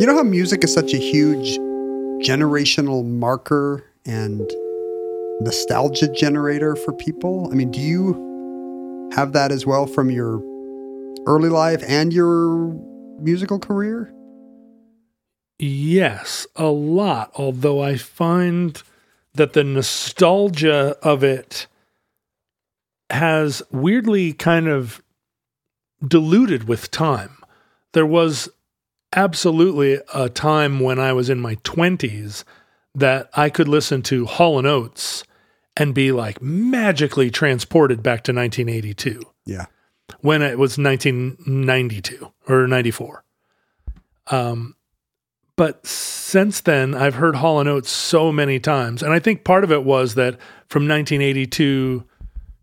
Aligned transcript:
You 0.00 0.06
know 0.06 0.14
how 0.14 0.22
music 0.22 0.64
is 0.64 0.72
such 0.72 0.94
a 0.94 0.96
huge 0.96 1.58
generational 2.26 3.04
marker 3.04 3.84
and 4.06 4.40
nostalgia 5.40 6.08
generator 6.08 6.74
for 6.74 6.94
people? 6.94 7.50
I 7.52 7.54
mean, 7.54 7.70
do 7.70 7.80
you 7.80 9.10
have 9.14 9.32
that 9.32 9.52
as 9.52 9.66
well 9.66 9.86
from 9.86 10.10
your 10.10 10.42
early 11.26 11.50
life 11.50 11.82
and 11.86 12.12
your 12.12 12.74
musical 13.20 13.58
career? 13.58 14.12
Yes, 15.58 16.46
a 16.56 16.66
lot. 16.66 17.30
Although 17.34 17.82
I 17.82 17.96
find 17.96 18.82
that 19.34 19.52
the 19.52 19.64
nostalgia 19.64 20.96
of 21.02 21.22
it 21.22 21.66
has 23.10 23.62
weirdly 23.70 24.32
kind 24.32 24.68
of 24.68 25.02
diluted 26.06 26.68
with 26.68 26.90
time. 26.90 27.36
There 27.92 28.06
was 28.06 28.48
absolutely 29.14 29.98
a 30.12 30.28
time 30.28 30.80
when 30.80 30.98
I 30.98 31.12
was 31.12 31.30
in 31.30 31.38
my 31.40 31.54
20s 31.56 32.44
that 32.94 33.30
I 33.34 33.48
could 33.50 33.68
listen 33.68 34.02
to 34.02 34.26
Hall 34.26 34.58
and 34.58 34.66
Oates 34.66 35.24
and 35.76 35.94
be 35.94 36.10
like 36.12 36.40
magically 36.42 37.30
transported 37.30 38.02
back 38.02 38.24
to 38.24 38.32
1982 38.32 39.22
Yeah. 39.44 39.66
when 40.20 40.42
it 40.42 40.58
was 40.58 40.76
1992 40.78 42.32
or 42.48 42.66
94. 42.66 43.24
Um, 44.30 44.74
but 45.56 45.86
since 45.86 46.60
then, 46.60 46.94
I've 46.94 47.14
heard 47.14 47.36
Hall 47.36 47.60
and 47.60 47.68
Oates 47.68 47.90
so 47.90 48.32
many 48.32 48.58
times, 48.58 49.02
and 49.02 49.12
I 49.12 49.18
think 49.18 49.44
part 49.44 49.64
of 49.64 49.70
it 49.72 49.84
was 49.84 50.14
that 50.16 50.34
from 50.68 50.86
1982 50.88 52.04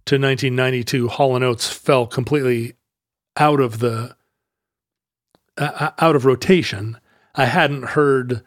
to 0.06 0.16
1992, 0.16 1.08
Hall 1.08 1.36
and 1.36 1.44
Oates 1.44 1.70
fell 1.70 2.06
completely 2.06 2.74
out 3.38 3.60
of 3.60 3.80
the 3.80 4.16
uh, 5.58 5.92
out 6.00 6.16
of 6.16 6.26
rotation. 6.26 7.00
I 7.36 7.46
hadn't 7.46 7.84
heard 7.84 8.44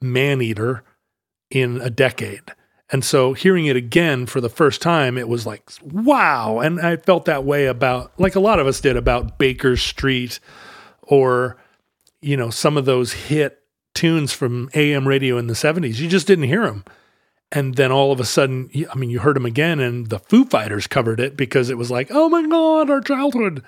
Maneater 0.00 0.82
in 1.50 1.80
a 1.80 1.90
decade. 1.90 2.52
And 2.92 3.04
so 3.04 3.34
hearing 3.34 3.66
it 3.66 3.76
again 3.76 4.26
for 4.26 4.40
the 4.40 4.48
first 4.48 4.82
time, 4.82 5.16
it 5.16 5.28
was 5.28 5.46
like, 5.46 5.70
wow. 5.82 6.58
And 6.58 6.80
I 6.80 6.96
felt 6.96 7.24
that 7.26 7.44
way 7.44 7.66
about, 7.66 8.12
like 8.18 8.34
a 8.34 8.40
lot 8.40 8.58
of 8.58 8.66
us 8.66 8.80
did, 8.80 8.96
about 8.96 9.38
Baker 9.38 9.76
Street 9.76 10.40
or, 11.02 11.56
you 12.20 12.36
know, 12.36 12.50
some 12.50 12.76
of 12.76 12.86
those 12.86 13.12
hit 13.12 13.62
tunes 13.94 14.32
from 14.32 14.70
AM 14.74 15.06
radio 15.06 15.38
in 15.38 15.46
the 15.46 15.54
70s. 15.54 15.98
You 15.98 16.08
just 16.08 16.26
didn't 16.26 16.44
hear 16.44 16.66
them. 16.66 16.84
And 17.52 17.74
then 17.74 17.90
all 17.90 18.12
of 18.12 18.20
a 18.20 18.24
sudden, 18.24 18.70
I 18.90 18.96
mean, 18.96 19.10
you 19.10 19.18
heard 19.20 19.36
them 19.36 19.46
again, 19.46 19.80
and 19.80 20.08
the 20.08 20.20
Foo 20.20 20.44
Fighters 20.44 20.86
covered 20.86 21.18
it 21.18 21.36
because 21.36 21.68
it 21.68 21.78
was 21.78 21.90
like, 21.90 22.08
oh 22.10 22.28
my 22.28 22.46
God, 22.46 22.90
our 22.90 23.00
childhood. 23.00 23.62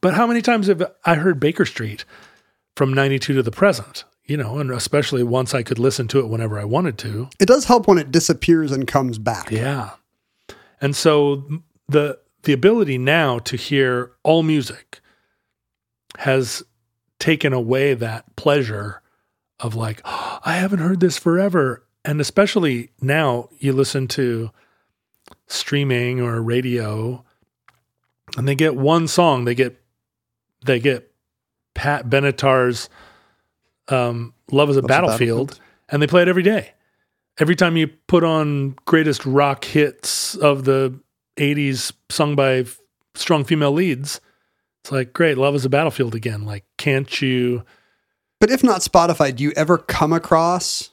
But 0.00 0.14
how 0.14 0.26
many 0.26 0.42
times 0.42 0.66
have 0.66 0.82
I 1.04 1.14
heard 1.14 1.38
Baker 1.38 1.64
Street 1.64 2.04
from 2.76 2.92
92 2.92 3.34
to 3.34 3.42
the 3.42 3.52
present? 3.52 4.04
You 4.24 4.36
know, 4.36 4.58
and 4.58 4.70
especially 4.70 5.22
once 5.22 5.54
I 5.54 5.62
could 5.62 5.78
listen 5.78 6.08
to 6.08 6.18
it 6.18 6.28
whenever 6.28 6.58
I 6.58 6.64
wanted 6.64 6.98
to. 6.98 7.28
It 7.38 7.46
does 7.46 7.66
help 7.66 7.86
when 7.86 7.98
it 7.98 8.10
disappears 8.10 8.72
and 8.72 8.86
comes 8.86 9.18
back. 9.18 9.50
Yeah. 9.50 9.90
And 10.80 10.96
so 10.96 11.44
the 11.88 12.18
the 12.42 12.52
ability 12.52 12.98
now 12.98 13.38
to 13.40 13.56
hear 13.56 14.12
all 14.24 14.42
music 14.42 15.00
has 16.18 16.62
taken 17.18 17.52
away 17.52 17.94
that 17.94 18.34
pleasure 18.36 19.00
of 19.60 19.74
like, 19.74 20.00
"Oh, 20.04 20.40
I 20.44 20.54
haven't 20.54 20.80
heard 20.80 21.00
this 21.00 21.18
forever. 21.18 21.84
And 22.04 22.20
especially 22.20 22.90
now 23.00 23.48
you 23.58 23.72
listen 23.72 24.08
to 24.08 24.50
streaming 25.46 26.20
or 26.20 26.42
radio 26.42 27.24
and 28.36 28.48
they 28.48 28.54
get 28.54 28.76
one 28.76 29.08
song, 29.08 29.44
they 29.44 29.54
get 29.54 29.80
they 30.64 30.80
get 30.80 31.12
Pat 31.74 32.08
Benatar's 32.08 32.88
um, 33.88 34.34
Love 34.50 34.70
is 34.70 34.76
a 34.76 34.82
Battlefield, 34.82 35.48
Battlefield. 35.48 35.60
and 35.88 36.02
they 36.02 36.06
play 36.06 36.22
it 36.22 36.28
every 36.28 36.42
day. 36.42 36.72
Every 37.38 37.56
time 37.56 37.76
you 37.76 37.88
put 37.88 38.24
on 38.24 38.76
greatest 38.84 39.24
rock 39.26 39.64
hits 39.64 40.34
of 40.36 40.64
the 40.64 40.98
80s 41.36 41.92
sung 42.10 42.36
by 42.36 42.58
f- 42.58 42.78
strong 43.14 43.44
female 43.44 43.72
leads, 43.72 44.20
it's 44.82 44.92
like, 44.92 45.12
great, 45.12 45.38
Love 45.38 45.54
is 45.54 45.64
a 45.64 45.70
Battlefield 45.70 46.14
again. 46.14 46.44
Like, 46.44 46.64
can't 46.76 47.20
you? 47.22 47.64
But 48.38 48.50
if 48.50 48.62
not 48.62 48.82
Spotify, 48.82 49.34
do 49.34 49.42
you 49.42 49.52
ever 49.56 49.78
come 49.78 50.12
across 50.12 50.91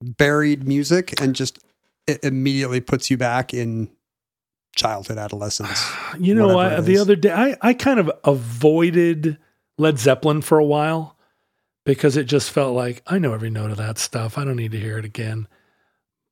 buried 0.00 0.66
music 0.66 1.20
and 1.20 1.34
just 1.34 1.58
it 2.06 2.22
immediately 2.24 2.80
puts 2.80 3.10
you 3.10 3.16
back 3.16 3.54
in 3.54 3.90
childhood, 4.74 5.18
adolescence? 5.18 5.82
You 6.20 6.32
know, 6.32 6.60
I, 6.60 6.80
the 6.80 6.98
other 6.98 7.16
day, 7.16 7.32
I, 7.32 7.56
I 7.60 7.74
kind 7.74 7.98
of 7.98 8.08
avoided 8.22 9.36
Led 9.78 9.98
Zeppelin 9.98 10.42
for 10.42 10.60
a 10.60 10.64
while 10.64 11.16
because 11.84 12.16
it 12.16 12.24
just 12.24 12.52
felt 12.52 12.76
like 12.76 13.02
I 13.04 13.18
know 13.18 13.34
every 13.34 13.50
note 13.50 13.72
of 13.72 13.78
that 13.78 13.98
stuff. 13.98 14.38
I 14.38 14.44
don't 14.44 14.54
need 14.54 14.70
to 14.70 14.78
hear 14.78 14.96
it 14.96 15.04
again. 15.04 15.48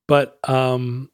But 0.07 0.39
um, 0.47 1.11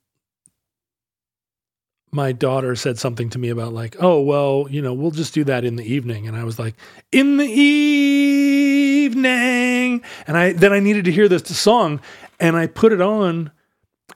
my 2.11 2.31
daughter 2.31 2.75
said 2.75 2.97
something 2.99 3.29
to 3.31 3.39
me 3.39 3.49
about 3.49 3.73
like, 3.73 3.95
oh 3.99 4.21
well, 4.21 4.67
you 4.69 4.81
know, 4.81 4.93
we'll 4.93 5.11
just 5.11 5.33
do 5.33 5.43
that 5.45 5.65
in 5.65 5.75
the 5.75 5.93
evening, 5.93 6.27
and 6.27 6.37
I 6.37 6.43
was 6.43 6.57
like, 6.59 6.75
in 7.11 7.37
the 7.37 7.45
evening, 7.45 9.21
and 10.27 10.37
I 10.37 10.53
then 10.53 10.73
I 10.73 10.79
needed 10.79 11.05
to 11.05 11.11
hear 11.11 11.27
this 11.27 11.43
song, 11.57 12.01
and 12.39 12.55
I 12.57 12.67
put 12.67 12.91
it 12.93 13.01
on, 13.01 13.51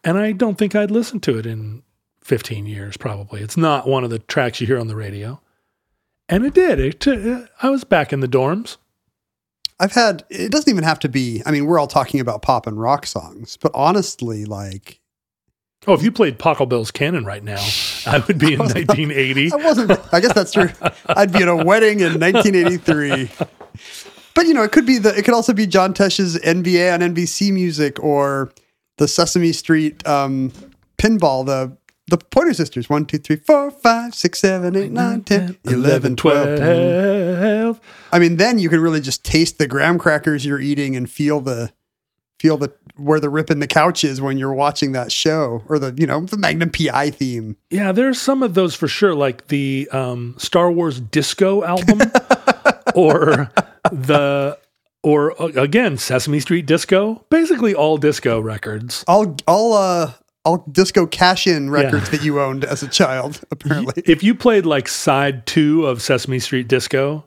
and 0.03 0.17
I 0.17 0.31
don't 0.31 0.57
think 0.57 0.75
I'd 0.75 0.91
listened 0.91 1.23
to 1.23 1.37
it 1.37 1.45
in 1.45 1.83
15 2.21 2.65
years 2.65 2.97
probably. 2.97 3.41
It's 3.41 3.57
not 3.57 3.87
one 3.87 4.03
of 4.03 4.09
the 4.09 4.19
tracks 4.19 4.61
you 4.61 4.67
hear 4.67 4.79
on 4.79 4.87
the 4.87 4.95
radio. 4.95 5.41
And 6.29 6.45
it 6.45 6.53
did. 6.53 6.79
It 6.79 6.99
t- 7.01 7.45
I 7.61 7.69
was 7.69 7.83
back 7.83 8.13
in 8.13 8.21
the 8.21 8.27
dorms. 8.27 8.77
I've 9.79 9.91
had 9.93 10.23
it 10.29 10.51
doesn't 10.51 10.69
even 10.71 10.83
have 10.85 10.99
to 10.99 11.09
be. 11.09 11.41
I 11.45 11.51
mean, 11.51 11.65
we're 11.65 11.79
all 11.79 11.87
talking 11.87 12.19
about 12.21 12.41
pop 12.41 12.65
and 12.67 12.79
rock 12.79 13.05
songs, 13.05 13.57
but 13.57 13.71
honestly, 13.75 14.45
like 14.45 14.99
Oh, 15.85 15.93
if 15.93 16.01
you 16.01 16.13
played 16.13 16.39
Pachelbel's 16.39 16.91
Canon 16.91 17.25
right 17.25 17.43
now, 17.43 17.59
I 18.07 18.23
would 18.25 18.39
be 18.39 18.53
in 18.53 18.59
1980. 18.59 19.51
I 19.51 19.55
wasn't. 19.57 19.91
I 20.13 20.21
guess 20.21 20.31
that's 20.33 20.53
true. 20.53 20.69
I'd 21.07 21.33
be 21.33 21.39
at 21.41 21.49
a 21.49 21.55
wedding 21.57 21.99
in 21.99 22.13
1983. 22.21 23.29
But 24.35 24.47
you 24.47 24.53
know, 24.53 24.63
it 24.63 24.71
could 24.71 24.85
be 24.85 24.97
the 24.97 25.15
it 25.17 25.25
could 25.25 25.33
also 25.33 25.53
be 25.53 25.67
John 25.67 25.93
Tesh's 25.93 26.37
NBA 26.39 26.93
on 26.93 26.99
NBC 27.01 27.51
music 27.51 28.01
or 28.03 28.51
the 28.97 29.07
Sesame 29.07 29.51
Street 29.51 30.05
um, 30.07 30.51
pinball, 30.97 31.45
the 31.45 31.77
the 32.07 32.17
Pointer 32.17 32.53
Sisters. 32.53 32.89
One, 32.89 33.05
two, 33.05 33.17
three, 33.17 33.37
four, 33.37 33.71
five, 33.71 34.15
six, 34.15 34.39
seven, 34.39 34.75
eight, 34.75 34.91
nine, 34.91 35.23
ten, 35.23 35.57
eleven, 35.65 36.15
twelve. 36.15 36.57
12. 36.57 37.79
I 38.11 38.19
mean, 38.19 38.37
then 38.37 38.59
you 38.59 38.69
can 38.69 38.79
really 38.79 39.01
just 39.01 39.23
taste 39.23 39.57
the 39.57 39.67
graham 39.67 39.97
crackers 39.97 40.45
you're 40.45 40.59
eating 40.59 40.95
and 40.95 41.09
feel 41.09 41.39
the 41.39 41.71
feel 42.39 42.57
the 42.57 42.73
where 42.95 43.19
the 43.19 43.29
rip 43.29 43.49
in 43.49 43.59
the 43.59 43.67
couch 43.67 44.03
is 44.03 44.19
when 44.19 44.37
you're 44.37 44.53
watching 44.53 44.91
that 44.91 45.11
show 45.11 45.63
or 45.69 45.79
the 45.79 45.93
you 45.97 46.05
know 46.05 46.21
the 46.21 46.37
Magnum 46.37 46.71
PI 46.71 47.11
theme. 47.11 47.55
Yeah, 47.69 47.91
there's 47.91 48.19
some 48.19 48.43
of 48.43 48.53
those 48.53 48.75
for 48.75 48.87
sure, 48.87 49.15
like 49.15 49.47
the 49.47 49.87
um, 49.91 50.35
Star 50.37 50.71
Wars 50.71 50.99
Disco 50.99 51.63
album, 51.63 52.01
or 52.95 53.49
the 53.91 54.57
or 55.03 55.33
again 55.39 55.97
Sesame 55.97 56.39
Street 56.39 56.65
Disco. 56.65 57.25
Basically, 57.29 57.73
all 57.75 57.97
disco 57.97 58.39
records. 58.39 59.03
All 59.07 59.35
all 59.47 59.73
uh 59.73 60.13
all 60.45 60.65
disco 60.71 61.05
cash 61.05 61.47
in 61.47 61.69
records 61.69 62.09
that 62.09 62.23
you 62.23 62.39
owned 62.41 62.65
as 62.65 62.83
a 62.83 62.87
child. 62.87 63.41
Apparently, 63.51 64.03
If 64.05 64.23
you 64.23 64.35
played 64.35 64.65
like 64.65 64.87
side 64.87 65.45
two 65.45 65.85
of 65.85 66.01
Sesame 66.01 66.39
Street 66.39 66.67
Disco, 66.67 67.25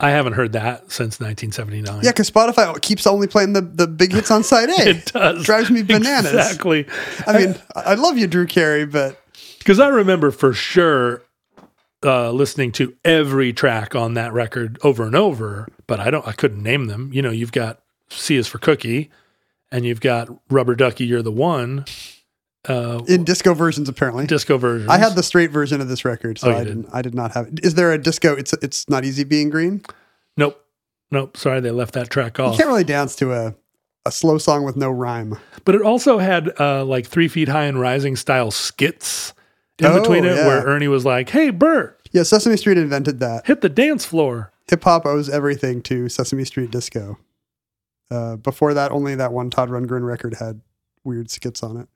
I 0.00 0.10
haven't 0.10 0.32
heard 0.32 0.52
that 0.54 0.90
since 0.90 1.20
1979. 1.20 2.00
yeah, 2.02 2.10
because 2.10 2.28
Spotify 2.28 2.80
keeps 2.82 3.06
only 3.06 3.26
playing 3.28 3.52
the 3.52 3.60
the 3.60 3.86
big 3.86 4.12
hits 4.12 4.30
on 4.30 4.42
side 4.42 4.68
A. 4.78 4.88
it 4.90 5.06
does 5.06 5.44
drives 5.44 5.70
me 5.70 5.82
bananas. 5.82 6.32
Exactly. 6.32 6.86
I 7.26 7.38
mean, 7.38 7.54
I 7.76 7.80
I 7.80 7.94
love 7.94 8.18
you, 8.18 8.26
Drew 8.26 8.46
Carey, 8.46 8.86
but 8.86 9.18
Because 9.58 9.78
I 9.78 9.88
remember 9.88 10.32
for 10.32 10.52
sure 10.52 11.22
uh, 12.04 12.30
listening 12.32 12.72
to 12.72 12.94
every 13.04 13.52
track 13.52 13.94
on 13.94 14.14
that 14.14 14.32
record 14.32 14.78
over 14.82 15.04
and 15.04 15.14
over, 15.16 15.68
but 15.86 16.00
I 16.00 16.10
don't, 16.10 16.26
I 16.26 16.32
couldn't 16.32 16.62
name 16.62 16.86
them. 16.86 17.10
You 17.12 17.22
know, 17.22 17.30
you've 17.30 17.52
got 17.52 17.80
C 18.10 18.36
is 18.36 18.46
for 18.48 18.58
Cookie, 18.58 19.10
and 19.70 19.84
you've 19.84 20.00
got 20.00 20.28
Rubber 20.50 20.74
Ducky, 20.74 21.04
You're 21.04 21.22
the 21.22 21.32
One, 21.32 21.84
uh, 22.68 23.02
in 23.08 23.24
disco 23.24 23.54
versions, 23.54 23.88
apparently. 23.88 24.26
disco 24.26 24.56
versions. 24.58 24.88
I 24.90 24.98
had 24.98 25.14
the 25.16 25.22
straight 25.22 25.50
version 25.50 25.80
of 25.80 25.88
this 25.88 26.04
record, 26.04 26.38
so 26.38 26.50
Oh, 26.50 26.54
I 26.54 26.58
did. 26.58 26.64
didn't. 26.66 26.88
I 26.92 27.02
did 27.02 27.14
not 27.14 27.32
have 27.32 27.48
it. 27.48 27.64
Is 27.64 27.74
there 27.74 27.92
a 27.92 27.98
disco? 27.98 28.34
It's 28.34 28.52
it's 28.54 28.88
not 28.88 29.04
easy 29.04 29.24
being 29.24 29.50
green. 29.50 29.82
nope, 30.36 30.64
nope. 31.10 31.36
Sorry, 31.36 31.60
they 31.60 31.70
left 31.72 31.94
that 31.94 32.08
track 32.10 32.38
off. 32.38 32.52
You 32.52 32.58
can't 32.58 32.68
really 32.68 32.84
dance 32.84 33.16
to 33.16 33.32
a 33.32 33.54
a 34.04 34.10
slow 34.12 34.36
song 34.38 34.64
with 34.64 34.76
no 34.76 34.90
rhyme. 34.90 35.38
But 35.64 35.76
it 35.76 35.82
also 35.82 36.18
had 36.18 36.50
uh, 36.60 36.84
like 36.84 37.06
three 37.06 37.28
feet 37.28 37.48
high 37.48 37.64
and 37.64 37.80
rising 37.80 38.16
style 38.16 38.50
skits 38.50 39.32
in 39.84 39.92
Oh, 39.92 40.00
between 40.00 40.24
it, 40.24 40.36
yeah. 40.36 40.46
where 40.46 40.64
Ernie 40.64 40.88
was 40.88 41.04
like, 41.04 41.28
"Hey, 41.30 41.50
Bert, 41.50 41.98
Yeah, 42.12 42.22
Sesame 42.22 42.56
Street 42.56 42.78
invented 42.78 43.20
that. 43.20 43.46
hit 43.46 43.60
the 43.60 43.68
dance 43.68 44.04
floor." 44.04 44.52
Hip 44.70 44.84
hop 44.84 45.04
owes 45.06 45.28
everything 45.28 45.82
to 45.82 46.08
Sesame 46.08 46.44
Street 46.44 46.70
Disco. 46.70 47.18
Uh, 48.10 48.36
before 48.36 48.74
that, 48.74 48.90
only 48.92 49.14
that 49.14 49.32
one 49.32 49.50
Todd 49.50 49.68
Rundgren 49.70 50.04
record 50.06 50.34
had 50.38 50.60
weird 51.04 51.30
skits 51.30 51.62
on 51.62 51.76
it. 51.76 51.88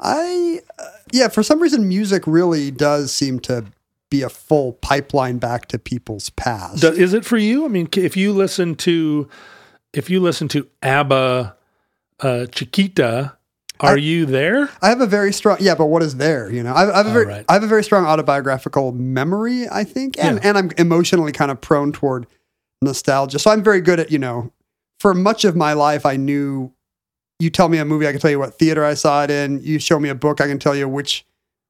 I, 0.00 0.60
uh, 0.78 0.84
yeah, 1.12 1.28
for 1.28 1.42
some 1.42 1.60
reason, 1.60 1.86
music 1.86 2.22
really 2.26 2.70
does 2.70 3.12
seem 3.12 3.38
to 3.40 3.66
be 4.08 4.22
a 4.22 4.28
full 4.28 4.72
pipeline 4.74 5.38
back 5.38 5.66
to 5.68 5.78
people's 5.78 6.30
past. 6.30 6.80
Do- 6.80 6.88
Is 6.92 7.12
it 7.12 7.24
for 7.24 7.36
you? 7.36 7.64
I 7.64 7.68
mean, 7.68 7.88
if 7.96 8.16
you 8.16 8.32
listen 8.32 8.74
to, 8.76 9.28
if 9.92 10.08
you 10.08 10.20
listen 10.20 10.48
to 10.48 10.66
ABBA, 10.82 11.54
uh, 12.20 12.46
Chiquitita, 12.50 13.36
are 13.80 13.94
I- 13.94 13.96
you 13.96 14.26
there? 14.26 14.68
I 14.82 14.88
have 14.88 15.00
a 15.00 15.06
very 15.06 15.32
strong, 15.32 15.58
yeah, 15.60 15.74
but 15.74 15.86
what 15.86 16.02
is 16.02 16.16
there? 16.16 16.50
You 16.50 16.62
know, 16.62 16.72
I, 16.72 16.92
I 16.92 16.96
have 16.98 17.06
a 17.06 17.12
very, 17.12 17.26
right. 17.26 17.44
I 17.48 17.54
have 17.54 17.62
a 17.62 17.66
very 17.66 17.84
strong 17.84 18.04
autobiographical 18.06 18.92
memory, 18.92 19.68
I 19.68 19.84
think, 19.84 20.18
and 20.18 20.36
Yeah. 20.36 20.48
and 20.48 20.58
I'm 20.58 20.70
emotionally 20.78 21.32
kind 21.32 21.50
of 21.50 21.60
prone 21.60 21.92
toward 21.92 22.26
nostalgia. 22.82 23.38
So 23.38 23.50
I'm 23.50 23.62
very 23.62 23.80
good 23.80 24.00
at, 24.00 24.10
you 24.10 24.18
know, 24.18 24.52
for 24.98 25.14
much 25.14 25.44
of 25.44 25.56
my 25.56 25.72
life, 25.72 26.04
I 26.06 26.16
knew. 26.16 26.72
You 27.38 27.48
tell 27.48 27.70
me 27.70 27.78
a 27.78 27.86
movie, 27.86 28.06
I 28.06 28.10
can 28.12 28.20
tell 28.20 28.30
you 28.30 28.38
what 28.38 28.58
theater 28.58 28.84
I 28.84 28.92
saw 28.92 29.24
it 29.24 29.30
in. 29.30 29.62
You 29.62 29.78
show 29.78 29.98
me 29.98 30.10
a 30.10 30.14
book, 30.14 30.42
I 30.42 30.46
can 30.46 30.58
tell 30.58 30.76
you 30.76 30.86
which 30.88 31.24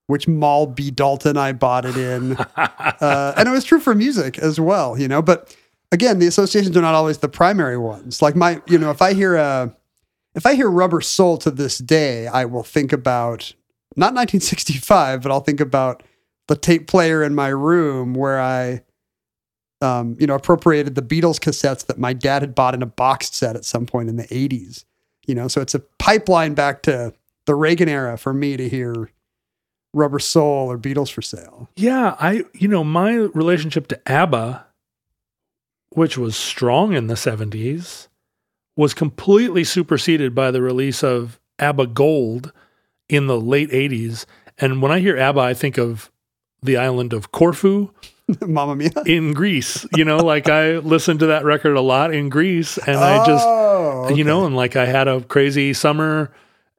which 0.09 0.27
mall 0.27 0.67
B 0.67 0.91
Dalton 0.91 1.37
I 1.37 1.53
bought 1.53 1.85
it 1.85 1.97
in, 1.97 2.37
uh, 2.57 3.35
and 3.37 3.49
it 3.49 3.53
was 3.53 3.63
true 3.63 3.79
for 3.79 3.95
music 3.95 4.37
as 4.39 4.59
well. 4.59 4.99
You 4.99 5.07
know, 5.07 5.23
but 5.23 5.57
again, 5.93 6.19
the 6.19 6.27
associations 6.27 6.77
are 6.77 6.81
not 6.83 6.95
always 6.97 7.19
the 7.19 7.29
primary 7.29 7.79
ones. 7.79 8.21
Like 8.21 8.35
my, 8.35 8.61
you 8.67 8.79
know, 8.79 8.91
if 8.91 9.01
I 9.01 9.13
hear 9.15 9.37
a 9.37 9.73
if 10.35 10.47
I 10.47 10.55
hear 10.55 10.71
Rubber 10.71 11.01
Soul 11.01 11.37
to 11.39 11.51
this 11.51 11.79
day, 11.79 12.27
I 12.27 12.45
will 12.45 12.63
think 12.63 12.93
about 12.93 13.55
not 13.97 14.15
1965, 14.15 15.23
but 15.23 15.33
I'll 15.33 15.41
think 15.41 15.61
about 15.61 16.03
the 16.49 16.57
tape 16.57 16.87
player 16.87 17.23
in 17.23 17.35
my 17.35 17.49
room 17.49 18.15
where 18.15 18.41
I, 18.41 18.83
um, 19.81 20.17
you 20.21 20.27
know, 20.27 20.35
appropriated 20.35 20.95
the 20.95 21.03
Beatles 21.03 21.39
cassettes 21.39 21.87
that 21.87 21.99
my 21.99 22.13
dad 22.13 22.43
had 22.43 22.55
bought 22.55 22.75
in 22.75 22.83
a 22.83 22.87
boxed 22.87 23.35
set 23.35 23.57
at 23.57 23.65
some 23.65 23.87
point 23.87 24.09
in 24.09 24.17
the 24.17 24.27
80s. 24.29 24.85
You 25.27 25.35
know, 25.35 25.49
so 25.49 25.61
it's 25.61 25.75
a 25.75 25.81
pipeline 25.99 26.55
back 26.55 26.83
to 26.83 27.13
the 27.47 27.55
Reagan 27.55 27.89
era 27.89 28.17
for 28.17 28.33
me 28.33 28.57
to 28.57 28.69
hear 28.69 29.11
Rubber 29.93 30.19
Soul 30.19 30.71
or 30.71 30.79
Beatles 30.79 31.11
for 31.11 31.23
sale. 31.23 31.69
Yeah, 31.77 32.17
I 32.19 32.45
you 32.55 32.69
know 32.69 32.85
my 32.85 33.13
relationship 33.13 33.89
to 33.89 34.01
ABBA, 34.11 34.67
which 35.91 36.17
was 36.17 36.37
strong 36.37 36.93
in 36.93 37.09
the 37.09 37.17
seventies, 37.17 38.09
was 38.77 38.95
completely 38.95 39.65
superseded 39.65 40.35
by 40.35 40.51
the 40.51 40.63
release 40.63 41.03
of 41.03 41.39
ABBA 41.59 41.89
Gold 41.89 42.53
in 43.09 43.27
the 43.27 43.41
late 43.41 43.73
eighties. 43.73 44.27
And 44.59 44.81
when 44.83 44.93
I 44.93 45.01
hear 45.01 45.17
ABBA, 45.17 45.41
I 45.41 45.55
think 45.55 45.79
of 45.79 46.11
the 46.63 46.77
island 46.77 47.13
of 47.13 47.33
Corfu 47.33 47.91
Mamma 48.47 48.77
Mia. 48.77 48.91
in 49.07 49.33
Greece. 49.33 49.87
You 49.97 50.05
know, 50.05 50.19
like 50.19 50.49
I 50.49 50.77
listened 50.79 51.21
to 51.21 51.27
that 51.27 51.45
record 51.45 51.77
a 51.77 51.81
lot 51.81 52.13
in 52.15 52.29
Greece, 52.29 52.79
and 52.79 52.97
I 52.99 53.25
just 53.27 53.47
Oh, 53.47 54.09
you 54.15 54.25
know, 54.25 54.47
and 54.47 54.55
like 54.57 54.77
I 54.77 54.87
had 54.87 55.09
a 55.09 55.21
crazy 55.23 55.73
summer, 55.73 56.33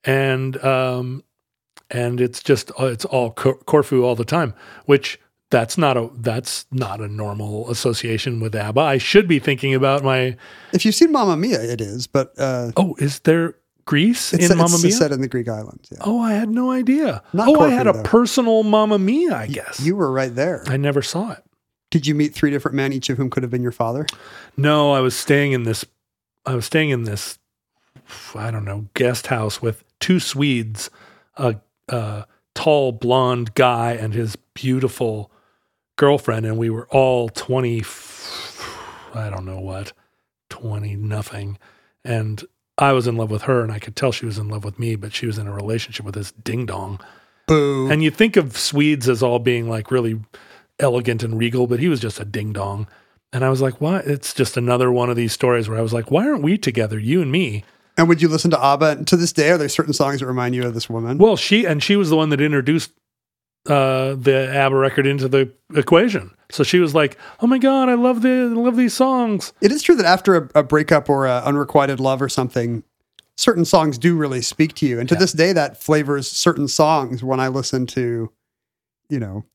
and 0.04 0.56
um, 0.64 1.24
and 1.90 2.22
it's 2.22 2.42
just 2.42 2.72
it's 2.80 3.06
all 3.06 3.32
Cor- 3.32 3.58
Corfu 3.58 4.04
all 4.04 4.16
the 4.16 4.24
time, 4.26 4.54
which 4.86 5.20
that's 5.52 5.78
not 5.78 5.98
a 5.98 6.10
that's 6.18 6.66
not 6.72 7.02
a 7.02 7.08
normal 7.08 7.70
association 7.70 8.40
with 8.40 8.56
ABBA. 8.56 8.80
I 8.80 8.98
should 8.98 9.28
be 9.28 9.38
thinking 9.38 9.76
about 9.76 10.04
my 10.04 10.36
if 10.74 10.86
you've 10.86 10.96
seen 10.96 11.12
Mamma 11.12 11.38
Mia, 11.38 11.62
it 11.62 11.82
is, 11.82 12.08
but 12.08 12.34
uh, 12.40 12.72
oh, 12.78 12.96
is 12.98 13.20
there 13.20 13.56
Greece 13.86 14.34
it's, 14.34 14.50
in 14.50 14.58
Mamma 14.58 14.76
it's 14.76 14.84
Mia? 14.84 14.92
set 14.94 15.12
in 15.12 15.22
the 15.22 15.28
Greek 15.28 15.48
islands. 15.48 15.90
Yeah. 15.92 16.00
oh, 16.02 16.20
I 16.20 16.34
had 16.34 16.50
no 16.50 16.72
idea. 16.72 17.22
Not 17.34 17.50
oh, 17.50 17.56
I 17.56 17.58
Corfu, 17.58 17.76
had 17.76 17.88
a 17.88 17.94
though. 17.94 18.04
personal 18.04 18.64
Mamma 18.64 18.98
Mia. 18.98 19.36
I 19.36 19.48
guess 19.48 19.80
You 19.80 19.96
were 19.96 20.12
right 20.12 20.34
there. 20.34 20.64
I 20.68 20.78
never 20.78 21.02
saw 21.02 21.32
it. 21.32 21.44
Did 21.92 22.08
you 22.08 22.16
meet 22.16 22.34
three 22.34 22.50
different 22.50 22.76
men, 22.76 22.94
each 22.94 23.10
of 23.10 23.18
whom 23.18 23.30
could 23.30 23.44
have 23.44 23.52
been 23.52 23.62
your 23.62 23.74
father? 23.74 24.06
No, 24.56 24.94
I 24.94 25.02
was 25.02 25.16
staying 25.16 25.52
in 25.52 25.64
this. 25.64 25.86
I 26.46 26.56
was 26.56 26.66
staying 26.66 26.90
in 26.90 27.04
this. 27.04 27.38
I 28.34 28.50
don't 28.50 28.66
know 28.66 28.88
guest 28.94 29.28
house 29.28 29.62
with 29.62 29.84
two 30.00 30.20
Swedes, 30.20 30.90
a, 31.36 31.58
a 31.90 32.26
tall 32.56 32.92
blonde 32.94 33.54
guy 33.56 33.92
and 33.94 34.14
his 34.14 34.36
beautiful 34.54 35.31
girlfriend, 36.02 36.48
and 36.48 36.58
we 36.58 36.72
were 36.72 36.88
all 36.88 37.30
twenty. 37.30 37.84
I 39.14 39.30
don't 39.30 39.46
know 39.46 39.60
what, 39.60 39.94
twenty 40.50 40.96
nothing, 40.96 41.60
and 42.04 42.44
I 42.76 42.94
was 42.94 43.06
in 43.06 43.18
love 43.18 43.30
with 43.30 43.44
her, 43.44 43.62
and 43.62 43.72
I 43.72 43.78
could 43.78 43.96
tell 43.96 44.12
she 44.12 44.26
was 44.26 44.40
in 44.40 44.50
love 44.50 44.64
with 44.66 44.80
me, 44.80 44.96
but 44.96 45.14
she 45.14 45.28
was 45.28 45.38
in 45.38 45.46
a 45.46 45.54
relationship 45.54 46.04
with 46.04 46.16
this 46.16 46.32
ding 46.32 46.66
dong. 46.66 47.00
Boo. 47.48 47.88
And 47.92 48.02
you 48.02 48.10
think 48.10 48.36
of 48.36 48.58
Swedes 48.58 49.08
as 49.08 49.22
all 49.22 49.38
being 49.38 49.70
like 49.70 49.92
really 49.92 50.20
elegant 50.80 51.22
and 51.22 51.38
regal, 51.38 51.68
but 51.68 51.80
he 51.80 51.88
was 51.88 52.00
just 52.00 52.20
a 52.20 52.26
ding 52.26 52.52
dong. 52.52 52.88
And 53.32 53.46
I 53.46 53.50
was 53.50 53.62
like, 53.62 53.80
what? 53.80 54.08
It's 54.08 54.34
just 54.34 54.58
another 54.58 54.92
one 54.92 55.12
of 55.12 55.16
these 55.16 55.34
stories 55.34 55.70
where 55.70 55.78
I 55.78 55.84
was 55.84 55.94
like, 55.94 56.10
why 56.10 56.28
aren't 56.28 56.42
we 56.42 56.58
together, 56.58 56.98
you 56.98 57.22
and 57.22 57.32
me? 57.32 57.64
And 57.96 58.10
would 58.10 58.24
you 58.24 58.28
listen 58.28 58.50
to 58.52 58.60
ABBA? 58.60 58.90
And 58.90 59.08
to 59.08 59.18
this 59.18 59.34
day, 59.34 59.52
are 59.52 59.58
there 59.60 59.70
certain 59.70 59.94
songs 59.94 60.22
that 60.22 60.26
remind 60.26 60.56
you 60.56 60.64
of 60.64 60.74
this 60.74 60.90
woman? 60.90 61.20
Well, 61.20 61.38
she 61.38 61.66
and 61.66 61.84
she 61.84 61.96
was 61.96 62.10
the 62.10 62.18
one 62.18 62.30
that 62.30 62.42
introduced 62.42 62.92
uh, 63.68 64.16
the 64.16 64.50
ABBA 64.54 64.76
record 64.76 65.06
into 65.06 65.28
the 65.28 65.52
equation. 65.76 66.32
So 66.50 66.64
she 66.64 66.80
was 66.80 66.96
like, 66.96 67.18
"Oh 67.40 67.48
my 67.48 67.58
god, 67.58 67.90
I 67.90 67.94
love 67.94 68.22
the 68.22 68.52
I 68.52 68.60
love 68.60 68.76
these 68.76 68.94
songs." 68.94 69.54
it 69.62 69.72
is 69.72 69.82
true 69.84 69.96
that 69.96 70.06
after 70.06 70.36
a, 70.36 70.50
a 70.56 70.64
breakup 70.64 71.10
or 71.10 71.28
a 71.28 71.42
unrequited 71.46 72.00
love 72.00 72.22
or 72.22 72.30
something, 72.30 72.84
certain 73.38 73.66
songs 73.66 73.98
do 73.98 74.16
really 74.16 74.42
speak 74.42 74.74
to 74.76 74.86
you. 74.86 75.00
And 75.00 75.08
to 75.10 75.16
this 75.16 75.32
day, 75.32 75.54
that 75.54 75.82
flavors 75.82 76.28
certain 76.28 76.68
songs 76.68 77.24
when 77.24 77.40
I 77.40 77.48
listen 77.48 77.86
to, 77.88 78.32
you 79.10 79.20
know, 79.20 79.46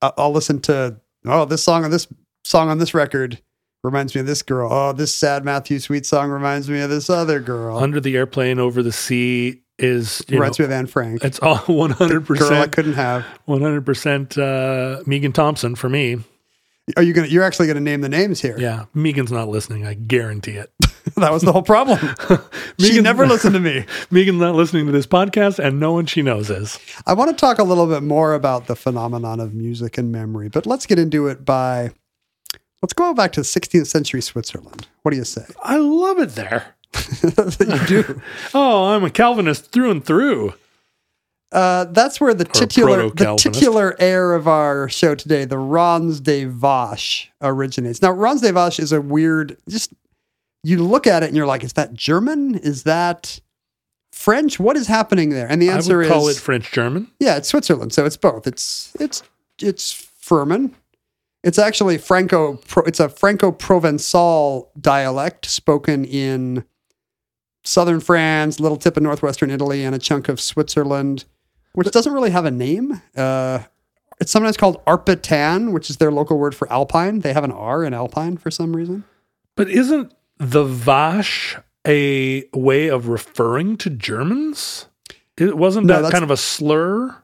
I'll 0.00 0.32
listen 0.32 0.60
to, 0.62 1.00
oh, 1.24 1.44
this 1.44 1.62
song 1.62 1.84
on 1.84 1.90
this 1.90 2.06
song 2.44 2.70
on 2.70 2.78
this 2.78 2.94
record 2.94 3.40
reminds 3.82 4.14
me 4.14 4.20
of 4.20 4.26
this 4.26 4.42
girl. 4.42 4.72
Oh, 4.72 4.92
this 4.92 5.14
sad 5.14 5.44
Matthew 5.44 5.78
Sweet 5.78 6.06
song 6.06 6.30
reminds 6.30 6.68
me 6.68 6.80
of 6.80 6.90
this 6.90 7.10
other 7.10 7.40
girl. 7.40 7.78
Under 7.78 8.00
the 8.00 8.16
airplane, 8.16 8.58
over 8.58 8.82
the 8.82 8.92
sea 8.92 9.62
is 9.78 10.22
you 10.28 10.36
know, 10.36 10.40
reminds 10.40 10.58
me 10.58 10.64
of 10.64 10.70
Anne 10.70 10.86
Frank. 10.86 11.22
it's 11.24 11.38
all 11.40 11.56
one 11.66 11.90
hundred 11.90 12.26
Girl 12.26 12.36
I 12.36 12.38
percent, 12.40 12.72
couldn't 12.72 12.92
have. 12.94 13.24
one 13.44 13.60
hundred 13.60 13.84
percent 13.86 14.36
uh, 14.38 15.02
Megan 15.06 15.32
Thompson 15.32 15.74
for 15.74 15.88
me. 15.88 16.18
Are 16.96 17.02
you 17.02 17.12
gonna? 17.12 17.26
You're 17.26 17.42
actually 17.42 17.66
gonna 17.66 17.80
name 17.80 18.00
the 18.00 18.08
names 18.08 18.40
here. 18.40 18.56
Yeah, 18.58 18.84
Megan's 18.94 19.32
not 19.32 19.48
listening. 19.48 19.84
I 19.86 19.94
guarantee 19.94 20.52
it. 20.52 20.70
that 21.16 21.32
was 21.32 21.42
the 21.42 21.52
whole 21.52 21.62
problem. 21.62 21.98
she 22.78 22.88
Megan- 22.90 23.02
never 23.04 23.26
listened 23.26 23.54
to 23.54 23.60
me. 23.60 23.84
Megan's 24.10 24.40
not 24.40 24.54
listening 24.54 24.86
to 24.86 24.92
this 24.92 25.06
podcast, 25.06 25.58
and 25.58 25.80
no 25.80 25.92
one 25.92 26.06
she 26.06 26.22
knows 26.22 26.48
is. 26.48 26.78
I 27.04 27.14
want 27.14 27.30
to 27.30 27.36
talk 27.36 27.58
a 27.58 27.64
little 27.64 27.86
bit 27.86 28.04
more 28.04 28.34
about 28.34 28.66
the 28.68 28.76
phenomenon 28.76 29.40
of 29.40 29.52
music 29.52 29.98
and 29.98 30.12
memory, 30.12 30.48
but 30.48 30.64
let's 30.64 30.86
get 30.86 30.98
into 31.00 31.26
it 31.26 31.44
by 31.44 31.90
Let's 32.82 32.92
go 32.92 33.14
back 33.14 33.32
to 33.32 33.40
16th 33.40 33.86
century 33.86 34.20
Switzerland. 34.20 34.86
What 35.02 35.10
do 35.10 35.16
you 35.16 35.24
say? 35.24 35.44
I 35.62 35.78
love 35.78 36.18
it 36.18 36.36
there. 36.36 36.75
you 37.60 37.86
do. 37.86 38.20
Oh, 38.54 38.88
I'm 38.88 39.04
a 39.04 39.10
Calvinist 39.10 39.72
through 39.72 39.90
and 39.90 40.04
through. 40.04 40.54
Uh, 41.52 41.84
that's 41.84 42.20
where 42.20 42.34
the 42.34 42.44
titular, 42.44 43.08
the 43.08 43.36
titular 43.36 43.94
air 44.00 44.34
of 44.34 44.48
our 44.48 44.88
show 44.88 45.14
today, 45.14 45.44
the 45.44 45.58
Ranz 45.58 46.20
des 46.20 46.46
Vaches, 46.46 47.28
originates. 47.40 48.02
Now, 48.02 48.12
Ranz 48.12 48.40
des 48.40 48.52
Vaches 48.52 48.80
is 48.80 48.92
a 48.92 49.00
weird. 49.00 49.56
Just 49.68 49.92
you 50.64 50.82
look 50.82 51.06
at 51.06 51.22
it 51.22 51.26
and 51.26 51.36
you're 51.36 51.46
like, 51.46 51.62
is 51.62 51.74
that 51.74 51.94
German? 51.94 52.56
Is 52.56 52.82
that 52.82 53.40
French? 54.12 54.58
What 54.58 54.76
is 54.76 54.88
happening 54.88 55.30
there? 55.30 55.46
And 55.48 55.62
the 55.62 55.70
I 55.70 55.74
answer 55.74 55.98
would 55.98 56.08
call 56.08 56.28
is 56.28 56.38
it 56.38 56.40
French 56.40 56.72
German. 56.72 57.10
yeah, 57.20 57.36
it's 57.36 57.48
Switzerland, 57.48 57.92
so 57.92 58.04
it's 58.04 58.16
both. 58.16 58.46
It's 58.46 58.94
it's 58.98 59.22
it's 59.62 59.92
Furman. 59.92 60.74
It's 61.44 61.60
actually 61.60 61.98
Franco. 61.98 62.58
It's 62.86 62.98
a 62.98 63.08
Franco-Provençal 63.08 64.66
dialect 64.80 65.46
spoken 65.46 66.04
in 66.04 66.64
southern 67.66 68.00
France, 68.00 68.58
a 68.58 68.62
little 68.62 68.78
tip 68.78 68.96
of 68.96 69.02
northwestern 69.02 69.50
Italy, 69.50 69.84
and 69.84 69.94
a 69.94 69.98
chunk 69.98 70.28
of 70.28 70.40
Switzerland, 70.40 71.24
which 71.72 71.90
doesn't 71.90 72.12
really 72.12 72.30
have 72.30 72.44
a 72.44 72.50
name. 72.50 73.02
Uh, 73.16 73.60
it's 74.20 74.32
sometimes 74.32 74.56
called 74.56 74.82
Arpitan, 74.86 75.72
which 75.72 75.90
is 75.90 75.98
their 75.98 76.10
local 76.12 76.38
word 76.38 76.54
for 76.54 76.70
alpine. 76.72 77.20
They 77.20 77.32
have 77.32 77.44
an 77.44 77.52
R 77.52 77.84
in 77.84 77.92
alpine 77.92 78.36
for 78.38 78.50
some 78.50 78.74
reason. 78.74 79.04
But 79.56 79.68
isn't 79.68 80.14
the 80.38 80.64
Vache 80.64 81.56
a 81.86 82.44
way 82.54 82.88
of 82.88 83.08
referring 83.08 83.76
to 83.78 83.90
Germans? 83.90 84.86
It 85.36 85.56
wasn't 85.58 85.86
No, 85.86 86.00
that 86.02 86.12
kind 86.12 86.24
of 86.24 86.30
a 86.30 86.36
slur? 86.36 87.22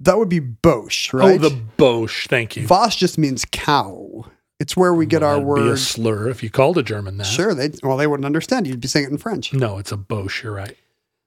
That 0.00 0.18
would 0.18 0.28
be 0.28 0.40
Boche, 0.40 1.12
right? 1.14 1.40
Oh, 1.40 1.48
the 1.48 1.56
Boche. 1.76 2.26
Thank 2.28 2.56
you. 2.56 2.66
Vache 2.66 2.96
just 2.98 3.16
means 3.16 3.44
cow. 3.50 4.26
It's 4.60 4.76
where 4.76 4.92
we 4.92 5.06
get 5.06 5.22
our 5.22 5.34
That'd 5.34 5.44
be 5.46 5.60
a 5.60 5.64
word. 5.70 5.78
slur 5.78 6.28
if 6.28 6.42
you 6.42 6.50
called 6.50 6.78
a 6.78 6.82
German 6.82 7.16
that. 7.18 7.24
Sure, 7.24 7.54
they 7.54 7.70
well 7.82 7.96
they 7.96 8.06
wouldn't 8.06 8.26
understand. 8.26 8.66
You'd 8.66 8.80
be 8.80 8.88
saying 8.88 9.06
it 9.06 9.10
in 9.12 9.18
French. 9.18 9.52
No, 9.52 9.78
it's 9.78 9.92
a 9.92 9.96
Boche. 9.96 10.42
You're 10.42 10.52
right. 10.52 10.76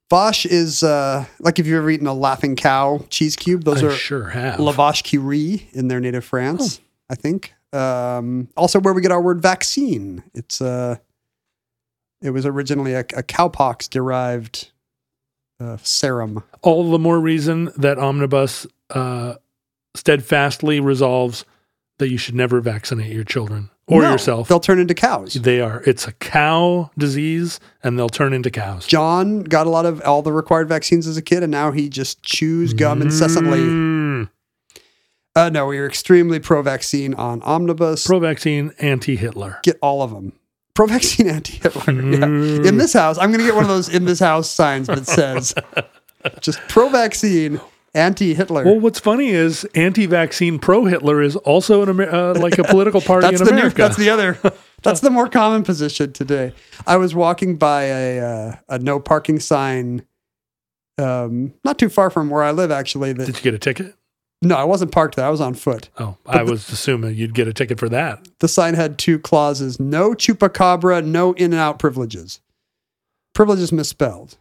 Vache 0.09 0.45
is 0.45 0.83
uh, 0.83 1.25
like 1.39 1.57
if 1.57 1.65
you've 1.65 1.77
ever 1.77 1.89
eaten 1.89 2.07
a 2.07 2.13
laughing 2.13 2.57
cow 2.57 3.05
cheese 3.09 3.37
cube. 3.37 3.63
Those 3.63 3.81
I 3.83 3.87
are 3.87 3.91
sure 3.91 4.29
have. 4.29 4.59
La 4.59 4.73
Vache 4.73 5.03
qui 5.03 5.17
rit 5.17 5.67
in 5.71 5.87
their 5.87 6.01
native 6.01 6.25
France, 6.25 6.81
I 7.09 7.15
think. 7.15 7.53
Um, 7.71 8.49
also, 8.57 8.81
where 8.81 8.93
we 8.93 9.01
get 9.01 9.11
our 9.13 9.21
word 9.21 9.41
vaccine. 9.41 10.23
It's 10.33 10.59
uh, 10.59 10.97
it 12.21 12.31
was 12.31 12.45
originally 12.45 12.93
a, 12.93 12.99
a 12.99 13.23
cowpox 13.23 13.89
derived 13.89 14.71
uh, 15.61 15.77
serum. 15.81 16.43
All 16.61 16.91
the 16.91 16.99
more 16.99 17.21
reason 17.21 17.71
that 17.77 17.97
Omnibus 17.97 18.67
uh, 18.89 19.35
steadfastly 19.95 20.81
resolves 20.81 21.45
that 22.01 22.09
you 22.09 22.17
should 22.17 22.35
never 22.35 22.59
vaccinate 22.59 23.13
your 23.13 23.23
children 23.23 23.69
or 23.87 24.01
No, 24.01 24.11
yourself. 24.11 24.49
They'll 24.49 24.59
turn 24.59 24.79
into 24.79 24.93
cows. 24.93 25.33
They 25.35 25.61
are. 25.61 25.81
It's 25.85 26.05
a 26.07 26.11
cow 26.11 26.91
disease, 26.97 27.59
and 27.83 27.97
they'll 27.97 28.09
turn 28.09 28.33
into 28.33 28.51
cows. 28.51 28.85
John 28.85 29.43
got 29.43 29.65
a 29.67 29.69
lot 29.69 29.85
of 29.85 30.01
all 30.01 30.21
the 30.21 30.33
required 30.33 30.67
vaccines 30.67 31.07
as 31.07 31.15
a 31.15 31.21
kid, 31.21 31.41
and 31.43 31.51
now 31.51 31.71
he 31.71 31.87
just 31.87 32.21
chews 32.23 32.73
gum 32.73 33.01
incessantly. 33.01 33.59
Mm. 33.59 34.29
Uh, 35.35 35.49
no, 35.49 35.65
we 35.67 35.77
are 35.77 35.85
extremely 35.87 36.39
pro-vaccine 36.39 37.13
on 37.13 37.41
Omnibus. 37.43 38.05
Pro-vaccine, 38.05 38.73
anti-Hitler. 38.79 39.59
get 39.63 39.77
all 39.81 40.01
of 40.01 40.11
them. 40.11 40.33
Pro-vaccine, 40.73 41.27
anti-Hitler. 41.29 41.93
Yeah. 41.93 42.19
Mm. 42.19 42.65
In 42.67 42.77
this 42.77 42.91
house, 42.93 43.17
I'm 43.17 43.29
going 43.29 43.39
to 43.39 43.45
get 43.45 43.55
one 43.55 43.63
of 43.63 43.69
those 43.69 43.87
in 43.87 44.03
this 44.05 44.19
house 44.19 44.49
signs 44.49 44.87
that 44.87 45.05
says 45.07 45.53
just 46.41 46.59
pro-vaccine, 46.67 47.61
anti-Hitler. 47.93 48.63
Well, 48.65 48.79
what's 48.79 48.99
funny 48.99 49.29
is 49.29 49.65
anti-vaccine 49.75 50.59
pro-Hitler 50.59 51.21
is 51.21 51.35
also 51.37 51.81
an 51.83 51.89
Amer- 51.89 52.09
uh, 52.09 52.39
like 52.39 52.57
a 52.57 52.63
political 52.63 53.01
party 53.01 53.27
that's 53.27 53.41
in 53.41 53.45
the 53.47 53.51
new, 53.53 53.57
America. 53.59 53.77
that's 53.77 53.97
the 53.97 54.09
other. 54.09 54.37
That's 54.83 55.01
the 55.01 55.11
more 55.11 55.29
common 55.29 55.61
position 55.61 56.11
today. 56.11 56.55
I 56.87 56.97
was 56.97 57.13
walking 57.13 57.55
by 57.57 57.83
a 57.83 58.19
uh, 58.19 58.55
a 58.67 58.79
no 58.79 58.99
parking 58.99 59.39
sign, 59.39 60.01
um, 60.97 61.53
not 61.63 61.77
too 61.77 61.87
far 61.87 62.09
from 62.09 62.31
where 62.31 62.41
I 62.41 62.49
live. 62.49 62.71
Actually, 62.71 63.13
that 63.13 63.27
Did 63.27 63.35
you 63.35 63.43
get 63.43 63.53
a 63.53 63.59
ticket? 63.59 63.93
no, 64.41 64.55
I 64.55 64.63
wasn't 64.63 64.91
parked 64.91 65.17
there. 65.17 65.25
I 65.27 65.29
was 65.29 65.39
on 65.39 65.53
foot. 65.53 65.89
Oh, 65.99 66.17
I 66.25 66.41
was 66.41 66.67
assuming 66.69 67.13
you'd 67.13 67.35
get 67.35 67.47
a 67.47 67.53
ticket 67.53 67.77
for 67.79 67.89
that. 67.89 68.27
The 68.39 68.47
sign 68.47 68.73
had 68.73 68.97
two 68.97 69.19
clauses: 69.19 69.79
no 69.79 70.13
chupacabra, 70.15 71.05
no 71.05 71.33
in 71.33 71.53
and 71.53 71.61
out 71.61 71.77
privileges. 71.77 72.41
Privileges 73.35 73.71
misspelled. 73.71 74.39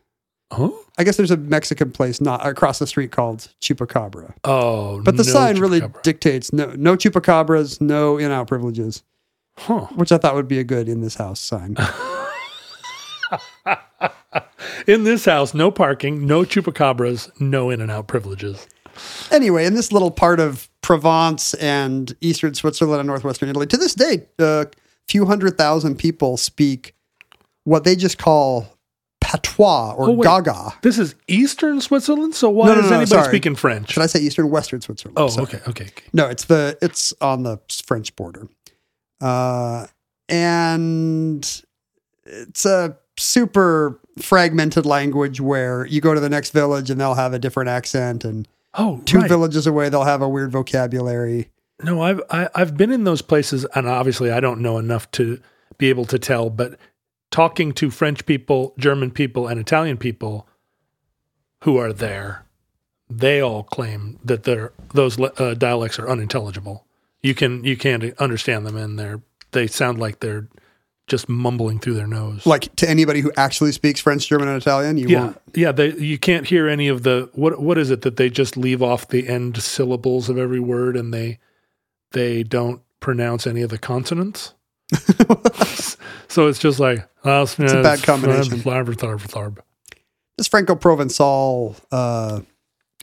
Oh, 0.53 0.85
I 0.99 1.05
guess 1.05 1.17
there's 1.17 1.31
a 1.31 1.37
Mexican 1.37 1.93
place 1.93 2.21
not 2.21 2.45
across 2.47 2.79
the 2.81 2.87
street 2.87 3.13
called 3.13 3.53
Chupacabra. 3.61 4.35
oh, 4.45 5.01
But 5.03 5.17
the 5.17 5.23
no 5.25 5.33
sign 5.33 5.61
really 5.61 5.81
chupacabra. 5.81 6.03
dictates 6.03 6.53
no 6.53 6.73
no 6.77 6.97
chupacabras, 6.97 7.81
no 7.81 8.19
in 8.19 8.31
out 8.33 8.49
privileges, 8.49 9.03
Huh. 9.59 9.87
which 9.95 10.11
I 10.13 10.19
thought 10.19 10.35
would 10.35 10.49
be 10.49 10.59
a 10.59 10.65
good 10.65 10.89
in 10.89 11.01
this 11.03 11.15
house 11.15 11.39
sign. 11.41 11.77
In 14.87 15.05
this 15.05 15.25
house, 15.27 15.53
no 15.55 15.71
parking, 15.71 16.27
no 16.27 16.41
chupacabras, 16.43 17.31
no 17.41 17.69
in 17.71 17.81
and 17.81 17.91
out 17.91 18.09
privileges. 18.09 18.67
anyway, 19.31 19.67
in 19.67 19.75
this 19.75 19.93
little 19.93 20.11
part 20.11 20.41
of 20.41 20.69
Provence 20.83 21.55
and 21.55 22.17
eastern 22.21 22.55
Switzerland 22.55 23.01
and 23.01 23.07
northwestern 23.07 23.49
Italy, 23.51 23.67
to 23.67 23.77
this 23.77 23.95
day, 23.95 24.27
a 24.39 24.67
few 25.07 25.27
hundred 25.27 25.59
thousand 25.59 25.97
people 25.99 26.37
speak 26.37 26.95
what 27.65 27.85
they 27.85 27.95
just 27.95 28.17
call 28.19 28.67
patois 29.31 29.93
or 29.97 30.09
Oh, 30.09 30.13
wait. 30.13 30.25
gaga. 30.25 30.73
This 30.83 30.99
is 30.99 31.15
Eastern 31.29 31.81
Switzerland, 31.81 32.35
so 32.35 32.51
why 32.51 32.67
No, 32.69 32.75
no, 32.75 32.81
is 32.81 32.87
anybody 32.87 33.07
sorry. 33.07 33.29
speaking 33.29 33.55
French? 33.55 33.93
Should 33.93 34.03
I 34.03 34.07
say 34.07 34.21
eastern 34.21 34.51
western 34.51 34.81
Switzerland? 34.81 35.19
oh, 35.19 35.29
Sorry. 35.29 35.45
okay, 35.45 35.59
okay, 35.69 35.85
okay. 35.85 36.05
No, 36.13 36.29
it's 36.29 36.45
the 36.47 36.77
it's 36.83 37.13
on 37.21 37.43
the 37.45 37.59
French 37.87 38.15
border, 38.17 38.49
uh, 39.21 39.87
and 40.29 41.63
it's 42.25 42.65
a 42.65 42.97
super 43.17 44.01
fragmented 44.19 44.87
language 44.87 45.41
where 45.41 45.87
you 45.87 46.01
go 46.01 46.15
to 46.15 46.21
the 46.21 46.29
next 46.29 46.51
village 46.51 46.91
and 46.91 47.01
they'll 47.01 47.15
have 47.15 47.33
a 47.33 47.39
different 47.39 47.69
accent, 47.71 48.25
and 48.25 48.49
Oh, 48.75 49.01
two 49.05 49.19
right. 49.19 49.29
villages 49.29 49.67
away 49.67 49.89
they'll 49.89 50.05
have 50.05 50.23
a 50.23 50.29
weird 50.29 50.53
vocabulary. 50.53 51.51
No, 51.83 52.03
I've 52.03 52.21
I, 52.31 52.49
I've 52.55 52.77
been 52.77 52.91
in 52.93 53.05
those 53.05 53.23
places, 53.23 53.65
and 53.75 53.89
obviously 53.89 54.31
I 54.31 54.41
don't 54.41 54.61
know 54.61 54.79
enough 54.79 55.11
to 55.13 55.41
be 55.79 55.89
able 55.89 56.05
to 56.07 56.19
tell. 56.19 56.51
But 56.51 56.79
talking 57.31 57.73
to 57.73 57.91
French 57.91 58.27
people, 58.27 58.75
German 58.79 59.11
people, 59.11 59.47
and 59.47 59.61
Italian 59.61 59.97
people 59.97 60.47
who 61.63 61.77
are 61.77 61.93
there, 61.93 62.45
they 63.09 63.41
all 63.41 63.63
claim 63.63 64.19
that 64.25 64.45
their 64.45 64.73
those 64.95 65.19
uh, 65.21 65.55
dialects 65.55 65.99
are 65.99 66.09
unintelligible. 66.09 66.87
You 67.23 67.35
can 67.35 67.65
you 67.65 67.77
can't 67.77 68.05
understand 68.19 68.67
them, 68.67 68.77
and 68.77 68.99
they're 68.99 69.21
they 69.53 69.67
sound 69.67 69.99
like 69.99 70.21
they're 70.21 70.49
just 71.07 71.29
mumbling 71.29 71.81
through 71.81 71.95
their 71.95 72.07
nose. 72.07 72.47
Like 72.47 72.75
to 72.77 72.89
anybody 72.89 73.21
who 73.21 73.33
actually 73.37 73.73
speaks 73.73 74.01
French, 74.01 74.29
German, 74.29 74.49
and 74.49 74.57
Italian, 74.57 74.97
you 74.97 75.09
yeah, 75.09 75.25
won't. 75.25 75.43
yeah. 75.55 75.73
They 75.73 75.93
you 75.97 76.19
can't 76.19 76.47
hear 76.47 76.69
any 76.69 76.89
of 76.89 77.03
the 77.03 77.29
what 77.35 77.61
what 77.61 77.79
is 77.79 77.91
it 77.91 78.03
that 78.03 78.17
they 78.17 78.31
just 78.31 78.57
leave 78.57 78.83
off 78.83 79.09
the 79.09 79.29
end 79.29 79.61
syllables 79.61 80.29
of 80.29 80.39
every 80.39 80.61
word, 80.61 80.97
and 80.97 81.13
they 81.13 81.39
they 82.13 82.43
don't 82.43 82.81
pronounce 83.01 83.47
any 83.47 83.63
of 83.63 83.71
the 83.71 83.79
consonants. 83.79 84.55
so 86.29 86.49
it's 86.49 86.59
just 86.59 86.81
like 86.81 87.01
uh, 87.25 87.43
it's 87.43 87.59
a 87.59 87.83
bad 87.83 88.03
combination. 88.03 88.59
Tharb, 88.59 88.87
tharb, 88.97 89.21
tharb. 89.27 89.59
This 90.37 90.49
Franco-Provençal, 90.49 91.79
uh, 91.93 92.41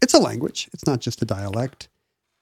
it's 0.01 0.13
a 0.13 0.19
language. 0.19 0.69
It's 0.73 0.85
not 0.85 0.99
just 0.99 1.21
a 1.21 1.25
dialect. 1.25 1.87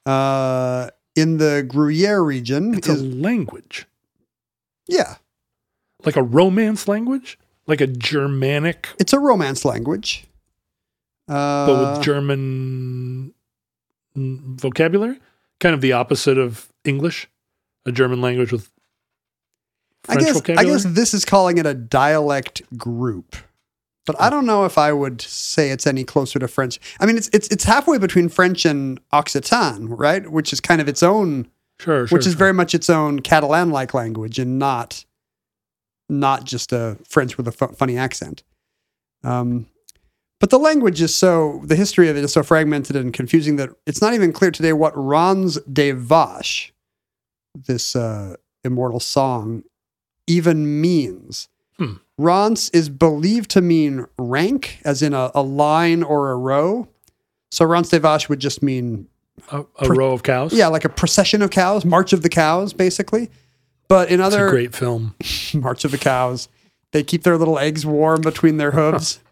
Uh, 0.06 0.90
in 1.16 1.38
the 1.38 1.66
Gruyere 1.68 2.22
region, 2.22 2.74
It's 2.76 2.88
a 2.88 2.96
language, 2.96 3.88
yeah, 4.88 5.16
like 6.04 6.16
a 6.16 6.24
Romance 6.24 6.88
language, 6.88 7.40
like 7.68 7.82
a 7.82 7.88
Germanic, 7.88 8.90
it's 9.00 9.14
a 9.14 9.20
Romance 9.20 9.66
language. 9.66 10.28
Uh, 11.28 11.66
but 11.66 11.96
with 11.96 12.04
German 12.04 13.34
vocabulary, 14.16 15.20
kind 15.60 15.74
of 15.74 15.82
the 15.82 15.94
opposite 15.94 16.38
of 16.38 16.72
English, 16.84 17.28
a 17.86 17.92
German 17.92 18.22
language 18.22 18.52
with 18.52 18.70
I 20.08 20.14
French 20.14 20.44
guess 20.44 20.58
I 20.58 20.64
guess 20.64 20.84
this 20.84 21.14
is 21.14 21.26
calling 21.26 21.58
it 21.58 21.66
a 21.66 21.74
dialect 21.74 22.62
group, 22.78 23.36
but 24.06 24.20
I 24.20 24.30
don't 24.30 24.46
know 24.46 24.66
if 24.66 24.78
I 24.78 24.94
would 24.94 25.22
say 25.22 25.72
it's 25.72 25.88
any 25.88 26.04
closer 26.04 26.40
to 26.40 26.48
French. 26.48 26.80
I 27.00 27.06
mean, 27.06 27.18
it's 27.18 27.30
it's 27.34 27.48
it's 27.50 27.64
halfway 27.64 27.98
between 27.98 28.30
French 28.30 28.66
and 28.66 29.00
Occitan, 29.12 29.88
right? 29.90 30.30
Which 30.30 30.54
is 30.54 30.62
kind 30.62 30.82
of 30.82 30.88
its 30.88 31.02
own, 31.02 31.48
sure, 31.80 32.08
sure, 32.08 32.18
which 32.18 32.26
is 32.26 32.34
sure. 32.34 32.40
very 32.40 32.54
much 32.54 32.76
its 32.76 32.90
own 32.90 33.20
Catalan-like 33.22 33.94
language, 33.94 34.38
and 34.38 34.60
not 34.60 35.06
not 36.10 36.44
just 36.44 36.72
a 36.72 36.98
French 37.08 37.38
with 37.38 37.48
a 37.48 37.52
fu- 37.52 37.74
funny 37.74 37.98
accent. 37.98 38.44
Um, 39.24 39.68
but 40.40 40.50
the 40.50 40.60
language 40.60 41.02
is 41.02 41.16
so 41.16 41.62
the 41.64 41.76
history 41.76 42.10
of 42.10 42.18
it 42.18 42.24
is 42.24 42.34
so 42.34 42.44
fragmented 42.44 42.96
and 42.96 43.14
confusing 43.14 43.56
that 43.56 43.70
it's 43.88 44.02
not 44.02 44.14
even 44.14 44.32
clear 44.32 44.52
today 44.52 44.74
what 44.74 44.94
Ranz 44.96 45.58
des 45.62 45.94
Vaches, 45.94 46.72
this 47.56 47.96
uh, 47.96 48.36
immortal 48.64 49.00
song, 49.00 49.64
even 50.28 50.82
means. 50.82 51.48
Hmm. 51.78 51.96
Ranz 52.18 52.70
is 52.74 52.90
believed 52.90 53.52
to 53.52 53.62
mean 53.62 54.06
rank, 54.18 54.80
as 54.86 55.02
in 55.02 55.14
a, 55.14 55.32
a 55.36 55.42
line 55.42 56.04
or 56.04 56.32
a 56.32 56.38
row. 56.38 56.88
So 57.52 57.66
Ranz 57.66 57.90
des 57.90 58.00
Vaches 58.00 58.30
would 58.30 58.40
just 58.40 58.64
mean 58.64 59.08
a, 59.52 59.66
a 59.80 59.90
row 59.90 60.14
of 60.14 60.24
cows. 60.24 60.54
yeah, 60.54 60.68
like 60.68 60.86
a 60.86 60.90
procession 60.90 61.42
of 61.42 61.50
cows, 61.52 61.86
march 61.86 62.14
of 62.14 62.22
the 62.22 62.30
cows, 62.30 62.74
basically. 62.74 63.30
But 63.88 64.10
in 64.10 64.20
other 64.20 64.50
great 64.50 64.74
film. 64.74 65.16
March 65.54 65.86
of 65.86 65.92
the 65.92 65.98
Cows, 65.98 66.50
they 66.92 67.04
keep 67.04 67.24
their 67.24 67.38
little 67.38 67.60
eggs 67.60 67.86
warm 67.86 68.22
between 68.22 68.58
their 68.58 68.72
hooves. 68.72 69.20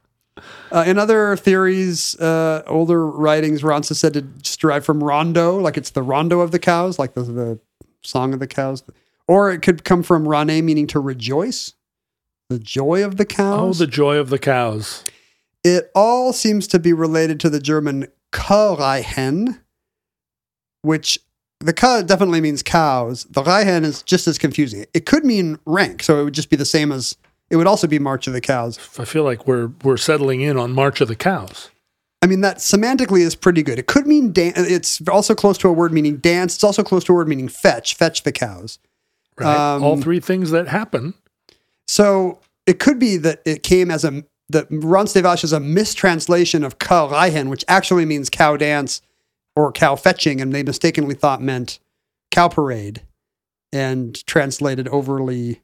Uh, 0.72 0.84
in 0.88 0.98
other 0.98 1.36
theories, 1.36 2.16
uh, 2.20 2.64
older 2.66 3.06
writings, 3.06 3.62
Ronsa 3.62 3.96
said 3.96 4.14
to 4.14 4.24
just 4.24 4.60
derive 4.60 4.84
from 4.84 5.04
rondo, 5.04 5.60
like 5.60 5.78
it's 5.78 5.92
the 5.92 6.02
rondo 6.02 6.40
of 6.40 6.50
the 6.50 6.58
cows, 6.58 6.98
like 6.98 7.14
the, 7.14 7.22
the 7.22 7.60
song 8.02 8.34
of 8.34 8.40
the 8.40 8.48
cows. 8.48 8.82
Or 9.28 9.52
it 9.52 9.62
could 9.62 9.84
come 9.84 10.04
from 10.04 10.28
rane, 10.28 10.66
meaning 10.66 10.88
to 10.88 11.00
rejoice, 11.00 11.74
the 12.50 12.60
joy 12.60 13.04
of 13.06 13.18
the 13.18 13.26
cows. 13.26 13.82
Oh, 13.82 13.86
the 13.86 13.90
joy 13.90 14.18
of 14.18 14.30
the 14.30 14.40
cows. 14.40 15.04
it 15.64 15.90
all 15.96 16.34
seems 16.34 16.68
to 16.68 16.80
be 16.80 16.92
related 16.94 17.40
to 17.42 17.50
the 17.50 17.60
German 17.60 18.08
Kuhreihen, 18.34 19.60
which 20.82 21.20
the 21.60 21.74
Ka 21.74 22.02
definitely 22.02 22.42
means 22.42 22.62
cows. 22.62 23.24
The 23.30 23.44
Reihen 23.44 23.84
is 23.84 24.04
just 24.04 24.28
as 24.28 24.38
confusing. 24.38 24.86
It 24.94 25.06
could 25.06 25.24
mean 25.24 25.58
rank, 25.66 26.04
so 26.04 26.20
it 26.20 26.24
would 26.26 26.34
just 26.34 26.50
be 26.50 26.58
the 26.58 26.66
same 26.66 26.92
as 26.92 27.16
it 27.50 27.56
would 27.56 27.68
also 27.68 27.88
be 27.88 28.00
March 28.00 28.28
of 28.28 28.34
the 28.34 28.42
Cows. 28.42 28.78
I 29.00 29.06
feel 29.06 29.24
like 29.24 29.48
we're 29.48 29.72
we're 29.84 29.98
settling 29.98 30.42
in 30.42 30.58
on 30.58 30.74
March 30.74 31.00
of 31.02 31.08
the 31.08 31.16
Cows. 31.16 31.70
I 32.22 32.28
mean, 32.28 32.42
that 32.42 32.58
semantically 32.58 33.20
is 33.20 33.36
pretty 33.36 33.64
good. 33.64 33.80
It 33.80 33.88
could 33.88 34.08
mean 34.08 34.32
dan- 34.32 34.54
It's 34.56 35.02
also 35.10 35.36
close 35.36 35.58
to 35.60 35.68
a 35.68 35.74
word 35.74 35.92
meaning 35.94 36.18
dance. 36.18 36.56
It's 36.56 36.64
also 36.64 36.82
close 36.84 37.04
to 37.06 37.14
a 37.14 37.16
word 37.16 37.28
meaning 37.28 37.48
fetch. 37.50 37.96
Fetch 37.96 38.24
the 38.24 38.32
cows. 38.32 38.80
Right? 39.38 39.56
Um, 39.76 39.84
All 39.84 40.02
three 40.02 40.20
things 40.20 40.52
that 40.52 40.68
happen. 40.68 41.14
So 41.88 42.40
it 42.66 42.80
could 42.80 43.00
be 43.00 43.18
that 43.18 43.42
it 43.46 43.64
came 43.64 43.92
as 43.92 44.04
a 44.06 44.24
that 44.50 44.68
Ranz 44.70 45.14
des 45.14 45.22
Vaches 45.22 45.44
is 45.46 45.54
a 45.54 45.60
mistranslation 45.60 46.64
of 46.64 46.78
Kuhreihen, 46.78 47.50
which 47.50 47.66
actually 47.68 48.06
means 48.06 48.30
cow 48.30 48.58
dance 48.58 49.02
or 49.56 49.72
cow 49.72 49.96
fetching, 49.96 50.42
and 50.42 50.54
they 50.54 50.64
mistakenly 50.64 51.16
thought 51.16 51.42
meant 51.42 51.80
cow 52.32 52.48
parade 52.50 53.02
and 53.72 54.24
translated 54.28 54.88
overly 54.90 55.62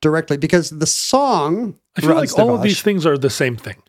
directly 0.00 0.36
because 0.36 0.70
the 0.70 0.86
song 0.86 1.78
I 1.96 2.00
feel 2.00 2.14
like 2.14 2.36
all 2.38 2.54
of 2.54 2.62
these 2.62 2.82
things 2.82 3.06
are 3.06 3.16
the 3.18 3.30
same 3.30 3.56
thing. 3.56 3.82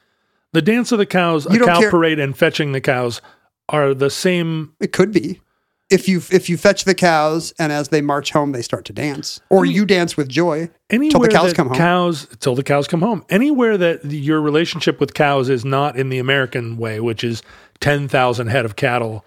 The 0.53 0.61
dance 0.61 0.91
of 0.91 0.97
the 0.97 1.05
cows, 1.05 1.45
a 1.45 1.53
You 1.53 1.59
don't 1.59 1.67
cow 1.67 1.79
care- 1.79 1.91
parade, 1.91 2.19
and 2.19 2.37
fetching 2.37 2.71
the 2.71 2.81
cows 2.81 3.21
are 3.69 3.93
the 3.93 4.09
same. 4.09 4.73
It 4.79 4.91
could 4.93 5.11
be. 5.11 5.41
If 5.89 6.09
you 6.09 6.21
if 6.31 6.49
you 6.49 6.57
fetch 6.57 6.83
the 6.83 6.95
cows 6.95 7.53
and 7.57 7.71
as 7.71 7.89
they 7.89 8.01
march 8.01 8.31
home 8.31 8.51
they 8.51 8.61
start 8.61 8.83
to 8.85 8.93
dance, 8.93 9.39
or 9.49 9.65
you 9.65 9.85
dance 9.85 10.17
with 10.17 10.27
joy 10.27 10.69
till 10.89 11.21
the 11.21 11.29
cows 11.29 11.53
come 11.53 11.67
home. 11.67 11.77
cows 11.77 12.27
till 12.39 12.55
the 12.55 12.63
cows 12.63 12.87
come 12.87 13.01
home. 13.01 13.23
Anywhere 13.29 13.77
that 13.77 14.03
your 14.03 14.41
relationship 14.41 14.99
with 14.99 15.13
cows 15.13 15.47
is 15.47 15.63
not 15.63 15.95
in 15.95 16.09
the 16.09 16.19
American 16.19 16.77
way, 16.77 16.99
which 16.99 17.23
is 17.23 17.41
ten 17.79 18.09
thousand 18.09 18.47
head 18.47 18.65
of 18.65 18.75
cattle, 18.75 19.25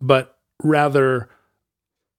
but 0.00 0.36
rather 0.62 1.28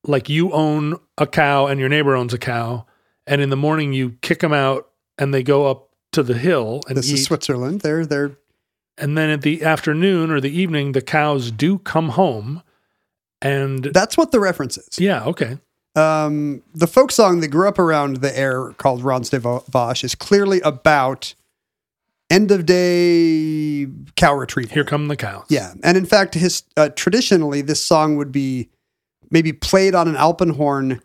like 0.06 0.30
you 0.30 0.52
own 0.52 0.98
a 1.18 1.28
cow 1.28 1.68
and 1.68 1.80
your 1.80 1.90
neighbor 1.90 2.16
owns 2.16 2.34
a 2.34 2.38
cow, 2.38 2.86
and 3.28 3.42
in 3.42 3.50
the 3.50 3.58
morning 3.58 3.92
you 3.92 4.12
kick 4.22 4.40
them 4.40 4.54
out 4.54 4.90
and 5.18 5.34
they 5.34 5.44
go 5.44 5.68
up 5.68 5.90
to 6.14 6.24
the 6.24 6.38
hill 6.38 6.82
and 6.88 6.98
this 6.98 7.10
eat, 7.10 7.16
is 7.16 7.26
Switzerland. 7.26 7.82
They're 7.82 8.06
they're 8.06 8.38
and 8.98 9.18
then 9.18 9.30
at 9.30 9.42
the 9.42 9.64
afternoon 9.64 10.32
or 10.32 10.40
the 10.40 10.58
evening 10.58 10.94
the 10.94 11.02
cows 11.02 11.52
do 11.52 11.80
come 11.80 12.10
home, 12.10 12.62
and 13.44 13.84
that's 13.94 14.18
what 14.18 14.32
the 14.32 14.40
reference 14.40 14.78
is. 14.78 15.00
yeah, 15.00 15.24
okay, 15.26 15.60
um, 15.96 16.64
the 16.74 16.88
folk 16.88 17.12
song 17.12 17.42
that 17.42 17.50
grew 17.50 17.68
up 17.68 17.78
around 17.78 18.18
the 18.18 18.36
air 18.38 18.72
called 18.78 19.04
Ranz 19.04 19.30
des 19.30 19.40
Vaches 19.40 20.04
is 20.04 20.16
clearly 20.16 20.60
about 20.62 21.36
end 22.32 22.50
of 22.50 22.66
day 22.66 23.86
cow 24.16 24.34
retrieval. 24.34 24.74
here 24.74 24.84
come 24.84 25.08
the 25.08 25.16
cows. 25.16 25.46
Yeah, 25.50 25.74
and 25.84 25.96
in 25.98 26.06
fact, 26.08 26.34
his 26.34 26.64
uh, 26.78 26.90
traditionally 26.96 27.62
this 27.62 27.84
song 27.84 28.16
would 28.18 28.32
be 28.32 28.70
maybe 29.30 29.54
played 29.54 29.94
on 29.94 30.08
an 30.08 30.16
alpenhorn, 30.16 31.02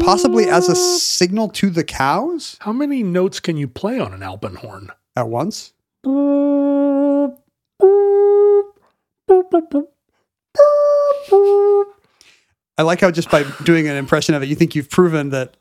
possibly 0.00 0.48
as 0.48 0.68
a 0.68 0.74
signal 0.76 1.48
to 1.48 1.70
the 1.70 1.84
cows 1.84 2.56
How 2.60 2.72
many 2.72 3.02
notes 3.02 3.40
can 3.40 3.56
you 3.56 3.68
play 3.68 3.98
on 3.98 4.12
an 4.12 4.22
alpenhorn? 4.22 4.90
at 5.16 5.28
once. 5.28 5.72
I 11.30 12.82
like 12.82 13.00
how 13.00 13.10
just 13.10 13.30
by 13.30 13.44
doing 13.64 13.88
an 13.88 13.96
impression 13.96 14.34
of 14.34 14.42
it, 14.42 14.48
you 14.48 14.56
think 14.56 14.74
you've 14.74 14.90
proven 14.90 15.30
that. 15.30 15.56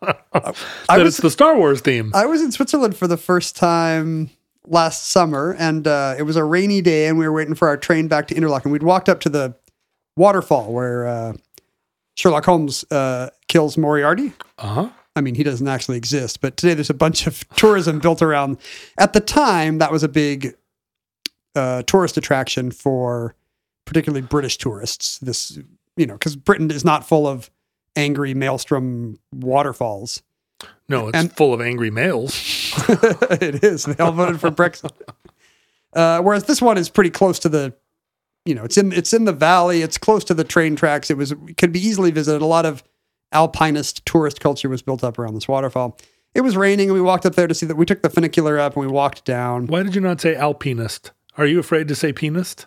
That 0.00 0.56
was 0.88 1.06
it's 1.06 1.16
the 1.18 1.30
Star 1.30 1.56
Wars 1.56 1.80
theme. 1.80 2.10
I 2.14 2.26
was 2.26 2.42
in 2.42 2.50
Switzerland 2.52 2.96
for 2.96 3.06
the 3.06 3.16
first 3.16 3.56
time 3.56 4.30
last 4.66 5.10
summer, 5.10 5.54
and 5.58 5.86
uh, 5.86 6.16
it 6.18 6.22
was 6.22 6.36
a 6.36 6.44
rainy 6.44 6.80
day, 6.80 7.06
and 7.06 7.18
we 7.18 7.26
were 7.26 7.32
waiting 7.32 7.54
for 7.54 7.68
our 7.68 7.76
train 7.76 8.08
back 8.08 8.26
to 8.28 8.34
Interlaken. 8.34 8.70
We'd 8.70 8.82
walked 8.82 9.08
up 9.08 9.20
to 9.20 9.28
the 9.28 9.54
waterfall 10.16 10.72
where 10.72 11.06
uh, 11.06 11.32
Sherlock 12.14 12.44
Holmes 12.44 12.84
uh, 12.90 13.30
kills 13.48 13.78
Moriarty. 13.78 14.32
Uh 14.58 14.66
huh. 14.66 14.88
I 15.14 15.20
mean, 15.20 15.34
he 15.34 15.42
doesn't 15.42 15.68
actually 15.68 15.98
exist, 15.98 16.40
but 16.40 16.56
today 16.56 16.74
there's 16.74 16.90
a 16.90 16.94
bunch 16.94 17.26
of 17.26 17.48
tourism 17.56 17.98
built 17.98 18.22
around. 18.22 18.58
At 18.98 19.12
the 19.12 19.20
time, 19.20 19.78
that 19.78 19.92
was 19.92 20.02
a 20.02 20.08
big 20.08 20.54
uh, 21.54 21.82
tourist 21.82 22.16
attraction 22.16 22.70
for 22.70 23.34
particularly 23.92 24.22
British 24.26 24.56
tourists. 24.56 25.18
This, 25.18 25.58
you 25.96 26.06
know, 26.06 26.14
because 26.14 26.34
Britain 26.34 26.70
is 26.70 26.84
not 26.84 27.06
full 27.06 27.26
of 27.26 27.50
angry 27.94 28.32
maelstrom 28.32 29.18
waterfalls. 29.34 30.22
No, 30.88 31.08
it's 31.08 31.18
And- 31.18 31.32
full 31.36 31.52
of 31.52 31.60
angry 31.60 31.90
males. 31.90 32.32
it 32.88 33.62
is. 33.62 33.84
They 33.84 34.02
all 34.02 34.12
voted 34.12 34.40
for 34.40 34.50
Brexit. 34.50 34.92
Uh, 35.92 36.20
whereas 36.22 36.44
this 36.44 36.62
one 36.62 36.78
is 36.78 36.88
pretty 36.88 37.10
close 37.10 37.38
to 37.40 37.48
the, 37.50 37.74
you 38.46 38.54
know, 38.54 38.64
it's 38.64 38.78
in 38.78 38.92
it's 38.92 39.12
in 39.12 39.24
the 39.26 39.32
valley. 39.32 39.82
It's 39.82 39.98
close 39.98 40.24
to 40.24 40.34
the 40.34 40.44
train 40.44 40.74
tracks. 40.74 41.10
It 41.10 41.16
was 41.18 41.32
it 41.32 41.56
could 41.58 41.70
be 41.72 41.80
easily 41.80 42.10
visited. 42.10 42.40
A 42.40 42.46
lot 42.46 42.64
of 42.64 42.82
alpinist 43.32 44.04
tourist 44.06 44.40
culture 44.40 44.68
was 44.70 44.80
built 44.82 45.04
up 45.04 45.18
around 45.18 45.34
this 45.34 45.46
waterfall. 45.46 45.98
It 46.34 46.40
was 46.40 46.56
raining, 46.56 46.88
and 46.88 46.94
we 46.94 47.02
walked 47.02 47.26
up 47.26 47.34
there 47.34 47.46
to 47.46 47.54
see 47.54 47.66
that. 47.66 47.76
We 47.76 47.84
took 47.84 48.00
the 48.02 48.08
funicular 48.08 48.58
up, 48.58 48.74
and 48.74 48.86
we 48.86 48.90
walked 48.90 49.26
down. 49.26 49.66
Why 49.66 49.82
did 49.82 49.94
you 49.94 50.00
not 50.00 50.20
say 50.22 50.34
alpinist? 50.34 51.12
Are 51.36 51.44
you 51.46 51.58
afraid 51.58 51.88
to 51.88 51.94
say 51.94 52.12
penist? 52.14 52.64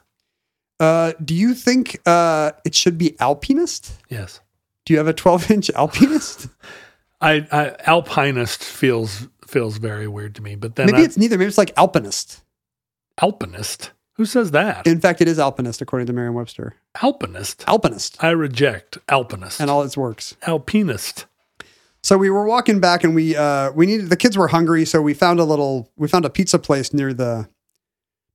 Uh, 0.80 1.14
do 1.24 1.34
you 1.34 1.54
think 1.54 2.00
uh, 2.06 2.52
it 2.66 2.76
should 2.76 2.98
be 2.98 3.16
alpinist? 3.20 3.94
Yes. 4.10 4.42
Do 4.86 4.94
you 4.94 4.98
have 5.00 5.08
a 5.08 5.14
12 5.14 5.52
inch 5.52 5.70
alpinist? 5.72 6.48
I, 7.22 7.48
I 7.52 7.76
alpinist 7.86 8.64
feels 8.64 9.28
feels 9.48 9.78
very 9.78 10.08
weird 10.08 10.36
to 10.36 10.42
me, 10.42 10.56
but 10.56 10.76
then 10.76 10.88
Maybe 10.88 11.00
I- 11.00 11.04
it's 11.06 11.18
neither. 11.18 11.38
Maybe 11.38 11.48
it's 11.48 11.58
like 11.58 11.72
alpinist. 11.78 12.42
alpinist. 13.22 13.92
Who 14.14 14.26
says 14.26 14.52
that? 14.52 14.88
In 14.88 15.00
fact, 15.02 15.20
it 15.22 15.28
is 15.28 15.40
alpinist 15.40 15.82
according 15.82 16.08
to 16.08 16.14
Merriam-Webster. 16.14 16.76
alpinist. 17.02 17.64
Alpinist 17.68 18.24
I 18.24 18.30
reject 18.30 18.98
alpinist. 19.10 19.60
and 19.60 19.70
all 19.70 19.84
its 19.84 19.98
works. 19.98 20.36
Alpinist. 20.48 21.26
So 22.02 22.18
we 22.18 22.30
were 22.30 22.46
walking 22.46 22.80
back, 22.80 23.04
and 23.04 23.16
we 23.16 23.36
uh, 23.36 23.72
we 23.72 23.86
needed 23.88 24.10
the 24.10 24.16
kids 24.18 24.38
were 24.38 24.50
hungry, 24.50 24.86
so 24.86 25.02
we 25.02 25.14
found 25.14 25.40
a 25.40 25.44
little 25.44 25.92
we 25.98 26.08
found 26.08 26.24
a 26.26 26.30
pizza 26.30 26.60
place 26.60 26.94
near 26.94 27.14
the 27.14 27.50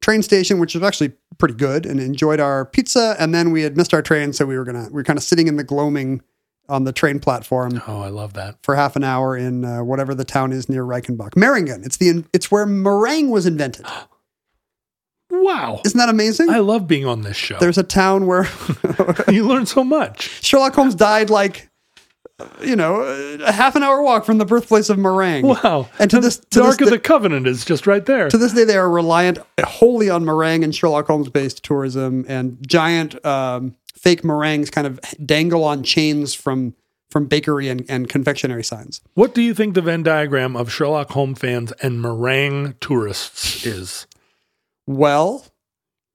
train 0.01 0.23
station, 0.23 0.59
which 0.59 0.75
was 0.75 0.83
actually 0.83 1.13
pretty 1.39 1.55
good, 1.55 1.87
and 1.87 2.01
enjoyed 2.01 2.41
our 2.41 2.65
pizza. 2.65 3.17
And 3.19 3.35
then 3.35 3.51
we 3.51 3.63
had 3.63 3.77
missed 3.77 3.93
our 3.95 4.03
train, 4.03 4.33
so 4.33 4.47
we 4.47 4.57
were 4.59 4.65
gonna 4.65 4.85
we 4.89 4.95
were 4.95 5.05
kind 5.05 5.19
of 5.19 5.23
sitting 5.23 5.47
in 5.49 5.57
the 5.57 5.65
gloaming 5.65 6.23
on 6.69 6.85
the 6.85 6.93
train 6.93 7.19
platform 7.19 7.83
Oh, 7.89 8.01
I 8.01 8.11
love 8.11 8.35
that. 8.35 8.57
for 8.63 8.77
half 8.77 8.95
an 8.95 9.03
hour 9.03 9.37
in 9.37 9.65
uh, 9.65 9.83
whatever 9.83 10.15
the 10.15 10.25
town 10.25 10.53
is 10.53 10.69
near 10.69 10.85
Reichenbach, 10.85 11.31
Meiringen. 11.31 11.85
It's 11.85 11.97
the 11.97 12.25
it's 12.33 12.51
where 12.51 12.65
meringue 12.67 13.31
was 13.31 13.47
invented. 13.47 13.87
Wow. 15.33 15.81
Isn't 15.85 15.97
that 15.99 16.09
amazing? 16.09 16.51
I 16.51 16.59
love 16.59 16.89
being 16.89 17.07
on 17.07 17.23
this 17.23 17.37
show. 17.37 17.57
There's 17.61 17.79
a 17.79 17.85
town 17.85 18.27
where 18.27 18.49
you 19.29 19.47
learn 19.47 19.65
so 19.65 19.85
much. 19.85 20.45
Sherlock 20.45 20.75
Holmes 20.75 20.97
died 20.97 21.31
like. 21.31 21.70
You 22.63 22.77
know, 22.77 23.01
a 23.01 23.53
half 23.53 23.77
an 23.77 23.83
hour 23.83 24.03
walk 24.03 24.25
from 24.25 24.39
the 24.39 24.45
birthplace 24.45 24.91
of 24.91 24.99
meringue. 24.99 25.47
Wow. 25.47 25.89
And 25.99 26.11
to 26.11 26.21
this, 26.21 26.39
to 26.39 26.61
the 26.61 26.67
Ark 26.67 26.81
of 26.81 26.91
the 26.91 26.99
Covenant 26.99 27.47
is 27.47 27.65
just 27.65 27.87
right 27.87 28.05
there. 28.05 28.29
to 28.29 28.39
this 28.39 28.53
day, 28.53 28.65
they 28.65 28.77
are 28.77 28.91
reliant 28.91 29.39
wholly 29.65 30.11
on 30.11 30.25
meringue 30.25 30.65
and 30.65 30.75
Sherlock 30.75 31.07
Holmes 31.07 31.29
based 31.29 31.63
tourism, 31.65 32.25
and 32.29 32.59
giant 32.67 33.25
um, 33.25 33.77
fake 33.95 34.25
meringues 34.25 34.71
kind 34.71 34.87
of 34.87 35.01
dangle 35.25 35.65
on 35.65 35.83
chains 35.83 36.35
from 36.35 36.75
from 37.11 37.27
bakery 37.27 37.69
and, 37.69 37.85
and 37.89 38.09
confectionery 38.09 38.63
signs. 38.63 39.01
What 39.15 39.35
do 39.35 39.43
you 39.43 39.53
think 39.53 39.75
the 39.75 39.83
Venn 39.83 40.03
diagram 40.03 40.57
of 40.57 40.73
Sherlock 40.73 41.11
Holmes 41.11 41.39
fans 41.39 41.73
and 41.83 42.01
meringue 42.01 42.77
tourists 42.81 43.67
is? 43.67 44.07
Well, 44.87 45.45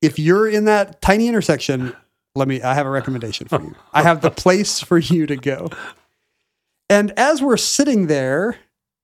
if 0.01 0.17
you're 0.17 0.47
in 0.47 0.65
that 0.65 1.01
tiny 1.01 1.27
intersection, 1.27 1.93
let 2.35 2.47
me. 2.47 2.61
I 2.61 2.73
have 2.73 2.85
a 2.85 2.89
recommendation 2.89 3.47
for 3.47 3.61
you. 3.61 3.75
I 3.93 4.03
have 4.03 4.21
the 4.21 4.31
place 4.45 4.79
for 4.79 4.97
you 4.97 5.25
to 5.25 5.35
go. 5.35 5.69
And 6.89 7.11
as 7.17 7.41
we're 7.41 7.57
sitting 7.57 8.07
there 8.07 8.57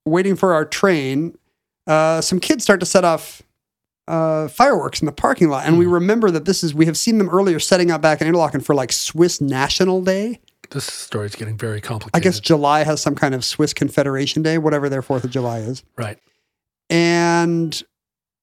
waiting 0.06 0.36
for 0.36 0.54
our 0.54 0.65
train, 0.65 1.38
uh, 1.88 2.22
some 2.22 2.39
kids 2.39 2.63
start 2.63 2.80
to 2.80 2.86
set 2.86 3.04
off 3.04 3.41
uh, 4.08 4.48
fireworks 4.48 5.02
in 5.02 5.06
the 5.06 5.12
parking 5.12 5.50
lot, 5.50 5.65
and 5.65 5.78
we 5.78 5.86
remember 5.86 6.32
that 6.32 6.46
this 6.46 6.63
is 6.63 6.74
we 6.74 6.86
have 6.86 6.98
seen 6.98 7.17
them 7.17 7.30
earlier 7.30 7.60
setting 7.60 7.91
up 7.91 8.02
back 8.02 8.22
in 8.22 8.28
Interlaken 8.28 8.62
for 8.62 8.76
like 8.76 8.91
Swiss 8.91 9.39
National 9.39 10.02
Day. 10.02 10.39
This 10.70 10.86
story's 10.86 11.36
getting 11.36 11.58
very 11.58 11.82
complicated. 11.82 12.15
I 12.15 12.24
guess 12.24 12.39
July 12.39 12.84
has 12.84 13.02
some 13.02 13.15
kind 13.15 13.36
of 13.36 13.44
Swiss 13.44 13.74
Confederation 13.74 14.41
Day, 14.41 14.58
whatever 14.58 14.89
their 14.89 15.02
Fourth 15.02 15.24
of 15.24 15.32
July 15.32 15.60
is. 15.60 15.84
right. 15.98 16.17
And 16.89 17.82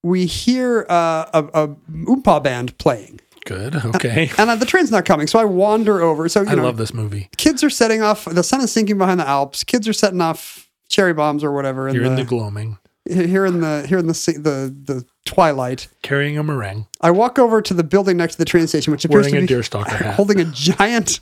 we 0.03 0.24
hear 0.24 0.87
uh, 0.88 1.27
a, 1.35 1.44
a 1.64 1.68
oompa 1.68 2.42
band 2.42 2.79
playing. 2.79 3.20
Good. 3.49 3.75
Okay. 3.99 4.31
and 4.39 4.51
uh, 4.51 4.57
the 4.57 4.67
train's 4.67 4.91
not 4.91 5.05
coming. 5.07 5.27
So 5.27 5.39
I 5.39 5.45
wander 5.45 6.01
over. 6.03 6.29
So 6.29 6.43
you 6.43 6.49
I 6.51 6.55
know, 6.55 6.65
love 6.65 6.77
this 6.77 6.93
movie. 6.93 7.31
kids 7.37 7.65
are 7.65 7.71
setting 7.71 8.03
off. 8.03 8.27
The 8.27 8.43
sun 8.43 8.61
is 8.61 8.71
sinking 8.71 8.99
behind 8.99 9.19
the 9.21 9.27
Alps. 9.27 9.65
Kids 9.65 9.89
are 9.89 9.93
setting 9.95 10.21
off 10.21 10.69
cherry 10.89 11.15
bombs 11.15 11.43
or 11.43 11.53
whatever. 11.53 11.89
You're 11.89 12.05
in 12.05 12.15
the 12.17 12.23
the, 12.23 12.29
gloaming, 12.29 12.79
here 13.09 13.47
in 13.47 13.61
the 13.61 13.87
here 13.89 13.99
in 13.99 14.07
the 14.07 14.13
the 14.13 14.93
the 14.95 15.05
twilight. 15.25 15.89
carrying 16.03 16.37
a 16.39 16.43
meringue, 16.43 16.87
I 17.01 17.11
walk 17.11 17.39
over 17.39 17.63
to 17.63 17.73
the 17.75 17.83
building 17.85 18.17
next 18.19 18.35
to 18.35 18.39
the 18.39 18.45
train 18.45 18.67
station, 18.67 18.91
which 18.93 19.05
appears 19.07 19.27
wearing 19.31 19.47
to 19.47 19.55
a 19.55 19.57
be 19.57 19.63
deerstalker 19.63 19.89
hat. 20.05 20.15
holding 20.17 20.41
a 20.41 20.45
giant 20.47 21.21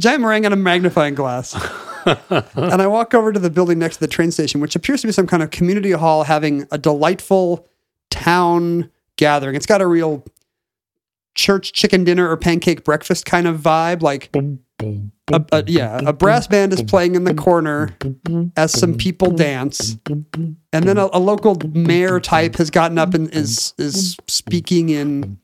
giant 0.00 0.20
meringue 0.22 0.44
and 0.44 0.54
a 0.54 0.56
magnifying 0.56 1.14
glass. 1.14 1.54
and 2.06 2.82
I 2.82 2.86
walk 2.88 3.14
over 3.14 3.32
to 3.32 3.38
the 3.38 3.50
building 3.50 3.78
next 3.78 3.96
to 3.96 4.00
the 4.00 4.08
train 4.08 4.30
station, 4.32 4.60
which 4.60 4.74
appears 4.74 5.02
to 5.02 5.06
be 5.06 5.12
some 5.12 5.26
kind 5.26 5.42
of 5.42 5.50
community 5.50 5.92
hall 5.92 6.24
having 6.24 6.66
a 6.72 6.78
delightful 6.78 7.68
town 8.10 8.90
gathering. 9.16 9.54
It's 9.54 9.66
got 9.66 9.80
a 9.80 9.86
real 9.86 10.24
church 11.34 11.72
chicken 11.72 12.04
dinner 12.04 12.28
or 12.28 12.36
pancake 12.36 12.84
breakfast 12.84 13.24
kind 13.24 13.46
of 13.46 13.60
vibe. 13.60 14.02
Like, 14.02 14.30
a, 15.32 15.44
a- 15.52 15.64
yeah, 15.66 16.00
a 16.04 16.12
brass 16.12 16.46
band 16.46 16.72
is 16.72 16.82
playing 16.82 17.14
in 17.14 17.24
the 17.24 17.34
corner 17.34 17.94
as 18.56 18.72
some 18.78 18.94
people 18.96 19.30
dance, 19.30 19.96
and 20.08 20.56
then 20.72 20.96
a, 20.98 21.08
a 21.12 21.18
local 21.20 21.56
mayor 21.72 22.18
type 22.20 22.56
has 22.56 22.70
gotten 22.70 22.98
up 22.98 23.14
and 23.14 23.32
is 23.34 23.74
is 23.78 24.16
speaking 24.26 24.88
in 24.88 25.38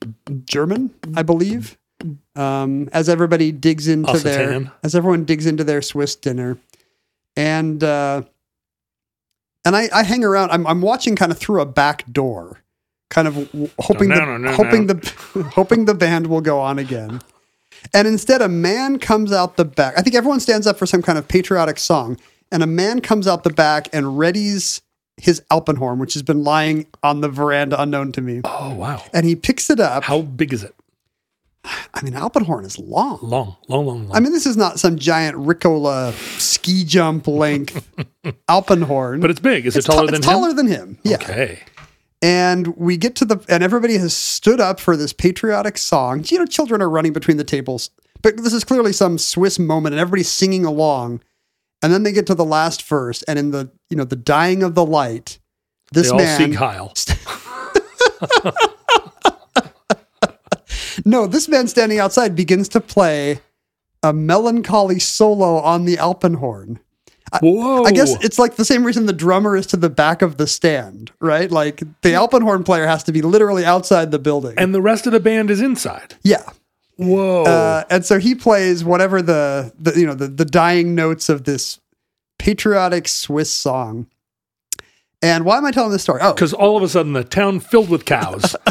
German, 0.49 0.93
I 1.15 1.23
believe. 1.23 1.77
Um, 2.35 2.89
as 2.93 3.09
everybody 3.09 3.53
digs 3.53 3.89
into 3.89 4.11
their 4.25 4.73
as 4.83 4.95
everyone 4.95 5.25
digs 5.25 5.47
into 5.47 5.65
their 5.65 5.81
Swiss 5.83 6.15
dinner, 6.17 6.59
and 7.37 7.83
uh, 7.83 8.23
and 9.65 9.75
I, 9.77 9.89
I 9.93 10.03
hang 10.03 10.25
around. 10.25 10.51
I'm 10.51 10.67
I'm 10.67 10.83
watching 10.83 11.17
kind 11.17 11.33
of 11.33 11.39
through 11.39 11.61
a 11.63 11.67
back 11.67 12.11
door, 12.13 12.61
kind 13.11 13.29
of 13.29 13.35
w- 13.53 13.71
hoping 13.79 14.09
No, 14.09 14.15
the, 14.17 14.21
no, 14.25 14.37
no, 14.37 14.51
no, 14.51 14.53
hoping 14.53 14.87
the 14.87 15.51
hoping 15.55 15.85
the 15.85 15.95
band 15.95 16.27
will 16.27 16.41
go 16.41 16.59
on 16.61 16.79
again. 16.79 17.21
And 17.95 18.09
instead, 18.09 18.43
a 18.43 18.49
man 18.49 18.99
comes 18.99 19.33
out 19.33 19.57
the 19.57 19.65
back. 19.65 19.95
I 19.97 20.03
think 20.03 20.17
everyone 20.17 20.41
stands 20.41 20.67
up 20.67 20.77
for 20.79 20.87
some 20.87 21.03
kind 21.03 21.19
of 21.19 21.29
patriotic 21.29 21.79
song, 21.79 22.19
and 22.51 22.63
a 22.63 22.67
man 22.67 23.01
comes 23.01 23.27
out 23.29 23.45
the 23.45 23.51
back 23.51 23.89
and 23.93 24.07
readies 24.07 24.81
his 25.19 25.41
Alpenhorn, 25.51 25.99
which 25.99 26.13
has 26.15 26.23
been 26.23 26.43
lying 26.45 26.87
on 27.03 27.21
the 27.21 27.29
veranda 27.29 27.81
unknown 27.81 28.13
to 28.13 28.21
me. 28.21 28.41
Oh 28.45 28.75
wow! 28.75 29.03
And 29.13 29.25
he 29.25 29.37
picks 29.37 29.71
it 29.71 29.79
up. 29.81 30.05
How 30.05 30.23
big 30.23 30.53
is 30.53 30.63
it? 30.65 30.75
I 31.95 32.03
mean, 32.03 32.15
Alpenhorn 32.15 32.65
is 32.65 32.79
long. 32.79 33.19
Long, 33.23 33.57
long, 33.69 33.87
long, 33.87 34.07
long. 34.09 34.17
I 34.17 34.21
mean, 34.21 34.33
this 34.33 34.47
is 34.47 34.57
not 34.57 34.79
some 34.79 34.97
giant 34.97 35.37
Ricola 35.37 36.13
ski 36.41 36.85
jump 36.85 37.27
length 37.27 37.89
Alpenhorn. 38.49 39.21
but 39.21 39.31
it's 39.31 39.41
big. 39.41 39.67
Is 39.67 39.77
It's 39.77 39.87
it 39.89 39.91
taller 39.91 40.03
ta- 40.03 40.07
than 40.07 40.15
it's 40.17 40.27
him? 40.27 40.33
taller 40.33 40.53
than 40.53 40.67
him. 40.69 40.99
Yeah. 41.03 41.17
Okay. 41.17 41.61
And 42.23 42.77
we 42.77 42.97
get 42.97 43.15
to 43.17 43.25
the, 43.25 43.45
and 43.49 43.63
everybody 43.63 43.99
has 43.99 44.17
stood 44.17 44.61
up 44.61 44.81
for 44.81 44.97
this 44.97 45.13
patriotic 45.13 45.79
song. 45.79 46.25
You 46.27 46.39
know, 46.39 46.47
children 46.47 46.81
are 46.81 46.89
running 46.89 47.13
between 47.13 47.37
the 47.37 47.45
tables, 47.45 47.91
but 48.23 48.37
this 48.39 48.53
is 48.53 48.65
clearly 48.65 48.93
some 48.93 49.19
Swiss 49.19 49.59
moment 49.59 49.95
and 49.95 50.01
everybody's 50.01 50.31
singing 50.31 50.65
along. 50.65 51.23
And 51.83 51.93
then 51.93 52.05
they 52.05 52.13
get 52.13 52.27
to 52.29 52.35
the 52.35 52.45
last 52.45 52.83
verse, 52.83 53.23
and 53.25 53.39
in 53.39 53.51
the, 53.51 53.71
you 53.91 53.99
know, 53.99 54.05
the 54.05 54.17
dying 54.17 54.63
of 54.63 54.75
the 54.75 54.85
light, 54.85 55.39
this 55.93 56.11
They 56.11 56.17
man, 56.17 56.55
Heil. 56.55 56.95
no, 61.05 61.27
this 61.27 61.49
man 61.49 61.69
standing 61.69 61.99
outside 61.99 62.35
begins 62.35 62.69
to 62.71 62.81
play 62.81 63.41
a 64.03 64.13
melancholy 64.13 64.99
solo 64.99 65.59
on 65.59 65.85
the 65.85 65.99
Alpenhorn. 65.99 66.81
Whoa! 67.41 67.85
I 67.85 67.93
guess 67.93 68.15
it's 68.25 68.39
like 68.39 68.57
the 68.57 68.65
same 68.65 68.85
reason 68.85 69.07
the 69.07 69.13
drummer 69.13 69.57
is 69.57 69.67
to 69.69 69.77
the 69.77 69.91
back 69.91 70.23
of 70.23 70.37
the 70.37 70.47
stand, 70.47 71.11
right? 71.21 71.51
Like 71.51 71.83
the 72.03 72.15
Alpenhorn 72.15 72.63
player 72.65 72.87
has 72.87 73.03
to 73.05 73.13
be 73.13 73.21
literally 73.23 73.65
outside 73.65 74.11
the 74.11 74.19
building. 74.19 74.55
and 74.59 74.75
the 74.75 74.81
rest 74.83 75.07
of 75.07 75.13
the 75.13 75.21
band 75.21 75.51
is 75.51 75.61
inside. 75.61 76.15
yeah. 76.23 76.43
Whoa! 76.99 77.45
Uh, 77.45 77.85
and 77.91 78.07
so 78.07 78.19
he 78.19 78.35
plays 78.35 78.83
whatever 78.83 79.21
the, 79.21 79.71
the 79.79 79.99
you 80.01 80.07
know 80.07 80.15
the, 80.15 80.29
the 80.29 80.47
dying 80.47 80.95
notes 80.95 81.29
of 81.29 81.45
this 81.45 81.79
patriotic 82.39 83.07
Swiss 83.09 83.53
song. 83.53 84.07
And 85.23 85.45
why 85.45 85.59
am 85.59 85.65
I 85.65 85.73
telling 85.73 85.93
this 85.93 86.03
story? 86.03 86.21
Oh, 86.23 86.33
Because 86.33 86.53
all 86.53 86.77
of 86.77 86.83
a 86.83 86.89
sudden 86.89 87.13
the 87.13 87.25
town 87.25 87.61
filled 87.61 87.89
with 87.91 88.05
cows. 88.05 88.55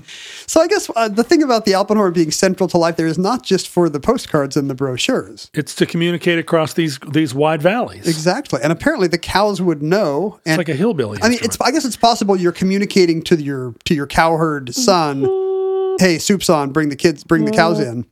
so 0.46 0.60
I 0.60 0.66
guess 0.66 0.90
uh, 0.96 1.08
the 1.08 1.24
thing 1.24 1.42
about 1.42 1.64
the 1.64 1.74
Alpenhorn 1.74 2.12
being 2.12 2.30
central 2.30 2.68
to 2.68 2.78
life 2.78 2.96
there 2.96 3.06
is 3.06 3.18
not 3.18 3.42
just 3.42 3.68
for 3.68 3.88
the 3.88 4.00
postcards 4.00 4.56
and 4.56 4.68
the 4.70 4.74
brochures. 4.74 5.50
it's 5.54 5.74
to 5.76 5.86
communicate 5.86 6.38
across 6.38 6.74
these 6.74 6.98
these 7.10 7.34
wide 7.34 7.62
valleys. 7.62 8.06
Exactly. 8.08 8.60
And 8.62 8.72
apparently 8.72 9.08
the 9.08 9.18
cows 9.18 9.60
would 9.60 9.82
know. 9.82 10.40
And 10.46 10.60
It's 10.60 10.68
like 10.68 10.74
a 10.74 10.78
hillbilly. 10.78 11.18
I 11.22 11.28
mean, 11.28 11.38
it's. 11.42 11.58
I 11.60 11.70
guess 11.70 11.84
it's 11.84 11.96
possible 11.96 12.36
you're 12.36 12.52
communicating 12.52 13.22
to 13.22 13.36
your 13.42 13.74
to 13.84 13.94
your 13.94 14.06
cowherd 14.06 14.74
son, 14.74 15.22
"Hey, 15.98 16.18
soup's 16.18 16.48
on. 16.50 16.70
Bring 16.70 16.88
the 16.88 16.96
kids. 16.96 17.24
Bring 17.24 17.44
the 17.44 17.52
cows 17.52 17.80
in." 17.80 18.06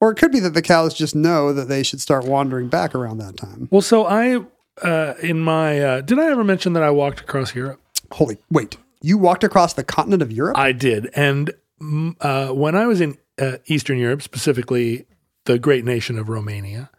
Or 0.00 0.10
it 0.10 0.16
could 0.16 0.32
be 0.32 0.40
that 0.40 0.54
the 0.54 0.62
cows 0.62 0.94
just 0.94 1.14
know 1.14 1.52
that 1.52 1.68
they 1.68 1.82
should 1.82 2.00
start 2.00 2.24
wandering 2.24 2.68
back 2.68 2.94
around 2.94 3.18
that 3.18 3.36
time. 3.36 3.68
well, 3.70 3.82
so 3.82 4.06
I 4.06 4.38
uh, 4.82 5.14
in 5.22 5.40
my 5.40 5.78
uh, 5.78 6.00
did 6.00 6.18
I 6.18 6.30
ever 6.30 6.42
mention 6.42 6.72
that 6.72 6.82
I 6.82 6.90
walked 6.90 7.20
across 7.20 7.54
Europe? 7.54 7.80
Holy 8.12 8.38
wait! 8.50 8.76
You 9.02 9.18
walked 9.18 9.44
across 9.44 9.72
the 9.74 9.84
continent 9.84 10.22
of 10.22 10.30
Europe. 10.32 10.58
I 10.58 10.72
did, 10.72 11.10
and 11.14 11.52
mm, 11.80 12.14
uh, 12.20 12.52
when 12.52 12.74
I 12.74 12.86
was 12.86 13.00
in 13.00 13.16
uh, 13.40 13.58
Eastern 13.66 13.98
Europe, 13.98 14.22
specifically 14.22 15.06
the 15.46 15.58
great 15.58 15.84
nation 15.84 16.18
of 16.18 16.28
Romania, 16.28 16.90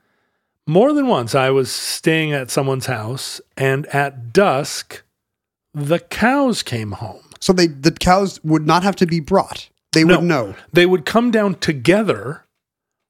more 0.67 0.93
than 0.93 1.07
once 1.07 1.35
I 1.35 1.49
was 1.51 1.71
staying 1.71 2.33
at 2.33 2.49
someone's 2.49 2.87
house, 2.87 3.39
and 3.55 3.85
at 3.87 4.33
dusk, 4.33 5.03
the 5.73 5.99
cows 5.99 6.63
came 6.63 6.93
home. 6.93 7.21
so 7.39 7.53
they 7.53 7.67
the 7.67 7.91
cows 7.91 8.39
would 8.43 8.65
not 8.67 8.83
have 8.83 8.95
to 8.97 9.05
be 9.05 9.19
brought. 9.19 9.69
They 9.93 10.03
No. 10.03 10.17
would 10.17 10.25
know. 10.25 10.55
They 10.73 10.85
would 10.85 11.05
come 11.05 11.31
down 11.31 11.55
together, 11.55 12.45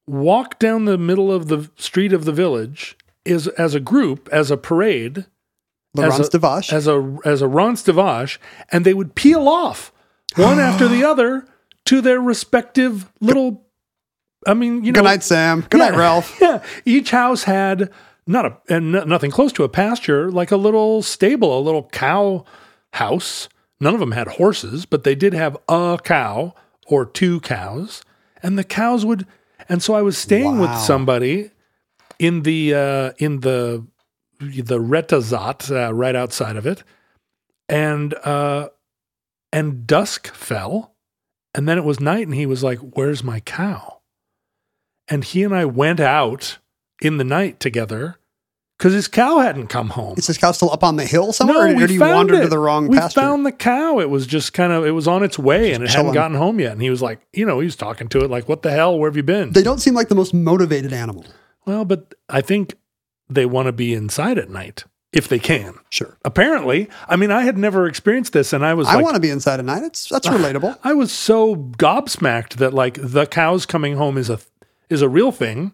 walk 0.08 0.60
down 0.60 0.86
the 0.86 0.98
middle 0.98 1.32
of 1.32 1.48
the 1.48 1.70
street 1.78 2.12
of 2.14 2.26
the 2.26 2.32
village 2.32 2.98
is 3.24 3.48
as 3.50 3.76
a 3.76 3.80
group, 3.80 4.28
as 4.32 4.50
a 4.52 4.58
parade, 4.58 5.26
Laurence 5.94 6.20
as 6.34 6.34
a, 6.34 6.76
as 6.76 6.88
a 6.88 7.18
as 7.26 7.42
a 7.42 7.48
Ranz 7.48 7.84
des 7.84 7.92
Vaches, 7.94 8.38
and 8.72 8.86
they 8.86 8.94
would 8.94 9.16
peel 9.16 9.48
off 9.50 9.92
one 10.36 10.60
after 10.60 10.88
the 10.88 11.04
other 11.04 11.46
to 11.86 12.02
their 12.02 12.22
respective 12.22 13.12
little. 13.20 13.66
I 14.48 14.54
mean, 14.54 14.84
you 14.84 14.92
know, 14.92 15.02
Good 15.02 15.04
night, 15.06 15.24
Sam. 15.24 15.62
Good 15.70 15.78
night, 15.80 15.94
Yeah. 15.94 16.00
Ralph. 16.00 16.38
Yeah, 16.42 16.64
each 16.86 17.12
house 17.12 17.44
had 17.44 17.92
not 18.26 18.46
a 18.46 18.58
and 18.70 18.92
no- 18.94 19.04
nothing 19.04 19.32
close 19.32 19.52
to 19.54 19.64
a 19.64 19.70
pasture, 19.70 20.32
like 20.32 20.52
a 20.52 20.58
little 20.58 21.02
stable, 21.04 21.58
a 21.58 21.62
little 21.62 21.90
cow 21.90 22.46
house. 22.94 23.50
None 23.80 23.94
of 23.94 24.00
them 24.00 24.12
had 24.12 24.28
horses, 24.28 24.86
but 24.86 25.04
they 25.04 25.16
did 25.16 25.34
have 25.34 25.58
a 25.68 26.00
cow 26.04 26.54
or 26.88 27.06
two 27.06 27.40
cows, 27.42 28.04
and 28.42 28.58
the 28.58 28.64
cows 28.64 29.06
would. 29.06 29.26
And 29.70 29.82
so 29.84 29.94
I 29.94 30.02
was 30.02 30.18
staying 30.18 30.60
with 30.60 30.76
somebody 30.78 31.52
in 32.20 32.44
the 32.44 32.74
uh, 32.74 33.12
in 33.18 33.40
the 33.42 33.86
the 34.42 34.80
Retezat 34.80 35.72
uh, 35.72 35.94
right 35.94 36.16
outside 36.16 36.56
of 36.56 36.66
it, 36.66 36.84
and 37.70 38.14
uh, 38.26 38.70
and 39.54 39.86
dusk 39.86 40.34
fell, 40.34 40.94
and 41.54 41.68
then 41.68 41.78
it 41.78 41.84
was 41.84 42.00
night, 42.00 42.28
and 42.28 42.36
he 42.36 42.46
was 42.46 42.64
like, 42.64 42.80
"Where's 42.80 43.24
my 43.24 43.40
cow?" 43.40 44.00
And 45.08 45.24
he 45.24 45.44
and 45.44 45.56
I 45.56 45.66
went 45.66 46.00
out 46.00 46.58
in 47.02 47.18
the 47.18 47.24
night 47.24 47.60
together 47.60 48.18
because 48.78 48.94
his 48.94 49.08
cow 49.08 49.40
hadn't 49.40 49.68
come 49.68 49.90
home. 49.90 50.16
Is 50.18 50.26
this 50.26 50.38
cow 50.38 50.52
still 50.54 50.72
up 50.72 50.84
on 50.84 50.96
the 50.96 51.06
hill 51.06 51.34
somewhere, 51.34 51.68
or, 51.68 51.76
or 51.76 51.80
did 51.80 51.92
you 51.92 52.00
found 52.00 52.16
wander 52.16 52.36
it. 52.36 52.42
to 52.44 52.48
the 52.50 52.58
wrong 52.58 52.88
we 52.88 52.98
pasture? 52.98 53.22
found 53.22 53.46
the 53.46 53.52
cow. 53.52 54.00
It 54.00 54.10
was 54.10 54.26
just 54.26 54.54
kind 54.54 54.72
of 54.74 54.86
it 54.86 54.92
was 54.92 55.08
on 55.08 55.24
its 55.24 55.38
way 55.38 55.74
and 55.74 55.84
it 55.84 55.92
hadn't 55.92 56.14
gotten 56.14 56.36
home 56.36 56.60
yet. 56.60 56.72
And 56.72 56.82
he 56.82 56.90
was 56.90 57.02
like, 57.02 57.22
you 57.34 57.46
know, 57.46 57.60
he 57.60 57.66
was 57.66 57.76
talking 57.76 58.08
to 58.10 58.24
it 58.24 58.30
like, 58.32 58.50
"What 58.50 58.64
the 58.64 58.72
hell? 58.72 58.98
Where 58.98 59.10
have 59.10 59.18
you 59.18 59.24
been?" 59.24 59.52
they 59.52 59.64
don't 59.64 59.80
seem 59.80 59.94
like 59.94 60.10
the 60.10 60.16
most 60.16 60.34
motivated 60.34 60.94
animal. 60.94 61.26
well, 61.66 61.86
but 61.86 62.16
I 62.28 62.42
think 62.42 62.74
they 63.34 63.46
want 63.46 63.68
to 63.68 63.72
be 63.72 63.94
inside 63.94 64.38
at 64.38 64.50
night 64.50 64.86
if 65.12 65.28
they 65.28 65.40
can. 65.40 65.76
Sure. 65.90 66.18
Apparently, 66.24 66.90
I 67.08 67.16
mean, 67.16 67.32
I 67.32 67.44
had 67.44 67.58
never 67.58 67.88
experienced 67.88 68.34
this, 68.34 68.54
and 68.54 68.66
I 68.66 68.74
was 68.74 68.88
I 68.88 68.96
like, 68.96 69.04
want 69.04 69.16
to 69.16 69.22
be 69.22 69.30
inside 69.30 69.60
at 69.60 69.66
night. 69.66 69.84
It's 69.84 70.08
that's 70.08 70.28
relatable. 70.28 70.78
I 70.84 70.94
was 70.94 71.12
so 71.12 71.56
gobsmacked 71.56 72.56
that 72.56 72.74
like 72.74 72.98
the 73.02 73.26
cows 73.26 73.66
coming 73.66 73.96
home 73.96 74.18
is 74.18 74.30
a 74.30 74.40
is 74.90 75.02
a 75.02 75.10
real 75.10 75.32
thing, 75.32 75.74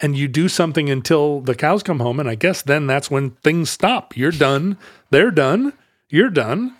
and 0.00 0.16
you 0.16 0.28
do 0.28 0.48
something 0.48 0.90
until 0.90 1.40
the 1.40 1.54
cows 1.54 1.82
come 1.82 2.00
home, 2.00 2.20
and 2.20 2.28
I 2.28 2.34
guess 2.34 2.62
then 2.62 2.86
that's 2.86 3.10
when 3.10 3.30
things 3.42 3.70
stop. 3.70 4.16
You're 4.16 4.32
done. 4.32 4.76
They're 5.10 5.30
done. 5.30 5.72
You're 6.08 6.30
done. 6.30 6.76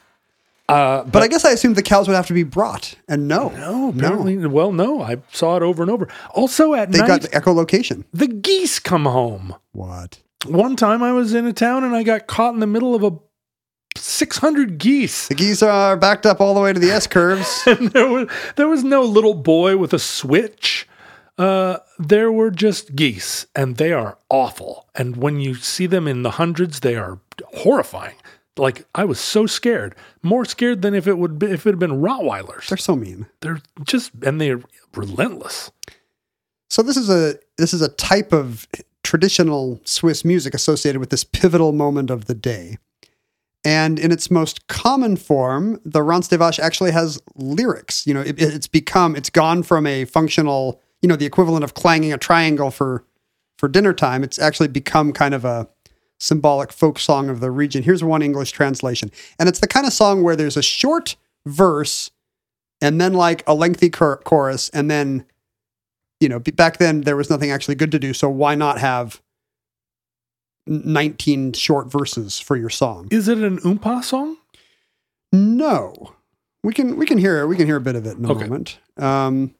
Uh, 0.68 1.04
But 1.04 1.22
I 1.22 1.28
guess 1.28 1.44
I 1.44 1.50
assumed 1.50 1.76
the 1.76 1.82
cows 1.82 2.08
would 2.08 2.14
have 2.14 2.28
to 2.28 2.32
be 2.32 2.44
brought, 2.44 2.94
and 3.08 3.28
no, 3.28 3.48
no, 3.50 3.88
apparently, 3.90 4.36
well, 4.46 4.72
no. 4.72 5.02
I 5.02 5.16
saw 5.32 5.56
it 5.56 5.62
over 5.62 5.82
and 5.82 5.90
over. 5.90 6.08
Also, 6.34 6.72
at 6.74 6.88
night. 6.88 6.92
they 6.92 6.98
night, 7.00 7.06
got 7.08 7.22
the 7.22 7.28
echolocation. 7.28 8.04
the 8.12 8.28
geese 8.28 8.78
come 8.78 9.04
home. 9.04 9.56
What? 9.72 10.20
One 10.46 10.76
time, 10.76 11.02
I 11.02 11.12
was 11.12 11.34
in 11.34 11.46
a 11.46 11.52
town 11.52 11.84
and 11.84 11.94
I 11.94 12.02
got 12.02 12.26
caught 12.26 12.54
in 12.54 12.60
the 12.60 12.66
middle 12.66 12.94
of 12.94 13.02
a 13.04 13.16
600 13.96 14.78
geese. 14.78 15.28
The 15.28 15.34
geese 15.34 15.62
are 15.62 15.96
backed 15.96 16.26
up 16.26 16.40
all 16.40 16.54
the 16.54 16.60
way 16.60 16.72
to 16.72 16.80
the 16.80 16.90
S 16.90 17.06
curves. 17.06 17.62
and 17.66 17.90
there 17.90 18.08
was 18.08 18.28
there 18.56 18.68
was 18.68 18.82
no 18.84 19.02
little 19.02 19.34
boy 19.34 19.76
with 19.76 19.92
a 19.92 19.98
switch. 19.98 20.88
Uh, 21.38 21.78
there 21.98 22.30
were 22.30 22.50
just 22.50 22.94
geese, 22.94 23.46
and 23.54 23.76
they 23.76 23.92
are 23.92 24.18
awful. 24.28 24.88
And 24.94 25.16
when 25.16 25.40
you 25.40 25.54
see 25.54 25.86
them 25.86 26.06
in 26.06 26.22
the 26.22 26.32
hundreds, 26.32 26.80
they 26.80 26.94
are 26.96 27.20
horrifying. 27.54 28.16
Like 28.56 28.86
I 28.94 29.04
was 29.04 29.18
so 29.18 29.46
scared, 29.46 29.94
more 30.22 30.44
scared 30.44 30.82
than 30.82 30.94
if 30.94 31.06
it 31.06 31.16
would 31.16 31.38
be, 31.38 31.46
if 31.46 31.66
it 31.66 31.70
had 31.70 31.78
been 31.78 32.02
Rottweilers. 32.02 32.68
They're 32.68 32.76
so 32.76 32.94
mean. 32.94 33.26
They're 33.40 33.60
just 33.84 34.12
and 34.22 34.40
they're 34.40 34.60
relentless. 34.94 35.70
So 36.68 36.82
this 36.82 36.96
is 36.96 37.08
a 37.08 37.38
this 37.56 37.72
is 37.72 37.80
a 37.80 37.88
type 37.88 38.32
of 38.32 38.66
traditional 39.02 39.80
Swiss 39.84 40.24
music 40.24 40.54
associated 40.54 41.00
with 41.00 41.10
this 41.10 41.24
pivotal 41.24 41.72
moment 41.72 42.10
of 42.10 42.26
the 42.26 42.34
day. 42.34 42.78
And 43.64 43.98
in 43.98 44.10
its 44.10 44.30
most 44.30 44.66
common 44.66 45.16
form, 45.16 45.80
the 45.84 46.02
Ranz 46.02 46.28
des 46.28 46.36
Vaches 46.36 46.58
actually 46.58 46.90
has 46.90 47.22
lyrics. 47.36 48.06
You 48.06 48.14
know, 48.14 48.20
it, 48.20 48.40
it's 48.40 48.66
become 48.66 49.14
it's 49.14 49.30
gone 49.30 49.62
from 49.62 49.86
a 49.86 50.04
functional, 50.04 50.80
you 51.00 51.08
know, 51.08 51.16
the 51.16 51.26
equivalent 51.26 51.62
of 51.62 51.74
clanging 51.74 52.12
a 52.12 52.18
triangle 52.18 52.70
for 52.70 53.04
for 53.58 53.68
dinner 53.68 53.92
time. 53.92 54.24
It's 54.24 54.38
actually 54.38 54.68
become 54.68 55.12
kind 55.12 55.34
of 55.34 55.44
a 55.44 55.68
symbolic 56.22 56.72
folk 56.72 57.00
song 57.00 57.28
of 57.28 57.40
the 57.40 57.50
region. 57.50 57.82
Here's 57.82 58.04
one 58.04 58.22
English 58.22 58.52
translation, 58.52 59.10
and 59.38 59.48
it's 59.48 59.58
the 59.58 59.66
kind 59.66 59.86
of 59.86 59.92
song 59.92 60.22
where 60.22 60.36
there's 60.36 60.56
a 60.56 60.62
short 60.62 61.16
verse 61.46 62.12
and 62.80 63.00
then 63.00 63.12
like 63.12 63.42
a 63.46 63.54
lengthy 63.54 63.90
chor- 63.90 64.18
chorus, 64.24 64.68
and 64.70 64.88
then 64.90 65.24
you 66.20 66.28
know, 66.28 66.38
back 66.38 66.76
then 66.78 67.00
there 67.00 67.16
was 67.16 67.28
nothing 67.28 67.50
actually 67.50 67.74
good 67.74 67.90
to 67.90 67.98
do, 67.98 68.12
so 68.14 68.28
why 68.30 68.54
not 68.54 68.78
have 68.78 69.20
19 70.68 71.52
short 71.54 71.90
verses 71.90 72.38
for 72.38 72.56
your 72.56 72.70
song? 72.70 73.08
Is 73.10 73.26
it 73.26 73.38
an 73.38 73.58
oompa 73.58 74.04
song? 74.04 74.36
No. 75.32 76.14
We 76.62 76.72
can 76.72 76.96
we 76.96 77.06
can 77.06 77.18
hear 77.18 77.40
it. 77.40 77.46
we 77.48 77.56
can 77.56 77.66
hear 77.66 77.76
a 77.76 77.80
bit 77.80 77.96
of 77.96 78.06
it 78.06 78.16
in 78.16 78.24
a 78.24 78.30
Okay. 78.30 78.44
moment. 78.44 78.78
Um, 78.96 79.54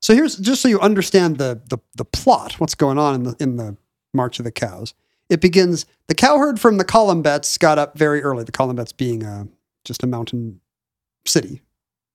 so 0.00 0.14
here's 0.14 0.36
just 0.36 0.62
so 0.62 0.68
you 0.68 0.78
understand 0.78 1.38
the, 1.38 1.60
the 1.68 1.78
the 1.96 2.04
plot, 2.04 2.60
what's 2.60 2.76
going 2.76 2.98
on 2.98 3.14
in 3.16 3.22
the 3.24 3.36
in 3.40 3.56
the 3.56 3.76
March 4.12 4.38
of 4.38 4.44
the 4.44 4.52
Cows. 4.52 4.94
It 5.34 5.40
begins 5.40 5.84
the 6.06 6.14
cowherd 6.14 6.60
from 6.60 6.76
the 6.76 6.84
Colombettes 6.84 7.58
got 7.58 7.76
up 7.76 7.98
very 7.98 8.22
early. 8.22 8.44
The 8.44 8.52
Colombettes 8.52 8.96
being 8.96 9.24
uh, 9.24 9.46
just 9.84 10.04
a 10.04 10.06
mountain 10.06 10.60
city 11.26 11.60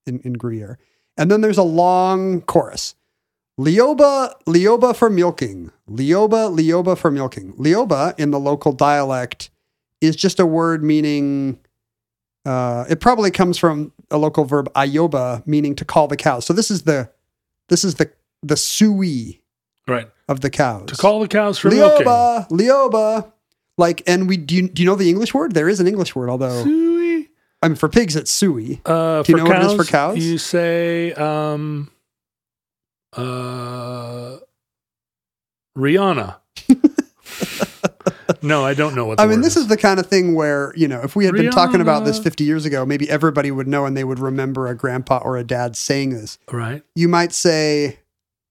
in, 0.06 0.20
in 0.20 0.32
Gruyere. 0.32 0.78
And 1.18 1.30
then 1.30 1.42
there's 1.42 1.58
a 1.58 1.62
long 1.62 2.40
chorus. 2.40 2.94
Lioba, 3.60 4.32
Lioba 4.46 4.96
for 4.96 5.10
milking. 5.10 5.70
Lioba, 5.86 6.50
Lioba 6.50 6.96
for 6.96 7.10
milking. 7.10 7.52
Lioba 7.58 8.18
in 8.18 8.30
the 8.30 8.40
local 8.40 8.72
dialect 8.72 9.50
is 10.00 10.16
just 10.16 10.40
a 10.40 10.46
word 10.46 10.82
meaning 10.82 11.58
uh, 12.46 12.86
it 12.88 13.00
probably 13.00 13.30
comes 13.30 13.58
from 13.58 13.92
a 14.10 14.16
local 14.16 14.46
verb 14.46 14.72
ayoba, 14.72 15.46
meaning 15.46 15.74
to 15.74 15.84
call 15.84 16.08
the 16.08 16.16
cows. 16.16 16.46
So 16.46 16.54
this 16.54 16.70
is 16.70 16.84
the 16.84 17.10
this 17.68 17.84
is 17.84 17.96
the 17.96 18.10
the 18.42 18.56
sui 18.56 19.42
Right. 19.90 20.08
of 20.28 20.40
the 20.40 20.50
cows. 20.50 20.88
To 20.90 20.96
call 20.96 21.20
the 21.20 21.28
cows 21.28 21.58
for 21.58 21.70
milking. 21.70 22.06
Lioba, 22.06 22.48
Lioba. 22.48 23.32
Like, 23.76 24.02
and 24.06 24.28
we 24.28 24.36
do 24.36 24.54
you, 24.56 24.68
do 24.68 24.82
you 24.82 24.86
know 24.86 24.94
the 24.94 25.08
English 25.08 25.32
word? 25.34 25.52
There 25.54 25.68
is 25.68 25.80
an 25.80 25.86
English 25.86 26.14
word, 26.14 26.28
although 26.30 26.62
Suey. 26.64 27.28
I 27.62 27.68
mean 27.68 27.76
for 27.76 27.88
pigs 27.88 28.16
it's 28.16 28.30
sui. 28.30 28.80
Uh, 28.84 29.22
Do 29.22 29.32
you 29.32 29.38
know 29.38 29.44
what 29.44 29.56
it 29.62 29.66
is 29.66 29.74
for 29.74 29.84
cows? 29.84 30.18
You 30.18 30.38
say 30.38 31.12
um, 31.14 31.90
uh, 33.14 34.36
Rihanna. 35.76 36.36
no, 38.42 38.64
I 38.64 38.74
don't 38.74 38.94
know 38.94 39.06
what. 39.06 39.20
I 39.20 39.26
mean, 39.26 39.40
this 39.40 39.56
is 39.56 39.66
the 39.68 39.76
kind 39.76 40.00
of 40.00 40.06
thing 40.06 40.34
where, 40.34 40.72
you 40.76 40.88
know, 40.88 41.00
if 41.02 41.16
we 41.16 41.24
had 41.24 41.34
been 41.34 41.50
talking 41.50 41.80
about 41.80 42.04
this 42.04 42.18
50 42.18 42.44
years 42.44 42.64
ago, 42.64 42.86
maybe 42.86 43.08
everybody 43.10 43.50
would 43.50 43.66
know 43.68 43.86
and 43.86 43.96
they 43.96 44.04
would 44.04 44.18
remember 44.18 44.66
a 44.66 44.74
grandpa 44.74 45.18
or 45.18 45.36
a 45.36 45.44
dad 45.44 45.76
saying 45.76 46.10
this. 46.10 46.38
right. 46.50 46.82
You 46.94 47.08
might 47.08 47.32
say 47.32 48.00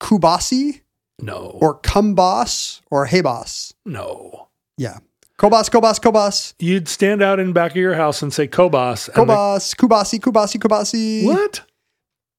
kubasi 0.01 0.81
No, 1.21 1.57
or 1.61 1.75
come 1.75 2.15
boss 2.15 2.81
or 2.91 3.05
hey 3.05 3.21
boss. 3.21 3.73
no. 3.85 4.47
Yeah. 4.77 4.99
Kobas, 5.37 5.69
kobas, 5.69 5.99
kobas. 6.01 6.53
You'd 6.59 6.87
stand 6.89 7.21
out 7.21 7.39
in 7.39 7.53
back 7.53 7.71
of 7.71 7.77
your 7.77 7.95
house 7.95 8.21
and 8.21 8.33
say 8.33 8.45
Kobas. 8.47 9.07
and 9.07 9.15
the- 9.29 9.33
Kobas, 9.33 9.73
kubasi, 9.75 10.19
kubasi, 10.19 10.57
kubasi. 10.59 11.23
what? 11.25 11.61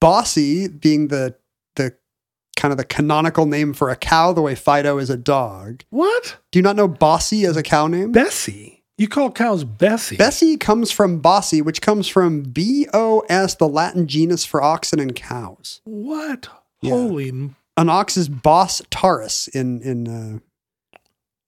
Bossy 0.01 0.69
being 0.69 1.09
the 1.09 1.35
the 1.77 1.95
kind 2.57 2.73
of 2.73 2.79
the 2.79 2.85
canonical 2.85 3.47
name 3.47 3.73
for 3.73 3.89
a 3.91 3.97
cow, 3.97 4.33
the 4.33 4.43
way 4.43 4.55
Fido 4.55 4.99
is 4.99 5.09
a 5.11 5.17
dog. 5.17 5.83
What? 5.91 6.37
Do 6.51 6.59
you 6.59 6.63
not 6.63 6.77
know 6.77 6.89
Bossy 6.89 7.45
as 7.47 7.57
a 7.57 7.63
cow 7.63 7.87
name? 7.87 8.13
Bessie. 8.13 8.83
You 8.99 9.09
call 9.09 9.31
cows 9.31 9.65
Bessie. 9.65 10.17
Bessie 10.17 10.59
comes 10.59 10.91
from 10.91 11.21
Bossy, 11.21 11.63
which 11.63 11.81
comes 11.81 12.07
from 12.07 12.43
B 12.43 12.87
O 12.93 13.21
S, 13.31 13.55
the 13.55 13.69
Latin 13.69 14.07
genus 14.07 14.45
for 14.45 14.63
oxen 14.63 15.01
and 15.01 15.15
cows. 15.17 15.81
What? 15.85 16.49
Yeah. 16.83 16.93
Holy. 16.93 17.51
An 17.81 17.89
ox 17.89 18.19
is 18.19 18.29
Bos 18.29 18.83
taurus 18.91 19.49
in 19.49 19.81
in 19.81 20.07
uh, 20.07 20.99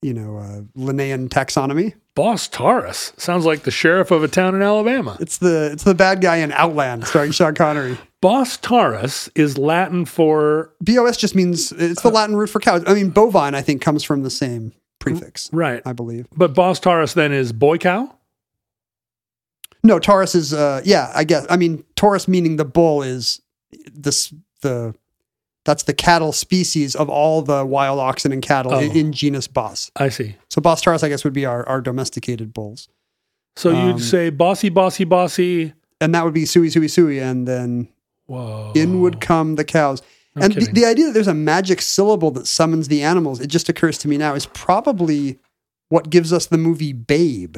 you 0.01 0.15
know 0.15 0.37
uh, 0.37 0.61
Linnaean 0.73 1.29
taxonomy. 1.29 1.93
Boss 2.15 2.47
Taurus 2.47 3.13
sounds 3.17 3.45
like 3.45 3.63
the 3.63 3.71
sheriff 3.71 4.09
of 4.09 4.23
a 4.23 4.27
town 4.27 4.55
in 4.55 4.63
Alabama. 4.63 5.15
It's 5.19 5.37
the 5.37 5.69
it's 5.71 5.83
the 5.83 5.93
bad 5.93 6.21
guy 6.21 6.37
in 6.37 6.51
Outland, 6.51 7.05
starring 7.05 7.31
Sean 7.33 7.53
Connery. 7.53 7.99
Boss 8.19 8.57
Taurus 8.57 9.29
is 9.35 9.59
Latin 9.59 10.05
for 10.05 10.73
Bos 10.81 11.17
just 11.17 11.35
means 11.35 11.71
it's 11.71 12.01
the 12.01 12.09
Latin 12.09 12.35
root 12.35 12.49
for 12.49 12.59
cows. 12.59 12.83
I 12.87 12.95
mean, 12.95 13.11
bovine 13.11 13.53
I 13.53 13.61
think 13.61 13.83
comes 13.83 14.03
from 14.03 14.23
the 14.23 14.31
same 14.31 14.73
prefix, 14.97 15.51
right, 15.53 15.83
I 15.85 15.93
believe. 15.93 16.25
but 16.35 16.55
Boss 16.55 16.79
Taurus 16.79 17.13
then 17.13 17.31
is 17.31 17.53
boy 17.53 17.77
cow. 17.77 18.11
No, 19.83 19.99
Taurus 19.99 20.33
is 20.33 20.51
uh 20.51 20.81
yeah, 20.83 21.11
I 21.13 21.25
guess. 21.25 21.45
I 21.47 21.57
mean, 21.57 21.83
Taurus 21.95 22.27
meaning 22.27 22.55
the 22.55 22.65
bull 22.65 23.03
is 23.03 23.39
this 23.93 24.33
the 24.61 24.95
that's 25.65 25.83
the 25.83 25.93
cattle 25.93 26.31
species 26.33 26.95
of 26.95 27.09
all 27.09 27.41
the 27.41 27.65
wild 27.65 27.99
oxen 27.99 28.31
and 28.31 28.41
cattle 28.41 28.73
in, 28.77 28.91
Oh. 28.91 28.93
in 28.93 29.11
genus 29.13 29.47
Bos. 29.47 29.91
I 29.95 30.09
see. 30.09 30.35
So 30.49 30.59
Bos 30.61 30.81
Taurus, 30.81 31.03
I 31.03 31.09
guess, 31.09 31.23
would 31.23 31.33
be 31.33 31.45
our, 31.45 31.67
our 31.69 31.79
domesticated 31.81 32.53
bulls, 32.53 32.87
So 33.55 33.73
Um, 33.75 33.87
you'd 33.89 34.01
say 34.01 34.29
bossy, 34.29 34.69
bossy, 34.69 35.03
bossy. 35.05 35.73
and 36.01 36.13
that 36.15 36.25
would 36.25 36.33
be 36.33 36.45
Sui 36.45 36.69
Sui 36.69 36.87
Sui, 36.87 37.19
and 37.19 37.47
then 37.47 37.87
Whoa. 38.25 38.71
in 38.75 38.99
would 39.01 39.21
come 39.21 39.55
the 39.55 39.63
cows. 39.63 40.01
No 40.35 40.43
and 40.45 40.53
the, 40.53 40.65
the 40.65 40.85
idea 40.85 41.05
that 41.05 41.13
there's 41.13 41.27
a 41.27 41.33
magic 41.35 41.79
syllable 41.81 42.31
that 42.31 42.47
summons 42.47 42.87
the 42.87 43.03
animals, 43.03 43.39
it 43.39 43.47
just 43.47 43.69
occurs 43.69 43.97
to 43.99 44.07
me 44.07 44.17
now, 44.17 44.33
is 44.33 44.47
probably 44.47 45.37
what 45.89 46.09
gives 46.09 46.33
us 46.33 46.47
the 46.47 46.57
movie 46.57 46.91
Babe, 46.93 47.57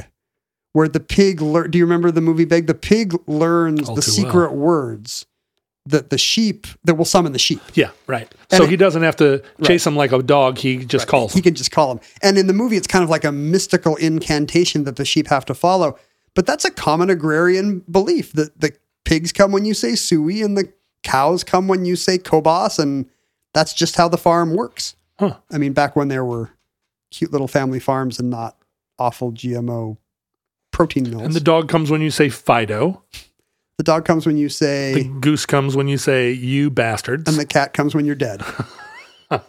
where 0.74 0.90
the 0.90 1.00
pig 1.00 1.42
lear- 1.42 1.70
Do 1.70 1.78
you 1.78 1.86
remember 1.86 2.12
the 2.12 2.20
movie 2.22 2.44
Babe? 2.46 2.68
The 2.68 2.74
pig 2.76 3.16
learns 3.28 3.88
All 3.88 3.96
the 3.96 4.02
secret 4.02 4.52
words 4.52 5.26
that 5.88 6.10
the 6.10 6.18
sheep 6.18 6.66
that 6.84 6.96
will 6.96 7.06
summon 7.06 7.32
the 7.32 7.40
sheep. 7.40 7.62
Yeah, 7.76 7.92
right. 8.08 8.34
And 8.52 8.58
so 8.58 8.64
it- 8.64 8.70
he 8.72 8.76
doesn't 8.76 9.04
have 9.04 9.16
to 9.18 9.44
chase 9.64 9.86
him 9.86 9.96
like 9.96 10.12
a 10.12 10.22
dog. 10.24 10.58
He 10.58 10.84
just 10.86 11.08
calls. 11.08 11.34
He 11.34 11.40
him. 11.40 11.44
can 11.44 11.56
just 11.56 11.72
call 11.72 11.94
them. 11.94 12.04
And 12.24 12.38
in 12.38 12.48
the 12.48 12.54
movie, 12.54 12.76
it's 12.78 12.88
kind 12.88 13.04
of 13.04 13.10
like 13.10 13.24
a 13.24 13.32
mystical 13.32 13.96
incantation 13.98 14.84
that 14.86 14.96
the 14.96 15.06
sheep 15.06 15.28
have 15.28 15.46
to 15.46 15.54
follow. 15.54 15.98
But 16.34 16.46
that's 16.46 16.66
a 16.66 16.72
common 16.72 17.10
agrarian 17.10 17.80
belief 17.90 18.34
that 18.34 18.60
the 18.60 18.74
pigs 19.06 19.32
come 19.32 19.52
when 19.52 19.64
you 19.66 19.74
say 19.74 19.96
sui 19.96 20.42
and 20.42 20.58
the 20.58 20.72
cows 21.04 21.44
come 21.44 21.68
when 21.68 21.86
you 21.86 21.96
say 21.96 22.18
kobas. 22.18 22.80
And 22.80 23.06
that's 23.54 23.74
just 23.74 23.96
how 23.96 24.08
the 24.10 24.18
farm 24.18 24.54
works. 24.56 24.96
Huh. 25.20 25.38
I 25.52 25.58
mean, 25.60 25.74
back 25.74 25.96
when 25.96 26.08
there 26.08 26.26
were 26.26 26.50
cute 27.12 27.32
little 27.32 27.48
family 27.48 27.80
farms 27.80 28.20
and 28.20 28.30
not 28.30 28.58
awful 28.98 29.32
GMO 29.32 29.98
protein 30.72 31.10
mills. 31.10 31.22
And 31.22 31.34
the 31.34 31.40
dog 31.40 31.70
comes 31.70 31.90
when 31.92 32.02
you 32.02 32.10
say 32.12 32.28
Fido. 32.30 33.04
The 33.78 33.84
dog 33.84 34.06
comes 34.06 34.26
when 34.26 34.38
you 34.38 34.50
say, 34.50 34.94
The 34.94 35.04
goose 35.20 35.46
comes 35.46 35.76
when 35.76 35.88
you 35.88 35.98
say 35.98 36.32
you 36.32 36.70
bastards. 36.70 37.28
and 37.28 37.38
the 37.38 37.46
cat 37.46 37.74
comes 37.74 37.94
when 37.94 38.06
you're 38.06 38.16
dead. 38.16 38.44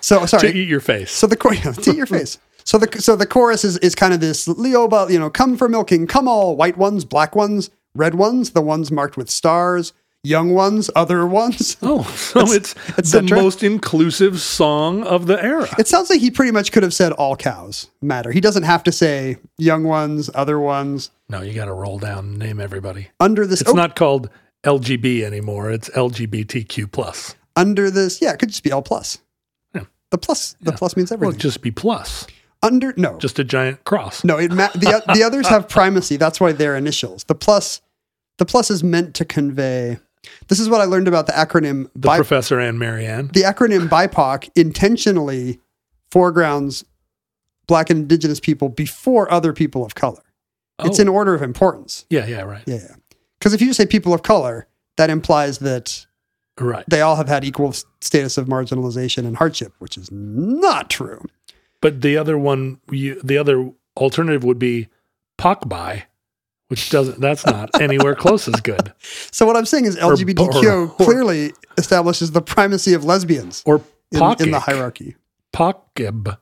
so, 0.00 0.26
sorry. 0.26 0.52
to 0.52 0.58
eat 0.58 0.68
your 0.68 0.80
face. 0.80 1.10
So 1.10 1.26
the 1.26 1.36
chorus, 1.36 1.76
to 1.78 1.90
eat 1.90 1.96
your 1.96 2.06
face. 2.06 2.38
So 2.64 2.78
the 2.78 3.00
so 3.02 3.14
the 3.14 3.26
chorus 3.26 3.62
is 3.64 3.76
is 3.78 3.94
kind 3.94 4.14
of 4.14 4.20
this 4.20 4.46
Leoba, 4.48 5.10
you 5.10 5.18
know, 5.18 5.28
come 5.28 5.56
for 5.56 5.68
milking, 5.68 6.06
come 6.06 6.26
all 6.26 6.56
white 6.56 6.78
ones, 6.78 7.04
black 7.04 7.36
ones, 7.36 7.70
red 7.94 8.14
ones, 8.14 8.50
the 8.50 8.62
ones 8.62 8.90
marked 8.90 9.18
with 9.18 9.28
stars, 9.28 9.92
young 10.22 10.54
ones, 10.54 10.90
other 10.96 11.26
ones. 11.26 11.76
oh, 11.82 12.04
so 12.04 12.40
it's 12.52 12.74
et 12.96 13.04
the 13.04 13.22
most 13.22 13.62
inclusive 13.62 14.40
song 14.40 15.02
of 15.04 15.26
the 15.26 15.42
era. 15.44 15.68
It 15.78 15.88
sounds 15.88 16.08
like 16.08 16.20
he 16.20 16.30
pretty 16.30 16.52
much 16.52 16.72
could 16.72 16.82
have 16.82 16.94
said 16.94 17.12
all 17.12 17.36
cows 17.36 17.90
matter. 18.00 18.32
He 18.32 18.40
doesn't 18.40 18.62
have 18.62 18.82
to 18.84 18.92
say 18.92 19.36
young 19.58 19.84
ones, 19.84 20.30
other 20.34 20.58
ones. 20.58 21.10
No, 21.28 21.40
you 21.42 21.54
got 21.54 21.66
to 21.66 21.72
roll 21.72 21.98
down 21.98 22.18
and 22.26 22.38
name 22.38 22.60
everybody. 22.60 23.08
Under 23.20 23.46
this, 23.46 23.60
It's 23.60 23.70
oh, 23.70 23.74
not 23.74 23.96
called 23.96 24.28
LGB 24.64 25.22
anymore. 25.22 25.70
It's 25.70 25.88
LGBTQ 25.90 26.90
plus. 26.90 27.34
under 27.56 27.90
this. 27.90 28.20
Yeah, 28.20 28.32
it 28.32 28.38
could 28.38 28.48
just 28.50 28.62
be 28.62 28.70
L 28.70 28.82
plus. 28.82 29.18
Yeah. 29.74 29.84
The 30.10 30.18
plus, 30.18 30.56
the 30.60 30.72
plus 30.72 30.96
means 30.96 31.10
everything. 31.12 31.32
Well, 31.32 31.38
just 31.38 31.60
be 31.62 31.70
plus. 31.70 32.26
under 32.62 32.94
no, 32.96 33.18
Just 33.18 33.38
a 33.38 33.44
giant 33.44 33.84
cross. 33.84 34.24
No, 34.24 34.38
it 34.38 34.50
ma- 34.52 34.68
the 34.74 35.02
the 35.14 35.22
others 35.22 35.46
have 35.48 35.68
primacy. 35.68 36.16
That's 36.16 36.40
why 36.40 36.52
they're 36.52 36.76
initials. 36.76 37.24
The 37.24 37.34
plus, 37.34 37.80
the 38.38 38.46
plus 38.46 38.70
is 38.70 38.82
meant 38.84 39.14
to 39.16 39.24
convey. 39.24 39.98
This 40.48 40.58
is 40.58 40.68
what 40.70 40.80
I 40.80 40.84
learned 40.84 41.06
about 41.08 41.26
the 41.26 41.32
acronym. 41.34 41.90
The 41.94 42.08
professor 42.16 42.58
and 42.58 42.78
Marianne. 42.78 43.28
the 43.34 43.42
acronym 43.42 43.88
BIPOC 43.88 44.48
intentionally 44.56 45.60
foregrounds 46.10 46.84
Black 47.66 47.90
and 47.90 48.00
Indigenous 48.00 48.40
people 48.40 48.68
before 48.70 49.30
other 49.32 49.52
people 49.52 49.84
of 49.84 49.94
color. 49.94 50.22
It's 50.82 50.98
Oh. 50.98 51.02
in 51.02 51.08
order 51.08 51.34
of 51.34 51.42
importance. 51.42 52.04
Yeah, 52.10 52.26
yeah, 52.26 52.42
right. 52.42 52.62
Yeah, 52.66 52.76
yeah. 52.76 52.94
Because 53.38 53.52
if 53.54 53.60
you 53.60 53.72
say 53.72 53.86
people 53.86 54.12
of 54.14 54.22
color, 54.22 54.66
that 54.96 55.10
implies 55.10 55.58
that 55.58 56.06
Right. 56.58 56.84
they 56.88 57.00
all 57.00 57.16
have 57.16 57.28
had 57.28 57.44
equal 57.44 57.72
status 58.00 58.38
of 58.38 58.46
marginalization 58.46 59.26
and 59.26 59.36
hardship, 59.36 59.72
which 59.78 59.96
is 59.96 60.08
not 60.10 60.90
true. 60.90 61.20
But 61.80 62.00
the 62.00 62.16
other 62.16 62.38
one, 62.38 62.80
you, 62.90 63.20
the 63.22 63.36
other 63.38 63.70
alternative 63.96 64.42
would 64.44 64.58
be 64.58 64.88
Pokbai, 65.38 66.04
which 66.68 66.90
doesn't. 66.90 67.20
That's 67.20 67.44
not 67.44 67.70
anywhere 67.80 68.14
close 68.14 68.48
as 68.48 68.60
good. 68.60 68.92
So 69.32 69.44
what 69.46 69.56
I'm 69.56 69.66
saying 69.66 69.84
is 69.84 69.96
LGBTQ 69.96 70.64
or- 70.64 70.80
or- 70.82 70.88
clearly 70.96 71.52
establishes 71.76 72.30
the 72.32 72.40
primacy 72.42 72.94
of 72.94 73.04
lesbians 73.04 73.62
Or 73.66 73.82
in, 74.12 74.22
in 74.40 74.50
the 74.52 74.60
hierarchy. 74.60 75.16
Pokib. 75.52 76.38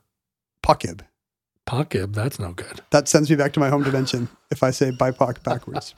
Pokib. 0.64 1.01
Pokib. 1.73 2.13
That's 2.15 2.39
no 2.39 2.53
good. 2.53 2.83
That 2.91 3.09
sends 3.09 3.31
me 3.31 3.37
back 3.37 3.55
to 3.55 3.61
my 3.61 3.71
home 3.71 3.83
dimension 3.83 4.29
if 4.51 4.63
I 4.63 4.71
say 4.71 4.91
BIPOC 4.91 5.43
backwards. 5.43 5.95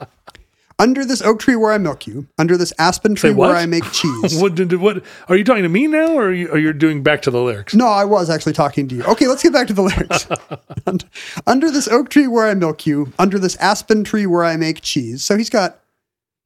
under 0.79 1.03
this 1.03 1.21
oak 1.21 1.39
tree 1.41 1.57
where 1.57 1.73
I 1.73 1.77
milk 1.77 2.07
you, 2.07 2.27
under 2.37 2.55
this 2.55 2.71
aspen 2.79 3.13
tree 3.15 3.33
where? 3.33 3.53
I 3.53 3.65
make 3.65 3.83
cheese. 3.91 4.39
What 4.41 4.55
did 4.55 4.73
what? 4.79 5.03
Are 5.27 5.35
you 5.35 5.43
talking 5.43 5.63
to 5.63 5.69
me 5.69 5.87
now, 5.87 6.13
or 6.15 6.27
are 6.27 6.33
you, 6.33 6.49
are 6.49 6.57
you 6.57 6.71
doing 6.71 7.03
back 7.03 7.21
to 7.23 7.31
the 7.31 7.41
lyrics? 7.41 7.73
No, 7.73 7.87
I 7.87 8.05
was 8.05 8.29
actually 8.29 8.53
talking 8.53 8.87
to 8.87 8.95
you. 8.95 9.03
Okay, 9.03 9.27
let's 9.27 9.43
get 9.43 9.51
back 9.51 9.67
to 9.67 9.73
the 9.73 9.81
lyrics. 9.81 10.27
Und- 10.87 11.05
under 11.45 11.69
this 11.69 11.89
oak 11.89 12.07
tree 12.09 12.27
where 12.27 12.47
I 12.47 12.53
milk 12.53 12.85
you, 12.85 13.11
under 13.19 13.37
this 13.37 13.57
aspen 13.57 14.05
tree 14.05 14.25
where 14.25 14.45
I 14.45 14.55
make 14.55 14.81
cheese. 14.81 15.25
So 15.25 15.37
he's 15.37 15.49
got 15.49 15.79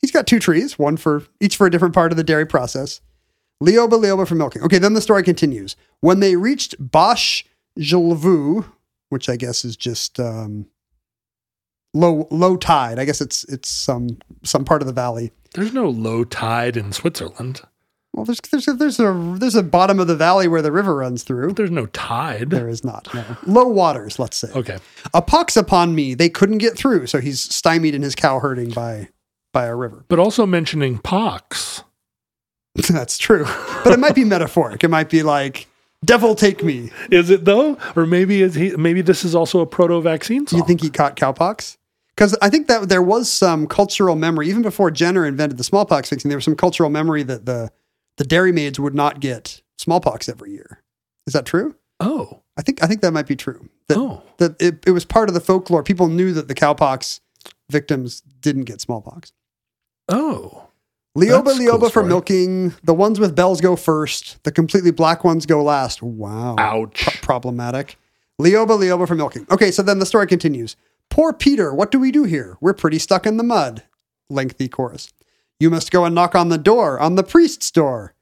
he's 0.01 0.11
got 0.11 0.25
two 0.25 0.39
trees, 0.39 0.79
one 0.79 0.97
for 0.97 1.23
each 1.39 1.55
for 1.55 1.67
a 1.67 1.71
different 1.71 1.93
part 1.93 2.11
of 2.11 2.17
the 2.17 2.23
dairy 2.23 2.47
process. 2.47 2.99
Leoba 3.63 3.91
Leoba 3.91 4.27
for 4.27 4.35
milking. 4.35 4.63
Okay, 4.63 4.79
then 4.79 4.93
the 4.93 5.01
story 5.01 5.21
continues. 5.21 5.75
When 5.99 6.19
they 6.19 6.35
reached 6.35 6.75
Bosch 6.79 7.43
Jelvu, 7.77 8.65
which 9.09 9.29
I 9.29 9.35
guess 9.35 9.65
is 9.65 9.75
just 9.75 10.19
um, 10.19 10.67
low 11.93 12.27
low 12.31 12.57
tide. 12.57 12.99
I 12.99 13.05
guess 13.05 13.21
it's 13.21 13.43
it's 13.45 13.69
some 13.69 14.17
some 14.43 14.65
part 14.65 14.81
of 14.81 14.87
the 14.87 14.93
valley. 14.93 15.31
There's 15.53 15.73
no 15.73 15.89
low 15.89 16.23
tide 16.23 16.77
in 16.77 16.91
Switzerland. 16.91 17.61
Well, 18.13 18.25
there's 18.25 18.39
there's 18.51 18.67
a, 18.67 18.73
there's 18.73 18.99
a 18.99 19.35
there's 19.37 19.55
a 19.55 19.63
bottom 19.63 19.99
of 19.99 20.07
the 20.07 20.15
valley 20.15 20.47
where 20.47 20.61
the 20.61 20.71
river 20.71 20.95
runs 20.95 21.23
through. 21.23 21.53
There's 21.53 21.71
no 21.71 21.85
tide. 21.87 22.49
There 22.49 22.67
is 22.67 22.83
not. 22.83 23.07
No. 23.13 23.23
Low 23.45 23.67
waters, 23.67 24.17
let's 24.17 24.37
say. 24.37 24.49
Okay. 24.55 24.79
A 25.13 25.21
pox 25.21 25.55
upon 25.55 25.93
me, 25.95 26.15
they 26.15 26.29
couldn't 26.29 26.57
get 26.57 26.75
through, 26.75 27.07
so 27.07 27.19
he's 27.19 27.39
stymied 27.39 27.93
in 27.93 28.01
his 28.01 28.15
cow 28.15 28.39
herding 28.39 28.71
by 28.71 29.09
by 29.53 29.65
a 29.65 29.75
river. 29.75 30.05
But 30.07 30.19
also 30.19 30.45
mentioning 30.45 30.97
pox. 30.99 31.83
That's 32.89 33.17
true. 33.17 33.45
But 33.83 33.93
it 33.93 33.99
might 33.99 34.15
be 34.15 34.23
metaphoric. 34.23 34.83
It 34.83 34.89
might 34.89 35.09
be 35.09 35.23
like, 35.23 35.67
devil 36.05 36.35
take 36.35 36.63
me. 36.63 36.91
Is 37.11 37.29
it 37.29 37.45
though? 37.45 37.77
Or 37.95 38.05
maybe 38.05 38.41
is 38.41 38.55
he 38.55 38.71
maybe 38.75 39.01
this 39.01 39.23
is 39.25 39.35
also 39.35 39.59
a 39.59 39.65
proto 39.65 40.01
vaccine 40.01 40.43
Do 40.45 40.51
song. 40.51 40.59
you 40.59 40.65
think 40.65 40.81
he 40.81 40.89
caught 40.89 41.15
cowpox? 41.15 41.77
Because 42.15 42.37
I 42.41 42.49
think 42.49 42.67
that 42.67 42.89
there 42.89 43.01
was 43.01 43.31
some 43.31 43.65
cultural 43.67 44.15
memory, 44.15 44.49
even 44.49 44.61
before 44.61 44.91
Jenner 44.91 45.25
invented 45.25 45.57
the 45.57 45.63
smallpox 45.63 46.09
vaccine, 46.09 46.29
there 46.29 46.37
was 46.37 46.43
some 46.45 46.55
cultural 46.55 46.89
memory 46.89 47.23
that 47.23 47.45
the 47.45 47.71
the 48.17 48.25
dairy 48.25 48.51
maids 48.51 48.79
would 48.79 48.95
not 48.95 49.19
get 49.21 49.61
smallpox 49.77 50.27
every 50.27 50.51
year. 50.51 50.81
Is 51.25 51.33
that 51.33 51.45
true? 51.45 51.75
Oh. 52.01 52.41
I 52.57 52.61
think 52.61 52.83
I 52.83 52.87
think 52.87 53.01
that 53.01 53.11
might 53.13 53.27
be 53.27 53.35
true. 53.37 53.69
That, 53.87 53.97
Oh. 53.97 54.21
that 54.37 54.61
it, 54.61 54.83
it 54.85 54.91
was 54.91 55.05
part 55.05 55.29
of 55.29 55.33
the 55.35 55.39
folklore. 55.39 55.83
People 55.83 56.07
knew 56.09 56.33
that 56.33 56.47
the 56.49 56.55
cowpox 56.55 57.21
victims 57.69 58.21
didn't 58.41 58.63
get 58.65 58.81
smallpox. 58.81 59.31
Oh. 60.09 60.68
Leoba 61.17 61.45
That's 61.45 61.57
a 61.59 61.61
Leoba 61.61 61.79
cool 61.79 61.89
for 61.89 62.03
milking. 62.03 62.73
The 62.83 62.93
ones 62.93 63.19
with 63.19 63.35
bells 63.35 63.61
go 63.61 63.75
first. 63.75 64.41
The 64.43 64.51
completely 64.51 64.91
black 64.91 65.23
ones 65.23 65.45
go 65.45 65.63
last. 65.63 66.01
Wow. 66.01 66.55
Ouch. 66.59 67.03
Pro- 67.05 67.21
problematic. 67.21 67.97
Leoba 68.39 68.77
Leoba 68.79 69.07
for 69.07 69.15
milking. 69.15 69.45
Okay, 69.51 69.71
so 69.71 69.81
then 69.81 69.99
the 69.99 70.05
story 70.05 70.27
continues. 70.27 70.75
Poor 71.09 71.33
Peter, 71.33 71.73
what 71.73 71.91
do 71.91 71.99
we 71.99 72.11
do 72.11 72.23
here? 72.23 72.57
We're 72.61 72.73
pretty 72.75 72.99
stuck 72.99 73.25
in 73.25 73.37
the 73.37 73.43
mud. 73.43 73.83
Lengthy 74.29 74.67
chorus. 74.69 75.11
You 75.59 75.69
must 75.69 75.91
go 75.91 76.05
and 76.05 76.13
knock 76.15 76.35
on 76.35 76.49
the 76.49 76.57
door, 76.57 76.99
on 76.99 77.15
the 77.15 77.23
priest's 77.23 77.69
door. 77.71 78.13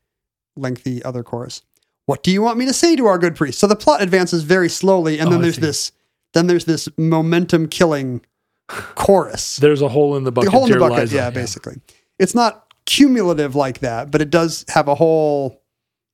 Lengthy 0.56 1.04
other 1.04 1.21
chorus. 1.21 1.62
What 2.06 2.23
do 2.23 2.32
you 2.32 2.41
want 2.41 2.58
me 2.58 2.65
to 2.65 2.73
say 2.73 2.95
to 2.95 3.06
our 3.06 3.17
good 3.19 3.36
priest? 3.36 3.60
So 3.60 3.67
the 3.67 3.76
plot 3.76 4.02
advances 4.02 4.43
very 4.43 4.69
slowly, 4.69 5.19
and 5.19 5.28
Oh, 5.28 5.32
then 5.34 5.41
there's 5.41 5.58
this 5.58 5.91
then 6.34 6.47
there's 6.47 6.65
this 6.65 6.88
momentum 6.97 7.67
killing 7.67 8.21
chorus 8.67 9.58
There's 9.58 9.82
a 9.82 9.89
hole 9.89 10.15
in 10.15 10.23
the 10.23 10.32
bucket. 10.32 10.52
the 10.52 10.58
hole 10.58 10.65
in 10.65 10.71
the 10.71 10.80
bucket. 10.80 11.12
Yeah, 11.12 11.30
basically. 11.30 11.76
It's 12.17 12.34
not 12.34 12.66
cumulative 12.88 13.56
like 13.56 13.80
that, 13.80 14.10
but 14.10 14.21
it 14.21 14.32
does 14.32 14.65
have 14.69 14.88
a 14.88 14.95
whole. 14.95 15.62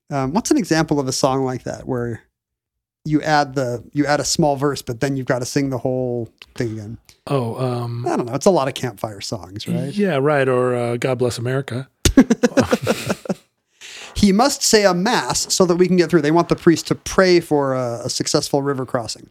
Um, 0.10 0.34
what's 0.34 0.52
an 0.52 0.58
example 0.58 1.00
of 1.00 1.08
a 1.08 1.14
song 1.14 1.46
like 1.46 1.64
that 1.64 1.88
where 1.88 2.24
you 3.06 3.22
add 3.22 3.56
the 3.56 3.82
you 3.94 4.06
add 4.06 4.20
a 4.20 4.26
small 4.26 4.58
verse, 4.58 4.82
but 4.82 5.00
then 5.00 5.16
you've 5.16 5.26
got 5.26 5.40
to 5.40 5.46
sing 5.46 5.70
the 5.70 5.78
whole 5.78 6.30
thing 6.56 6.74
again? 6.74 6.98
Oh, 7.28 7.56
um, 7.56 8.06
I 8.06 8.18
don't 8.18 8.26
know. 8.26 8.36
It's 8.36 8.46
a 8.46 8.52
lot 8.52 8.68
of 8.68 8.74
campfire 8.74 9.22
songs, 9.22 9.66
right? 9.66 9.94
yeah, 9.94 10.18
right. 10.18 10.50
Or 10.50 10.76
uh, 10.76 10.98
God 10.98 11.20
bless 11.20 11.38
America. 11.38 11.88
He 14.16 14.32
must 14.32 14.62
say 14.62 14.86
a 14.86 14.94
mass 14.94 15.54
so 15.54 15.66
that 15.66 15.76
we 15.76 15.88
can 15.88 15.98
get 15.98 16.10
through. 16.10 16.22
They 16.22 16.32
want 16.32 16.50
the 16.50 16.56
priest 16.56 16.88
to 16.88 16.96
pray 16.96 17.40
for 17.40 17.74
a, 17.74 18.04
a 18.06 18.10
successful 18.10 18.62
river 18.62 18.86
crossing. 18.86 19.30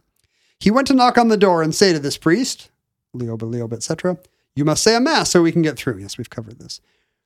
He 0.59 0.71
went 0.71 0.87
to 0.87 0.93
knock 0.93 1.17
on 1.17 1.29
the 1.29 1.37
door 1.37 1.63
and 1.63 1.73
say 1.73 1.93
to 1.93 1.99
this 1.99 2.17
priest, 2.17 2.69
Leoba, 3.15 3.39
Leoba, 3.39 3.73
etc., 3.73 4.17
you 4.55 4.63
must 4.63 4.83
say 4.83 4.95
a 4.95 4.99
mass 4.99 5.31
so 5.31 5.41
we 5.41 5.51
can 5.51 5.63
get 5.63 5.77
through. 5.77 5.97
Yes, 5.97 6.17
we've 6.17 6.29
covered 6.29 6.59
this. 6.59 6.79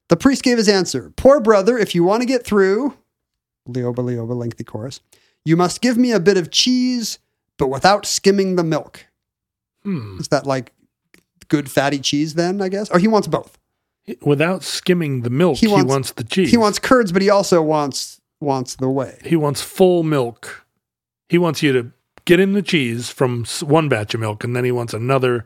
The 0.09 0.17
priest 0.17 0.43
gave 0.43 0.57
his 0.57 0.69
answer 0.69 1.11
Poor 1.15 1.39
brother, 1.39 1.77
if 1.77 1.93
you 1.95 2.03
want 2.03 2.21
to 2.21 2.25
get 2.25 2.45
through, 2.45 2.93
Leoba, 3.67 3.95
Leoba, 3.97 4.35
lengthy 4.35 4.63
chorus, 4.63 5.01
you 5.45 5.57
must 5.57 5.81
give 5.81 5.97
me 5.97 6.11
a 6.11 6.19
bit 6.19 6.37
of 6.37 6.51
cheese, 6.51 7.19
but 7.57 7.67
without 7.67 8.05
skimming 8.05 8.55
the 8.55 8.63
milk. 8.63 9.05
Hmm. 9.83 10.17
Is 10.19 10.27
that 10.29 10.45
like 10.45 10.73
good 11.49 11.69
fatty 11.71 11.99
cheese 11.99 12.33
then, 12.35 12.61
I 12.61 12.69
guess? 12.69 12.89
Or 12.89 12.99
he 12.99 13.07
wants 13.07 13.27
both. 13.27 13.57
Without 14.21 14.63
skimming 14.63 15.21
the 15.21 15.29
milk, 15.29 15.57
He 15.57 15.67
he 15.67 15.73
wants- 15.73 15.89
wants, 15.89 16.11
the 16.13 16.23
cheese. 16.23 16.49
He 16.51 16.57
wants 16.57 16.79
curds, 16.79 17.11
but 17.11 17.21
he 17.21 17.29
also 17.29 17.61
wants 17.61 18.21
wants 18.39 18.75
the 18.75 18.89
whey. 18.89 19.17
He 19.25 19.35
wants 19.35 19.61
full 19.61 20.03
milk. 20.03 20.65
He 21.27 21.37
wants 21.37 21.61
you 21.63 21.73
to 21.73 21.91
get 22.25 22.39
him 22.39 22.53
the 22.53 22.61
cheese 22.61 23.09
from 23.09 23.45
one 23.61 23.89
batch 23.89 24.13
of 24.13 24.19
milk, 24.21 24.43
and 24.43 24.55
then 24.55 24.63
he 24.63 24.71
wants 24.71 24.93
another 24.93 25.45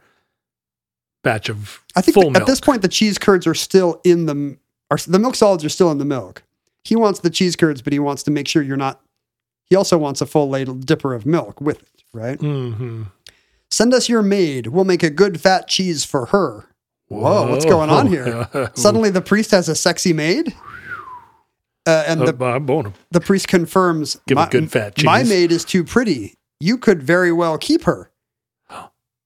batch 1.24 1.50
of 1.50 1.82
I 1.96 2.02
think 2.02 2.14
full 2.16 2.24
th- 2.24 2.34
milk. 2.34 2.42
at 2.42 2.48
this 2.48 2.60
point 2.60 2.82
the 2.82 2.88
cheese 2.88 3.18
curds 3.18 3.46
are 3.48 3.54
still 3.54 4.02
in 4.04 4.26
the 4.26 4.58
are 4.90 4.98
the 5.08 5.20
milk 5.20 5.36
solids 5.36 5.64
are 5.64 5.70
still 5.70 5.92
in 5.92 5.98
the 5.98 6.06
milk. 6.06 6.44
He 6.84 6.96
wants 6.96 7.20
the 7.20 7.30
cheese 7.30 7.56
curds, 7.56 7.82
but 7.82 7.94
he 7.94 8.00
wants 8.00 8.24
to 8.24 8.32
make 8.32 8.48
sure 8.48 8.62
you're 8.64 8.78
not. 8.78 9.02
He 9.70 9.76
also 9.76 9.98
wants 9.98 10.20
a 10.22 10.26
full 10.26 10.50
ladle 10.50 10.74
dipper 10.76 11.14
of 11.14 11.26
milk 11.26 11.62
with 11.62 11.82
it, 11.82 12.04
right? 12.12 12.40
Mm-hmm. 12.40 13.04
Send 13.70 13.94
us 13.94 14.10
your 14.10 14.22
maid. 14.22 14.68
We'll 14.68 14.84
make 14.84 15.04
a 15.04 15.10
good 15.10 15.40
fat 15.40 15.68
cheese 15.68 16.04
for 16.04 16.26
her. 16.28 16.68
Whoa, 17.08 17.50
what's 17.50 17.66
going 17.66 17.90
on 17.90 18.08
here? 18.08 18.48
Suddenly 18.74 19.12
the 19.12 19.22
priest 19.22 19.52
has 19.52 19.70
a 19.70 19.76
sexy 19.76 20.12
maid. 20.14 20.54
Uh, 21.86 22.04
and 22.08 22.22
the, 22.22 22.46
I'm 22.46 22.66
going 22.66 22.86
to 22.86 22.94
the 23.12 23.22
priest 23.22 23.48
confirms 23.48 24.18
Give 24.28 24.38
a 24.38 24.42
my, 24.42 24.50
good 24.50 24.72
fat 24.72 24.96
cheese. 24.96 25.06
my 25.06 25.24
maid 25.24 25.52
is 25.52 25.66
too 25.66 25.84
pretty. 25.84 26.36
You 26.60 26.78
could 26.78 27.02
very 27.02 27.32
well 27.32 27.58
keep 27.58 27.84
her. 27.84 28.11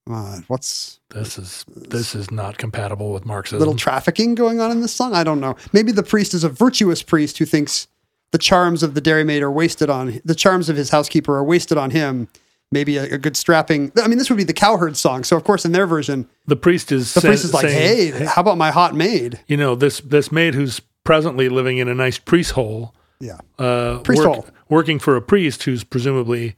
Uh, 0.10 0.40
what's 0.48 1.00
This 1.10 1.38
is 1.40 1.66
this 1.76 2.14
is 2.14 2.30
not 2.30 2.58
compatible 2.60 3.12
with 3.12 3.26
Marxism. 3.26 3.58
little 3.60 3.76
trafficking 3.76 4.36
going 4.36 4.60
on 4.60 4.70
in 4.70 4.82
this 4.82 4.94
song? 4.94 5.16
I 5.16 5.24
don't 5.24 5.40
know. 5.40 5.56
Maybe 5.74 5.92
the 5.92 6.04
priest 6.04 6.34
is 6.36 6.44
a 6.44 6.50
virtuous 6.50 7.02
priest 7.02 7.40
who 7.40 7.46
thinks 7.46 7.88
the 8.32 8.38
charms 8.38 8.84
of 8.84 8.94
the 8.94 9.02
dairymaid 9.02 9.42
are 9.42 9.52
wasted 9.52 9.90
on 9.90 10.22
the 10.24 10.36
charms 10.36 10.70
of 10.70 10.76
his 10.78 10.92
housekeeper 10.92 11.36
are 11.36 11.44
wasted 11.44 11.78
on 11.78 11.90
him. 11.92 12.28
Maybe 12.72 12.98
a, 12.98 13.04
a 13.14 13.18
good 13.18 13.38
strapping. 13.38 13.92
I 14.02 14.08
mean, 14.08 14.18
this 14.18 14.30
would 14.30 14.38
be 14.38 14.44
the 14.44 14.54
cowherd 14.54 14.98
song. 14.98 15.24
So 15.24 15.38
of 15.38 15.44
course, 15.44 15.66
in 15.66 15.72
their 15.72 15.88
version, 15.88 16.28
the 16.46 16.56
priest 16.56 16.92
is 16.92 17.14
the 17.14 17.22
sa- 17.22 17.28
priest 17.30 17.46
is 17.46 17.54
like, 17.54 17.64
saying, 17.68 18.14
"Hey, 18.14 18.26
how 18.26 18.42
about 18.42 18.58
my 18.60 18.70
hot 18.72 18.94
maid?" 18.96 19.40
you 19.48 19.58
know 19.58 19.74
this 19.76 20.02
this 20.02 20.32
maid 20.32 20.54
who's 20.54 20.82
presently 21.04 21.50
living 21.50 21.78
in 21.80 21.88
a 21.88 21.96
nice 21.96 22.18
priest 22.20 22.52
hole, 22.52 22.94
Yeah, 23.20 23.38
uh, 23.60 24.00
Priest 24.00 24.24
work- 24.24 24.34
hole. 24.36 24.48
working 24.70 25.00
for 25.00 25.16
a 25.16 25.22
priest 25.22 25.64
who's 25.64 25.84
presumably 25.84 26.56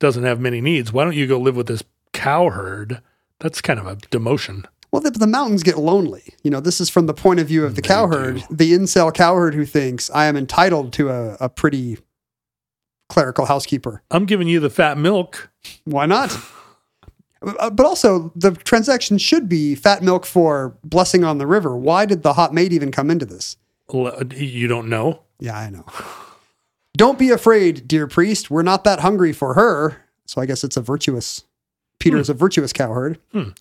doesn't 0.00 0.24
have 0.24 0.40
many 0.40 0.60
needs. 0.60 0.92
Why 0.92 1.04
don't 1.04 1.14
you 1.16 1.26
go 1.28 1.38
live 1.38 1.56
with 1.56 1.66
this 1.68 1.82
cowherd? 2.12 3.00
That's 3.38 3.60
kind 3.60 3.78
of 3.80 3.86
a 3.86 3.96
demotion. 3.96 4.64
Well, 4.92 5.00
the, 5.02 5.10
the 5.12 5.26
mountains 5.26 5.62
get 5.62 5.78
lonely. 5.78 6.34
You 6.42 6.50
know, 6.50 6.60
this 6.60 6.80
is 6.80 6.90
from 6.90 7.06
the 7.06 7.14
point 7.14 7.38
of 7.40 7.46
view 7.46 7.64
of 7.64 7.76
the 7.76 7.82
cowherd, 7.82 8.42
the 8.50 8.72
incel 8.72 9.14
cowherd 9.14 9.54
who 9.54 9.64
thinks 9.64 10.10
I 10.10 10.26
am 10.26 10.36
entitled 10.36 10.92
to 10.94 11.10
a, 11.10 11.34
a 11.40 11.48
pretty 11.48 11.98
clerical 13.08 13.46
housekeeper. 13.46 14.02
I'm 14.10 14.24
giving 14.26 14.48
you 14.48 14.58
the 14.60 14.70
fat 14.70 14.98
milk. 14.98 15.50
Why 15.84 16.06
not? 16.06 16.36
Uh, 17.42 17.70
But 17.70 17.86
also, 17.86 18.32
the 18.34 18.50
transaction 18.50 19.16
should 19.18 19.48
be 19.48 19.74
fat 19.74 20.02
milk 20.02 20.26
for 20.26 20.76
blessing 20.84 21.24
on 21.24 21.38
the 21.38 21.46
river. 21.46 21.76
Why 21.76 22.04
did 22.04 22.22
the 22.22 22.32
hot 22.34 22.52
maid 22.52 22.72
even 22.72 22.90
come 22.90 23.10
into 23.10 23.24
this? 23.24 23.56
You 23.92 24.66
don't 24.68 24.88
know. 24.88 25.22
Yeah, 25.38 25.56
I 25.58 25.70
know. 25.70 25.84
Don't 26.96 27.18
be 27.18 27.30
afraid, 27.30 27.88
dear 27.88 28.06
priest. 28.06 28.50
We're 28.50 28.62
not 28.62 28.84
that 28.84 29.00
hungry 29.00 29.32
for 29.32 29.54
her. 29.54 30.04
So 30.26 30.40
I 30.40 30.46
guess 30.46 30.62
it's 30.64 30.76
a 30.76 30.82
virtuous. 30.82 31.44
Peter's 32.00 32.28
a 32.28 32.34
virtuous 32.34 32.72
cowherd. 32.72 33.18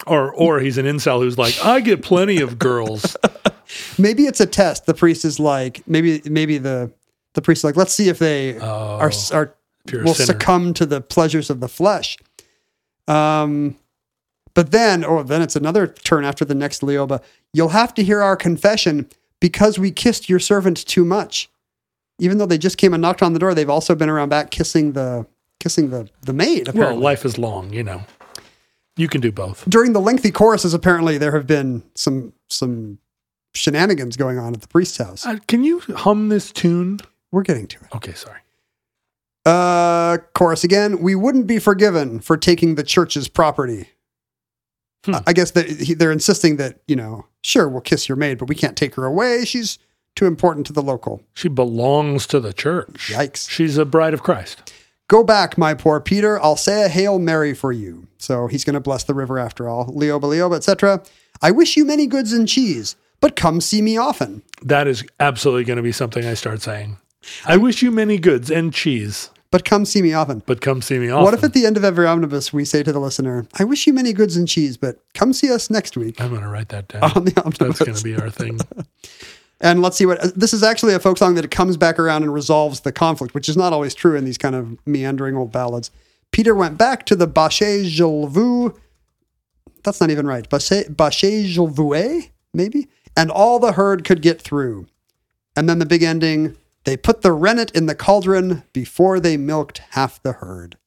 Or 0.07 0.33
or 0.33 0.59
he's 0.59 0.77
an 0.77 0.85
incel 0.85 1.21
who's 1.21 1.37
like, 1.37 1.53
I 1.63 1.81
get 1.81 2.01
plenty 2.01 2.41
of 2.41 2.57
girls. 2.57 3.15
Maybe 3.99 4.25
it's 4.25 4.39
a 4.39 4.47
test. 4.47 4.87
The 4.87 4.95
priest 4.95 5.23
is 5.25 5.39
like, 5.39 5.87
maybe 5.87 6.21
maybe 6.25 6.57
the 6.57 6.91
the 7.35 7.41
priest 7.41 7.59
is 7.59 7.63
like, 7.65 7.75
let's 7.75 7.93
see 7.93 8.09
if 8.09 8.17
they 8.17 8.57
are 8.57 9.11
are 9.31 9.55
you're 9.91 10.03
will 10.03 10.15
sinner. 10.15 10.25
succumb 10.25 10.73
to 10.73 10.85
the 10.87 11.01
pleasures 11.01 11.51
of 11.51 11.59
the 11.59 11.67
flesh. 11.67 12.17
Um, 13.07 13.75
but 14.55 14.71
then, 14.71 15.05
oh, 15.05 15.21
then 15.23 15.41
it's 15.41 15.55
another 15.55 15.85
turn 15.87 16.25
after 16.25 16.43
the 16.43 16.55
next 16.55 16.81
Leoba. 16.81 17.21
You'll 17.53 17.69
have 17.69 17.93
to 17.95 18.03
hear 18.03 18.21
our 18.21 18.35
confession 18.35 19.07
because 19.39 19.77
we 19.77 19.91
kissed 19.91 20.29
your 20.29 20.39
servant 20.39 20.85
too 20.85 21.05
much. 21.05 21.49
Even 22.19 22.37
though 22.39 22.45
they 22.45 22.57
just 22.57 22.77
came 22.77 22.93
and 22.93 23.01
knocked 23.01 23.21
on 23.21 23.33
the 23.33 23.39
door, 23.39 23.53
they've 23.53 23.69
also 23.69 23.95
been 23.95 24.09
around 24.09 24.29
back 24.29 24.51
kissing 24.51 24.93
the 24.93 25.25
kissing 25.59 25.89
the 25.91 26.09
the 26.21 26.33
maid. 26.33 26.69
Well, 26.73 26.95
life 26.95 27.23
is 27.23 27.37
long, 27.37 27.71
you 27.71 27.83
know. 27.83 28.01
You 28.99 29.07
can 29.07 29.21
do 29.21 29.31
both. 29.31 29.63
During 29.69 29.93
the 29.93 30.01
lengthy 30.01 30.29
choruses, 30.29 30.73
apparently 30.73 31.17
there 31.17 31.31
have 31.31 31.47
been 31.47 31.83
some 31.95 32.33
some 32.49 32.99
shenanigans 33.53 34.17
going 34.17 34.37
on 34.37 34.53
at 34.53 34.61
the 34.61 34.67
priest's 34.67 34.97
house. 34.97 35.25
Uh, 35.25 35.37
can 35.47 35.63
you 35.63 35.79
hum 35.79 36.27
this 36.27 36.51
tune? 36.51 36.99
We're 37.31 37.43
getting 37.43 37.65
to 37.67 37.77
it. 37.79 37.95
Okay, 37.95 38.11
sorry. 38.13 38.39
Uh, 39.45 40.17
chorus 40.33 40.63
again. 40.65 40.99
We 40.99 41.15
wouldn't 41.15 41.47
be 41.47 41.59
forgiven 41.59 42.19
for 42.19 42.35
taking 42.35 42.75
the 42.75 42.83
church's 42.83 43.27
property. 43.29 43.87
Hmm. 45.05 45.15
I- 45.25 45.31
guess 45.33 45.51
that 45.51 45.69
he- 45.69 45.93
they're 45.93 46.11
insisting 46.11 46.57
that 46.57 46.81
you 46.87 46.95
know, 46.97 47.25
sure, 47.41 47.69
we'll 47.69 47.79
kiss 47.81 48.09
your 48.09 48.17
maid, 48.17 48.37
but 48.37 48.49
we 48.49 48.55
can't 48.55 48.75
take 48.75 48.95
her 48.95 49.05
away. 49.05 49.45
She's 49.45 49.79
too 50.17 50.25
important 50.25 50.67
to 50.67 50.73
the 50.73 50.81
local. 50.83 51.21
She 51.33 51.47
belongs 51.47 52.27
to 52.27 52.41
the 52.41 52.51
church. 52.51 53.11
Yikes. 53.13 53.49
She's 53.49 53.77
a 53.77 53.85
bride 53.85 54.13
of 54.13 54.23
Christ. 54.23 54.73
Go 55.09 55.23
back, 55.23 55.57
my 55.57 55.73
poor 55.73 55.99
Peter. 55.99 56.39
I'll 56.41 56.55
say 56.55 56.85
a 56.85 56.87
hail 56.87 57.17
Mary 57.19 57.53
for 57.53 57.71
you. 57.73 58.07
So 58.19 58.45
he's 58.47 58.63
going 58.63 58.75
to 58.75 58.79
bless 58.79 59.03
the 59.03 59.13
river 59.15 59.37
after 59.39 59.67
all. 59.67 59.91
Leo, 59.93 60.19
Leo, 60.19 60.53
etc. 60.53 61.01
I 61.41 61.49
wish 61.51 61.75
you 61.75 61.83
many 61.83 62.05
goods 62.05 62.31
and 62.31 62.47
cheese, 62.47 62.95
but 63.19 63.35
come 63.35 63.59
see 63.59 63.81
me 63.81 63.97
often. 63.97 64.43
That 64.61 64.87
is 64.87 65.03
absolutely 65.19 65.63
going 65.63 65.77
to 65.77 65.83
be 65.83 65.91
something 65.91 66.25
I 66.25 66.35
start 66.35 66.61
saying. 66.61 66.97
I 67.45 67.57
wish 67.57 67.81
you 67.81 67.89
many 67.91 68.17
goods 68.19 68.49
and 68.51 68.71
cheese, 68.73 69.29
But 69.51 69.65
come 69.65 69.83
see 69.83 70.01
me 70.03 70.13
often. 70.13 70.43
but 70.45 70.61
come 70.61 70.79
see 70.81 70.99
me 70.99 71.09
often. 71.09 71.23
What 71.25 71.33
if 71.33 71.43
at 71.43 71.53
the 71.53 71.65
end 71.65 71.75
of 71.75 71.83
every 71.83 72.05
omnibus 72.05 72.53
we 72.53 72.63
say 72.63 72.83
to 72.83 72.91
the 72.93 72.99
listener, 72.99 73.47
I 73.57 73.63
wish 73.63 73.87
you 73.87 73.93
many 73.93 74.13
goods 74.13 74.37
and 74.37 74.47
cheese, 74.47 74.77
but 74.77 74.99
come 75.15 75.33
see 75.33 75.51
us 75.51 75.69
next 75.71 75.97
week 75.97 76.21
I'm 76.21 76.29
going 76.29 76.43
to 76.43 76.47
write 76.49 76.69
that 76.69 76.87
down. 76.87 77.03
on 77.15 77.25
the 77.25 77.33
omnibus. 77.41 77.57
That's 77.57 77.79
going 77.79 77.97
to 77.97 78.03
be 78.03 78.15
our 78.15 78.29
thing. 78.29 78.59
And 79.61 79.81
let's 79.81 79.97
see 79.97 80.05
what 80.05 80.39
this 80.39 80.53
is 80.53 80.63
actually 80.63 80.93
a 80.93 80.99
folk 80.99 81.17
song 81.17 81.35
that 81.35 81.43
it 81.43 81.51
comes 81.51 81.75
back 81.75 81.99
around 81.99 82.23
and 82.23 82.33
resolves 82.33 82.81
the 82.81 82.91
conflict, 82.91 83.33
which 83.33 83.49
is 83.49 83.57
not 83.57 83.73
always 83.73 83.93
true 83.93 84.15
in 84.15 84.23
these 84.23 84.37
kind 84.37 84.55
of 84.55 84.77
meandering 84.85 85.35
old 85.35 85.51
ballads. 85.51 85.91
Peter 86.31 86.55
went 86.55 86.77
back 86.77 87.05
to 87.07 87.15
the 87.15 87.27
Baché 87.27 87.83
Gelvu. 87.85 88.77
That's 89.83 89.99
not 89.99 90.11
even 90.11 90.27
right. 90.27 90.49
Baché 90.49 90.85
Gelvoué, 90.87 92.29
maybe? 92.53 92.87
And 93.17 93.31
all 93.31 93.59
the 93.59 93.73
herd 93.73 94.05
could 94.05 94.21
get 94.21 94.41
through. 94.41 94.87
And 95.55 95.67
then 95.67 95.79
the 95.79 95.85
big 95.85 96.03
ending 96.03 96.55
they 96.85 96.95
put 96.97 97.21
the 97.21 97.33
rennet 97.33 97.71
in 97.71 97.85
the 97.85 97.95
cauldron 97.95 98.63
before 98.73 99.19
they 99.19 99.37
milked 99.37 99.79
half 99.91 100.21
the 100.23 100.33
herd. 100.33 100.77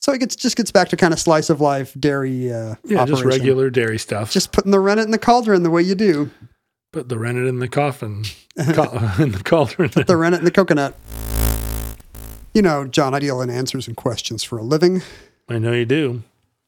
So 0.00 0.12
it 0.12 0.18
gets, 0.18 0.36
just 0.36 0.56
gets 0.56 0.70
back 0.70 0.88
to 0.88 0.96
kind 0.96 1.12
of 1.12 1.20
slice 1.20 1.50
of 1.50 1.60
life 1.60 1.94
dairy 1.98 2.52
uh, 2.52 2.74
Yeah, 2.84 3.06
just 3.06 3.24
regular 3.24 3.70
dairy 3.70 3.98
stuff. 3.98 4.32
Just 4.32 4.52
putting 4.52 4.70
the 4.70 4.80
rennet 4.80 5.04
in 5.04 5.10
the 5.12 5.18
cauldron 5.18 5.62
the 5.62 5.70
way 5.70 5.82
you 5.82 5.94
do. 5.94 6.30
Put 6.94 7.08
the 7.08 7.18
rennet 7.18 7.46
in 7.46 7.58
the 7.58 7.66
coffin, 7.68 8.24
co- 8.72 9.10
in 9.18 9.32
the 9.32 9.42
cauldron. 9.44 9.90
the 10.06 10.16
rennet 10.16 10.38
in 10.38 10.44
the 10.44 10.50
coconut. 10.52 10.94
You 12.54 12.62
know, 12.62 12.86
John, 12.86 13.14
I 13.14 13.18
deal 13.18 13.40
in 13.40 13.50
answers 13.50 13.88
and 13.88 13.96
questions 13.96 14.44
for 14.44 14.58
a 14.58 14.62
living 14.62 15.02
I 15.48 15.58
know 15.58 15.72
you 15.72 15.84
do. 15.84 16.22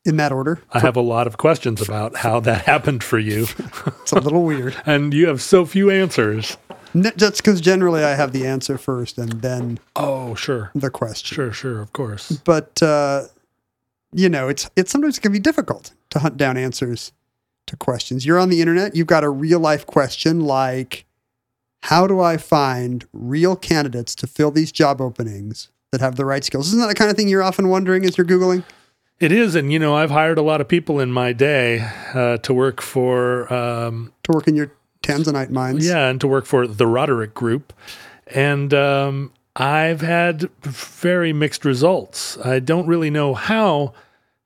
in 0.04 0.16
that 0.16 0.32
order. 0.32 0.60
I 0.72 0.80
have 0.80 0.96
a 0.96 1.00
lot 1.00 1.28
of 1.28 1.36
questions 1.38 1.80
about 1.80 2.16
how 2.16 2.40
that 2.40 2.64
happened 2.64 3.04
for 3.04 3.20
you, 3.20 3.42
It's 4.02 4.10
a 4.12 4.18
little 4.20 4.42
weird. 4.42 4.74
and 4.86 5.14
you 5.14 5.28
have 5.28 5.40
so 5.40 5.64
few 5.64 5.90
answers. 5.90 6.56
N- 6.92 7.12
That's 7.16 7.40
because 7.40 7.60
generally 7.60 8.02
I 8.02 8.16
have 8.16 8.32
the 8.32 8.46
answer 8.48 8.78
first 8.78 9.16
and 9.18 9.30
then 9.42 9.78
Oh, 9.94 10.34
sure, 10.34 10.72
the 10.74 10.90
question. 10.90 11.36
sure, 11.36 11.52
sure, 11.52 11.80
of 11.80 11.92
course. 11.92 12.32
But 12.32 12.82
uh, 12.82 13.26
you 14.12 14.28
know, 14.28 14.48
it's 14.48 14.68
it's 14.74 14.90
sometimes 14.90 15.18
it 15.18 15.20
can 15.20 15.30
be 15.32 15.38
difficult 15.38 15.92
to 16.10 16.18
hunt 16.18 16.36
down 16.36 16.56
answers 16.56 17.12
to 17.66 17.76
questions. 17.76 18.24
You're 18.24 18.38
on 18.38 18.48
the 18.48 18.60
internet, 18.60 18.94
you've 18.96 19.06
got 19.06 19.24
a 19.24 19.30
real 19.30 19.60
life 19.60 19.86
question 19.86 20.40
like 20.40 21.04
how 21.82 22.06
do 22.06 22.20
I 22.20 22.36
find 22.36 23.04
real 23.12 23.54
candidates 23.54 24.14
to 24.16 24.26
fill 24.26 24.50
these 24.50 24.72
job 24.72 25.00
openings 25.00 25.68
that 25.92 26.00
have 26.00 26.16
the 26.16 26.24
right 26.24 26.42
skills? 26.42 26.68
Isn't 26.68 26.80
that 26.80 26.88
the 26.88 26.94
kind 26.94 27.10
of 27.10 27.16
thing 27.16 27.28
you're 27.28 27.42
often 27.44 27.68
wondering 27.68 28.04
as 28.04 28.18
you're 28.18 28.26
Googling? 28.26 28.64
It 29.20 29.30
is, 29.32 29.54
and 29.54 29.72
you 29.72 29.78
know, 29.78 29.94
I've 29.94 30.10
hired 30.10 30.36
a 30.36 30.42
lot 30.42 30.60
of 30.60 30.68
people 30.68 31.00
in 31.00 31.10
my 31.12 31.32
day 31.32 31.88
uh, 32.12 32.38
to 32.38 32.52
work 32.52 32.82
for, 32.82 33.50
um, 33.52 34.12
To 34.24 34.32
work 34.32 34.48
in 34.48 34.56
your 34.56 34.72
Tanzanite 35.02 35.50
mines. 35.50 35.86
yeah, 35.86 36.08
and 36.08 36.20
to 36.20 36.26
work 36.26 36.44
for 36.44 36.66
the 36.66 36.86
Roderick 36.86 37.32
Group, 37.34 37.72
and 38.26 38.74
um, 38.74 39.32
I've 39.54 40.00
had 40.02 40.50
very 40.62 41.32
mixed 41.32 41.64
results. 41.64 42.36
I 42.38 42.58
don't 42.58 42.86
really 42.86 43.08
know 43.10 43.32
how 43.32 43.94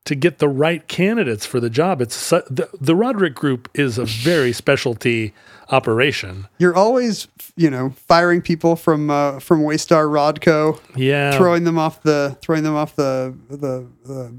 to 0.06 0.14
get 0.14 0.38
the 0.38 0.48
right 0.48 0.86
candidates 0.88 1.44
for 1.46 1.60
the 1.60 1.70
job. 1.70 2.00
It's 2.00 2.14
su- 2.14 2.42
the, 2.50 2.68
the 2.80 2.96
Roderick 2.96 3.34
Group 3.34 3.68
is 3.74 3.98
a 3.98 4.04
very 4.04 4.52
specialty 4.52 5.34
operation. 5.68 6.48
You're 6.58 6.74
always, 6.74 7.28
you 7.56 7.70
know, 7.70 7.90
firing 7.90 8.42
people 8.42 8.76
from 8.76 9.10
uh, 9.10 9.38
from 9.40 9.60
Waystar 9.62 10.06
Rodco, 10.08 10.80
Yeah, 10.96 11.36
throwing 11.36 11.64
them 11.64 11.78
off 11.78 12.02
the 12.02 12.36
throwing 12.40 12.62
them 12.64 12.74
off 12.74 12.96
the 12.96 13.36
the 13.48 13.86
the, 14.04 14.34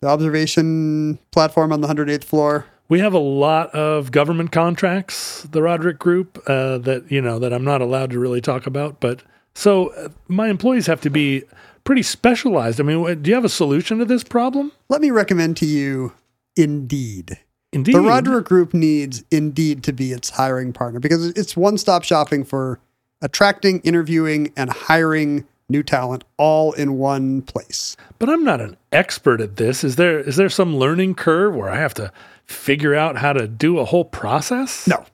the 0.00 0.08
observation 0.08 1.18
platform 1.30 1.72
on 1.72 1.80
the 1.80 1.88
108th 1.88 2.24
floor. 2.24 2.66
We 2.88 3.00
have 3.00 3.14
a 3.14 3.18
lot 3.18 3.70
of 3.74 4.12
government 4.12 4.52
contracts, 4.52 5.42
the 5.42 5.60
Roderick 5.60 5.98
Group, 5.98 6.38
uh, 6.46 6.78
that 6.78 7.10
you 7.10 7.20
know 7.20 7.38
that 7.38 7.52
I'm 7.52 7.64
not 7.64 7.80
allowed 7.82 8.10
to 8.10 8.18
really 8.18 8.40
talk 8.40 8.66
about. 8.66 9.00
But 9.00 9.22
so 9.54 9.88
uh, 9.94 10.08
my 10.28 10.48
employees 10.48 10.86
have 10.86 11.00
to 11.02 11.10
be 11.10 11.42
pretty 11.86 12.02
specialized. 12.02 12.78
I 12.78 12.82
mean, 12.82 13.22
do 13.22 13.30
you 13.30 13.34
have 13.34 13.44
a 13.44 13.48
solution 13.48 13.98
to 13.98 14.04
this 14.04 14.24
problem? 14.24 14.72
Let 14.90 15.00
me 15.00 15.10
recommend 15.10 15.56
to 15.58 15.66
you 15.66 16.12
Indeed. 16.56 17.38
Indeed, 17.72 17.94
The 17.94 18.00
Roderick 18.00 18.44
Group 18.44 18.74
needs 18.74 19.24
Indeed 19.30 19.82
to 19.84 19.92
be 19.92 20.12
its 20.12 20.30
hiring 20.30 20.72
partner 20.72 21.00
because 21.00 21.28
it's 21.28 21.56
one-stop 21.56 22.04
shopping 22.04 22.44
for 22.44 22.80
attracting, 23.22 23.80
interviewing, 23.80 24.52
and 24.56 24.70
hiring 24.70 25.46
new 25.68 25.82
talent 25.82 26.24
all 26.36 26.72
in 26.72 26.98
one 26.98 27.42
place. 27.42 27.96
But 28.18 28.28
I'm 28.30 28.44
not 28.44 28.60
an 28.60 28.76
expert 28.92 29.40
at 29.40 29.56
this. 29.56 29.84
Is 29.84 29.96
there 29.96 30.20
is 30.20 30.36
there 30.36 30.48
some 30.48 30.76
learning 30.76 31.14
curve 31.16 31.54
where 31.54 31.68
I 31.68 31.76
have 31.76 31.94
to 31.94 32.12
figure 32.44 32.94
out 32.94 33.16
how 33.16 33.32
to 33.32 33.48
do 33.48 33.78
a 33.78 33.84
whole 33.84 34.04
process? 34.04 34.86
No. 34.86 35.04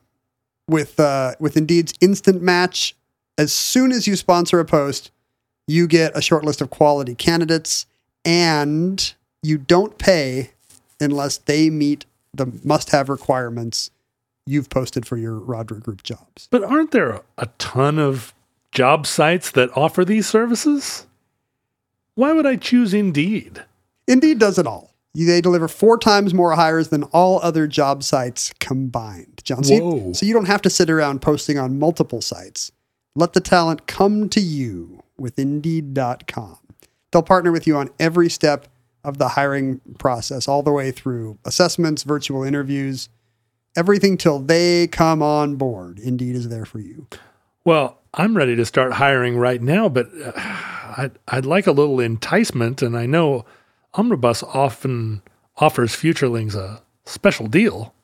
With 0.69 1.01
uh, 1.01 1.35
with 1.39 1.57
Indeed's 1.57 1.95
instant 2.01 2.43
match, 2.43 2.95
as 3.39 3.53
soon 3.53 3.93
as 3.93 4.07
you 4.07 4.15
sponsor 4.15 4.61
a 4.61 4.65
post, 4.65 5.11
you 5.67 5.87
get 5.87 6.17
a 6.17 6.23
short 6.23 6.45
list 6.45 6.61
of 6.61 6.71
quality 6.71 7.15
candidates, 7.15 7.87
and 8.25 9.15
you 9.43 9.59
don't 9.59 9.99
pay 9.99 10.51
unless 11.01 11.39
they 11.39 11.71
meet 11.71 12.05
the 12.35 12.47
must-have 12.65 13.09
requirements 13.09 13.91
you've 14.47 14.71
posted 14.71 15.07
for 15.07 15.17
your 15.17 15.35
Roderick 15.35 15.85
Group 15.85 16.03
jobs. 16.03 16.49
But 16.51 16.65
aren't 16.65 16.91
there 16.91 17.21
a 17.39 17.47
ton 17.59 17.99
of 17.99 18.35
job 18.73 19.07
sites 19.07 19.51
that 19.53 19.77
offer 19.77 20.05
these 20.05 20.27
services? 20.27 21.07
Why 22.15 22.33
would 22.33 22.47
I 22.47 22.57
choose 22.57 22.93
Indeed? 22.95 23.63
Indeed 24.07 24.39
does 24.39 24.59
it 24.59 24.67
all. 24.67 24.91
They 25.15 25.43
deliver 25.43 25.69
four 25.69 25.99
times 25.99 26.33
more 26.33 26.53
hires 26.53 26.89
than 26.89 27.03
all 27.05 27.39
other 27.43 27.67
job 27.67 28.03
sites 28.03 28.53
combined. 28.61 29.43
John, 29.45 29.63
so 29.63 29.75
you, 29.75 30.15
so 30.15 30.25
you 30.25 30.33
don't 30.33 30.47
have 30.47 30.63
to 30.63 30.71
sit 30.71 30.89
around 30.89 31.21
posting 31.21 31.59
on 31.59 31.79
multiple 31.79 32.23
sites. 32.23 32.73
Let 33.15 33.35
the 33.35 33.41
talent 33.41 33.87
come 33.87 34.31
to 34.31 34.41
you 34.41 34.92
with 35.23 35.39
Indeed.com. 35.39 36.59
They'll 37.11 37.23
partner 37.23 37.53
with 37.53 37.67
you 37.67 37.77
on 37.77 37.91
every 37.99 38.29
step 38.29 38.69
of 39.05 39.19
the 39.19 39.29
hiring 39.29 39.81
process, 39.99 40.47
all 40.47 40.63
the 40.63 40.73
way 40.73 40.91
through 40.91 41.39
assessments, 41.45 42.03
virtual 42.03 42.43
interviews, 42.43 43.09
everything 43.77 44.17
till 44.17 44.39
they 44.39 44.87
come 44.87 45.23
on 45.23 45.57
board. 45.57 45.99
Indeed 45.99 46.37
is 46.37 46.49
there 46.49 46.65
for 46.65 46.79
you. 46.79 47.07
Well, 47.65 47.99
I'm 48.15 48.37
ready 48.37 48.57
to 48.57 48.67
start 48.67 48.95
hiring 48.95 49.37
right 49.37 49.63
now, 49.63 49.89
but 49.89 50.09
uh, 50.23 50.33
I'd, 50.37 51.13
I'd 51.29 51.47
like 51.47 51.67
a 51.67 51.73
little 51.73 52.01
enticement, 52.01 52.83
and 52.83 52.97
I 52.97 53.07
know 53.07 53.45
Omnibus 53.95 54.43
often 54.43 55.23
offers 55.57 55.95
futurelings 55.95 56.55
a 56.55 56.83
special 57.05 57.47
deal. 57.47 57.95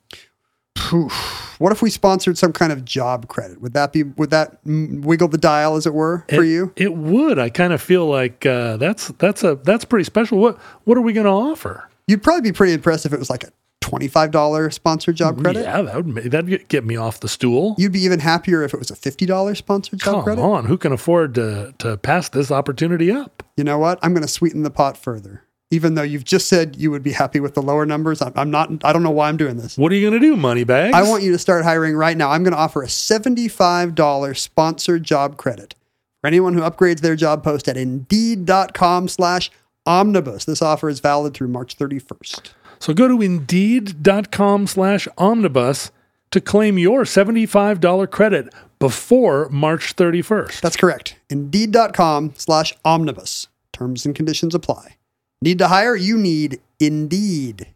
What 1.59 1.73
if 1.73 1.83
we 1.83 1.91
sponsored 1.91 2.39
some 2.39 2.53
kind 2.53 2.73
of 2.73 2.85
job 2.85 3.29
credit? 3.29 3.61
Would 3.61 3.73
that 3.75 3.93
be 3.93 4.03
would 4.05 4.31
that 4.31 4.59
wiggle 4.65 5.29
the 5.29 5.39
dial, 5.39 5.77
as 5.77 5.87
it 5.87 5.95
were, 5.95 6.25
for 6.29 6.43
It- 6.43 6.49
you? 6.49 6.73
It 6.77 6.95
would. 6.95 7.39
I 7.39 7.51
kind 7.51 7.73
of 7.73 7.81
feel 7.83 8.07
like 8.07 8.47
uh, 8.47 8.77
that's 8.77 9.09
that's 9.19 9.43
a 9.45 9.57
that's 9.57 9.85
pretty 9.85 10.05
special. 10.05 10.39
What 10.39 10.59
what 10.85 10.97
are 10.97 11.03
we 11.03 11.13
going 11.13 11.27
to 11.27 11.31
offer? 11.33 11.89
You'd 12.07 12.23
probably 12.23 12.43
be 12.51 12.53
pretty 12.53 12.73
impressed 12.73 13.05
if 13.07 13.13
it 13.13 13.19
was 13.19 13.29
like 13.31 13.45
a 13.45 13.51
twenty-five 13.81 14.31
dollar 14.31 14.71
sponsored 14.71 15.17
job 15.17 15.41
credit. 15.43 15.63
Yeah, 15.63 15.83
that 15.83 16.05
would 16.05 16.15
that'd 16.31 16.47
get- 16.49 16.69
get 16.69 16.85
me 16.85 16.97
off 16.97 17.21
the 17.21 17.29
stool. 17.29 17.75
You'd 17.79 17.93
be 17.93 18.01
even 18.05 18.21
happier 18.21 18.63
if 18.63 18.73
it 18.75 18.79
was 18.79 18.91
a 18.91 18.97
fifty 18.97 19.27
dollar 19.27 19.55
sponsored 19.55 19.99
job 20.01 20.15
Come 20.15 20.25
credit. 20.25 20.41
Come 20.41 20.51
on, 20.51 20.65
who 20.67 20.77
can 20.79 20.93
afford 20.93 21.35
to 21.37 21.75
to 21.79 21.97
pass 21.97 22.29
this 22.29 22.51
opportunity 22.51 23.11
up? 23.11 23.43
You 23.57 23.65
know 23.65 23.79
what? 23.79 23.99
I'm 24.03 24.13
going 24.13 24.23
to 24.23 24.29
sweeten 24.29 24.63
the 24.63 24.71
pot 24.71 24.97
further. 24.97 25.43
Even 25.71 25.95
though 25.95 26.03
you've 26.03 26.25
just 26.25 26.49
said 26.49 26.77
you 26.77 26.91
would 26.91 27.03
be 27.03 27.13
happy 27.13 27.41
with 27.41 27.55
the 27.55 27.61
lower 27.61 27.85
numbers, 27.85 28.23
I'm, 28.23 28.33
I'm 28.37 28.51
not. 28.51 28.71
I 28.85 28.93
don't 28.93 29.03
know 29.03 29.11
why 29.11 29.29
I'm 29.29 29.37
doing 29.37 29.59
this. 29.59 29.77
What 29.77 29.93
are 29.93 29.95
you 29.97 30.09
going 30.09 30.21
to 30.21 30.27
do, 30.27 30.35
Moneybags? 30.35 30.95
I 30.95 31.03
want 31.03 31.23
you 31.23 31.33
to 31.33 31.39
start 31.39 31.65
hiring 31.65 31.95
right 31.95 32.17
now. 32.17 32.31
I'm 32.31 32.43
going 32.43 32.55
to 32.55 32.59
offer 32.59 32.83
a 32.83 32.89
seventy-five 32.89 33.95
dollar 33.95 34.33
sponsored 34.35 35.05
job 35.05 35.37
credit 35.37 35.75
for 36.23 36.27
anyone 36.29 36.55
who 36.55 36.61
upgrades 36.61 37.01
their 37.01 37.17
job 37.17 37.45
post 37.45 37.69
at 37.69 37.77
Indeed.com/slash 37.77 39.51
omnibus. 39.87 40.45
This 40.45 40.63
offer 40.63 40.89
is 40.89 41.01
valid 41.01 41.35
through 41.35 41.49
March 41.49 41.77
31st. 41.77 42.51
So 42.79 42.95
go 42.95 43.09
to 43.09 43.21
indeed.com 43.21 44.67
slash 44.69 45.09
omnibus 45.19 45.91
to 46.31 46.41
claim 46.41 46.79
your 46.79 47.03
$75 47.03 48.11
credit 48.11 48.53
before 48.79 49.49
March 49.49 49.97
31st. 49.97 50.61
That's 50.61 50.77
correct. 50.77 51.17
Indeed.com 51.31 52.35
slash 52.37 52.75
omnibus. 52.85 53.49
Terms 53.73 54.07
and 54.07 54.15
conditions 54.15 54.55
apply. 54.55 54.97
Need 55.41 55.59
to 55.59 55.69
hire? 55.69 55.95
You 55.95 56.19
need 56.19 56.61
Indeed. 56.81 57.69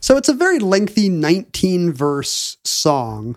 So 0.00 0.16
it's 0.16 0.28
a 0.28 0.34
very 0.34 0.58
lengthy 0.58 1.08
19 1.08 1.92
verse 1.92 2.56
song, 2.64 3.36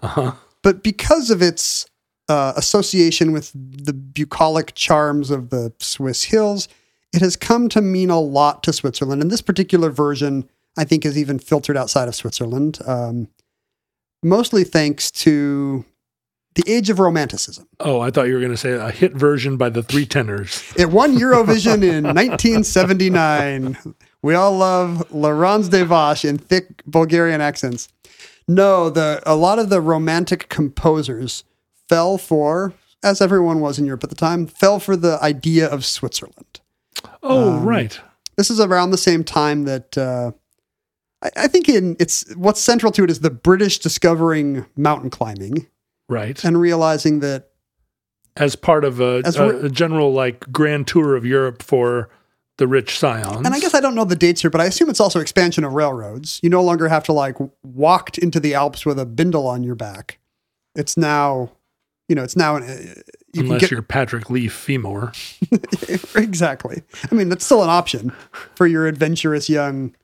but 0.61 0.81
because 0.81 1.29
of 1.29 1.41
its 1.41 1.85
uh, 2.29 2.53
association 2.55 3.31
with 3.31 3.51
the 3.53 3.93
bucolic 3.93 4.73
charms 4.73 5.29
of 5.29 5.49
the 5.49 5.73
Swiss 5.79 6.23
hills, 6.23 6.67
it 7.13 7.21
has 7.21 7.35
come 7.35 7.69
to 7.69 7.81
mean 7.81 8.09
a 8.09 8.19
lot 8.19 8.63
to 8.63 8.73
Switzerland. 8.73 9.21
And 9.21 9.29
this 9.29 9.41
particular 9.41 9.89
version, 9.91 10.49
I 10.77 10.85
think, 10.85 11.05
is 11.05 11.17
even 11.17 11.37
filtered 11.37 11.77
outside 11.77 12.07
of 12.07 12.15
Switzerland, 12.15 12.79
um, 12.87 13.27
mostly 14.23 14.63
thanks 14.63 15.11
to 15.11 15.85
the 16.55 16.63
age 16.67 16.89
of 16.89 16.99
romanticism. 16.99 17.67
Oh, 17.79 17.99
I 17.99 18.11
thought 18.11 18.27
you 18.27 18.33
were 18.33 18.39
going 18.39 18.51
to 18.51 18.57
say 18.57 18.71
a 18.71 18.91
hit 18.91 19.13
version 19.13 19.57
by 19.57 19.69
the 19.69 19.83
Three 19.83 20.05
Tenors. 20.05 20.63
It 20.77 20.89
won 20.89 21.17
Eurovision 21.17 21.83
in 21.83 22.03
1979. 22.03 23.77
We 24.21 24.35
all 24.35 24.57
love 24.57 25.11
Laurence 25.11 25.69
des 25.69 25.85
Vaches 25.85 26.25
in 26.25 26.37
thick 26.37 26.83
Bulgarian 26.85 27.41
accents. 27.41 27.89
No, 28.47 28.89
the 28.89 29.21
a 29.25 29.35
lot 29.35 29.59
of 29.59 29.69
the 29.69 29.81
romantic 29.81 30.49
composers 30.49 31.43
fell 31.87 32.17
for, 32.17 32.73
as 33.03 33.21
everyone 33.21 33.59
was 33.59 33.79
in 33.79 33.85
Europe 33.85 34.03
at 34.03 34.09
the 34.09 34.15
time, 34.15 34.47
fell 34.47 34.79
for 34.79 34.95
the 34.95 35.17
idea 35.21 35.67
of 35.67 35.85
Switzerland. 35.85 36.59
Oh, 37.21 37.59
right. 37.59 37.99
This 38.35 38.49
is 38.49 38.59
around 38.59 38.91
the 38.91 38.97
same 38.97 39.23
time 39.23 39.63
that 39.63 39.97
uh, 39.97 40.31
I, 41.21 41.29
I 41.37 41.47
think 41.47 41.69
in 41.69 41.95
it's 41.99 42.33
what's 42.35 42.61
central 42.61 42.91
to 42.93 43.03
it 43.03 43.09
is 43.09 43.21
the 43.21 43.29
British 43.29 43.79
discovering 43.79 44.65
mountain 44.75 45.09
climbing 45.09 45.67
Right. 46.09 46.43
and 46.43 46.59
realizing 46.59 47.19
that 47.21 47.49
As 48.35 48.55
part 48.55 48.85
of 48.85 48.99
a, 48.99 49.21
a, 49.25 49.65
a 49.65 49.69
general 49.69 50.11
like 50.13 50.51
grand 50.51 50.87
tour 50.87 51.15
of 51.15 51.25
Europe 51.25 51.63
for 51.63 52.09
the 52.57 52.67
rich 52.67 52.99
scions. 52.99 53.37
And 53.37 53.47
I 53.47 53.59
guess 53.59 53.73
I 53.73 53.79
don't 53.79 53.95
know 53.95 54.05
the 54.05 54.15
dates 54.15 54.41
here, 54.41 54.51
but 54.51 54.61
I 54.61 54.65
assume 54.65 54.89
it's 54.89 54.99
also 54.99 55.19
expansion 55.19 55.63
of 55.63 55.73
railroads. 55.73 56.39
You 56.43 56.49
no 56.49 56.61
longer 56.61 56.87
have 56.87 57.03
to 57.05 57.13
like 57.13 57.37
walked 57.63 58.17
into 58.17 58.39
the 58.39 58.53
Alps 58.53 58.85
with 58.85 58.99
a 58.99 59.05
bindle 59.05 59.47
on 59.47 59.63
your 59.63 59.75
back. 59.75 60.19
It's 60.75 60.95
now, 60.95 61.51
you 62.07 62.15
know, 62.15 62.23
it's 62.23 62.35
now 62.35 62.55
an, 62.55 62.63
uh, 62.63 63.01
you 63.33 63.41
unless 63.41 63.47
can 63.47 63.57
get 63.57 63.71
you're 63.71 63.81
Patrick 63.81 64.29
Leigh 64.29 64.47
Fermor. 64.47 65.13
exactly. 66.15 66.83
I 67.11 67.15
mean, 67.15 67.29
that's 67.29 67.43
still 67.43 67.63
an 67.63 67.69
option 67.69 68.11
for 68.55 68.67
your 68.67 68.85
adventurous 68.87 69.49
young 69.49 69.95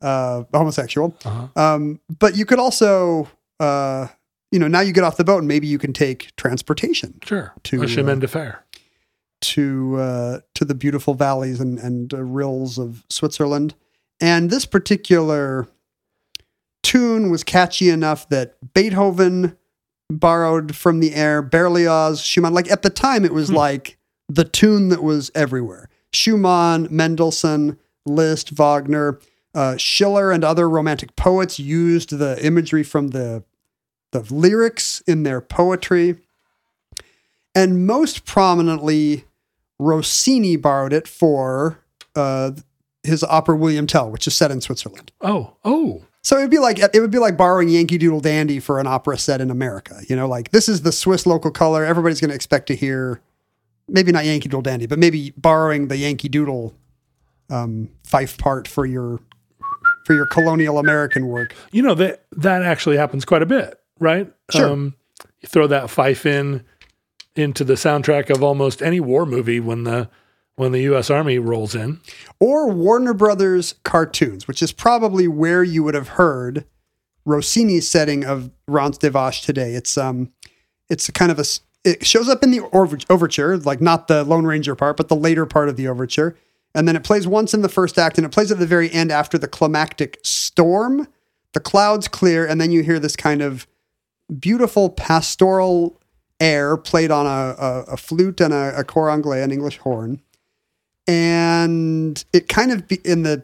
uh, 0.00 0.42
homosexual. 0.52 1.16
Uh-huh. 1.24 1.46
Um, 1.54 2.00
but 2.18 2.36
you 2.36 2.44
could 2.44 2.58
also, 2.58 3.28
uh, 3.60 4.08
you 4.52 4.58
know, 4.60 4.68
now 4.68 4.80
you 4.80 4.92
get 4.92 5.02
off 5.02 5.16
the 5.16 5.24
boat 5.24 5.38
and 5.38 5.48
maybe 5.48 5.66
you 5.66 5.78
can 5.78 5.92
take 5.92 6.30
transportation 6.36 7.18
Sure. 7.24 7.52
To, 7.64 7.82
a 7.82 7.88
chemin 7.88 8.18
uh, 8.18 8.20
de 8.20 8.28
fer. 8.28 8.58
to 9.40 9.96
uh, 9.98 10.40
to 10.54 10.64
the 10.64 10.74
beautiful 10.74 11.14
valleys 11.14 11.58
and 11.58 11.78
and 11.80 12.14
uh, 12.14 12.22
rills 12.22 12.78
of 12.78 13.04
Switzerland. 13.10 13.74
And 14.20 14.50
this 14.50 14.66
particular 14.66 15.66
tune 16.82 17.30
was 17.30 17.42
catchy 17.42 17.88
enough 17.90 18.28
that 18.28 18.56
Beethoven 18.74 19.56
borrowed 20.10 20.76
from 20.76 21.00
the 21.00 21.14
air, 21.14 21.42
Berlioz, 21.42 22.20
Schumann. 22.22 22.52
Like 22.54 22.70
at 22.70 22.82
the 22.82 22.90
time, 22.90 23.24
it 23.24 23.32
was 23.32 23.50
like 23.50 23.98
the 24.28 24.44
tune 24.44 24.90
that 24.90 25.02
was 25.02 25.30
everywhere. 25.34 25.88
Schumann, 26.12 26.88
Mendelssohn, 26.90 27.78
Liszt, 28.04 28.50
Wagner, 28.50 29.18
uh, 29.54 29.76
Schiller, 29.76 30.30
and 30.30 30.44
other 30.44 30.68
romantic 30.68 31.16
poets 31.16 31.58
used 31.58 32.10
the 32.18 32.38
imagery 32.44 32.82
from 32.82 33.08
the 33.08 33.42
the 34.12 34.20
lyrics 34.32 35.02
in 35.06 35.24
their 35.24 35.40
poetry. 35.40 36.16
And 37.54 37.86
most 37.86 38.24
prominently, 38.24 39.24
Rossini 39.78 40.56
borrowed 40.56 40.92
it 40.92 41.06
for 41.06 41.80
uh, 42.14 42.52
his 43.02 43.24
opera 43.24 43.56
William 43.56 43.86
Tell, 43.86 44.10
which 44.10 44.26
is 44.26 44.34
set 44.34 44.50
in 44.50 44.60
Switzerland. 44.60 45.12
Oh, 45.20 45.56
oh. 45.64 46.02
So 46.22 46.38
it 46.38 46.42
would 46.42 46.50
be 46.50 46.58
like 46.58 46.78
it 46.78 47.00
would 47.00 47.10
be 47.10 47.18
like 47.18 47.36
borrowing 47.36 47.68
Yankee 47.68 47.98
Doodle 47.98 48.20
Dandy 48.20 48.60
for 48.60 48.78
an 48.78 48.86
opera 48.86 49.18
set 49.18 49.40
in 49.40 49.50
America. 49.50 50.00
You 50.08 50.14
know, 50.14 50.28
like 50.28 50.52
this 50.52 50.68
is 50.68 50.82
the 50.82 50.92
Swiss 50.92 51.26
local 51.26 51.50
color. 51.50 51.84
Everybody's 51.84 52.20
going 52.20 52.28
to 52.28 52.34
expect 52.34 52.68
to 52.68 52.76
hear, 52.76 53.20
maybe 53.88 54.12
not 54.12 54.24
Yankee 54.24 54.48
Doodle 54.48 54.62
Dandy, 54.62 54.86
but 54.86 55.00
maybe 55.00 55.32
borrowing 55.36 55.88
the 55.88 55.96
Yankee 55.96 56.28
Doodle 56.28 56.74
um, 57.50 57.90
fife 58.04 58.38
part 58.38 58.68
for 58.68 58.86
your 58.86 59.18
for 60.06 60.14
your 60.14 60.26
colonial 60.26 60.78
American 60.78 61.26
work. 61.26 61.56
You 61.72 61.82
know 61.82 61.94
that 61.96 62.24
that 62.32 62.62
actually 62.62 62.98
happens 62.98 63.24
quite 63.24 63.42
a 63.42 63.46
bit, 63.46 63.80
right? 64.02 64.32
Sure. 64.50 64.70
Um, 64.70 64.96
you 65.40 65.48
throw 65.48 65.66
that 65.66 65.90
fife 65.90 66.26
in 66.26 66.64
into 67.34 67.64
the 67.64 67.74
soundtrack 67.74 68.28
of 68.28 68.42
almost 68.42 68.82
any 68.82 69.00
war 69.00 69.24
movie 69.24 69.60
when 69.60 69.84
the 69.84 70.10
when 70.56 70.72
the 70.72 70.80
U.S. 70.82 71.08
Army 71.08 71.38
rolls 71.38 71.74
in. 71.74 71.98
or 72.38 72.68
Warner 72.70 73.14
Brothers 73.14 73.74
cartoons, 73.84 74.46
which 74.46 74.62
is 74.62 74.70
probably 74.70 75.26
where 75.26 75.64
you 75.64 75.82
would 75.82 75.94
have 75.94 76.08
heard 76.08 76.66
Rossini's 77.24 77.88
setting 77.88 78.24
of 78.24 78.50
Ranz 78.68 78.98
des 78.98 79.10
Vaches 79.10 79.44
today. 79.44 79.74
It's 79.74 79.96
um, 79.96 80.30
it's 80.90 81.08
kind 81.10 81.32
of 81.32 81.38
a 81.38 81.44
it 81.84 82.06
shows 82.06 82.28
up 82.28 82.42
in 82.42 82.50
the 82.50 82.60
over- 82.72 82.98
overture, 83.10 83.56
like 83.58 83.80
not 83.80 84.08
the 84.08 84.24
Lone 84.24 84.44
Ranger 84.44 84.74
part, 84.74 84.96
but 84.96 85.08
the 85.08 85.16
later 85.16 85.46
part 85.46 85.68
of 85.68 85.76
the 85.76 85.88
overture, 85.88 86.36
and 86.74 86.86
then 86.86 86.96
it 86.96 87.02
plays 87.02 87.26
once 87.26 87.54
in 87.54 87.62
the 87.62 87.68
first 87.68 87.98
act, 87.98 88.18
and 88.18 88.24
it 88.24 88.30
plays 88.30 88.52
at 88.52 88.58
the 88.58 88.66
very 88.66 88.90
end 88.92 89.10
after 89.10 89.38
the 89.38 89.48
climactic 89.48 90.18
storm. 90.22 91.08
The 91.54 91.60
clouds 91.60 92.08
clear, 92.08 92.46
and 92.46 92.60
then 92.60 92.70
you 92.70 92.82
hear 92.82 92.98
this 92.98 93.16
kind 93.16 93.42
of 93.42 93.66
beautiful 94.38 94.90
pastoral 94.90 96.00
air 96.40 96.76
played 96.76 97.10
on 97.10 97.26
a, 97.26 97.54
a, 97.58 97.84
a 97.92 97.96
flute 97.96 98.40
and 98.40 98.52
a, 98.52 98.78
a 98.78 98.84
cor 98.84 99.10
anglais, 99.10 99.42
an 99.42 99.52
English 99.52 99.78
horn 99.78 100.20
and 101.06 102.24
it 102.32 102.48
kind 102.48 102.70
of 102.70 102.86
be 102.86 103.00
in 103.04 103.22
the 103.22 103.42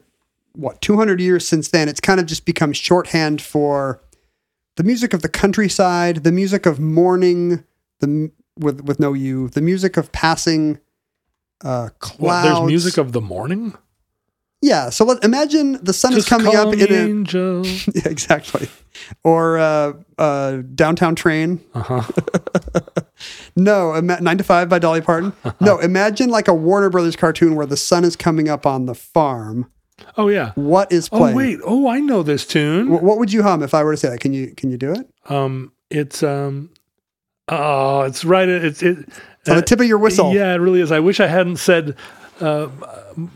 what 0.53 0.81
200 0.81 1.21
years 1.21 1.47
since 1.47 1.69
then 1.69 1.89
it's 1.89 2.01
kind 2.01 2.21
of 2.21 2.27
just 2.27 2.45
become 2.45 2.73
shorthand 2.73 3.41
for 3.43 4.01
the 4.77 4.83
music 4.83 5.13
of 5.13 5.23
the 5.23 5.29
countryside 5.29 6.23
the 6.25 6.33
music 6.33 6.67
of 6.67 6.79
mourning 6.79 7.65
the 8.01 8.31
with 8.59 8.81
with 8.83 9.01
no 9.01 9.13
you 9.13 9.49
the 9.51 9.61
music 9.61 9.97
of 9.97 10.11
passing 10.13 10.79
uh 11.65 11.83
What, 11.83 11.99
clouds 11.99 12.59
there's 12.59 12.67
music 12.67 12.99
of 12.99 13.13
the 13.13 13.21
morning. 13.21 13.75
Yeah 14.61 14.91
so 14.91 15.05
let 15.05 15.23
imagine 15.25 15.83
the 15.85 15.93
sun 15.93 16.15
is 16.15 16.27
coming 16.27 16.55
up 16.57 16.73
in 16.75 16.93
a 16.93 16.97
angel. 16.97 17.65
yeah, 17.95 18.07
exactly 18.09 18.69
or 19.25 19.59
uh 19.59 19.93
uh 20.19 20.59
downtown 20.75 21.15
train 21.15 21.61
Uh-huh. 21.75 22.03
No, 23.57 23.95
ima- 23.95 24.21
nine 24.21 24.39
to 24.39 24.45
five 24.45 24.69
by 24.69 24.79
Dolly 24.79 25.01
Parton. 25.01 25.33
No, 25.61 25.79
imagine 25.79 26.31
like 26.31 26.47
a 26.47 26.55
Warner 26.55 26.89
Brothers 26.91 27.17
cartoon 27.17 27.57
where 27.57 27.67
the 27.67 27.77
sun 27.77 28.05
is 28.05 28.15
coming 28.15 28.49
up 28.49 28.65
on 28.67 28.87
the 28.87 28.95
farm. 28.95 29.71
Oh 30.17 30.29
yeah. 30.29 30.53
What 30.55 30.93
is 30.93 31.09
playing? 31.09 31.35
Oh 31.35 31.37
wait. 31.37 31.59
Oh, 31.65 31.89
I 31.89 31.99
know 31.99 32.23
this 32.23 32.47
tune. 32.47 32.87
Wh- 32.87 33.03
What 33.03 33.19
would 33.19 33.33
you 33.33 33.43
hum 33.43 33.63
if 33.65 33.75
I 33.75 33.83
were 33.83 33.93
to 33.93 33.97
say 33.97 34.09
that? 34.11 34.21
Can 34.21 34.33
you 34.33 34.55
can 34.55 34.71
you 34.71 34.77
do 34.79 34.93
it? 34.93 35.09
Um, 35.29 35.73
it's 35.91 36.23
um, 36.23 36.71
oh, 37.49 38.03
it's 38.03 38.25
right. 38.25 38.49
It's 38.49 38.83
it. 38.83 38.99
It's 39.41 39.49
on 39.49 39.57
the 39.57 39.63
tip 39.63 39.81
of 39.81 39.87
your 39.87 39.99
whistle. 39.99 40.33
Yeah, 40.33 40.53
it 40.55 40.59
really 40.59 40.81
is. 40.81 40.93
I 40.93 41.01
wish 41.01 41.19
I 41.19 41.27
hadn't 41.27 41.57
said, 41.57 41.97
uh, 42.41 42.69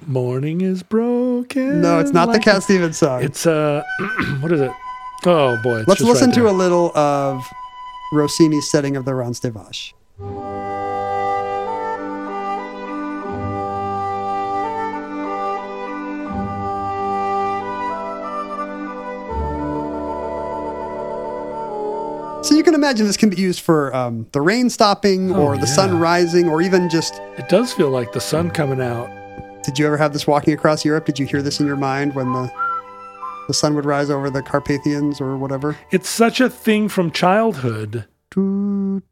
"Morning 0.07 0.61
is 0.61 0.83
broken." 0.83 1.81
No, 1.81 1.99
it's 1.99 2.13
not 2.13 2.27
the 2.27 2.33
like 2.33 2.43
Cat 2.43 2.63
Stevens 2.63 2.99
song. 2.99 3.23
It's 3.23 3.47
uh, 3.47 3.83
what 4.41 4.53
is 4.53 4.61
it? 4.61 4.71
Oh 5.25 5.57
boy, 5.63 5.85
Let's 5.87 6.01
listen 6.01 6.31
right 6.31 6.35
to 6.37 6.49
a 6.49 6.53
little 6.53 6.97
of 6.97 7.45
Rossini's 8.13 8.71
setting 8.71 8.97
of 8.97 9.05
the 9.05 9.15
Ranz 9.15 9.41
des 9.41 9.51
Vaches. 9.51 9.93
So 22.43 22.57
you 22.57 22.65
can 22.65 22.75
imagine 22.75 23.07
this 23.07 23.17
can 23.17 23.31
be 23.31 23.37
used 23.41 23.61
for 23.61 23.95
um, 23.95 24.27
the 24.33 24.41
rain 24.41 24.69
stopping 24.69 25.33
or 25.33 25.57
the 25.57 25.67
sun 25.67 25.91
Oh, 25.91 25.99
rising 25.99 26.49
or 26.49 26.61
even 26.61 26.89
just 26.91 27.15
It 27.39 27.49
does 27.49 27.73
feel 27.73 27.89
like 27.91 28.13
the 28.13 28.21
sun 28.21 28.51
coming 28.51 28.81
out. 28.81 29.09
Did 29.63 29.79
you 29.79 29.87
ever 29.87 29.97
have 29.97 30.13
this 30.13 30.27
walking 30.27 30.53
across 30.53 30.85
Europe? 30.85 31.05
Did 31.05 31.21
you 31.21 31.27
hear 31.27 31.41
this 31.41 31.61
in 31.61 31.67
your 31.67 31.77
mind 31.77 32.17
when 32.17 32.33
the 32.33 32.53
the 33.47 33.55
sun 33.55 33.75
would 33.77 33.85
rise 33.85 34.11
over 34.11 34.29
the 34.29 34.43
Carpathians 34.43 35.21
or 35.21 35.37
whatever? 35.37 35.77
It's 35.93 36.09
such 36.09 36.41
a 36.41 36.51
thing 36.51 36.89
from 36.89 37.11
childhood. 37.13 38.07
And, 38.35 39.03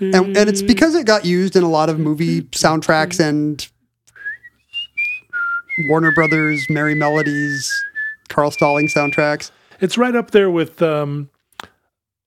And, 0.00 0.36
and 0.36 0.48
it's 0.48 0.62
because 0.62 0.94
it 0.94 1.06
got 1.06 1.24
used 1.24 1.56
in 1.56 1.62
a 1.64 1.68
lot 1.68 1.88
of 1.90 1.98
movie 1.98 2.42
soundtracks 2.42 3.20
and 3.20 3.66
Warner 5.88 6.12
Brothers, 6.12 6.66
Merrie 6.70 6.96
Melodies, 6.96 7.70
Carl 8.28 8.50
Stalling 8.50 8.88
soundtracks. 8.88 9.50
it's 9.80 9.98
right 9.98 10.14
up 10.14 10.30
there 10.30 10.50
with 10.50 10.80
um, 10.82 11.28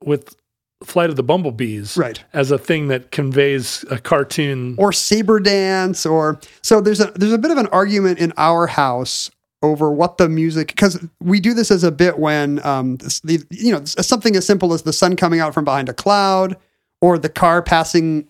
with 0.05 0.35
Flight 0.83 1.09
of 1.09 1.15
the 1.15 1.23
Bumblebees, 1.23 1.97
Right. 1.97 2.23
As 2.33 2.51
a 2.51 2.57
thing 2.57 2.89
that 2.89 3.11
conveys 3.11 3.83
a 3.89 3.97
cartoon. 3.97 4.75
or 4.77 4.91
saber 4.91 5.39
dance 5.39 6.05
or 6.05 6.39
so 6.61 6.81
there's 6.81 6.99
a 6.99 7.11
there's 7.15 7.31
a 7.33 7.37
bit 7.37 7.51
of 7.51 7.57
an 7.57 7.67
argument 7.67 8.19
in 8.19 8.33
our 8.37 8.67
house 8.67 9.31
over 9.63 9.89
what 9.91 10.17
the 10.17 10.27
music 10.29 10.67
because 10.67 11.03
we 11.21 11.39
do 11.39 11.53
this 11.53 11.71
as 11.71 11.83
a 11.83 11.91
bit 11.91 12.19
when 12.19 12.63
um 12.65 12.97
the 13.23 13.43
you 13.49 13.71
know 13.71 13.83
something 13.85 14.35
as 14.35 14.45
simple 14.45 14.73
as 14.73 14.83
the 14.83 14.93
sun 14.93 15.15
coming 15.15 15.39
out 15.39 15.53
from 15.53 15.63
behind 15.65 15.87
a 15.89 15.93
cloud 15.93 16.55
or 17.01 17.17
the 17.17 17.29
car 17.29 17.63
passing 17.63 18.27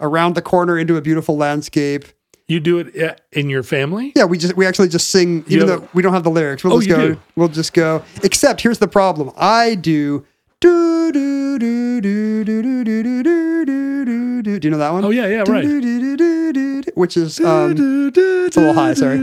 around 0.00 0.34
the 0.34 0.40
corner 0.42 0.78
into 0.78 0.96
a 0.96 1.02
beautiful 1.02 1.36
landscape 1.36 2.04
You 2.46 2.60
do 2.60 2.78
it 2.78 3.20
in 3.32 3.50
your 3.50 3.62
family? 3.64 4.12
Yeah, 4.16 4.24
we 4.24 4.38
just 4.38 4.56
we 4.56 4.64
actually 4.66 4.88
just 4.88 5.08
sing, 5.10 5.44
even 5.48 5.66
though 5.66 5.86
we 5.92 6.00
don't 6.02 6.14
have 6.14 6.24
the 6.24 6.30
lyrics. 6.30 6.62
We'll 6.64 6.74
Oh, 6.74 6.80
just 6.80 6.88
go. 6.88 7.08
do? 7.14 7.20
We'll 7.36 7.48
just 7.48 7.74
go. 7.74 8.02
Except 8.22 8.62
here's 8.62 8.78
the 8.78 8.88
problem. 8.88 9.30
I 9.36 9.74
do 9.74 10.24
do 10.60 11.12
do 11.12 11.58
do 11.58 12.00
do 12.00 12.44
do 12.44 12.62
do 12.62 12.84
do 12.84 13.02
do 13.02 13.22
do 13.22 14.04
do 14.04 14.42
do. 14.42 14.58
Do 14.58 14.66
you 14.66 14.70
know 14.72 14.78
that 14.78 14.92
one? 14.92 15.04
Oh, 15.04 15.10
yeah, 15.10 15.26
yeah, 15.26 15.44
Do, 15.44 15.52
right. 15.52 15.62
do, 15.62 15.80
do, 15.80 16.00
do, 16.00 16.16
do, 16.16 16.52
do, 16.52 16.82
do, 16.82 16.92
Which 16.94 17.16
is 17.16 17.38
um, 17.40 17.72
it's 18.16 18.56
a 18.56 18.60
little 18.60 18.74
high, 18.74 18.94
sorry. 18.94 19.18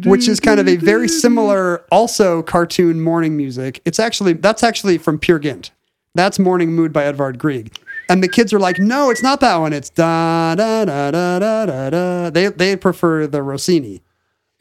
which 0.00 0.28
is 0.28 0.40
kind 0.40 0.60
of 0.60 0.68
a 0.68 0.76
very 0.76 1.08
similar, 1.08 1.84
also 1.90 2.42
cartoon 2.42 3.00
morning 3.00 3.36
music. 3.36 3.80
It's 3.84 3.98
actually 3.98 4.34
that's 4.34 4.62
actually 4.62 4.98
from 4.98 5.18
Peer 5.18 5.38
Gynt. 5.38 5.70
That's 6.14 6.38
Morning 6.38 6.72
Mood 6.72 6.92
by 6.92 7.04
Edvard 7.04 7.38
Grieg. 7.38 7.74
And 8.10 8.22
the 8.22 8.28
kids 8.28 8.52
are 8.52 8.60
like, 8.60 8.78
no, 8.78 9.08
it's 9.08 9.22
not 9.22 9.40
that 9.40 9.56
one. 9.56 9.72
It's 9.72 9.88
da 9.88 10.54
da 10.54 10.84
da 10.84 11.10
da 11.10 11.38
da 11.38 11.66
da 11.66 11.90
da. 11.90 12.30
They 12.30 12.48
they 12.48 12.76
prefer 12.76 13.26
the 13.26 13.42
Rossini 13.42 14.02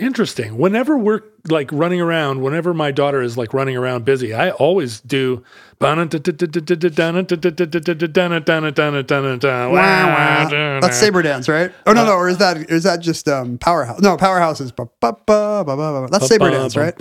interesting. 0.02 0.58
Whenever 0.58 0.98
we're 0.98 1.22
like 1.50 1.72
running 1.72 2.02
around, 2.02 2.42
whenever 2.42 2.74
my 2.74 2.92
daughter 2.92 3.22
is 3.22 3.38
like 3.38 3.54
running 3.54 3.78
around 3.78 4.04
busy, 4.04 4.34
I 4.34 4.52
always 4.52 5.00
do. 5.02 5.44
That's 10.82 10.98
saber 10.98 11.22
dance, 11.22 11.48
right? 11.48 11.72
Oh 11.88 11.94
no, 11.94 12.06
no, 12.06 12.14
or 12.14 12.30
is 12.30 12.38
that 12.40 12.70
is 12.70 12.84
that 12.84 13.00
just 13.00 13.28
um 13.28 13.58
powerhouse? 13.58 14.02
No, 14.02 14.18
powerhouse 14.18 14.60
is 14.62 14.72
that's 16.12 16.28
saber 16.28 16.50
dance, 16.52 16.76
right? 16.76 16.98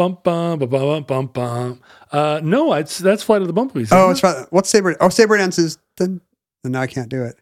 Uh, 2.12 2.40
no, 2.42 2.72
it's 2.74 2.98
that's 2.98 3.22
flight 3.22 3.40
of 3.40 3.46
the 3.48 3.52
bumblebees. 3.52 3.90
Oh, 3.92 4.10
it's 4.10 4.22
what's 4.50 4.68
saber? 4.68 4.96
Oh, 5.00 5.08
saber 5.08 5.36
dance 5.36 5.58
is. 5.58 5.78
Then, 5.96 6.20
then 6.64 6.74
I 6.74 6.86
can't 6.86 7.08
do 7.08 7.24
it. 7.24 7.38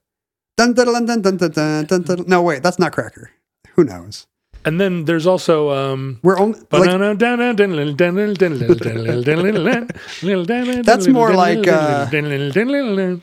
No, 2.28 2.42
wait, 2.42 2.62
that's 2.64 2.78
not 2.78 2.92
cracker. 2.92 3.30
Who 3.74 3.84
knows? 3.84 4.26
And 4.68 4.78
then 4.78 5.06
there's 5.06 5.26
also 5.26 5.70
um, 5.70 6.20
We're 6.22 6.38
only 6.38 6.60
like 6.70 6.90
That's 10.84 11.08
more 11.08 11.32
like, 11.32 11.66
uh, 11.66 12.06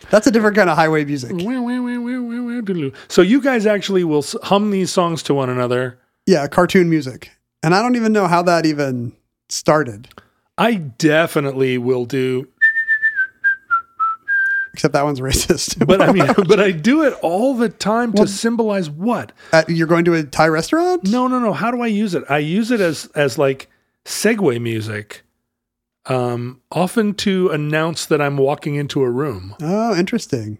that's 0.09 0.25
a 0.25 0.31
different 0.31 0.55
kind 0.55 0.69
of 0.71 0.75
highway 0.75 1.05
music. 1.05 1.31
So 3.07 3.21
you 3.21 3.41
guys 3.41 3.67
actually 3.67 4.03
will 4.03 4.25
hum 4.41 4.71
these 4.71 4.91
songs 4.91 5.21
to 5.23 5.33
one 5.35 5.51
another. 5.51 5.99
Yeah, 6.25 6.47
cartoon 6.47 6.89
music, 6.89 7.29
and 7.61 7.75
I 7.75 7.83
don't 7.83 7.95
even 7.95 8.11
know 8.11 8.27
how 8.27 8.41
that 8.41 8.65
even 8.65 9.13
started. 9.49 10.07
I 10.57 10.75
definitely 10.75 11.77
will 11.77 12.05
do, 12.05 12.47
Except 14.75 14.91
that 14.91 15.05
one's 15.05 15.21
racist. 15.21 15.87
but 15.87 16.01
I 16.01 16.11
mean, 16.11 16.27
but 16.49 16.59
I 16.59 16.71
do 16.71 17.03
it 17.05 17.13
all 17.21 17.53
the 17.55 17.69
time 17.69 18.11
to 18.11 18.27
symbolize 18.27 18.89
what? 18.89 19.31
Uh, 19.53 19.63
you're 19.69 19.87
going 19.87 20.03
to 20.03 20.13
a 20.15 20.23
Thai 20.23 20.49
restaurant? 20.49 21.05
No, 21.05 21.29
no, 21.29 21.39
no. 21.39 21.53
How 21.53 21.71
do 21.71 21.81
I 21.81 21.87
use 21.87 22.13
it? 22.13 22.25
I 22.27 22.39
use 22.39 22.71
it 22.71 22.81
as 22.81 23.05
as 23.15 23.37
like 23.37 23.69
segue 24.03 24.59
music, 24.61 25.23
um, 26.07 26.59
often 26.73 27.13
to 27.13 27.47
announce 27.51 28.05
that 28.07 28.19
I'm 28.19 28.35
walking 28.35 28.75
into 28.75 29.01
a 29.01 29.09
room. 29.09 29.55
Oh, 29.61 29.95
interesting. 29.95 30.57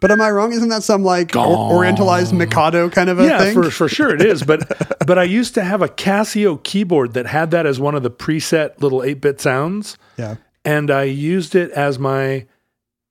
But 0.00 0.10
am 0.10 0.22
I 0.22 0.30
wrong? 0.30 0.52
Isn't 0.54 0.70
that 0.70 0.82
some 0.82 1.04
like 1.04 1.36
or- 1.36 1.72
orientalized 1.72 2.32
Mikado 2.32 2.88
kind 2.88 3.10
of 3.10 3.20
a 3.20 3.24
yeah, 3.26 3.38
thing? 3.38 3.52
for 3.52 3.70
for 3.70 3.86
sure 3.86 4.14
it 4.14 4.22
is. 4.22 4.42
But 4.42 4.96
but 5.06 5.18
I 5.18 5.24
used 5.24 5.52
to 5.56 5.62
have 5.62 5.82
a 5.82 5.88
Casio 5.88 6.62
keyboard 6.62 7.12
that 7.12 7.26
had 7.26 7.50
that 7.50 7.66
as 7.66 7.78
one 7.78 7.94
of 7.94 8.02
the 8.02 8.10
preset 8.10 8.80
little 8.80 9.02
eight 9.02 9.20
bit 9.20 9.42
sounds, 9.42 9.98
yeah. 10.16 10.36
And 10.64 10.90
I 10.90 11.04
used 11.04 11.54
it 11.54 11.70
as 11.72 11.98
my. 11.98 12.46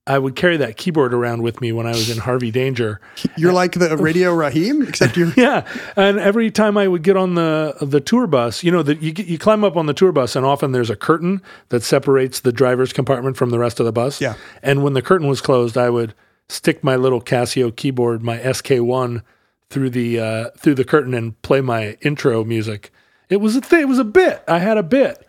I 0.07 0.17
would 0.17 0.35
carry 0.35 0.57
that 0.57 0.75
keyboard 0.75 1.13
around 1.13 1.43
with 1.43 1.61
me 1.61 1.71
when 1.71 1.85
I 1.85 1.91
was 1.91 2.09
in 2.09 2.17
Harvey 2.17 2.49
Danger. 2.49 2.99
You're 3.37 3.53
like 3.53 3.73
the 3.73 3.95
Radio 3.99 4.33
Raheem, 4.33 4.81
except 4.81 5.15
you're 5.15 5.31
Yeah, 5.37 5.67
and 5.95 6.17
every 6.17 6.49
time 6.49 6.77
I 6.77 6.87
would 6.87 7.03
get 7.03 7.15
on 7.15 7.35
the 7.35 7.75
the 7.79 7.99
tour 8.01 8.25
bus, 8.25 8.63
you 8.63 8.71
know, 8.71 8.81
that 8.81 9.03
you 9.03 9.13
you 9.15 9.37
climb 9.37 9.63
up 9.63 9.77
on 9.77 9.85
the 9.85 9.93
tour 9.93 10.11
bus, 10.11 10.35
and 10.35 10.47
often 10.47 10.71
there's 10.71 10.89
a 10.89 10.95
curtain 10.95 11.43
that 11.69 11.83
separates 11.83 12.39
the 12.39 12.51
driver's 12.51 12.91
compartment 12.91 13.37
from 13.37 13.51
the 13.51 13.59
rest 13.59 13.79
of 13.79 13.85
the 13.85 13.91
bus. 13.91 14.19
Yeah. 14.19 14.33
and 14.63 14.83
when 14.83 14.93
the 14.93 15.03
curtain 15.03 15.27
was 15.27 15.41
closed, 15.41 15.77
I 15.77 15.91
would 15.91 16.15
stick 16.47 16.83
my 16.83 16.95
little 16.95 17.21
Casio 17.21 17.75
keyboard, 17.75 18.23
my 18.23 18.39
SK1, 18.39 19.21
through 19.69 19.91
the 19.91 20.19
uh, 20.19 20.49
through 20.57 20.73
the 20.75 20.85
curtain 20.85 21.13
and 21.13 21.39
play 21.43 21.61
my 21.61 21.97
intro 22.01 22.43
music. 22.43 22.91
It 23.29 23.41
was 23.41 23.55
a 23.55 23.61
thing. 23.61 23.81
It 23.81 23.87
was 23.87 23.99
a 23.99 24.03
bit. 24.03 24.43
I 24.47 24.57
had 24.57 24.77
a 24.77 24.83
bit, 24.83 25.23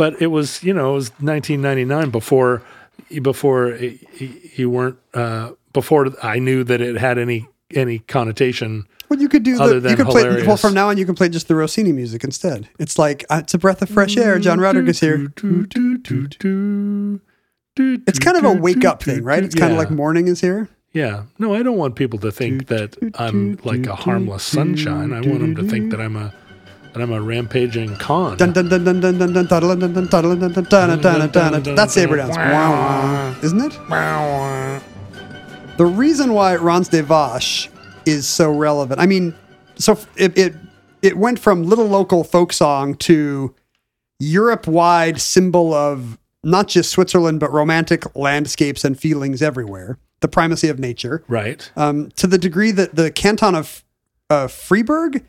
but 0.00 0.20
it 0.22 0.28
was 0.28 0.62
you 0.64 0.72
know 0.72 0.92
it 0.92 0.94
was 0.94 1.10
1999 1.20 2.08
before 2.08 2.62
before 3.20 3.72
it, 3.72 4.00
you 4.58 4.70
weren't 4.70 4.96
uh, 5.12 5.50
before 5.74 6.08
I 6.22 6.38
knew 6.38 6.64
that 6.64 6.80
it 6.80 6.96
had 6.96 7.18
any 7.18 7.46
any 7.74 7.98
connotation. 7.98 8.86
Well, 9.10 9.20
you 9.20 9.28
could 9.28 9.42
do 9.42 9.58
the, 9.58 9.62
Other 9.62 9.74
you 9.74 9.80
than 9.80 9.96
could 9.96 10.06
play 10.06 10.46
well 10.46 10.56
from 10.56 10.72
now 10.72 10.88
on. 10.88 10.96
You 10.96 11.04
can 11.04 11.14
play 11.14 11.28
just 11.28 11.48
the 11.48 11.54
Rossini 11.54 11.92
music 11.92 12.24
instead. 12.24 12.66
It's 12.78 12.98
like 12.98 13.26
uh, 13.28 13.40
it's 13.42 13.52
a 13.52 13.58
breath 13.58 13.82
of 13.82 13.90
fresh 13.90 14.16
air. 14.16 14.38
John 14.38 14.58
Rodriguez 14.58 15.00
here. 15.00 15.30
It's 17.76 18.18
kind 18.18 18.36
of 18.38 18.44
a 18.44 18.54
wake 18.54 18.86
up 18.86 19.02
thing, 19.02 19.22
right? 19.22 19.44
It's 19.44 19.54
kind 19.54 19.70
of 19.70 19.76
like 19.76 19.90
morning 19.90 20.28
is 20.28 20.40
here. 20.40 20.70
Yeah. 20.92 21.24
No, 21.38 21.54
I 21.54 21.62
don't 21.62 21.76
want 21.76 21.94
people 21.94 22.18
to 22.20 22.32
think 22.32 22.68
that 22.68 22.96
I'm 23.16 23.58
like 23.64 23.86
a 23.86 23.96
harmless 23.96 24.44
sunshine. 24.44 25.12
I 25.12 25.20
want 25.20 25.40
them 25.40 25.56
to 25.56 25.62
think 25.64 25.90
that 25.90 26.00
I'm 26.00 26.16
a 26.16 26.32
and 26.94 27.02
I'm 27.02 27.12
a 27.12 27.20
rampaging 27.20 27.96
con. 27.96 28.36
That's 31.76 31.94
the 31.94 32.06
pronounce. 32.08 33.44
Isn't 33.44 33.60
it? 33.60 33.78
The 35.76 35.86
reason 35.86 36.32
why 36.34 36.56
Ranz 36.56 36.88
de 36.88 37.02
Vache 37.02 37.70
is 38.04 38.28
so 38.28 38.50
relevant. 38.50 39.00
I 39.00 39.06
mean, 39.06 39.34
so 39.76 39.98
it 40.16 40.36
it, 40.36 40.54
it 41.02 41.16
went 41.16 41.38
from 41.38 41.62
little 41.64 41.86
local 41.86 42.24
folk 42.24 42.52
song 42.52 42.94
to 42.96 43.54
Europe 44.18 44.66
wide 44.66 45.20
symbol 45.20 45.72
of 45.72 46.18
not 46.42 46.68
just 46.68 46.90
Switzerland 46.90 47.40
but 47.40 47.52
romantic 47.52 48.14
landscapes 48.16 48.84
and 48.84 48.98
feelings 48.98 49.40
everywhere. 49.42 49.98
The 50.20 50.28
primacy 50.28 50.68
of 50.68 50.78
nature, 50.78 51.24
right? 51.28 51.70
Um, 51.76 52.10
to 52.16 52.26
the 52.26 52.36
degree 52.36 52.72
that 52.72 52.94
the 52.94 53.10
canton 53.10 53.54
of 53.54 53.82
uh, 54.28 54.48
Freiburg 54.48 55.24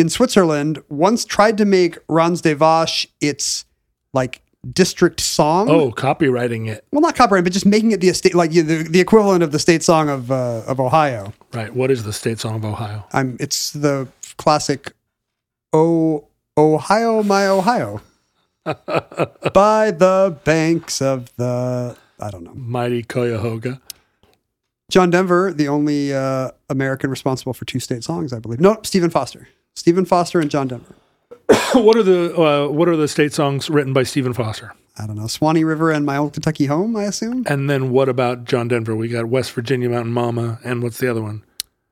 in 0.00 0.08
Switzerland 0.08 0.82
once 0.88 1.24
tried 1.24 1.58
to 1.58 1.64
make 1.64 1.98
Ranz 2.08 2.40
de 2.40 2.54
Vache 2.54 3.06
its 3.20 3.64
like 4.12 4.42
district 4.72 5.20
song. 5.20 5.68
Oh, 5.68 5.92
copywriting 5.92 6.68
it. 6.68 6.84
well, 6.92 7.00
not 7.00 7.14
copyright, 7.16 7.44
but 7.44 7.52
just 7.52 7.66
making 7.66 7.92
it 7.92 8.00
the 8.00 8.08
estate, 8.08 8.34
like 8.34 8.50
the, 8.50 8.62
the 8.62 9.00
equivalent 9.00 9.42
of 9.42 9.52
the 9.52 9.58
state 9.58 9.82
song 9.82 10.08
of 10.08 10.30
uh, 10.30 10.62
of 10.66 10.80
Ohio. 10.80 11.32
Right. 11.52 11.74
What 11.74 11.90
is 11.90 12.04
the 12.04 12.12
state 12.12 12.38
song 12.38 12.56
of 12.56 12.64
Ohio? 12.64 13.04
I'm. 13.12 13.36
It's 13.40 13.72
the 13.72 14.08
classic, 14.36 14.92
"Oh 15.72 16.26
Ohio, 16.56 17.22
my 17.22 17.46
Ohio," 17.46 18.02
by 18.64 19.90
the 19.90 20.36
banks 20.44 21.00
of 21.00 21.34
the. 21.36 21.96
I 22.20 22.30
don't 22.30 22.42
know. 22.42 22.54
Mighty 22.54 23.04
Cuyahoga. 23.04 23.80
John 24.90 25.10
Denver, 25.10 25.52
the 25.52 25.68
only 25.68 26.14
uh, 26.14 26.50
American 26.70 27.10
responsible 27.10 27.52
for 27.52 27.64
two 27.66 27.78
state 27.78 28.02
songs, 28.02 28.32
I 28.32 28.38
believe. 28.38 28.58
No, 28.58 28.78
Stephen 28.82 29.10
Foster. 29.10 29.46
Stephen 29.78 30.04
Foster 30.04 30.40
and 30.40 30.50
John 30.50 30.66
Denver. 30.66 30.94
what 31.74 31.96
are 31.96 32.02
the 32.02 32.36
uh, 32.36 32.68
what 32.68 32.88
are 32.88 32.96
the 32.96 33.06
state 33.06 33.32
songs 33.32 33.70
written 33.70 33.92
by 33.92 34.02
Stephen 34.02 34.32
Foster? 34.32 34.74
I 34.98 35.06
don't 35.06 35.14
know. 35.16 35.28
Swanee 35.28 35.62
River 35.62 35.92
and 35.92 36.04
My 36.04 36.16
Old 36.16 36.32
Kentucky 36.32 36.66
Home, 36.66 36.96
I 36.96 37.04
assume. 37.04 37.44
And 37.46 37.70
then 37.70 37.90
what 37.90 38.08
about 38.08 38.44
John 38.44 38.66
Denver? 38.66 38.96
We 38.96 39.06
got 39.08 39.26
West 39.26 39.52
Virginia 39.52 39.88
Mountain 39.88 40.12
Mama, 40.12 40.58
and 40.64 40.82
what's 40.82 40.98
the 40.98 41.08
other 41.08 41.22
one? 41.22 41.44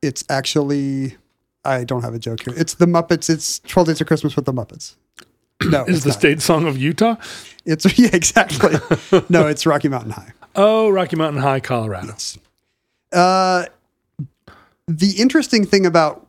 It's 0.03 0.25
actually, 0.29 1.17
I 1.65 1.85
don't 1.85 2.03
have 2.03 2.15
a 2.15 2.19
joke 2.19 2.41
here. 2.43 2.55
It's 2.57 2.75
the 2.75 2.87
Muppets. 2.87 3.31
It's 3.31 3.61
12 3.61 3.87
Days 3.87 4.01
of 4.01 4.09
Christmas 4.09 4.35
with 4.35 4.45
the 4.45 4.53
Muppets. 4.53 4.97
No, 5.71 5.85
Is 5.85 5.97
it's 5.97 6.05
the 6.05 6.11
not. 6.11 6.19
state 6.19 6.43
song 6.43 6.67
of 6.67 6.77
Utah? 6.77 7.17
It's, 7.65 7.99
yeah, 7.99 8.11
exactly. 8.13 8.75
no, 9.31 9.47
it's 9.47 9.65
Rocky 9.65 9.89
Mountain 9.89 10.11
High. 10.11 10.33
Oh, 10.55 10.91
Rocky 10.91 11.17
Mountain 11.17 11.41
High, 11.41 11.61
Colorado. 11.61 12.15
Uh, 13.11 13.65
the 14.87 15.13
interesting 15.13 15.65
thing 15.65 15.87
about 15.87 16.26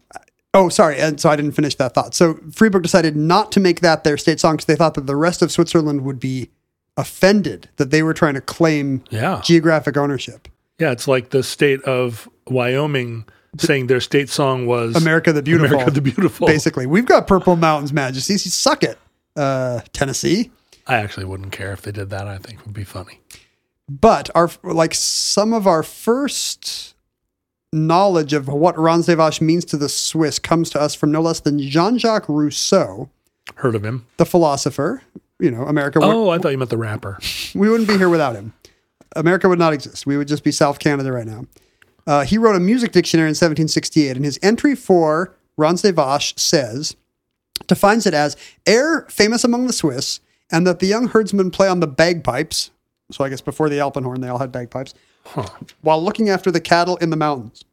oh 0.54 0.70
sorry 0.70 0.98
and 1.00 1.20
so 1.20 1.30
i 1.30 1.36
didn't 1.36 1.52
finish 1.52 1.76
that 1.76 1.94
thought 1.94 2.14
so 2.16 2.36
freiburg 2.52 2.84
decided 2.84 3.16
not 3.16 3.52
to 3.52 3.60
make 3.60 3.82
that 3.82 4.04
their 4.04 4.18
state 4.18 4.40
song 4.40 4.56
because 4.56 4.66
they 4.66 4.76
thought 4.76 4.94
that 4.96 5.06
the 5.08 5.16
rest 5.16 5.42
of 5.42 5.52
switzerland 5.52 6.02
would 6.02 6.20
be 6.20 6.50
offended 6.96 7.70
that 7.78 7.92
they 7.92 8.02
were 8.02 8.14
trying 8.14 8.34
to 8.34 8.42
claim 8.42 9.04
Yeah. 9.10 9.42
geographic 9.44 9.98
ownership 9.98 10.48
Yeah, 10.80 10.92
it's 10.92 11.08
like 11.08 11.30
the 11.30 11.44
state 11.44 11.82
of 11.84 12.28
Wyoming 12.48 13.26
saying 13.60 13.88
their 13.88 14.02
state 14.02 14.30
song 14.30 14.66
was 14.68 14.96
america 14.96 15.32
the 15.34 15.42
beautiful 15.44 15.76
America 15.78 15.92
the 15.92 16.02
Beautiful. 16.02 16.48
basically 16.48 16.86
we've 16.86 17.06
got 17.06 17.28
purple 17.28 17.56
mountains 17.56 17.92
majesties 17.94 18.52
suck 18.54 18.84
it 18.84 18.98
uh, 19.36 19.82
tennessee 19.94 20.52
I 20.90 20.96
actually 20.96 21.26
wouldn't 21.26 21.52
care 21.52 21.74
if 21.74 21.82
they 21.82 21.92
did 21.92 22.10
that. 22.12 22.30
I 22.30 22.38
think 22.38 22.64
would 22.66 22.74
be 22.74 22.86
funny. 22.86 23.20
but 23.90 24.30
our 24.34 24.50
like 24.64 24.94
some 24.94 25.52
of 25.52 25.68
our 25.68 25.84
first 25.84 26.96
knowledge 27.74 28.34
of 28.34 28.48
what 28.48 28.76
Vache 28.76 29.42
means 29.42 29.66
to 29.66 29.78
the 29.78 29.90
Swiss 29.90 30.40
comes 30.40 30.70
to 30.72 30.82
us 30.82 30.96
from 30.96 31.12
no 31.12 31.22
less 31.22 31.40
than 31.40 31.60
Jean-Jacques 31.60 32.30
Rousseau, 32.30 33.10
Heard 33.56 33.76
of 33.76 33.84
him? 33.84 34.06
the 34.18 34.26
philosopher. 34.26 35.02
You 35.40 35.52
know, 35.52 35.64
America. 35.64 36.00
Oh, 36.02 36.30
I 36.30 36.40
thought 36.40 36.50
you 36.50 36.58
meant 36.58 36.72
the 36.72 36.78
rapper. 36.78 37.20
we 37.56 37.70
wouldn't 37.70 37.88
be 37.88 37.98
here 37.98 38.10
without 38.10 38.36
him. 38.36 38.54
America 39.16 39.48
would 39.48 39.60
not 39.60 39.72
exist. 39.74 40.06
We 40.08 40.18
would 40.18 40.28
just 40.28 40.44
be 40.44 40.52
South 40.52 40.80
Canada 40.80 41.12
right 41.12 41.28
now. 41.28 41.46
Uh, 42.08 42.24
he 42.24 42.38
wrote 42.38 42.56
a 42.56 42.60
music 42.60 42.92
dictionary 42.92 43.28
in 43.28 43.32
1768, 43.32 44.16
and 44.16 44.26
his 44.26 44.40
entry 44.42 44.76
for 44.76 45.36
Vaches 45.60 46.40
says, 46.40 46.96
defines 47.68 48.06
it 48.06 48.14
as 48.14 48.38
air 48.66 49.06
famous 49.10 49.44
among 49.44 49.68
the 49.68 49.74
Swiss, 49.74 50.20
and 50.52 50.66
that 50.66 50.80
the 50.80 50.88
young 50.88 51.08
herdsmen 51.08 51.52
play 51.52 51.68
on 51.68 51.80
the 51.82 51.88
bagpipes. 51.88 52.72
So 53.12 53.24
I 53.24 53.30
guess 53.30 53.42
before 53.42 53.70
the 53.70 53.80
Alpenhorn, 53.80 54.22
they 54.22 54.30
all 54.30 54.40
had 54.40 54.52
bagpipes, 54.52 54.94
while 55.82 56.04
looking 56.04 56.30
after 56.30 56.52
the 56.52 56.62
cattle 56.62 56.98
in 56.98 57.10
the 57.10 57.16
mountains. 57.16 57.64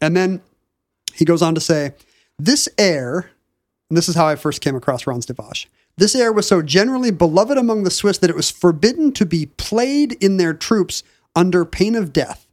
And 0.00 0.16
then 0.16 0.40
he 1.14 1.24
goes 1.24 1.42
on 1.42 1.54
to 1.54 1.60
say, 1.60 1.94
this 2.38 2.68
air, 2.78 3.30
and 3.90 3.96
this 3.96 4.08
is 4.08 4.14
how 4.14 4.26
I 4.26 4.36
first 4.36 4.60
came 4.60 4.76
across 4.76 5.02
des 5.02 5.34
Vaches. 5.34 5.66
This 5.96 6.14
air 6.14 6.32
was 6.32 6.46
so 6.46 6.62
generally 6.62 7.10
beloved 7.10 7.58
among 7.58 7.82
the 7.82 7.90
Swiss 7.90 8.18
that 8.18 8.30
it 8.30 8.36
was 8.36 8.50
forbidden 8.50 9.10
to 9.12 9.26
be 9.26 9.46
played 9.46 10.12
in 10.22 10.36
their 10.36 10.54
troops 10.54 11.02
under 11.34 11.64
pain 11.64 11.96
of 11.96 12.12
death 12.12 12.46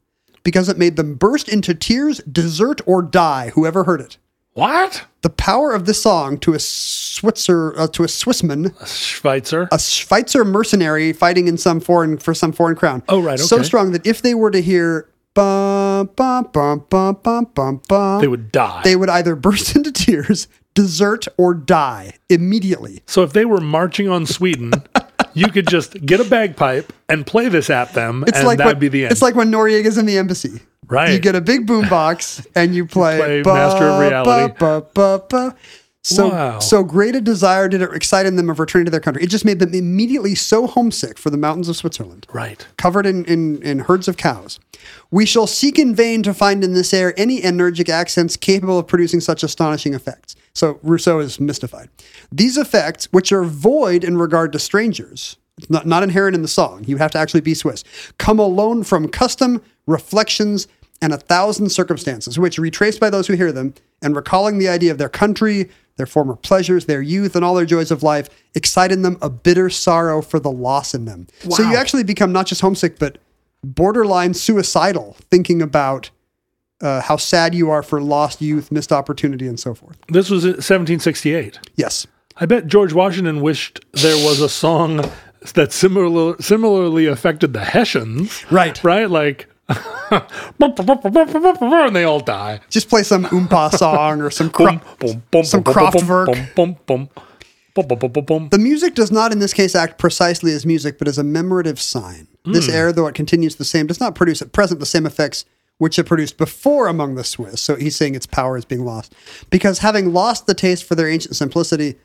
because 0.44 0.68
it 0.68 0.80
made 0.80 0.96
them 0.96 1.16
burst 1.16 1.48
into 1.48 1.76
tears, 1.76 2.20
desert, 2.20 2.82
or 2.88 3.04
die, 3.04 3.52
whoever 3.54 3.84
heard 3.84 4.02
it. 4.02 4.18
What? 4.56 5.04
The 5.22 5.30
power 5.30 5.74
of 5.74 5.86
this 5.86 6.02
song 6.02 6.38
to 6.40 6.54
a 6.54 6.60
Switzer, 6.60 7.78
uh, 7.78 7.88
to 7.90 8.04
a 8.04 8.08
Swissman, 8.08 8.74
a 8.82 8.88
Schweitzer. 8.88 9.68
a 9.70 9.78
Schweitzer 9.78 10.46
mercenary 10.46 11.12
fighting 11.12 11.50
in 11.50 11.58
some 11.58 11.82
foreign 11.82 12.18
for 12.18 12.34
some 12.34 12.54
foreign 12.54 12.76
crown. 12.78 13.04
Oh, 13.10 13.22
right, 13.22 13.38
So 13.38 13.62
strong 13.64 13.92
that 13.92 14.08
if 14.08 14.22
they 14.22 14.34
were 14.34 14.52
to 14.52 14.62
hear 14.62 15.10
bum 15.34 16.10
bum 16.16 16.48
bum 16.54 16.86
bum 16.90 17.18
bum 17.22 17.50
bum 17.54 17.82
bum, 17.90 18.22
they 18.22 18.28
would 18.30 18.52
die. 18.54 18.82
they 18.86 18.96
would 18.96 19.10
either 19.10 19.36
burst 19.36 19.76
into 19.76 19.92
tears, 19.92 20.48
desert, 20.74 21.28
or 21.38 21.54
die 21.54 22.14
immediately. 22.30 23.04
so 23.08 23.24
if 23.24 23.34
they 23.34 23.44
were 23.44 23.60
marching 23.60 24.08
on 24.08 24.26
Sweden, 24.26 24.72
you 25.36 25.48
could 25.48 25.68
just 25.68 26.04
get 26.06 26.20
a 26.20 26.24
bagpipe 26.24 26.92
and 27.10 27.26
play 27.28 27.50
this 27.50 27.70
at 27.70 27.94
them, 27.94 28.24
It's 28.28 28.38
and 28.40 28.48
like 28.48 28.58
that'd 28.58 28.74
when, 28.74 28.80
be 28.80 28.88
the 28.88 29.04
end. 29.04 29.12
It's 29.12 29.22
like 29.22 29.36
when 29.36 29.52
Noriega's 29.52 29.98
in 29.98 30.06
the 30.06 30.18
embassy. 30.18 30.62
Right. 30.88 31.12
You 31.14 31.20
get 31.20 31.36
a 31.36 31.42
big 31.42 31.66
boom 31.68 31.88
box 31.90 32.46
and 32.56 32.76
you 32.76 32.86
play, 32.86 33.18
play 33.18 33.42
ba, 33.42 33.54
Master 33.54 33.86
of 33.88 34.00
Reality. 34.00 34.54
ba, 34.60 34.82
ba, 34.94 35.20
ba, 35.20 35.24
ba. 35.30 35.56
So, 36.04 36.30
Wow. 36.30 36.60
so 36.60 36.84
great 36.84 37.16
a 37.16 37.22
desire 37.22 37.68
did 37.68 37.82
it 37.82 37.90
excite 37.92 38.28
in 38.28 38.36
them 38.36 38.48
of 38.52 38.60
returning 38.60 38.86
to 38.86 38.92
their 38.92 39.00
country. 39.00 39.24
It 39.24 39.32
just 39.32 39.44
made 39.44 39.58
them 39.58 39.74
immediately 39.74 40.36
so 40.36 40.68
homesick 40.68 41.18
for 41.18 41.32
the 41.32 41.38
mountains 41.38 41.68
of 41.68 41.76
Switzerland. 41.76 42.28
right. 42.32 42.64
covered 42.78 43.08
in, 43.08 43.26
in, 43.26 43.60
in 43.64 43.80
herds 43.80 44.08
of 44.08 44.16
cows. 44.16 44.60
We 45.10 45.26
shall 45.26 45.48
seek 45.48 45.80
in 45.80 45.96
vain 45.96 46.22
to 46.22 46.34
find 46.36 46.64
in 46.64 46.74
this 46.76 46.94
air 46.94 47.16
any 47.18 47.42
energic 47.42 47.90
accents 47.90 48.38
capable 48.38 48.78
of 48.78 48.86
producing 48.86 49.20
such 49.20 49.42
astonishing 49.42 49.96
effects. 49.96 50.36
So 50.56 50.80
Rousseau 50.82 51.20
is 51.20 51.40
mystified. 51.40 51.90
These 52.32 52.58
effects, 52.58 53.08
which 53.12 53.32
are 53.32 53.44
void 53.44 54.04
in 54.04 54.18
regard 54.18 54.52
to 54.54 54.60
strangers, 54.60 55.38
it's 55.58 55.70
not, 55.70 55.86
not 55.86 56.02
inherent 56.02 56.36
in 56.36 56.42
the 56.42 56.48
song, 56.48 56.84
you 56.86 56.98
have 56.98 57.12
to 57.12 57.18
actually 57.18 57.42
be 57.42 57.54
Swiss, 57.54 57.84
come 58.18 58.40
alone 58.40 58.84
from 58.84 59.08
custom, 59.10 59.62
reflections, 59.86 60.68
and 61.02 61.14
a 61.14 61.18
thousand 61.18 61.70
circumstances, 61.70 62.40
which, 62.40 62.58
retraced 62.58 63.00
by 63.00 63.10
those 63.10 63.28
who 63.28 63.34
hear 63.34 63.52
them, 63.52 63.74
and 64.02 64.16
recalling 64.16 64.58
the 64.58 64.70
idea 64.70 64.92
of 64.92 64.98
their 64.98 65.10
country, 65.10 65.70
their 65.98 66.06
former 66.06 66.36
pleasures, 66.36 66.86
their 66.86 67.02
youth, 67.02 67.36
and 67.36 67.44
all 67.44 67.54
their 67.54 67.66
joys 67.66 67.92
of 67.92 68.02
life, 68.02 68.30
excite 68.54 68.92
in 68.92 69.02
them 69.02 69.18
a 69.22 69.30
bitter 69.30 69.70
sorrow 69.70 70.22
for 70.22 70.40
the 70.40 70.52
loss 70.52 70.94
in 70.94 71.06
them. 71.06 71.28
So 71.50 71.64
you 71.64 71.76
actually 71.76 72.04
become 72.04 72.32
not 72.32 72.48
just 72.48 72.62
homesick, 72.62 72.98
but 72.98 73.18
borderline 73.64 74.34
suicidal, 74.34 75.18
thinking 75.30 75.62
about 75.62 76.12
uh, 76.86 77.02
how 77.02 77.18
sad 77.18 77.56
you 77.56 77.72
are 77.72 77.82
for 77.82 78.00
lost 78.00 78.42
youth, 78.42 78.72
missed 78.72 78.92
opportunity, 78.92 79.48
and 79.48 79.60
so 79.60 79.74
forth. 79.74 79.98
This 80.08 80.30
was 80.30 80.46
1768. 80.46 81.60
Yes. 81.76 82.06
I 82.38 82.46
bet 82.46 82.68
George 82.68 82.94
Washington 82.94 83.42
wished 83.42 83.84
there 83.94 84.24
was 84.24 84.40
a 84.40 84.50
song 84.50 85.04
that 85.56 85.72
similar, 85.72 86.40
similarly 86.40 87.08
affected 87.08 87.54
the 87.54 87.66
Hessians. 87.66 88.46
Right. 88.52 88.82
Right? 88.84 89.10
Like, 89.10 89.48
and 89.68 91.96
they 91.96 92.04
all 92.04 92.20
die. 92.20 92.60
Just 92.70 92.88
play 92.88 93.02
some 93.02 93.26
oompa 93.26 93.76
song 93.76 94.22
or 94.22 94.30
some 94.30 94.50
cro- 94.52 94.80
some 95.42 95.64
Kraftwerk. 95.64 96.54
The 98.52 98.60
music 98.60 98.94
does 98.94 99.12
not, 99.12 99.32
in 99.32 99.40
this 99.40 99.54
case, 99.54 99.76
act 99.76 99.98
precisely 99.98 100.52
as 100.52 100.68
music, 100.68 101.00
but 101.00 101.08
as 101.08 101.18
a 101.18 101.24
memorative 101.24 101.80
sign. 101.80 102.28
This 102.46 102.70
air, 102.70 102.94
though 102.94 103.08
it 103.08 103.16
continues 103.16 103.56
the 103.56 103.66
same, 103.66 103.88
does 103.88 104.00
not 104.00 104.14
produce 104.14 104.40
at 104.40 104.52
present 104.52 104.80
the 104.80 104.86
same 104.86 105.08
effects 105.08 105.46
which 105.78 106.00
it 106.00 106.06
produced 106.06 106.38
before 106.38 106.88
among 106.88 107.16
the 107.16 107.24
Swiss. 107.24 107.62
So 107.62 107.76
he's 107.76 107.96
saying 107.96 108.16
its 108.16 108.26
power 108.26 108.58
is 108.58 108.66
being 108.66 108.86
lost. 108.86 109.14
Because 109.50 109.80
having 109.80 110.14
lost 110.14 110.48
the 110.48 110.54
taste 110.54 110.84
for 110.84 110.96
their 110.96 111.10
ancient 111.10 111.36
simplicity, 111.36 111.96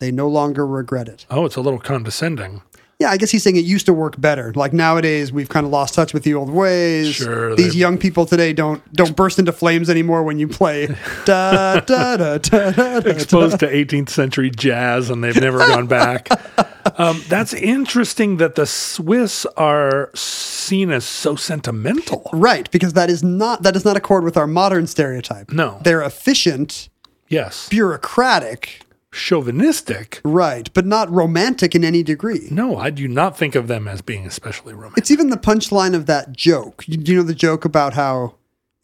they 0.00 0.10
no 0.10 0.28
longer 0.28 0.66
regret 0.66 1.08
it. 1.08 1.26
Oh, 1.30 1.44
it's 1.44 1.56
a 1.56 1.60
little 1.60 1.80
condescending. 1.80 2.62
Yeah, 3.00 3.10
I 3.10 3.16
guess 3.16 3.30
he's 3.30 3.44
saying 3.44 3.54
it 3.54 3.64
used 3.64 3.86
to 3.86 3.92
work 3.92 4.20
better. 4.20 4.52
Like 4.56 4.72
nowadays, 4.72 5.30
we've 5.32 5.48
kind 5.48 5.64
of 5.64 5.70
lost 5.70 5.94
touch 5.94 6.12
with 6.12 6.24
the 6.24 6.34
old 6.34 6.50
ways. 6.50 7.14
Sure, 7.14 7.54
These 7.54 7.76
young 7.76 7.96
people 7.96 8.26
today 8.26 8.52
don't 8.52 8.82
don't 8.92 9.14
burst 9.14 9.38
into 9.38 9.52
flames 9.52 9.88
anymore 9.88 10.24
when 10.24 10.40
you 10.40 10.48
play 10.48 10.86
da 11.24 11.78
da 11.78 12.16
da 12.16 12.38
da 12.38 12.70
da. 12.72 12.98
da. 13.00 13.08
Exposed 13.08 13.60
to 13.60 13.68
18th 13.68 14.08
century 14.08 14.50
jazz, 14.50 15.10
and 15.10 15.22
they've 15.22 15.40
never 15.40 15.58
gone 15.58 15.86
back. 15.86 16.28
Um, 16.96 17.22
that's 17.28 17.52
interesting 17.52 18.38
that 18.38 18.54
the 18.54 18.64
Swiss 18.64 19.44
are 19.58 20.10
seen 20.14 20.90
as 20.90 21.04
so 21.04 21.36
sentimental. 21.36 22.28
Right, 22.32 22.68
because 22.70 22.94
that 22.94 23.10
is 23.10 23.22
not 23.22 23.62
that 23.62 23.74
does 23.74 23.84
not 23.84 23.96
accord 23.98 24.24
with 24.24 24.38
our 24.38 24.46
modern 24.46 24.86
stereotype. 24.86 25.52
No. 25.52 25.78
They're 25.84 26.00
efficient, 26.00 26.88
Yes. 27.28 27.68
bureaucratic, 27.68 28.80
Chauvinistic. 29.12 30.20
right, 30.24 30.72
but 30.74 30.86
not 30.86 31.10
romantic 31.10 31.74
in 31.74 31.84
any 31.84 32.02
degree. 32.02 32.48
No, 32.50 32.76
I 32.76 32.90
do 32.90 33.08
not 33.08 33.36
think 33.38 33.54
of 33.54 33.68
them 33.68 33.88
as 33.88 34.02
being 34.02 34.26
especially 34.26 34.74
romantic. 34.74 34.98
It's 34.98 35.10
even 35.10 35.30
the 35.30 35.36
punchline 35.36 35.94
of 35.94 36.06
that 36.06 36.32
joke. 36.32 36.84
You, 36.86 36.96
do 36.98 37.12
you 37.12 37.18
know 37.18 37.24
the 37.24 37.34
joke 37.34 37.64
about 37.64 37.94
how 37.94 38.34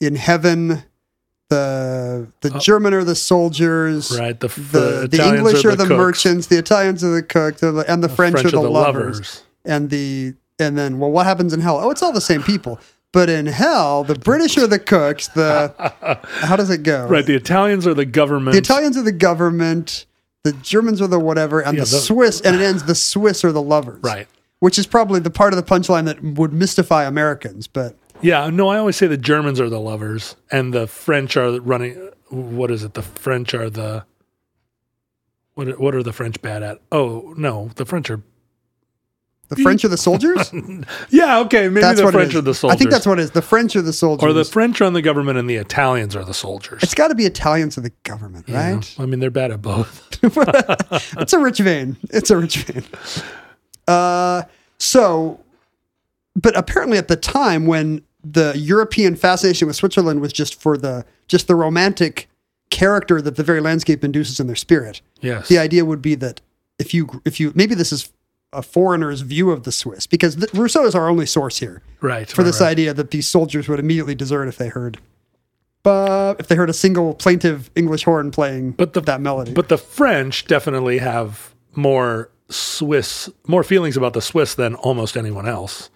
in 0.00 0.16
heaven 0.16 0.84
the 1.50 2.28
the 2.40 2.54
uh, 2.54 2.58
German 2.58 2.94
are 2.94 3.04
the 3.04 3.14
soldiers, 3.14 4.16
Right, 4.18 4.38
the 4.38 4.48
the, 4.48 5.08
the 5.10 5.16
the 5.16 5.28
English 5.28 5.64
are 5.64 5.70
are 5.70 5.76
the 5.76 5.84
the, 5.84 5.96
merchants, 5.96 6.46
the 6.46 6.58
Italians 6.58 7.04
are 7.04 7.10
the 7.10 7.22
cooks, 7.22 7.60
the, 7.60 7.84
and 7.86 8.02
the, 8.02 8.08
French, 8.08 8.32
French 8.32 8.46
are 8.46 8.50
the 8.50 8.60
lovers. 8.60 9.16
lovers. 9.16 9.42
And 9.64 9.90
the 9.90 10.34
and 10.58 10.78
then 10.78 10.98
well, 10.98 11.10
what 11.10 11.26
happens 11.26 11.52
in 11.52 11.60
hell? 11.60 11.78
Oh, 11.80 11.90
it's 11.90 12.02
all 12.02 12.12
the 12.12 12.20
same 12.20 12.42
people. 12.42 12.78
But 13.12 13.28
in 13.28 13.46
hell, 13.46 14.02
the 14.02 14.16
British 14.16 14.58
are 14.58 14.66
the 14.66 14.78
cooks. 14.80 15.28
The 15.28 15.72
how 16.40 16.56
does 16.56 16.70
it 16.70 16.82
go? 16.82 17.06
Right. 17.06 17.24
The 17.24 17.36
Italians 17.36 17.86
are 17.86 17.94
the 17.94 18.04
government. 18.04 18.54
The 18.54 18.58
Italians 18.58 18.96
are 18.96 19.02
the 19.02 19.12
government. 19.12 20.06
The 20.44 20.52
Germans 20.52 21.00
are 21.00 21.06
the 21.06 21.18
whatever, 21.18 21.60
and 21.60 21.76
Yeah, 21.76 21.84
the, 21.84 21.90
the- 21.90 21.96
Swiss, 21.96 22.40
and 22.42 22.54
it 22.54 22.62
ends. 22.62 22.84
The 22.84 22.94
Swiss 22.94 23.44
are 23.44 23.52
the 23.52 23.62
lovers, 23.62 24.02
Right. 24.02 24.28
Which 24.60 24.78
is 24.78 24.86
probably 24.86 25.18
the 25.20 25.30
part 25.30 25.52
of 25.52 25.56
the 25.56 25.62
punchline 25.62 26.04
that 26.04 26.22
would 26.22 26.52
mystify 26.52 27.04
Americans. 27.04 27.66
But 27.66 27.96
Yeah. 28.22 28.48
No, 28.50 28.68
I 28.68 28.76
always 28.78 28.96
say 28.96 29.06
the 29.06 29.16
Germans 29.16 29.58
are 29.60 29.68
the 29.70 29.80
lovers 29.80 30.36
and 30.50 30.72
the 30.72 30.86
French 30.86 31.36
are 31.36 31.60
running. 31.60 32.10
What 32.28 32.70
is 32.70 32.82
it? 32.84 32.94
The 32.94 33.02
French 33.02 33.52
are 33.54 33.68
the. 33.70 34.04
What 35.54 35.78
what 35.80 35.94
are 35.94 36.02
the 36.02 36.12
French 36.12 36.40
bad 36.42 36.62
at? 36.62 36.80
Oh, 36.92 37.34
no. 37.36 37.70
The 37.76 37.84
French 37.86 38.10
are. 38.10 38.22
The 39.48 39.56
French 39.56 39.84
are 39.84 39.88
the 39.88 39.96
soldiers. 39.96 40.52
Yeah. 41.10 41.40
Okay. 41.40 41.68
Maybe 41.68 41.80
That's 41.82 42.00
the 42.00 42.10
French 42.10 42.34
are 42.34 42.40
the 42.40 42.54
soldiers. 42.54 42.74
I 42.74 42.78
think 42.78 42.90
that's 42.90 43.06
what 43.06 43.18
it 43.18 43.22
is. 43.22 43.30
The 43.32 43.42
French 43.42 43.76
are 43.76 43.82
the 43.82 43.92
soldiers. 43.92 44.24
Or 44.28 44.32
the 44.32 44.44
French 44.44 44.80
are 44.80 44.84
on 44.84 44.92
the 44.94 45.02
government 45.02 45.38
and 45.38 45.48
the 45.48 45.56
Italians 45.56 46.16
are 46.16 46.24
the 46.24 46.34
soldiers. 46.34 46.82
it's 46.82 46.94
got 46.94 47.08
to 47.08 47.14
be 47.14 47.24
Italians 47.26 47.76
are 47.78 47.82
the 47.82 47.92
government, 48.04 48.48
Yeah. 48.48 48.74
right? 48.74 48.94
I 48.98 49.06
mean, 49.06 49.20
they're 49.20 49.30
bad 49.30 49.50
at 49.50 49.62
both. 49.62 50.08
it's 50.22 51.32
a 51.32 51.38
rich 51.38 51.58
vein. 51.58 51.96
It's 52.10 52.30
a 52.30 52.36
rich 52.36 52.56
vein. 52.58 52.84
Uh, 53.86 54.42
so, 54.78 55.40
but 56.34 56.56
apparently 56.56 56.98
at 56.98 57.08
the 57.08 57.16
time 57.16 57.66
when 57.66 58.02
the 58.24 58.54
European 58.56 59.16
fascination 59.16 59.66
with 59.66 59.76
Switzerland 59.76 60.20
was 60.20 60.32
just 60.32 60.60
for 60.60 60.76
the 60.76 61.04
just 61.28 61.46
the 61.46 61.54
romantic 61.54 62.28
character 62.70 63.20
that 63.20 63.36
the 63.36 63.42
very 63.42 63.60
landscape 63.60 64.02
induces 64.02 64.40
in 64.40 64.46
their 64.46 64.56
spirit. 64.56 65.00
Yes. 65.20 65.48
The 65.48 65.58
idea 65.58 65.84
would 65.84 66.00
be 66.02 66.14
that 66.16 66.40
if 66.78 66.94
you 66.94 67.20
if 67.24 67.38
you 67.38 67.52
maybe 67.54 67.74
this 67.74 67.92
is 67.92 68.10
a 68.54 68.62
foreigner's 68.62 69.20
view 69.22 69.50
of 69.50 69.64
the 69.64 69.72
Swiss 69.72 70.06
because 70.06 70.36
the, 70.36 70.48
Rousseau 70.54 70.84
is 70.86 70.94
our 70.94 71.08
only 71.08 71.26
source 71.26 71.58
here 71.58 71.82
Right. 72.00 72.30
for 72.30 72.42
this 72.42 72.60
idea 72.60 72.94
that 72.94 73.10
these 73.10 73.28
soldiers 73.28 73.68
would 73.68 73.78
immediately 73.78 74.14
desert 74.14 74.46
if 74.48 74.56
they 74.58 74.68
heard. 74.68 74.98
But 75.82 76.40
if 76.40 76.48
they 76.48 76.54
heard 76.54 76.70
a 76.70 76.74
single 76.74 77.14
plaintive 77.14 77.70
English 77.74 78.04
horn 78.04 78.30
playing 78.30 78.72
But 78.72 78.94
the 78.94 79.00
that 79.02 79.20
melody. 79.20 79.52
But 79.52 79.68
the 79.68 79.76
French 79.78 80.46
definitely 80.46 80.98
have 80.98 81.54
more 81.74 82.30
Swiss, 82.48 83.28
more 83.46 83.62
feelings 83.62 83.96
about 83.96 84.14
the 84.14 84.22
Swiss 84.22 84.54
than 84.54 84.74
almost 84.76 85.16
anyone 85.16 85.46
else, 85.46 85.90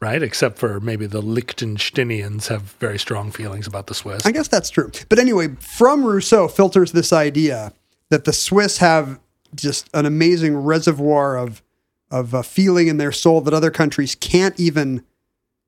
right? 0.00 0.22
Except 0.22 0.58
for 0.58 0.78
maybe 0.80 1.06
the 1.06 1.22
Liechtensteinians 1.22 2.48
have 2.48 2.62
very 2.80 2.98
strong 2.98 3.30
feelings 3.30 3.66
about 3.66 3.86
the 3.86 3.94
Swiss. 3.94 4.26
I 4.26 4.32
guess 4.32 4.48
that's 4.48 4.70
true. 4.70 4.90
But 5.08 5.18
anyway, 5.18 5.48
from 5.60 6.04
Rousseau 6.04 6.48
filters 6.48 6.92
this 6.92 7.12
idea 7.12 7.72
that 8.10 8.24
the 8.24 8.32
Swiss 8.32 8.78
have 8.78 9.18
just 9.54 9.88
an 9.94 10.04
amazing 10.04 10.54
reservoir 10.56 11.38
of 11.38 11.62
of 12.10 12.34
uh, 12.34 12.42
feeling 12.42 12.88
in 12.88 12.96
their 12.96 13.12
soul 13.12 13.40
that 13.42 13.54
other 13.54 13.70
countries 13.70 14.14
can't 14.14 14.58
even 14.58 15.04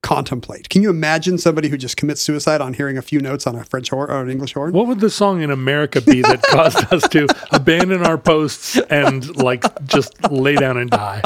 contemplate. 0.03 0.68
Can 0.70 0.82
you 0.82 0.91
imagine 0.91 1.36
somebody 1.38 1.68
who 1.68 1.76
just 1.76 1.97
commits 1.97 2.22
suicide 2.22 2.61
on 2.61 2.74
hearing 2.74 2.97
a 2.97 3.03
few 3.03 3.20
notes 3.20 3.47
on 3.47 3.55
a 3.55 3.64
French 3.64 3.91
horn 3.91 4.11
or 4.11 4.22
an 4.22 4.30
English 4.30 4.55
horn? 4.55 4.72
what 4.72 4.86
would 4.86 5.01
the 5.01 5.11
song 5.11 5.43
in 5.43 5.51
America 5.51 6.01
be 6.01 6.22
that 6.22 6.43
caused 6.49 6.93
us 6.93 7.07
to 7.09 7.26
abandon 7.53 8.07
our 8.07 8.16
posts 8.16 8.78
and 8.91 9.36
like 9.36 9.64
just 9.86 10.30
lay 10.30 10.57
down 10.57 10.78
and 10.78 10.91
die? 10.91 11.22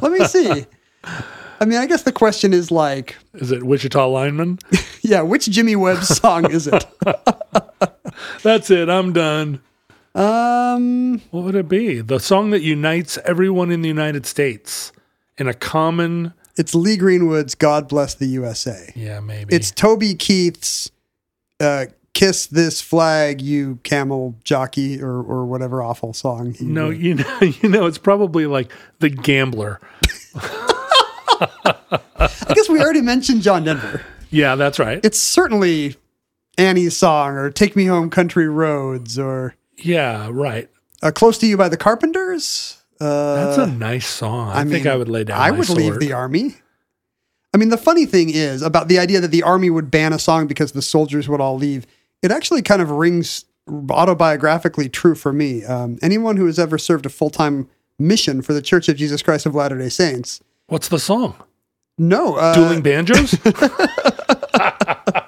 Let 0.00 0.12
me 0.12 0.24
see. 0.26 0.66
I 1.04 1.64
mean, 1.64 1.78
I 1.78 1.86
guess 1.86 2.02
the 2.02 2.12
question 2.12 2.52
is 2.52 2.70
like, 2.70 3.16
Is 3.34 3.52
it 3.52 3.62
Wichita 3.62 4.06
lineman? 4.08 4.58
yeah, 5.02 5.22
which 5.22 5.46
Jimmy 5.46 5.76
Webb 5.76 6.02
song 6.04 6.50
is 6.50 6.66
it? 6.66 6.84
That's 8.42 8.70
it. 8.70 8.88
I'm 8.88 9.12
done. 9.12 9.60
Um, 10.14 11.20
What 11.30 11.44
would 11.44 11.54
it 11.54 11.68
be? 11.68 12.00
The 12.00 12.18
song 12.20 12.50
that 12.50 12.62
unites 12.62 13.18
everyone 13.24 13.70
in 13.70 13.82
the 13.82 13.88
United 13.88 14.26
States 14.26 14.92
in 15.38 15.48
a 15.48 15.54
common. 15.54 16.34
it's 16.56 16.74
Lee 16.74 16.96
Greenwood's 16.98 17.54
"God 17.54 17.88
Bless 17.88 18.14
the 18.14 18.26
USA." 18.26 18.92
Yeah, 18.94 19.20
maybe. 19.20 19.54
It's 19.54 19.70
Toby 19.70 20.14
Keith's 20.14 20.90
uh, 21.60 21.86
"Kiss 22.12 22.46
This 22.46 22.82
Flag, 22.82 23.40
You 23.40 23.78
Camel 23.84 24.34
Jockey" 24.44 25.00
or 25.02 25.22
or 25.22 25.46
whatever 25.46 25.82
awful 25.82 26.12
song. 26.12 26.52
He 26.54 26.66
no, 26.66 26.88
wrote. 26.90 26.98
you 26.98 27.14
know, 27.14 27.38
you 27.62 27.68
know, 27.70 27.86
it's 27.86 27.96
probably 27.98 28.44
like 28.46 28.70
the 28.98 29.08
Gambler. 29.08 29.80
I 31.34 32.54
guess 32.54 32.68
we 32.68 32.80
already 32.80 33.00
mentioned 33.00 33.42
John 33.42 33.64
Denver. 33.64 34.02
Yeah, 34.30 34.54
that's 34.56 34.78
right. 34.78 35.00
It's 35.04 35.18
certainly 35.20 35.96
Annie's 36.58 36.96
song 36.96 37.34
or 37.34 37.50
"Take 37.50 37.74
Me 37.76 37.86
Home, 37.86 38.10
Country 38.10 38.48
Roads" 38.48 39.18
or 39.18 39.54
yeah, 39.78 40.28
right. 40.30 40.68
uh, 41.02 41.10
"Close 41.10 41.38
to 41.38 41.46
You" 41.46 41.56
by 41.56 41.68
the 41.68 41.76
Carpenters. 41.76 42.82
Uh, 43.00 43.34
That's 43.34 43.58
a 43.58 43.66
nice 43.66 44.06
song. 44.06 44.50
I, 44.50 44.64
think 44.64 44.86
I 44.86 44.94
would 44.96 45.08
lay 45.08 45.24
down. 45.24 45.40
I 45.40 45.50
would 45.50 45.68
leave 45.68 45.98
the 45.98 46.12
army. 46.12 46.54
I 47.52 47.58
mean, 47.58 47.68
the 47.68 47.76
funny 47.76 48.06
thing 48.06 48.30
is 48.30 48.62
about 48.62 48.88
the 48.88 48.98
idea 48.98 49.20
that 49.20 49.32
the 49.32 49.42
army 49.42 49.70
would 49.70 49.90
ban 49.90 50.12
a 50.12 50.18
song 50.18 50.46
because 50.46 50.72
the 50.72 50.82
soldiers 50.82 51.28
would 51.28 51.40
all 51.40 51.56
leave. 51.56 51.86
It 52.22 52.30
actually 52.30 52.62
kind 52.62 52.80
of 52.80 52.90
rings 52.90 53.44
autobiographically 53.68 54.90
true 54.92 55.14
for 55.14 55.32
me. 55.32 55.64
Um, 55.64 55.98
anyone 56.00 56.36
who 56.36 56.46
has 56.46 56.58
ever 56.58 56.78
served 56.78 57.04
a 57.04 57.08
full 57.08 57.30
time 57.30 57.68
mission 57.98 58.40
for 58.42 58.52
the 58.52 58.62
Church 58.62 58.88
of 58.88 58.96
Jesus 58.96 59.22
Christ 59.22 59.46
of 59.46 59.54
Latter 59.54 59.78
Day 59.78 59.88
Saints, 59.88 60.40
What's 60.68 60.88
the 60.88 60.98
song? 60.98 61.34
no, 61.98 62.36
uh, 62.36 62.54
Dueling 62.54 62.82
banjos. 62.82 63.36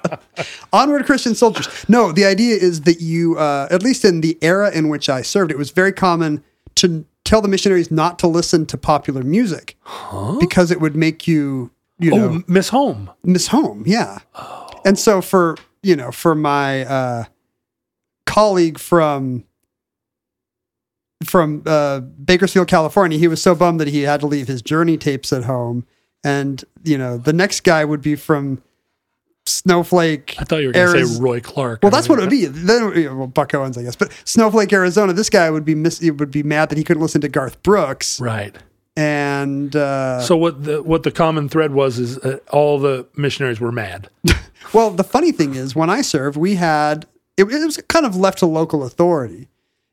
onward 0.73 1.05
Christian 1.05 1.35
soldiers. 1.35 1.67
No, 1.89 2.11
the 2.11 2.25
idea 2.25 2.55
is 2.55 2.81
that 2.81 3.01
you, 3.01 3.37
uh, 3.37 3.67
at 3.71 3.83
least 3.83 4.05
in 4.05 4.21
the 4.21 4.37
era 4.41 4.71
in 4.71 4.89
which 4.89 5.09
I 5.09 5.21
served, 5.21 5.51
it 5.51 5.57
was 5.57 5.71
very 5.71 5.91
common 5.91 6.43
to 6.75 7.05
tell 7.23 7.41
the 7.41 7.47
missionaries 7.47 7.91
not 7.91 8.19
to 8.19 8.27
listen 8.27 8.65
to 8.67 8.77
popular 8.77 9.23
music 9.23 9.77
because 10.39 10.71
it 10.71 10.79
would 10.79 10.95
make 10.95 11.27
you, 11.27 11.71
you 11.99 12.11
know, 12.11 12.29
oh, 12.29 12.43
Miss 12.47 12.69
Home. 12.69 13.09
miss 13.23 13.47
home. 13.47 13.83
Yeah. 13.85 14.19
And 14.85 14.99
so 14.99 15.21
for, 15.21 15.57
you 15.81 15.95
know, 15.95 16.11
for 16.11 16.35
my 16.35 16.85
uh, 16.85 17.23
colleague 18.25 18.77
from 18.77 19.45
from 21.23 21.63
uh, 21.65 22.01
Bakersfield, 22.01 22.67
California, 22.67 23.17
he 23.17 23.27
was 23.27 23.41
so 23.41 23.55
bummed 23.55 23.79
that 23.79 23.87
he 23.87 24.01
had 24.01 24.19
to 24.19 24.27
leave 24.27 24.47
his 24.47 24.61
journey 24.61 24.97
tapes 24.97 25.33
at 25.33 25.45
home. 25.45 25.85
And, 26.23 26.63
you 26.83 26.97
know, 26.97 27.17
the 27.17 27.33
next 27.33 27.63
guy 27.63 27.85
would 27.85 28.01
be 28.01 28.15
from 28.15 28.61
Snowflake. 29.47 30.35
I 30.39 30.43
thought 30.43 30.57
you 30.57 30.67
were 30.67 30.73
going 30.73 30.91
to 30.93 30.99
Ariz- 31.03 31.15
say 31.15 31.21
Roy 31.21 31.39
Clark. 31.39 31.81
Well, 31.83 31.91
that's 31.91 32.09
what 32.09 32.19
it 32.19 32.21
would 32.23 32.29
be. 32.29 32.45
Then, 32.45 33.17
well, 33.17 33.27
Buck 33.27 33.53
Owens, 33.53 33.77
I 33.77 33.83
guess. 33.83 33.95
But 33.95 34.11
Snowflake, 34.25 34.71
Arizona, 34.73 35.13
this 35.13 35.29
guy 35.29 35.49
would 35.49 35.65
be 35.65 35.75
miss, 35.75 36.01
would 36.01 36.31
be 36.31 36.43
mad 36.43 36.69
that 36.69 36.77
he 36.77 36.83
couldn't 36.83 37.01
listen 37.01 37.21
to 37.21 37.27
Garth 37.29 37.61
Brooks. 37.63 38.19
Right. 38.19 38.55
And 38.97 39.75
uh, 39.75 40.21
So 40.21 40.37
what 40.37 40.63
the 40.63 40.81
what 40.81 41.03
the 41.03 41.11
common 41.11 41.49
thread 41.49 41.71
was 41.73 41.99
is 41.99 42.17
uh, 42.19 42.37
all 42.51 42.79
the 42.79 43.05
missionaries 43.15 43.59
were 43.59 43.71
mad. 43.71 44.09
Well, 44.73 44.89
the 44.89 45.03
funny 45.03 45.31
thing 45.31 45.53
is, 45.53 45.75
when 45.75 45.91
I 45.91 46.01
served, 46.01 46.35
we 46.37 46.55
had 46.55 47.05
it, 47.37 47.43
it 47.43 47.63
was 47.65 47.77
kind 47.87 48.03
of 48.05 48.15
left 48.15 48.39
to 48.39 48.47
local 48.47 48.83
authority, 48.83 49.47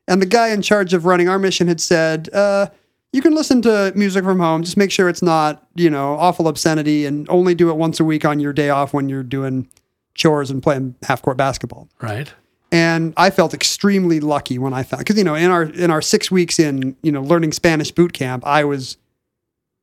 and 0.07 0.19
the 0.19 0.25
guy 0.25 0.49
in 0.49 0.63
charge 0.63 0.95
of 0.95 1.05
running 1.05 1.29
our 1.29 1.37
mission 1.37 1.67
had 1.67 1.79
said, 1.79 2.27
uh, 2.33 2.67
"You 3.13 3.21
can 3.21 3.33
listen 3.33 3.61
to 3.61 3.93
music 3.95 4.23
from 4.25 4.39
home. 4.39 4.63
Just 4.63 4.75
make 4.75 4.91
sure 4.91 5.07
it's 5.07 5.21
not, 5.21 5.65
you 5.75 5.89
know, 5.89 6.15
awful 6.15 6.47
obscenity, 6.49 7.05
and 7.05 7.25
only 7.29 7.55
do 7.55 7.69
it 7.69 7.77
once 7.77 7.99
a 8.01 8.03
week 8.03 8.25
on 8.25 8.39
your 8.41 8.51
day 8.51 8.69
off 8.69 8.93
when 8.93 9.07
you're 9.07 9.23
doing 9.23 9.69
chores 10.15 10.51
and 10.51 10.61
playing 10.61 10.95
half 11.03 11.21
court 11.21 11.37
basketball." 11.37 11.87
Right. 12.01 12.33
And 12.71 13.13
I 13.15 13.29
felt 13.29 13.53
extremely 13.53 14.19
lucky 14.19 14.57
when 14.57 14.73
I 14.73 14.81
found 14.83 14.99
because 14.99 15.17
you 15.17 15.23
know 15.23 15.35
in 15.35 15.51
our 15.51 15.63
in 15.63 15.91
our 15.91 16.01
six 16.01 16.29
weeks 16.31 16.57
in 16.59 16.95
you 17.03 17.11
know 17.11 17.21
learning 17.21 17.51
Spanish 17.53 17.91
boot 17.91 18.13
camp, 18.13 18.43
I 18.45 18.63
was 18.63 18.97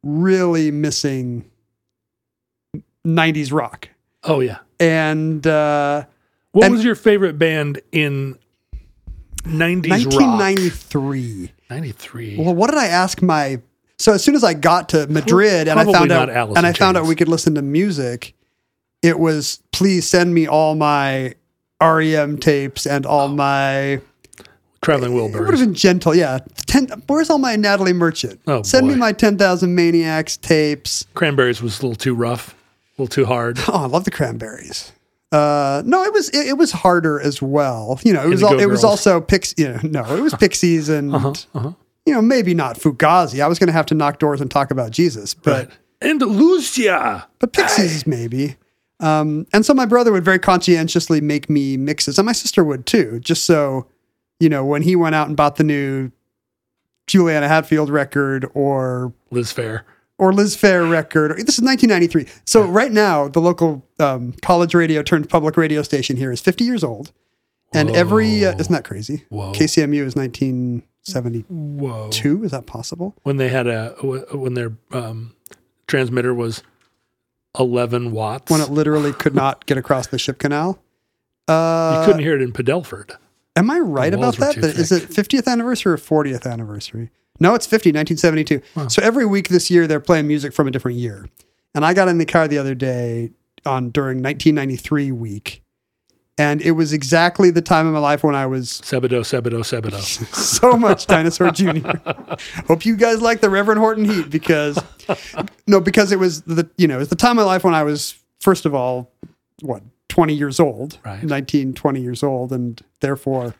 really 0.02 0.70
missing 0.72 1.44
'90s 3.06 3.52
rock, 3.52 3.88
Oh 4.24 4.40
yeah. 4.40 4.58
and. 4.80 5.46
uh 5.46 6.04
What 6.52 6.64
And- 6.66 6.74
was 6.74 6.84
your 6.84 6.96
favorite 6.96 7.38
band 7.38 7.80
in 7.92 8.36
90s 9.44 10.04
rock? 10.06 10.14
1993. 10.14 11.52
93. 11.70 12.36
Well, 12.38 12.54
what 12.54 12.68
did 12.68 12.78
I 12.78 12.86
ask 12.86 13.22
my? 13.22 13.60
So 13.98 14.12
as 14.12 14.24
soon 14.24 14.34
as 14.34 14.42
I 14.42 14.54
got 14.54 14.88
to 14.90 15.06
Madrid 15.06 15.68
and 15.68 15.78
I 15.78 15.84
found 15.84 16.10
out 16.10 16.28
Alice 16.28 16.56
and 16.56 16.66
I 16.66 16.72
found 16.72 16.96
out 16.96 17.06
we 17.06 17.14
could 17.14 17.28
listen 17.28 17.54
to 17.54 17.62
music, 17.62 18.34
it 19.02 19.18
was 19.18 19.62
please 19.72 20.08
send 20.08 20.34
me 20.34 20.46
all 20.46 20.74
my 20.74 21.34
REM 21.80 22.38
tapes 22.38 22.86
and 22.86 23.06
all 23.06 23.28
oh. 23.28 23.34
my. 23.34 24.00
Traveling 24.82 25.12
eh, 25.12 25.16
Wilburys. 25.16 25.34
It 25.34 25.40
would 25.40 25.58
have 25.58 25.60
been 25.60 25.74
gentle, 25.74 26.14
yeah. 26.14 26.38
Ten, 26.66 26.88
where's 27.06 27.28
all 27.28 27.38
my 27.38 27.54
Natalie 27.56 27.92
Merchant? 27.92 28.40
Oh, 28.46 28.62
send 28.62 28.88
me 28.88 28.94
my 28.94 29.12
Ten 29.12 29.36
Thousand 29.36 29.74
Maniacs 29.74 30.38
tapes. 30.38 31.06
Cranberries 31.14 31.60
was 31.60 31.78
a 31.78 31.82
little 31.82 31.96
too 31.96 32.14
rough, 32.14 32.54
a 32.98 33.02
little 33.02 33.12
too 33.12 33.26
hard. 33.26 33.58
Oh, 33.68 33.84
I 33.84 33.86
love 33.86 34.04
the 34.04 34.10
Cranberries. 34.10 34.92
Uh, 35.32 35.82
no, 35.86 36.02
it 36.02 36.12
was 36.12 36.28
it, 36.30 36.48
it 36.48 36.58
was 36.58 36.72
harder 36.72 37.20
as 37.20 37.40
well. 37.40 38.00
You 38.02 38.12
know, 38.12 38.24
it 38.24 38.28
was 38.28 38.42
it 38.42 38.68
was 38.68 38.82
also 38.82 39.20
Pix. 39.20 39.54
You 39.56 39.68
know, 39.68 39.80
no, 39.82 40.16
it 40.16 40.20
was 40.20 40.34
Pixies 40.34 40.88
and 40.88 41.14
uh-huh. 41.14 41.72
you 42.06 42.12
know 42.12 42.20
maybe 42.22 42.52
not 42.54 42.76
Fugazi. 42.76 43.40
I 43.40 43.46
was 43.46 43.58
going 43.58 43.68
to 43.68 43.72
have 43.72 43.86
to 43.86 43.94
knock 43.94 44.18
doors 44.18 44.40
and 44.40 44.50
talk 44.50 44.70
about 44.70 44.90
Jesus, 44.90 45.34
but 45.34 45.68
Right. 45.68 45.78
And 46.02 46.20
Lucia. 46.22 47.28
but 47.38 47.52
Pixies 47.52 48.06
maybe. 48.06 48.56
Um, 49.00 49.46
and 49.52 49.64
so 49.64 49.72
my 49.72 49.86
brother 49.86 50.12
would 50.12 50.24
very 50.24 50.38
conscientiously 50.38 51.20
make 51.20 51.48
me 51.48 51.76
mixes, 51.76 52.18
and 52.18 52.26
my 52.26 52.32
sister 52.32 52.64
would 52.64 52.86
too, 52.86 53.20
just 53.20 53.44
so 53.44 53.86
you 54.40 54.48
know 54.48 54.64
when 54.64 54.82
he 54.82 54.96
went 54.96 55.14
out 55.14 55.28
and 55.28 55.36
bought 55.36 55.56
the 55.56 55.64
new 55.64 56.10
Juliana 57.06 57.48
Hatfield 57.48 57.90
record 57.90 58.46
or 58.54 59.12
Liz 59.30 59.52
Phair. 59.52 59.82
Or 60.20 60.34
Liz 60.34 60.54
Phair 60.54 60.88
record. 60.90 61.30
This 61.46 61.58
is 61.58 61.64
1993. 61.64 62.26
So 62.44 62.62
right 62.64 62.92
now, 62.92 63.26
the 63.28 63.40
local 63.40 63.86
um, 63.98 64.34
college 64.42 64.74
radio 64.74 65.02
turned 65.02 65.30
public 65.30 65.56
radio 65.56 65.80
station 65.82 66.18
here 66.18 66.30
is 66.30 66.42
50 66.42 66.62
years 66.62 66.84
old, 66.84 67.10
and 67.72 67.88
every 67.96 68.44
uh, 68.44 68.54
isn't 68.58 68.70
that 68.72 68.84
crazy? 68.84 69.24
Whoa. 69.30 69.52
KCMU 69.52 70.04
is 70.04 70.14
1972. 70.16 71.46
Whoa. 71.48 72.10
Is 72.44 72.50
that 72.50 72.66
possible? 72.66 73.16
When 73.22 73.38
they 73.38 73.48
had 73.48 73.66
a 73.66 73.94
when 74.34 74.52
their 74.52 74.72
um, 74.92 75.34
transmitter 75.86 76.34
was 76.34 76.62
11 77.58 78.12
watts. 78.12 78.50
When 78.52 78.60
it 78.60 78.70
literally 78.70 79.14
could 79.14 79.34
not 79.34 79.64
get 79.64 79.78
across 79.78 80.06
the 80.08 80.18
ship 80.18 80.38
canal. 80.38 80.82
you 81.48 81.54
Uh, 81.54 82.04
couldn't 82.04 82.20
hear 82.20 82.36
it 82.36 82.42
in 82.42 82.52
Padelford. 82.52 83.12
am 83.56 83.70
I 83.70 83.78
right 83.78 84.12
about 84.12 84.36
That- 84.36 84.58
Is 84.58 84.92
it 84.92 85.08
50th 85.08 85.46
anniversary 85.50 85.92
or 85.94 85.96
40th 85.96 86.46
anniversary? 86.46 87.10
No, 87.40 87.54
it's 87.54 87.66
50, 87.66 87.90
1972. 87.92 88.88
So 88.90 89.02
every 89.02 89.24
week 89.26 89.48
this 89.48 89.70
year, 89.70 89.86
they're 89.86 89.98
playing 90.00 90.26
music 90.28 90.52
from 90.52 90.68
a 90.68 90.70
different 90.70 90.98
year. 90.98 91.28
And 91.74 91.84
I 91.84 91.94
got 91.94 92.08
in 92.08 92.18
the 92.18 92.26
car 92.26 92.46
the 92.46 92.58
other 92.58 92.74
day 92.74 93.30
on 93.64 93.90
during 93.90 94.22
1993 94.22 95.12
week, 95.12 95.62
and 96.38 96.60
it 96.62 96.72
was 96.72 96.92
exactly 96.92 97.50
the 97.50 97.60
time 97.62 97.86
of 97.86 97.92
my 97.92 97.98
life 97.98 98.24
when 98.24 98.34
I 98.34 98.46
was 98.46 98.80
Sebadoh, 98.82 99.20
Sebadoh, 99.20 99.60
Sebadoh. 99.60 100.00
so 100.34 100.76
much 100.76 101.06
Dinosaur 101.06 101.50
Jr. 101.52 101.90
Hope 102.66 102.84
you 102.86 102.96
guys 102.96 103.20
like 103.20 103.40
the 103.40 103.50
Reverend 103.50 103.78
Horton 103.80 104.04
Heat 104.06 104.30
because 104.30 104.78
no, 105.66 105.80
because 105.80 106.12
it 106.12 106.18
was 106.18 106.42
the 106.42 106.68
you 106.76 106.88
know, 106.88 106.96
it 106.96 107.00
was 107.00 107.08
the 107.10 107.16
time 107.16 107.32
of 107.38 107.44
my 107.44 107.52
life 107.52 107.64
when 107.64 107.74
I 107.74 107.82
was 107.84 108.14
first 108.40 108.64
of 108.66 108.74
all, 108.74 109.12
what, 109.60 109.82
20 110.08 110.34
years 110.34 110.58
old, 110.58 110.98
Right. 111.04 111.22
19, 111.22 111.74
20 111.74 112.00
years 112.00 112.22
old, 112.22 112.52
and 112.52 112.80
therefore 113.00 113.54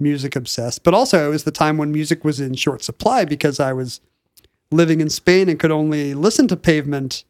music 0.00 0.34
obsessed. 0.36 0.82
But 0.84 0.94
also 0.94 1.26
it 1.26 1.30
was 1.30 1.44
the 1.44 1.50
time 1.50 1.76
when 1.76 1.92
music 1.92 2.24
was 2.24 2.40
in 2.40 2.54
short 2.54 2.82
supply 2.82 3.24
because 3.24 3.60
I 3.60 3.72
was 3.72 4.00
living 4.70 5.00
in 5.00 5.10
Spain 5.10 5.48
and 5.48 5.58
could 5.58 5.70
only 5.70 6.14
listen 6.14 6.46
to 6.48 6.56
pavement 6.56 7.24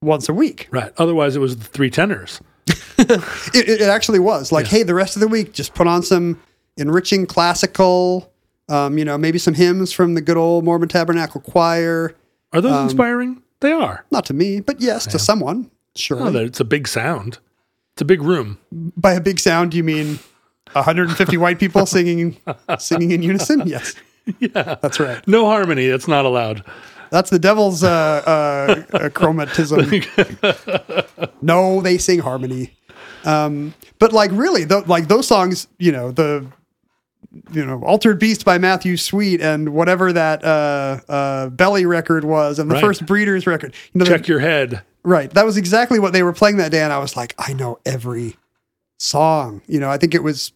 once 0.00 0.28
a 0.28 0.32
week. 0.34 0.68
right. 0.70 0.92
Otherwise, 0.98 1.36
it 1.36 1.40
was 1.40 1.56
the 1.56 1.64
three 1.64 1.90
tenors. 1.90 2.40
It, 3.54 3.68
it 3.68 3.80
actually 3.82 4.20
was 4.20 4.52
like, 4.52 4.66
hey, 4.66 4.82
the 4.84 4.94
rest 4.94 5.16
of 5.16 5.20
the 5.20 5.26
week, 5.28 5.52
just 5.52 5.74
put 5.74 5.86
on 5.88 6.02
some 6.02 6.40
enriching 6.76 7.26
classical, 7.26 8.30
um, 8.68 8.96
you 8.96 9.04
know, 9.04 9.18
maybe 9.18 9.38
some 9.38 9.54
hymns 9.54 9.92
from 9.92 10.14
the 10.14 10.20
good 10.20 10.36
old 10.36 10.64
Mormon 10.64 10.88
Tabernacle 10.88 11.40
Choir. 11.40 12.14
Are 12.52 12.60
those 12.60 12.72
Um, 12.72 12.84
inspiring? 12.84 13.42
They 13.60 13.72
are. 13.72 14.04
Not 14.12 14.24
to 14.26 14.34
me, 14.34 14.60
but 14.60 14.80
yes, 14.80 15.06
to 15.06 15.18
someone. 15.18 15.70
Sure. 15.96 16.20
Oh, 16.20 16.30
that- 16.30 16.44
it's 16.44 16.60
a 16.60 16.64
big 16.64 16.86
sound. 16.86 17.38
It's 17.94 18.02
a 18.02 18.04
big 18.04 18.22
room. 18.22 18.58
By 18.70 19.14
a 19.14 19.20
big 19.20 19.40
sound, 19.40 19.74
you 19.74 19.82
mean 19.82 20.20
150 20.74 21.36
white 21.36 21.58
people 21.58 21.86
singing 21.86 22.36
singing 22.78 23.10
in 23.12 23.22
unison? 23.22 23.66
Yes. 23.66 23.94
Yeah, 24.38 24.76
that's 24.80 25.00
right. 25.00 25.26
No 25.26 25.46
harmony. 25.46 25.88
That's 25.88 26.06
not 26.06 26.24
allowed. 26.24 26.62
That's 27.10 27.28
the 27.30 27.40
devil's 27.40 27.82
uh, 27.82 27.88
uh, 28.94 29.08
chromatism. 29.08 29.82
no, 31.42 31.80
they 31.80 31.98
sing 31.98 32.20
harmony. 32.20 32.72
Um, 33.24 33.74
but 33.98 34.12
like 34.12 34.30
really, 34.32 34.62
tho- 34.62 34.84
like 34.86 35.08
those 35.08 35.26
songs, 35.26 35.66
you 35.78 35.90
know, 35.90 36.12
the 36.12 36.46
you 37.52 37.64
know, 37.66 37.82
Altered 37.82 38.20
Beast 38.20 38.44
by 38.44 38.58
Matthew 38.58 38.96
Sweet 38.96 39.40
and 39.40 39.70
whatever 39.70 40.12
that 40.12 40.44
uh, 40.44 41.00
uh, 41.08 41.48
Belly 41.48 41.84
record 41.84 42.24
was 42.24 42.60
and 42.60 42.70
the 42.70 42.74
Right. 42.74 42.80
first 42.80 43.04
Breeders 43.04 43.46
record. 43.46 43.74
You 43.92 43.98
know, 44.00 44.04
Check 44.04 44.28
your 44.28 44.38
head. 44.38 44.82
right. 45.02 45.30
That 45.32 45.44
was 45.46 45.56
exactly 45.56 45.98
what 45.98 46.12
they 46.12 46.22
were 46.22 46.32
playing 46.32 46.58
that 46.58 46.70
day. 46.70 46.82
And 46.82 46.92
I 46.92 46.98
was 46.98 47.16
like, 47.16 47.34
I 47.38 47.54
know 47.54 47.80
every 47.84 48.36
song. 48.98 49.62
You 49.66 49.80
know, 49.80 49.90
I 49.90 49.96
think 49.98 50.14
it 50.14 50.22
was 50.22 50.52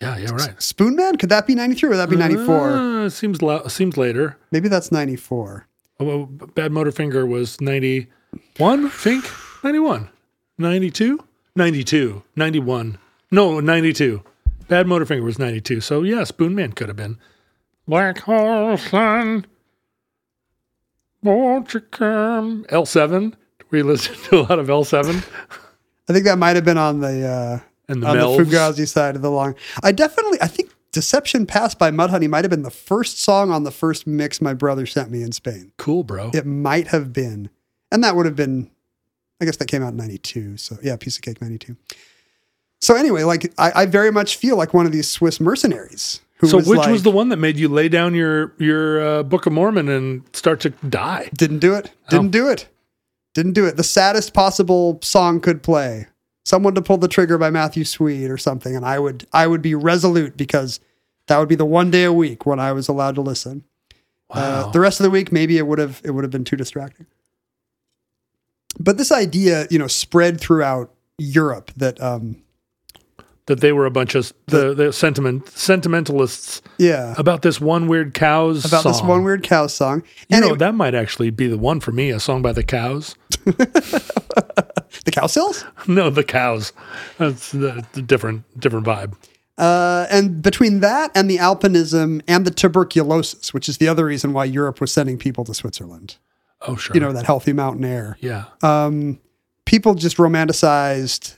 Yeah, 0.00 0.16
yeah, 0.18 0.30
right. 0.32 0.60
Spoon 0.62 0.96
Man. 0.96 1.16
Could 1.16 1.28
that 1.30 1.46
be 1.46 1.54
93 1.54 1.86
or 1.86 1.90
would 1.90 1.96
that 1.98 2.10
be 2.10 2.16
94? 2.16 2.70
Uh, 2.70 3.08
seems 3.08 3.40
lo- 3.42 3.66
seems 3.68 3.96
later. 3.96 4.36
Maybe 4.50 4.68
that's 4.68 4.92
94. 4.92 5.66
Oh, 6.00 6.04
well, 6.04 6.26
Bad 6.26 6.72
Motor 6.72 6.90
Finger 6.92 7.24
was 7.24 7.60
91, 7.60 8.90
think? 8.90 9.24
91. 9.62 10.08
92? 10.58 11.20
92. 11.56 12.22
91. 12.36 12.98
No, 13.30 13.60
92. 13.60 14.22
Bad 14.68 14.86
Motor 14.86 15.06
Finger 15.06 15.24
was 15.24 15.38
92. 15.38 15.80
So, 15.80 16.02
yeah, 16.02 16.24
Spoon 16.24 16.54
Man 16.54 16.72
could 16.72 16.88
have 16.88 16.96
been. 16.96 17.18
Black 17.86 18.18
hole 18.20 18.76
sun. 18.76 19.46
Won't 21.22 21.72
you 21.74 21.80
come? 21.80 22.64
L7. 22.68 23.34
We 23.70 23.82
listened 23.82 24.18
to 24.24 24.40
a 24.40 24.42
lot 24.42 24.58
of 24.58 24.66
L7 24.68 25.24
I 26.08 26.12
think 26.12 26.26
that 26.26 26.36
might 26.38 26.54
have 26.56 26.64
been 26.66 26.76
on 26.78 27.00
the 27.00 27.26
uh, 27.26 27.60
and 27.88 28.02
the 28.02 28.06
on 28.08 28.16
Melvs. 28.16 28.36
the 28.38 28.44
Fugazi 28.44 28.88
side 28.88 29.16
of 29.16 29.22
the 29.22 29.30
long. 29.30 29.54
I 29.82 29.92
definitely, 29.92 30.38
I 30.40 30.46
think 30.46 30.70
Deception 30.92 31.46
Pass 31.46 31.74
by 31.74 31.90
Mudhoney 31.90 32.28
might 32.28 32.44
have 32.44 32.50
been 32.50 32.62
the 32.62 32.70
first 32.70 33.20
song 33.20 33.50
on 33.50 33.64
the 33.64 33.70
first 33.70 34.06
mix 34.06 34.40
my 34.40 34.54
brother 34.54 34.86
sent 34.86 35.10
me 35.10 35.22
in 35.22 35.32
Spain. 35.32 35.72
Cool, 35.76 36.04
bro. 36.04 36.30
It 36.32 36.46
might 36.46 36.88
have 36.88 37.12
been. 37.12 37.50
And 37.90 38.02
that 38.04 38.16
would 38.16 38.26
have 38.26 38.36
been, 38.36 38.70
I 39.40 39.44
guess 39.44 39.56
that 39.58 39.66
came 39.68 39.82
out 39.82 39.90
in 39.90 39.96
92. 39.96 40.56
So 40.56 40.76
yeah, 40.82 40.96
Piece 40.96 41.16
of 41.16 41.22
Cake 41.22 41.40
92. 41.42 41.76
So 42.80 42.94
anyway, 42.94 43.22
like 43.22 43.52
I, 43.58 43.72
I 43.82 43.86
very 43.86 44.10
much 44.12 44.36
feel 44.36 44.56
like 44.56 44.74
one 44.74 44.86
of 44.86 44.92
these 44.92 45.08
Swiss 45.10 45.40
mercenaries. 45.40 46.20
Who 46.38 46.48
So, 46.48 46.56
was 46.58 46.66
which 46.68 46.78
like, 46.78 46.90
was 46.90 47.02
the 47.02 47.10
one 47.10 47.28
that 47.30 47.36
made 47.38 47.56
you 47.56 47.68
lay 47.68 47.88
down 47.88 48.14
your 48.14 48.52
your 48.58 49.00
uh, 49.00 49.22
Book 49.22 49.46
of 49.46 49.52
Mormon 49.52 49.88
and 49.88 50.22
start 50.32 50.60
to 50.60 50.70
die? 50.70 51.30
Didn't 51.34 51.60
do 51.60 51.74
it. 51.74 51.90
Oh. 52.06 52.10
Didn't 52.10 52.30
do 52.32 52.48
it. 52.48 52.68
Didn't 53.32 53.52
do 53.52 53.66
it. 53.66 53.76
The 53.76 53.84
saddest 53.84 54.34
possible 54.34 54.98
song 55.02 55.40
could 55.40 55.62
play. 55.62 56.06
Someone 56.44 56.74
to 56.74 56.82
pull 56.82 56.98
the 56.98 57.08
trigger 57.08 57.38
by 57.38 57.48
Matthew 57.50 57.84
Sweet 57.84 58.30
or 58.30 58.36
something, 58.36 58.76
and 58.76 58.84
I 58.84 58.98
would 58.98 59.26
I 59.32 59.46
would 59.46 59.62
be 59.62 59.74
resolute 59.74 60.36
because 60.36 60.78
that 61.26 61.38
would 61.38 61.48
be 61.48 61.54
the 61.54 61.64
one 61.64 61.90
day 61.90 62.04
a 62.04 62.12
week 62.12 62.44
when 62.44 62.60
I 62.60 62.72
was 62.72 62.86
allowed 62.88 63.14
to 63.14 63.22
listen. 63.22 63.64
Uh, 64.30 64.70
the 64.72 64.80
rest 64.80 65.00
of 65.00 65.04
the 65.04 65.10
week, 65.10 65.30
maybe 65.32 65.56
it 65.58 65.66
would 65.66 65.78
have 65.78 66.00
it 66.04 66.10
would 66.10 66.24
have 66.24 66.30
been 66.30 66.44
too 66.44 66.56
distracting. 66.56 67.06
But 68.78 68.98
this 68.98 69.12
idea, 69.12 69.66
you 69.70 69.78
know, 69.78 69.86
spread 69.86 70.40
throughout 70.40 70.92
Europe 71.18 71.70
that 71.76 72.00
um, 72.02 72.42
that 73.46 73.60
they 73.60 73.72
were 73.72 73.86
a 73.86 73.90
bunch 73.90 74.14
of 74.14 74.32
the, 74.46 74.74
the 74.74 74.92
sentiment 74.92 75.48
sentimentalists 75.50 76.60
yeah 76.78 77.14
about 77.18 77.42
this 77.42 77.60
one 77.60 77.86
weird 77.86 78.14
cows 78.14 78.64
about 78.64 78.82
this 78.84 79.00
one 79.02 79.22
weird 79.22 79.42
cow 79.44 79.66
song. 79.66 80.02
You 80.28 80.36
And 80.38 80.44
know 80.46 80.52
it- 80.54 80.58
that 80.58 80.74
might 80.74 80.94
actually 80.94 81.30
be 81.30 81.46
the 81.46 81.58
one 81.58 81.80
for 81.80 81.92
me. 81.92 82.10
A 82.10 82.18
song 82.20 82.42
by 82.42 82.52
the 82.52 82.64
cows. 82.64 83.14
the 85.04 85.10
cow 85.12 85.26
cells. 85.26 85.64
No, 85.86 86.10
the 86.10 86.24
cows. 86.24 86.72
That's 87.18 87.52
the, 87.52 87.84
the 87.92 88.02
different 88.02 88.44
different 88.58 88.86
vibe. 88.86 89.14
Uh, 89.56 90.06
and 90.10 90.42
between 90.42 90.80
that 90.80 91.12
and 91.14 91.30
the 91.30 91.36
alpinism 91.36 92.22
and 92.26 92.44
the 92.44 92.50
tuberculosis, 92.50 93.54
which 93.54 93.68
is 93.68 93.78
the 93.78 93.86
other 93.86 94.04
reason 94.04 94.32
why 94.32 94.44
Europe 94.44 94.80
was 94.80 94.92
sending 94.92 95.16
people 95.16 95.44
to 95.44 95.54
Switzerland, 95.54 96.16
Oh 96.62 96.74
sure. 96.74 96.94
you 96.94 97.00
know, 97.00 97.12
that 97.12 97.24
healthy 97.24 97.52
mountain 97.52 97.84
air, 97.84 98.16
yeah. 98.20 98.46
um, 98.62 99.20
people 99.64 99.94
just 99.94 100.16
romanticized 100.16 101.36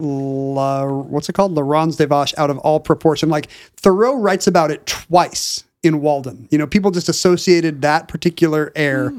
La, 0.00 0.86
what's 0.86 1.28
it 1.28 1.34
called? 1.34 1.52
La 1.52 1.62
Ranz 1.62 1.96
des 1.96 2.06
Vaches 2.06 2.34
out 2.36 2.50
of 2.50 2.58
all 2.58 2.80
proportion. 2.80 3.28
Like 3.28 3.48
Thoreau 3.76 4.18
writes 4.18 4.46
about 4.46 4.70
it 4.70 4.84
twice 4.86 5.64
in 5.84 6.00
Walden. 6.00 6.48
You 6.50 6.58
know, 6.58 6.66
people 6.66 6.90
just 6.90 7.08
associated 7.08 7.82
that 7.82 8.08
particular 8.08 8.72
air 8.74 9.12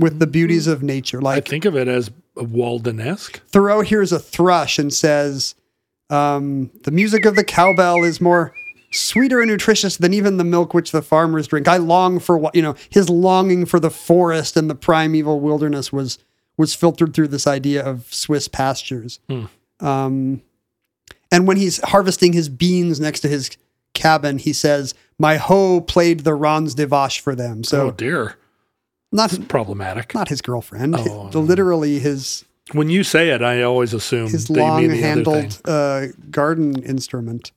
with 0.00 0.18
the 0.18 0.26
beauties 0.26 0.66
of 0.66 0.82
nature. 0.82 1.20
Like 1.20 1.46
I 1.46 1.50
think 1.50 1.64
of 1.64 1.76
it 1.76 1.88
as 1.88 2.10
Walden 2.36 3.00
esque. 3.00 3.40
Thoreau 3.48 3.82
hears 3.82 4.12
a 4.12 4.18
thrush 4.18 4.78
and 4.78 4.92
says, 4.92 5.54
um, 6.08 6.70
The 6.84 6.90
music 6.90 7.24
of 7.24 7.36
the 7.36 7.44
cowbell 7.44 8.02
is 8.02 8.20
more 8.20 8.52
sweeter 8.92 9.40
and 9.40 9.50
nutritious 9.50 9.96
than 9.96 10.12
even 10.12 10.36
the 10.36 10.44
milk 10.44 10.74
which 10.74 10.90
the 10.90 11.02
farmers 11.02 11.46
drink. 11.46 11.68
I 11.68 11.76
long 11.76 12.18
for 12.18 12.36
what, 12.36 12.54
you 12.54 12.62
know, 12.62 12.74
his 12.88 13.08
longing 13.08 13.66
for 13.66 13.78
the 13.78 13.90
forest 13.90 14.56
and 14.56 14.68
the 14.68 14.74
primeval 14.74 15.40
wilderness 15.40 15.92
was 15.92 16.18
was 16.56 16.74
filtered 16.74 17.14
through 17.14 17.28
this 17.28 17.46
idea 17.46 17.82
of 17.82 18.12
Swiss 18.12 18.46
pastures. 18.46 19.18
Um, 19.80 20.42
and 21.32 21.46
when 21.46 21.56
he's 21.56 21.80
harvesting 21.82 22.34
his 22.34 22.50
beans 22.50 23.00
next 23.00 23.20
to 23.20 23.28
his 23.28 23.50
cabin, 23.94 24.38
he 24.38 24.52
says, 24.52 24.94
My 25.18 25.36
hoe 25.36 25.80
played 25.80 26.20
the 26.20 26.34
Ranz 26.34 26.74
des 26.74 26.86
Vaches 26.86 27.18
for 27.18 27.34
them. 27.34 27.64
So 27.64 27.88
oh 27.88 27.90
dear, 27.92 28.36
not 29.12 29.48
problematic. 29.48 30.14
not 30.14 30.28
his 30.28 30.40
girlfriend, 30.42 30.94
Oh. 30.98 31.28
the- 31.30 31.40
literally 31.40 31.98
his 31.98 32.44
When 32.72 32.88
you 32.88 33.02
say 33.02 33.30
it, 33.30 33.42
I 33.42 33.62
always 33.62 33.92
assume 33.92 34.28
his 34.28 34.46
that 34.46 34.54
you 34.54 34.60
long 34.60 34.80
mean 34.82 34.90
the 34.90 34.96
other 34.96 35.02
thing. 35.02 35.02
handled 35.02 35.60
uh, 35.64 36.06
garden 36.30 36.82
instrument. 36.82 37.52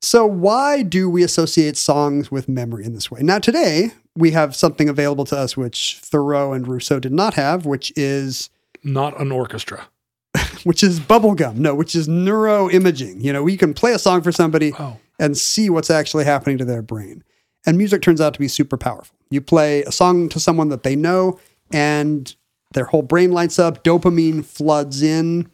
So, 0.00 0.24
why 0.24 0.82
do 0.82 1.10
we 1.10 1.22
associate 1.24 1.76
songs 1.76 2.30
with 2.30 2.48
memory 2.48 2.84
in 2.84 2.94
this 2.94 3.10
way? 3.10 3.20
Now, 3.22 3.38
today 3.40 3.90
we 4.16 4.30
have 4.30 4.54
something 4.54 4.88
available 4.88 5.24
to 5.26 5.36
us 5.36 5.56
which 5.56 5.98
Thoreau 6.02 6.52
and 6.52 6.66
Rousseau 6.68 7.00
did 7.00 7.12
not 7.12 7.34
have, 7.34 7.66
which 7.66 7.92
is 7.96 8.48
Not 8.84 9.20
an 9.20 9.32
orchestra. 9.32 9.88
which 10.64 10.82
is 10.84 11.00
bubblegum. 11.00 11.56
No, 11.56 11.74
which 11.74 11.96
is 11.96 12.06
neuroimaging. 12.08 13.22
You 13.22 13.32
know, 13.32 13.42
we 13.42 13.56
can 13.56 13.74
play 13.74 13.92
a 13.92 13.98
song 13.98 14.22
for 14.22 14.30
somebody 14.32 14.72
Oh. 14.78 14.98
and 15.18 15.36
see 15.36 15.68
what's 15.68 15.90
actually 15.90 16.24
happening 16.24 16.58
to 16.58 16.64
their 16.64 16.80
brain. 16.82 17.24
And 17.66 17.76
music 17.76 18.02
turns 18.02 18.20
out 18.20 18.34
to 18.34 18.40
be 18.40 18.48
super 18.48 18.76
powerful. 18.76 19.16
You 19.30 19.40
play 19.40 19.82
a 19.82 19.92
song 19.92 20.28
to 20.30 20.40
someone 20.40 20.68
that 20.70 20.82
they 20.82 20.96
know, 20.96 21.38
and 21.70 22.34
their 22.72 22.86
whole 22.86 23.02
brain 23.02 23.32
lights 23.32 23.58
up, 23.58 23.84
dopamine 23.84 24.44
floods 24.44 25.02
in. 25.02 25.50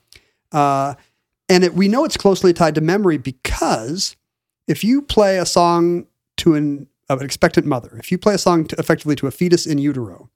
Uh, 0.52 0.94
and 1.48 1.64
it, 1.64 1.74
we 1.74 1.88
know 1.88 2.04
it's 2.04 2.16
closely 2.16 2.52
tied 2.52 2.74
to 2.76 2.80
memory 2.80 3.18
because 3.18 4.16
if 4.66 4.82
you 4.82 5.02
play 5.02 5.38
a 5.38 5.46
song 5.46 6.06
to 6.38 6.54
an, 6.54 6.88
an 7.08 7.22
expectant 7.22 7.66
mother, 7.66 7.96
if 7.98 8.10
you 8.10 8.18
play 8.18 8.34
a 8.34 8.38
song 8.38 8.64
to, 8.66 8.76
effectively 8.78 9.16
to 9.16 9.26
a 9.26 9.30
fetus 9.30 9.66
in 9.66 9.78
utero, 9.78 10.30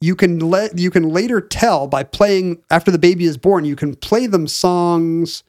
you 0.00 0.16
can 0.16 0.40
let 0.40 0.78
you 0.78 0.90
can 0.90 1.08
later 1.08 1.40
tell 1.40 1.86
by 1.86 2.02
playing 2.02 2.62
after 2.70 2.90
the 2.90 2.98
baby 2.98 3.24
is 3.24 3.36
born. 3.38 3.64
You 3.64 3.76
can 3.76 3.94
play 3.94 4.26
them 4.26 4.48
songs 4.48 5.44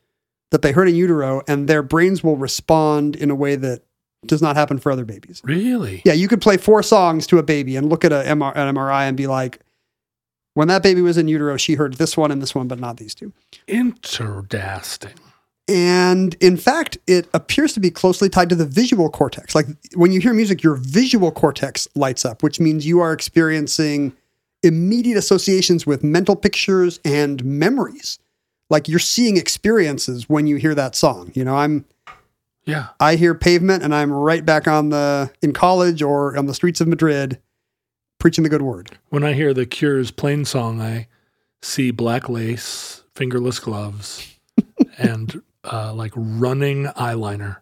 that 0.52 0.62
they 0.62 0.72
heard 0.72 0.88
in 0.88 0.96
utero, 0.96 1.42
and 1.48 1.68
their 1.68 1.82
brains 1.82 2.24
will 2.24 2.38
respond 2.38 3.16
in 3.16 3.32
a 3.32 3.36
way 3.36 3.56
that 3.56 3.82
does 4.28 4.42
not 4.42 4.56
happen 4.56 4.78
for 4.80 4.92
other 4.92 5.06
babies. 5.06 5.42
Really? 5.44 6.02
Yeah, 6.06 6.14
you 6.14 6.28
could 6.28 6.42
play 6.42 6.58
four 6.58 6.84
songs 6.84 7.28
to 7.28 7.38
a 7.38 7.44
baby 7.44 7.76
and 7.76 7.90
look 7.90 8.06
at 8.06 8.12
a 8.12 8.24
MR, 8.26 8.56
an 8.56 8.76
MRI 8.76 9.08
and 9.08 9.18
be 9.18 9.28
like, 9.28 9.60
when 10.54 10.68
that 10.68 10.84
baby 10.84 11.02
was 11.02 11.18
in 11.18 11.28
utero, 11.28 11.58
she 11.58 11.76
heard 11.76 11.96
this 11.96 12.16
one 12.16 12.32
and 12.32 12.42
this 12.42 12.54
one, 12.54 12.68
but 12.68 12.80
not 12.80 12.98
these 12.98 13.16
two. 13.16 13.34
Interesting. 13.68 15.14
And 15.68 16.36
in 16.42 16.58
fact, 16.58 16.98
it 17.08 17.28
appears 17.34 17.74
to 17.74 17.80
be 17.80 17.90
closely 17.90 18.30
tied 18.30 18.50
to 18.50 18.56
the 18.56 18.66
visual 18.66 19.10
cortex. 19.10 19.56
Like 19.56 19.68
when 19.96 20.12
you 20.12 20.20
hear 20.20 20.34
music, 20.34 20.62
your 20.62 20.76
visual 20.76 21.32
cortex 21.32 21.88
lights 21.96 22.26
up, 22.26 22.44
which 22.44 22.60
means 22.60 22.86
you 22.86 23.00
are 23.00 23.14
experiencing 23.14 24.14
immediate 24.62 25.18
associations 25.18 25.86
with 25.86 26.04
mental 26.04 26.36
pictures 26.36 27.00
and 27.06 27.44
memories. 27.46 28.20
Like 28.70 28.88
you're 28.88 29.00
seeing 29.00 29.38
experiences 29.38 30.30
when 30.30 30.48
you 30.48 30.58
hear 30.58 30.76
that 30.76 30.96
song. 30.96 31.32
You 31.34 31.46
know, 31.46 31.56
I'm 31.56 31.86
Yeah. 32.66 32.88
I 33.00 33.16
hear 33.16 33.34
pavement 33.36 33.84
and 33.84 33.94
I'm 33.94 34.12
right 34.12 34.46
back 34.46 34.68
on 34.68 34.90
the 34.90 35.32
in 35.42 35.52
college 35.54 36.02
or 36.02 36.38
on 36.38 36.46
the 36.46 36.54
streets 36.54 36.80
of 36.82 36.88
Madrid 36.88 37.40
preaching 38.20 38.44
the 38.44 38.50
good 38.50 38.62
word. 38.62 38.98
When 39.10 39.24
I 39.24 39.34
hear 39.34 39.54
the 39.54 39.66
Cure's 39.66 40.12
plain 40.12 40.46
song, 40.46 40.80
I 40.82 41.08
see 41.62 41.92
black 41.92 42.30
lace, 42.30 43.04
fingerless 43.16 43.60
gloves, 43.60 44.36
and 44.98 45.42
uh, 45.70 45.94
like 45.94 46.14
running 46.16 46.86
eyeliner, 46.86 47.58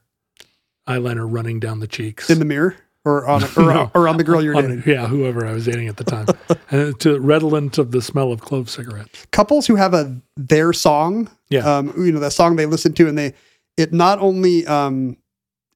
eyeliner 0.87 1.25
running 1.31 1.59
down 1.59 1.79
the 1.79 1.87
cheeks. 1.87 2.29
In 2.29 2.39
the 2.39 2.45
mirror 2.45 2.75
or 3.03 3.27
on 3.27 3.43
or, 3.43 3.47
No. 3.73 3.91
or 3.95 4.07
on 4.07 4.17
the 4.17 4.23
girl 4.23 4.43
you're 4.43 4.55
On- 4.55 4.63
dating. 4.67 4.83
yeah, 4.85 5.07
whoever 5.07 5.45
I 5.47 5.53
was 5.53 5.65
dating 5.65 5.87
at 5.87 5.97
the 5.97 6.03
time, 6.03 6.27
and 6.71 6.99
to 6.99 7.19
redolent 7.19 7.77
of 7.79 7.91
the 7.91 8.01
smell 8.01 8.31
of 8.31 8.41
clove 8.41 8.69
cigarettes. 8.69 9.25
couples 9.31 9.65
who 9.67 9.75
have 9.77 9.93
a 9.95 10.21
their 10.37 10.73
song, 10.73 11.27
Yeah. 11.49 11.61
um, 11.77 11.91
you 11.97 12.11
know, 12.11 12.19
that 12.19 12.33
song 12.33 12.55
they 12.55 12.67
listen 12.67 12.93
to, 12.93 13.07
and 13.07 13.17
they 13.17 13.33
it 13.77 13.93
not 13.93 14.19
only 14.19 14.65
um, 14.67 15.17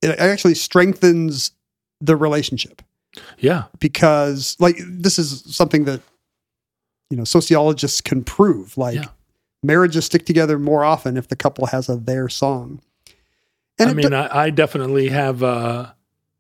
it 0.02 0.20
actually 0.20 0.56
strengthens 0.56 1.52
the 2.02 2.16
relationship 2.16 2.82
Yeah, 3.40 3.64
because 3.80 4.56
like 4.60 4.78
this 4.86 5.18
is 5.18 5.44
something 5.56 5.86
that 5.86 6.02
you 7.10 7.18
know 7.18 7.24
sociologists 7.24 8.02
can 8.02 8.24
prove. 8.24 8.78
Like 8.78 8.96
Yeah. 8.96 9.06
marriages 9.64 10.06
stick 10.06 10.26
together 10.26 10.60
more 10.60 10.84
often 10.84 11.18
if 11.18 11.28
the 11.28 11.36
couple 11.36 11.68
has 11.68 11.90
a 11.90 11.96
their 11.96 12.30
song. 12.30 12.82
And 13.78 13.90
I 13.90 13.94
mean, 13.94 14.14
I 14.14 14.50
definitely 14.52 15.10
have. 15.10 15.44
Uh, 15.44 15.92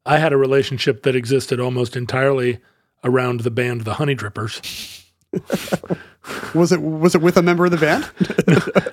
I 0.05 0.19
had 0.19 0.31
a 0.33 0.37
relationship 0.37 1.03
that 1.03 1.15
existed 1.15 1.59
almost 1.59 1.95
entirely 1.95 2.59
around 3.03 3.41
the 3.41 3.51
band 3.51 3.81
the 3.81 3.93
Honeydrippers. 3.95 5.03
was 6.53 6.71
it 6.71 6.81
was 6.81 7.15
it 7.15 7.21
with 7.21 7.37
a 7.37 7.41
member 7.41 7.65
of 7.65 7.71
the 7.71 7.77
band? 7.77 8.09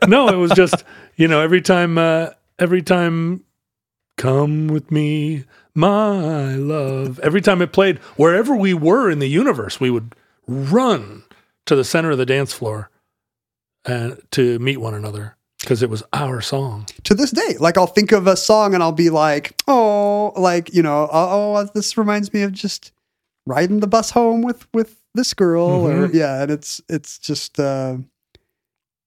no, 0.09 0.29
it 0.29 0.37
was 0.37 0.53
just 0.53 0.85
you 1.17 1.29
know 1.29 1.41
every 1.41 1.61
time 1.61 1.99
uh, 1.99 2.31
every 2.63 2.81
time 2.83 3.43
come 4.17 4.69
with 4.69 4.91
me 4.93 5.45
my 5.75 6.55
love 6.55 7.19
every 7.21 7.41
time 7.41 7.61
it 7.61 7.73
played 7.73 7.99
wherever 8.17 8.55
we 8.55 8.73
were 8.73 9.11
in 9.11 9.19
the 9.19 9.27
universe 9.29 9.81
we 9.81 9.91
would 9.91 10.15
run 10.47 11.25
to 11.67 11.75
the 11.75 11.83
center 11.83 12.13
of 12.13 12.19
the 12.19 12.27
dance 12.27 12.53
floor 12.53 12.89
and 13.85 14.21
to 14.31 14.61
meet 14.61 14.77
one 14.77 14.95
another 14.95 15.37
because 15.61 15.83
it 15.83 15.91
was 15.91 16.03
our 16.13 16.41
song 16.41 16.87
to 17.05 17.15
this 17.15 17.31
day. 17.33 17.57
Like 17.59 17.77
I'll 17.79 17.87
think 17.89 18.13
of 18.13 18.27
a 18.29 18.37
song 18.37 18.75
and 18.75 18.83
I'll 18.83 18.93
be 18.93 19.11
like, 19.11 19.55
oh, 19.69 20.33
like 20.37 20.73
you 20.75 20.83
know, 20.83 21.09
oh, 21.13 21.69
this 21.75 21.97
reminds 21.97 22.33
me 22.33 22.43
of 22.43 22.53
just 22.53 22.93
riding 23.47 23.81
the 23.81 23.87
bus 23.89 24.11
home 24.11 24.43
with 24.43 24.67
with 24.75 25.01
this 25.15 25.35
girl, 25.35 25.63
or 25.87 26.09
Mhm. 26.09 26.15
yeah, 26.15 26.43
and 26.43 26.51
it's 26.51 26.81
it's 26.89 27.19
just 27.19 27.59
uh, 27.61 27.97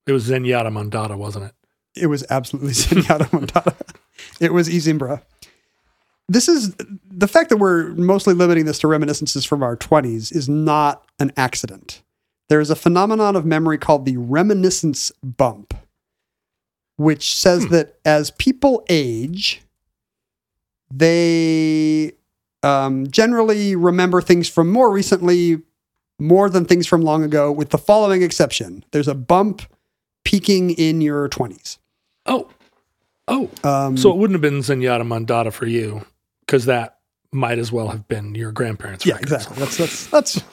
it 0.07 0.11
was 0.13 0.29
Zenyatta 0.29 0.69
Mondatta 0.71 1.17
wasn't 1.17 1.45
it 1.45 1.53
it 1.95 2.07
was 2.07 2.25
absolutely 2.29 2.71
Zenyatta 2.73 3.29
Mondatta. 3.29 3.75
It 4.39 4.53
was 4.53 4.69
I 4.69 4.79
Zimbra. 4.79 5.21
This 6.27 6.47
is 6.47 6.75
the 7.09 7.27
fact 7.27 7.49
that 7.49 7.57
we're 7.57 7.89
mostly 7.89 8.33
limiting 8.33 8.65
this 8.65 8.79
to 8.79 8.87
reminiscences 8.87 9.45
from 9.45 9.61
our 9.61 9.77
20s 9.77 10.35
is 10.35 10.49
not 10.49 11.05
an 11.19 11.31
accident. 11.37 12.01
There 12.49 12.59
is 12.59 12.69
a 12.69 12.75
phenomenon 12.75 13.35
of 13.35 13.45
memory 13.45 13.77
called 13.77 14.05
the 14.05 14.17
reminiscence 14.17 15.11
bump, 15.23 15.75
which 16.97 17.35
says 17.35 17.67
that 17.67 17.99
as 18.05 18.31
people 18.31 18.83
age, 18.89 19.61
they 20.91 22.13
um, 22.63 23.07
generally 23.07 23.75
remember 23.75 24.21
things 24.21 24.49
from 24.49 24.71
more 24.71 24.91
recently 24.91 25.61
more 26.17 26.49
than 26.49 26.65
things 26.65 26.87
from 26.87 27.01
long 27.01 27.23
ago, 27.23 27.51
with 27.51 27.69
the 27.69 27.77
following 27.77 28.23
exception 28.23 28.83
there's 28.91 29.07
a 29.07 29.15
bump 29.15 29.61
peaking 30.23 30.71
in 30.71 31.01
your 31.01 31.29
20s. 31.29 31.77
Oh 32.25 32.49
oh 33.27 33.49
Um, 33.63 33.97
so 33.97 34.11
it 34.11 34.17
wouldn't 34.17 34.35
have 34.35 34.41
been 34.41 34.61
Zenyatta 34.61 35.03
Mondatta 35.03 35.51
for 35.53 35.65
you 35.67 36.05
because 36.45 36.65
that 36.65 36.99
might 37.31 37.57
as 37.59 37.71
well 37.71 37.89
have 37.89 38.07
been 38.07 38.33
your 38.35 38.51
grandparents 38.51 39.05
yeah, 39.05 39.13
record. 39.15 39.23
exactly. 39.23 39.57
That's 39.59 39.77
that's 39.77 40.07
that's 40.07 40.43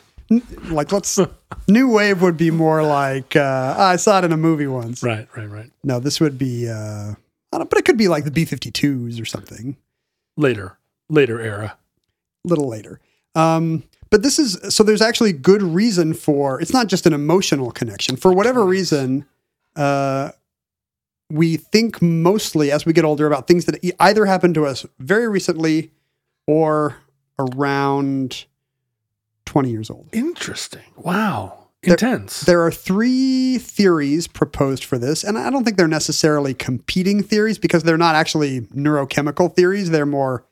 like 0.70 0.90
let's 0.92 1.18
new 1.68 1.88
wave 1.90 2.22
would 2.22 2.36
be 2.36 2.50
more 2.50 2.82
like 2.82 3.36
uh, 3.36 3.74
I 3.78 3.96
saw 3.96 4.18
it 4.18 4.24
in 4.24 4.32
a 4.32 4.36
movie 4.36 4.66
once. 4.66 5.02
right 5.02 5.28
right 5.36 5.48
right 5.48 5.70
No, 5.84 6.00
this 6.00 6.20
would 6.20 6.38
be 6.38 6.68
uh, 6.68 7.12
I 7.52 7.58
don't, 7.58 7.68
but 7.68 7.78
it 7.78 7.84
could 7.84 7.98
be 7.98 8.08
like 8.08 8.24
the 8.24 8.30
B 8.30 8.44
52s 8.46 9.20
or 9.20 9.24
something 9.26 9.76
later 10.36 10.78
later 11.08 11.40
era 11.40 11.76
a 12.44 12.48
little 12.48 12.66
later. 12.68 13.00
Um, 13.34 13.84
but 14.10 14.22
this 14.22 14.38
is 14.38 14.58
so 14.74 14.82
there's 14.82 15.02
actually 15.02 15.32
good 15.32 15.62
reason 15.62 16.14
for 16.14 16.60
it's 16.60 16.72
not 16.72 16.86
just 16.88 17.06
an 17.06 17.12
emotional 17.12 17.70
connection. 17.70 18.16
For 18.16 18.32
whatever 18.32 18.64
reason, 18.64 19.26
uh, 19.76 20.30
we 21.32 21.56
think 21.56 22.02
mostly 22.02 22.70
as 22.70 22.84
we 22.84 22.92
get 22.92 23.04
older 23.04 23.26
about 23.26 23.46
things 23.46 23.64
that 23.64 23.78
either 24.00 24.26
happened 24.26 24.54
to 24.54 24.66
us 24.66 24.84
very 24.98 25.26
recently 25.28 25.90
or 26.46 26.96
around 27.38 28.44
20 29.46 29.70
years 29.70 29.88
old. 29.90 30.08
interesting 30.12 30.82
wow 30.96 31.66
There- 31.82 31.94
intense 31.94 32.40
There 32.42 32.62
are 32.64 32.70
three 32.70 33.58
theories 33.58 34.28
proposed 34.28 34.84
for 34.84 34.98
this, 34.98 35.24
and 35.24 35.38
I 35.38 35.50
don't 35.50 35.64
think 35.64 35.76
they're 35.76 35.88
necessarily 35.88 36.54
competing 36.54 37.22
theories 37.22 37.58
because 37.58 37.82
they're 37.82 37.98
not 37.98 38.14
actually 38.14 38.60
neurochemical 38.72 39.52
theories. 39.54 39.90
They're 39.90 40.06
more 40.06 40.44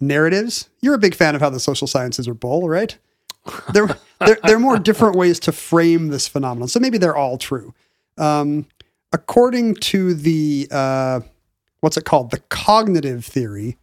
narratives. 0.00 0.68
You're 0.80 0.94
a 0.94 0.98
big 0.98 1.14
fan 1.14 1.34
of 1.34 1.40
how 1.40 1.50
the 1.50 1.60
social 1.60 1.86
sciences 1.86 2.26
are 2.26 2.34
bull, 2.34 2.68
right? 2.68 2.96
They're, 3.72 3.88
they're, 4.18 4.38
they're 4.42 4.58
more 4.58 4.78
different 4.78 5.14
ways 5.16 5.38
to 5.40 5.52
frame 5.52 6.08
this 6.08 6.26
phenomenon. 6.26 6.66
So 6.68 6.80
maybe 6.80 6.98
they're 6.98 7.14
all 7.16 7.38
true. 7.38 7.72
Um, 8.18 8.66
according 9.16 9.74
to 9.74 10.12
the, 10.12 10.68
uh, 10.70 11.20
what's 11.80 11.96
it 11.96 12.04
called? 12.04 12.30
The 12.30 12.40
cognitive 12.50 13.24
theory. 13.24 13.78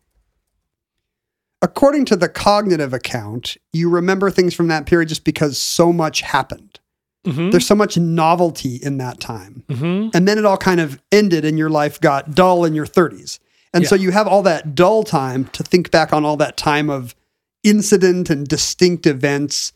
According 1.60 2.06
to 2.06 2.16
the 2.16 2.30
cognitive 2.30 2.94
account, 2.94 3.58
you 3.72 3.90
remember 3.90 4.30
things 4.30 4.54
from 4.54 4.68
that 4.68 4.86
period 4.86 5.10
just 5.10 5.24
because 5.24 5.58
so 5.58 5.92
much 5.92 6.22
happened. 6.22 6.80
Mhm. 7.26 7.50
There's 7.52 7.66
so 7.66 7.74
much 7.74 7.98
novelty 7.98 8.76
in 8.76 8.98
that 8.98 9.20
time. 9.20 9.64
Mhm. 9.70 10.12
And 10.14 10.28
then 10.28 10.38
it 10.38 10.46
all 10.46 10.58
kind 10.58 10.80
of 10.80 11.02
ended 11.12 11.46
and 11.46 11.58
your 11.58 11.70
life 11.70 12.00
got 12.00 12.36
dull 12.36 12.64
in 12.64 12.76
your 12.76 12.86
30s. 12.86 13.40
And 13.74 13.88
so 13.88 13.96
you 13.96 14.12
have 14.12 14.28
all 14.28 14.44
that 14.44 14.76
dull 14.76 15.04
time 15.04 15.46
to 15.54 15.64
think 15.64 15.90
back 15.90 16.14
on 16.14 16.24
all 16.26 16.38
that 16.38 16.58
time 16.58 16.92
of 16.92 17.16
incident 17.64 18.30
and 18.30 18.48
distinct 18.48 19.08
events. 19.08 19.74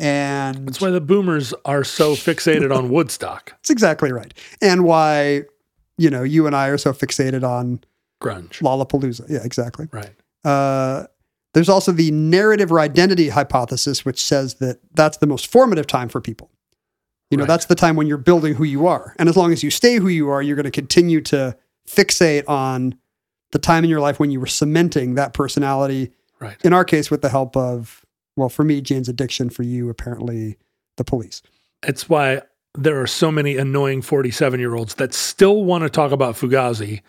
And 0.00 0.66
That's 0.66 0.80
why 0.80 0.90
the 0.90 1.00
boomers 1.00 1.52
are 1.64 1.84
so 1.84 2.14
fixated 2.14 2.74
on 2.76 2.88
Woodstock 2.88 3.50
that's 3.50 3.70
exactly 3.70 4.10
right. 4.12 4.32
And 4.62 4.84
why, 4.84 5.42
you 5.98 6.08
know, 6.10 6.22
you 6.22 6.46
and 6.46 6.56
I 6.56 6.68
are 6.68 6.78
so 6.78 6.92
fixated 6.92 7.44
on 7.46 7.84
grunge. 8.22 8.60
Lollapalooza. 8.60 9.28
Yeah, 9.28 9.40
exactly. 9.44 9.88
Right. 9.92 10.10
Uh, 10.44 11.06
there's 11.52 11.68
also 11.68 11.92
the 11.92 12.10
narrative 12.12 12.72
or 12.72 12.80
identity 12.80 13.28
hypothesis, 13.28 14.04
which 14.04 14.22
says 14.24 14.54
that 14.54 14.78
that's 14.94 15.18
the 15.18 15.26
most 15.26 15.46
formative 15.48 15.86
time 15.86 16.08
for 16.08 16.20
people. 16.20 16.50
You 17.30 17.36
know, 17.36 17.42
Right. 17.42 17.48
that's 17.48 17.66
the 17.66 17.74
time 17.74 17.94
when 17.96 18.06
you're 18.06 18.18
building 18.18 18.54
who 18.54 18.64
you 18.64 18.86
are. 18.86 19.14
And 19.18 19.28
as 19.28 19.36
long 19.36 19.52
as 19.52 19.62
you 19.62 19.70
stay 19.70 19.96
who 19.96 20.08
you 20.08 20.28
are, 20.30 20.40
you're 20.42 20.56
going 20.56 20.64
to 20.64 20.70
continue 20.70 21.20
to 21.22 21.56
fixate 21.88 22.48
on 22.48 22.94
the 23.52 23.58
time 23.58 23.84
in 23.84 23.90
your 23.90 24.00
life 24.00 24.18
when 24.18 24.30
you 24.30 24.40
were 24.40 24.46
cementing 24.46 25.14
that 25.16 25.34
personality. 25.34 26.12
Right. 26.40 26.56
In 26.64 26.72
our 26.72 26.84
case, 26.84 27.10
with 27.10 27.20
the 27.22 27.28
help 27.28 27.56
of, 27.56 28.04
well, 28.36 28.48
for 28.48 28.64
me, 28.64 28.80
Jane's 28.80 29.08
addiction, 29.08 29.50
for 29.50 29.62
you, 29.62 29.88
apparently, 29.90 30.56
the 30.96 31.04
police. 31.04 31.42
It's 31.86 32.08
why 32.08 32.42
there 32.74 33.00
are 33.00 33.06
so 33.06 33.30
many 33.30 33.56
annoying 33.56 34.02
47 34.02 34.60
year 34.60 34.74
olds 34.74 34.94
that 34.96 35.12
still 35.14 35.64
want 35.64 35.82
to 35.84 35.90
talk 35.90 36.12
about 36.12 36.34
Fugazi. 36.36 37.00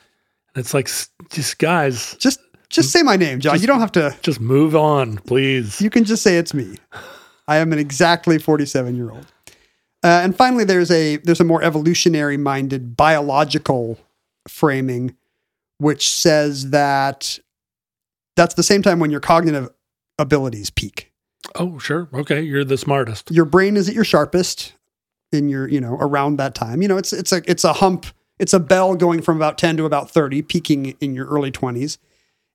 And 0.53 0.65
it's 0.65 0.73
like, 0.73 0.89
just 1.29 1.59
guys, 1.59 2.15
Just, 2.19 2.39
just 2.69 2.91
say 2.91 3.03
my 3.03 3.15
name, 3.17 3.39
John. 3.39 3.53
Just- 3.53 3.61
you 3.63 3.67
don't 3.67 3.79
have 3.79 3.91
to. 3.93 4.15
just 4.21 4.39
move 4.39 4.75
on, 4.75 5.17
please. 5.17 5.81
You 5.81 5.89
can 5.89 6.03
just 6.03 6.23
say 6.23 6.37
it's 6.37 6.53
me. 6.53 6.77
I 7.47 7.57
am 7.57 7.73
an 7.73 7.79
exactly 7.79 8.39
47 8.39 8.95
year 8.95 9.11
old. 9.11 9.25
Uh, 10.03 10.21
and 10.23 10.35
finally, 10.35 10.63
there's 10.63 10.89
a 10.89 11.17
there's 11.17 11.39
a 11.41 11.43
more 11.43 11.61
evolutionary 11.61 12.37
minded 12.37 12.97
biological 12.97 13.99
framing, 14.47 15.15
which 15.77 16.09
says 16.09 16.71
that 16.71 17.37
that's 18.35 18.55
the 18.55 18.63
same 18.63 18.81
time 18.81 18.99
when 18.99 19.11
your 19.11 19.19
cognitive 19.19 19.69
abilities 20.17 20.71
peak. 20.71 21.10
Oh, 21.55 21.77
sure. 21.79 22.07
Okay. 22.13 22.41
You're 22.41 22.63
the 22.63 22.77
smartest. 22.77 23.31
Your 23.31 23.45
brain 23.45 23.77
is 23.77 23.89
at 23.89 23.95
your 23.95 24.03
sharpest 24.03 24.73
in 25.31 25.47
your 25.49 25.67
you 25.67 25.79
know 25.79 25.95
around 25.99 26.37
that 26.37 26.55
time. 26.55 26.81
You 26.81 26.87
know 26.87 26.97
it's 26.97 27.13
it's 27.13 27.31
a 27.31 27.41
it's 27.49 27.63
a 27.63 27.73
hump. 27.73 28.05
It's 28.39 28.53
a 28.53 28.59
bell 28.59 28.95
going 28.95 29.21
from 29.21 29.37
about 29.37 29.59
10 29.59 29.77
to 29.77 29.85
about 29.85 30.09
30, 30.09 30.41
peaking 30.41 30.95
in 30.99 31.13
your 31.13 31.27
early 31.27 31.51
20s. 31.51 31.99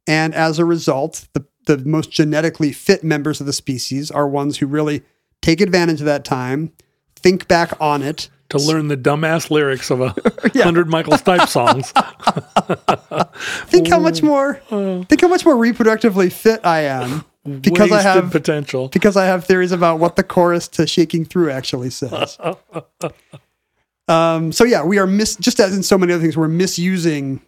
And 0.09 0.34
as 0.34 0.59
a 0.59 0.64
result, 0.64 1.28
the, 1.32 1.44
the 1.66 1.78
most 1.78 2.11
genetically 2.11 2.72
fit 2.72 3.05
members 3.05 3.38
of 3.40 3.47
the 3.47 3.53
species 3.53 4.11
are 4.11 4.26
ones 4.26 4.59
who 4.59 4.66
really 4.66 5.03
take 5.42 5.61
advantage 5.61 6.01
of 6.01 6.07
that 6.07 6.24
time, 6.24 6.72
think 7.14 7.47
back 7.47 7.72
on 7.80 8.03
it. 8.03 8.28
To 8.49 8.59
learn 8.59 8.88
the 8.88 8.97
dumbass 8.97 9.49
lyrics 9.49 9.90
of 9.92 10.01
a 10.01 10.12
Yeah. 10.55 10.64
hundred 10.64 10.88
Michael 10.88 11.12
Stipe 11.14 11.47
songs. 11.49 11.92
Think 13.68 13.88
how 13.88 13.99
much 13.99 14.22
more 14.22 14.54
think 15.08 15.20
how 15.20 15.29
much 15.29 15.45
more 15.45 15.54
reproductively 15.54 16.33
fit 16.33 16.61
I 16.64 16.80
am 16.83 17.25
because 17.46 17.92
I 17.92 18.02
have 18.02 18.30
potential. 18.30 18.88
because 18.88 19.16
I 19.16 19.26
have 19.26 19.44
theories 19.44 19.72
about 19.72 19.98
what 19.98 20.16
the 20.16 20.22
chorus 20.22 20.68
to 20.68 20.86
Shaking 20.86 21.24
Through 21.24 21.50
actually 21.50 21.90
says. 21.90 22.38
um, 24.08 24.52
so 24.52 24.64
yeah, 24.64 24.84
we 24.84 24.98
are 24.98 25.06
mis 25.06 25.36
just 25.36 25.60
as 25.60 25.76
in 25.76 25.82
so 25.82 25.96
many 25.98 26.12
other 26.12 26.22
things, 26.22 26.36
we're 26.36 26.48
misusing 26.48 27.40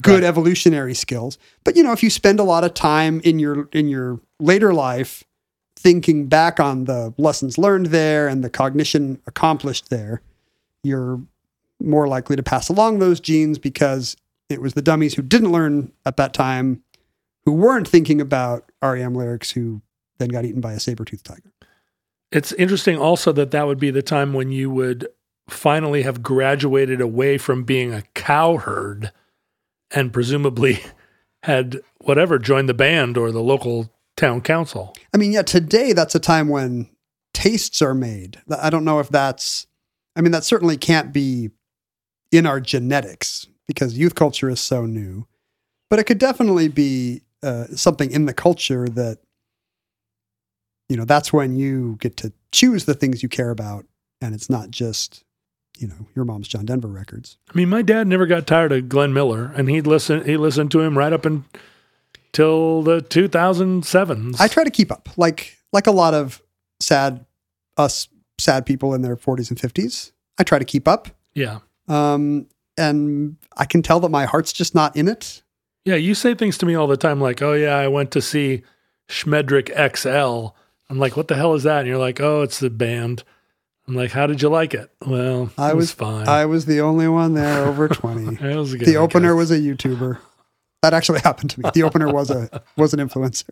good 0.00 0.24
evolutionary 0.24 0.94
skills. 0.94 1.38
But 1.64 1.76
you 1.76 1.82
know, 1.82 1.92
if 1.92 2.02
you 2.02 2.10
spend 2.10 2.40
a 2.40 2.44
lot 2.44 2.64
of 2.64 2.74
time 2.74 3.20
in 3.24 3.38
your 3.38 3.68
in 3.72 3.88
your 3.88 4.20
later 4.40 4.72
life 4.72 5.24
thinking 5.76 6.26
back 6.26 6.60
on 6.60 6.84
the 6.84 7.12
lessons 7.18 7.58
learned 7.58 7.86
there 7.86 8.28
and 8.28 8.44
the 8.44 8.50
cognition 8.50 9.20
accomplished 9.26 9.90
there, 9.90 10.22
you're 10.82 11.20
more 11.80 12.06
likely 12.06 12.36
to 12.36 12.42
pass 12.42 12.68
along 12.68 12.98
those 12.98 13.18
genes 13.18 13.58
because 13.58 14.16
it 14.48 14.60
was 14.60 14.74
the 14.74 14.82
dummies 14.82 15.14
who 15.14 15.22
didn't 15.22 15.50
learn 15.50 15.90
at 16.06 16.16
that 16.16 16.32
time 16.32 16.82
who 17.44 17.52
weren't 17.52 17.88
thinking 17.88 18.20
about 18.20 18.70
REM 18.82 19.14
lyrics 19.14 19.50
who 19.50 19.82
then 20.18 20.28
got 20.28 20.44
eaten 20.44 20.60
by 20.60 20.72
a 20.72 20.80
saber-toothed 20.80 21.24
tiger. 21.24 21.52
It's 22.30 22.52
interesting 22.52 22.98
also 22.98 23.32
that 23.32 23.50
that 23.50 23.66
would 23.66 23.78
be 23.78 23.90
the 23.90 24.02
time 24.02 24.32
when 24.32 24.50
you 24.50 24.70
would 24.70 25.08
finally 25.48 26.02
have 26.02 26.22
graduated 26.22 27.00
away 27.00 27.36
from 27.38 27.64
being 27.64 27.92
a 27.92 28.02
cowherd 28.14 29.12
and 29.90 30.12
presumably 30.12 30.80
had 31.42 31.80
whatever 31.98 32.38
joined 32.38 32.68
the 32.68 32.74
band 32.74 33.18
or 33.18 33.32
the 33.32 33.42
local 33.42 33.90
town 34.16 34.40
council. 34.40 34.94
I 35.12 35.18
mean, 35.18 35.32
yeah, 35.32 35.42
today 35.42 35.92
that's 35.92 36.14
a 36.14 36.20
time 36.20 36.48
when 36.48 36.88
tastes 37.34 37.82
are 37.82 37.94
made. 37.94 38.40
I 38.50 38.70
don't 38.70 38.84
know 38.84 39.00
if 39.00 39.08
that's, 39.08 39.66
I 40.16 40.20
mean, 40.20 40.32
that 40.32 40.44
certainly 40.44 40.76
can't 40.76 41.12
be 41.12 41.50
in 42.30 42.46
our 42.46 42.60
genetics 42.60 43.46
because 43.66 43.98
youth 43.98 44.14
culture 44.14 44.48
is 44.48 44.60
so 44.60 44.86
new, 44.86 45.26
but 45.90 45.98
it 45.98 46.04
could 46.04 46.18
definitely 46.18 46.68
be 46.68 47.22
uh, 47.42 47.66
something 47.68 48.10
in 48.10 48.26
the 48.26 48.34
culture 48.34 48.88
that, 48.88 49.18
you 50.88 50.96
know, 50.96 51.04
that's 51.04 51.32
when 51.32 51.56
you 51.56 51.96
get 52.00 52.16
to 52.18 52.32
choose 52.52 52.84
the 52.84 52.94
things 52.94 53.22
you 53.22 53.28
care 53.28 53.50
about. 53.50 53.86
And 54.20 54.34
it's 54.34 54.48
not 54.48 54.70
just 54.70 55.24
you 55.78 55.88
know, 55.88 56.06
your 56.14 56.24
mom's 56.24 56.48
John 56.48 56.66
Denver 56.66 56.88
records. 56.88 57.38
I 57.52 57.56
mean, 57.56 57.68
my 57.68 57.82
dad 57.82 58.06
never 58.06 58.26
got 58.26 58.46
tired 58.46 58.72
of 58.72 58.88
Glenn 58.88 59.12
Miller, 59.12 59.52
and 59.56 59.68
he'd 59.68 59.86
listen. 59.86 60.24
He 60.24 60.36
listened 60.36 60.70
to 60.72 60.80
him 60.80 60.96
right 60.96 61.12
up 61.12 61.24
until 61.24 62.82
the 62.82 63.00
2007s. 63.00 64.40
I 64.40 64.48
try 64.48 64.64
to 64.64 64.70
keep 64.70 64.92
up, 64.92 65.08
like 65.16 65.58
like 65.72 65.86
a 65.86 65.90
lot 65.90 66.14
of 66.14 66.42
sad 66.80 67.24
us 67.76 68.08
sad 68.38 68.66
people 68.66 68.94
in 68.94 69.02
their 69.02 69.16
40s 69.16 69.50
and 69.50 69.58
50s. 69.58 70.12
I 70.38 70.44
try 70.44 70.58
to 70.58 70.64
keep 70.64 70.88
up, 70.88 71.08
yeah, 71.34 71.60
um, 71.88 72.46
and 72.76 73.36
I 73.56 73.64
can 73.64 73.82
tell 73.82 74.00
that 74.00 74.08
my 74.10 74.24
heart's 74.24 74.52
just 74.52 74.74
not 74.74 74.96
in 74.96 75.08
it. 75.08 75.41
Yeah. 75.84 75.96
You 75.96 76.14
say 76.14 76.34
things 76.34 76.58
to 76.58 76.66
me 76.66 76.74
all 76.74 76.86
the 76.86 76.96
time, 76.96 77.20
like, 77.20 77.42
"Oh 77.42 77.52
yeah, 77.54 77.76
I 77.76 77.88
went 77.88 78.10
to 78.12 78.22
see 78.22 78.62
Schmedrick 79.08 79.68
XL." 79.96 80.54
I'm 80.90 80.98
like, 80.98 81.16
"What 81.16 81.28
the 81.28 81.34
hell 81.36 81.54
is 81.54 81.62
that?" 81.62 81.80
And 81.80 81.88
you're 81.88 81.98
like, 81.98 82.20
"Oh, 82.20 82.42
it's 82.42 82.58
the 82.60 82.70
band." 82.70 83.24
I'm 83.88 83.94
like, 83.94 84.12
"How 84.12 84.26
did 84.26 84.40
you 84.42 84.48
like 84.48 84.74
it?" 84.74 84.90
Well, 85.06 85.50
I 85.58 85.70
it 85.70 85.76
was, 85.76 85.84
was 85.84 85.92
fine. 85.92 86.28
I 86.28 86.46
was 86.46 86.66
the 86.66 86.80
only 86.80 87.08
one 87.08 87.34
there 87.34 87.64
over 87.66 87.88
20. 87.88 88.44
it 88.44 88.56
was 88.56 88.74
good, 88.74 88.86
the 88.86 88.96
opener 88.96 89.34
was 89.34 89.50
a 89.50 89.58
YouTuber. 89.58 90.18
That 90.82 90.94
actually 90.94 91.20
happened 91.24 91.50
to 91.50 91.60
me. 91.60 91.70
The 91.72 91.82
opener 91.82 92.12
was 92.12 92.30
a 92.30 92.62
was 92.76 92.94
an 92.94 93.00
influencer. 93.00 93.50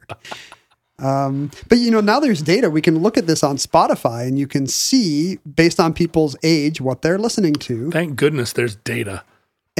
Um, 0.98 1.51
but 1.69 1.78
you 1.78 1.90
know, 1.90 2.01
now 2.01 2.20
there's 2.20 2.43
data. 2.43 2.69
We 2.69 2.82
can 2.82 2.98
look 2.98 3.16
at 3.16 3.27
this 3.27 3.43
on 3.43 3.57
Spotify, 3.57 4.27
and 4.28 4.39
you 4.39 4.47
can 4.47 4.66
see 4.66 5.39
based 5.39 5.81
on 5.81 5.94
people's 5.94 6.36
age 6.43 6.81
what 6.81 7.02
they're 7.02 7.19
listening 7.19 7.55
to. 7.55 7.90
Thank 7.90 8.16
goodness 8.16 8.52
there's 8.52 8.77
data. 8.77 9.24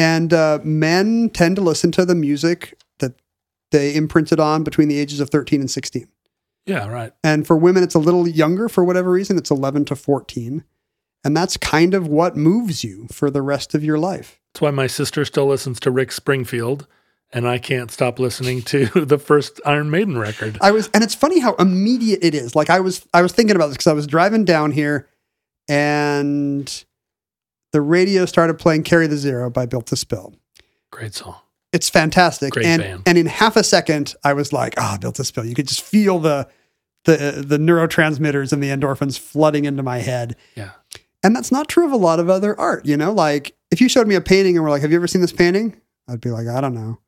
And 0.01 0.33
uh, 0.33 0.61
men 0.65 1.29
tend 1.29 1.57
to 1.57 1.63
listen 1.63 1.93
to 1.93 2.07
the 2.07 2.15
music 2.15 2.81
that 3.01 3.21
they 3.71 3.95
imprinted 3.95 4.41
on 4.41 4.65
between 4.65 4.89
the 4.89 4.99
ages 4.99 5.21
of 5.21 5.29
13 5.29 5.61
and 5.61 5.71
16. 5.71 6.09
Yeah, 6.65 6.89
right. 6.89 7.13
And 7.23 7.47
for 7.47 7.55
women, 7.55 7.83
it's 7.83 7.95
a 7.95 7.99
little 7.99 8.27
younger 8.27 8.71
for 8.71 8.83
whatever 8.83 9.11
reason. 9.11 9.37
It's 9.37 9.51
11 9.51 9.85
to 9.87 9.97
14. 9.97 10.65
And 11.23 11.37
that's 11.37 11.59
kind 11.59 11.93
of 11.93 12.09
what 12.09 12.35
moves 12.35 12.83
you 12.83 13.09
for 13.13 13.31
the 13.31 13.43
rest 13.43 13.75
of 13.75 13.85
your 13.85 13.99
life. 13.99 14.41
That's 14.55 14.63
why 14.63 14.71
my 14.71 14.87
sister 14.87 15.27
still 15.27 15.47
listens 15.47 15.79
to 15.81 15.91
Rick 15.91 16.13
Springfield, 16.13 16.87
and 17.31 17.47
I 17.47 17.59
can't 17.59 17.91
stop 17.91 18.19
listening 18.19 18.63
to 18.63 18.87
the 19.05 19.19
first 19.19 19.61
Iron 19.67 19.91
Maiden 19.91 20.17
record. 20.17 20.57
I 20.63 20.71
was, 20.71 20.89
and 20.95 21.05
it's 21.05 21.15
funny 21.15 21.41
how 21.41 21.57
immediate 21.57 22.21
it 22.23 22.35
is. 22.35 22.57
Like 22.57 22.71
I 22.71 22.81
was, 22.81 23.07
I 23.13 23.21
was 23.21 23.33
thinking 23.33 23.55
about 23.55 23.67
this 23.67 23.77
because 23.77 23.87
I 23.89 23.93
was 23.93 24.07
driving 24.07 24.47
down 24.47 24.71
here, 24.71 25.09
and 25.69 26.85
the 27.73 27.81
radio 27.81 28.27
started 28.27 28.55
playing 28.59 28.83
"Carry 28.85 29.07
the 29.07 29.17
Zero" 29.17 29.51
by 29.51 29.67
Built 29.67 29.87
to 29.87 29.97
Spill. 29.97 30.35
Great 30.91 31.15
song. 31.15 31.37
It's 31.73 31.89
fantastic, 31.89 32.53
Great 32.53 32.67
and 32.67 32.83
band. 32.83 33.03
and 33.07 33.17
in 33.17 33.27
half 33.27 33.57
a 33.57 33.63
second, 33.63 34.15
I 34.25 34.33
was 34.33 34.53
like, 34.53 34.75
"Ah, 34.79 34.99
Built 35.01 35.15
to 35.17 35.25
Spill." 35.25 35.45
You 35.45 35.55
could 35.55 35.69
just 35.69 35.83
feel 35.83 36.19
the 36.19 36.49
the 37.05 37.45
the 37.47 37.59
neurotransmitters 37.59 38.53
and 38.53 38.63
the 38.63 38.69
endorphins 38.69 39.19
flooding 39.19 39.65
into 39.65 39.83
my 39.83 39.99
head. 39.99 40.37
Yeah. 40.57 40.71
And 41.23 41.37
that's 41.37 41.53
not 41.53 41.69
true 41.69 41.85
of 41.87 41.93
a 41.93 41.97
lot 41.97 42.19
of 42.19 42.29
other 42.31 42.59
art. 42.59 42.87
You 42.87 42.97
know, 42.97 43.13
like 43.13 43.55
if 43.71 43.81
you 43.81 43.89
showed 43.89 44.07
me 44.09 44.15
a 44.17 44.21
painting 44.21 44.57
and 44.57 44.65
were 44.65 44.71
like, 44.71 44.83
"Have 44.83 44.91
you 44.91 44.97
ever 44.97 45.07
seen 45.07 45.21
this 45.21 45.33
painting?" 45.33 45.77
I'd 46.09 46.21
be 46.21 46.31
like, 46.31 46.49
"I 46.49 46.61
don't 46.61 46.75
know." 46.75 46.99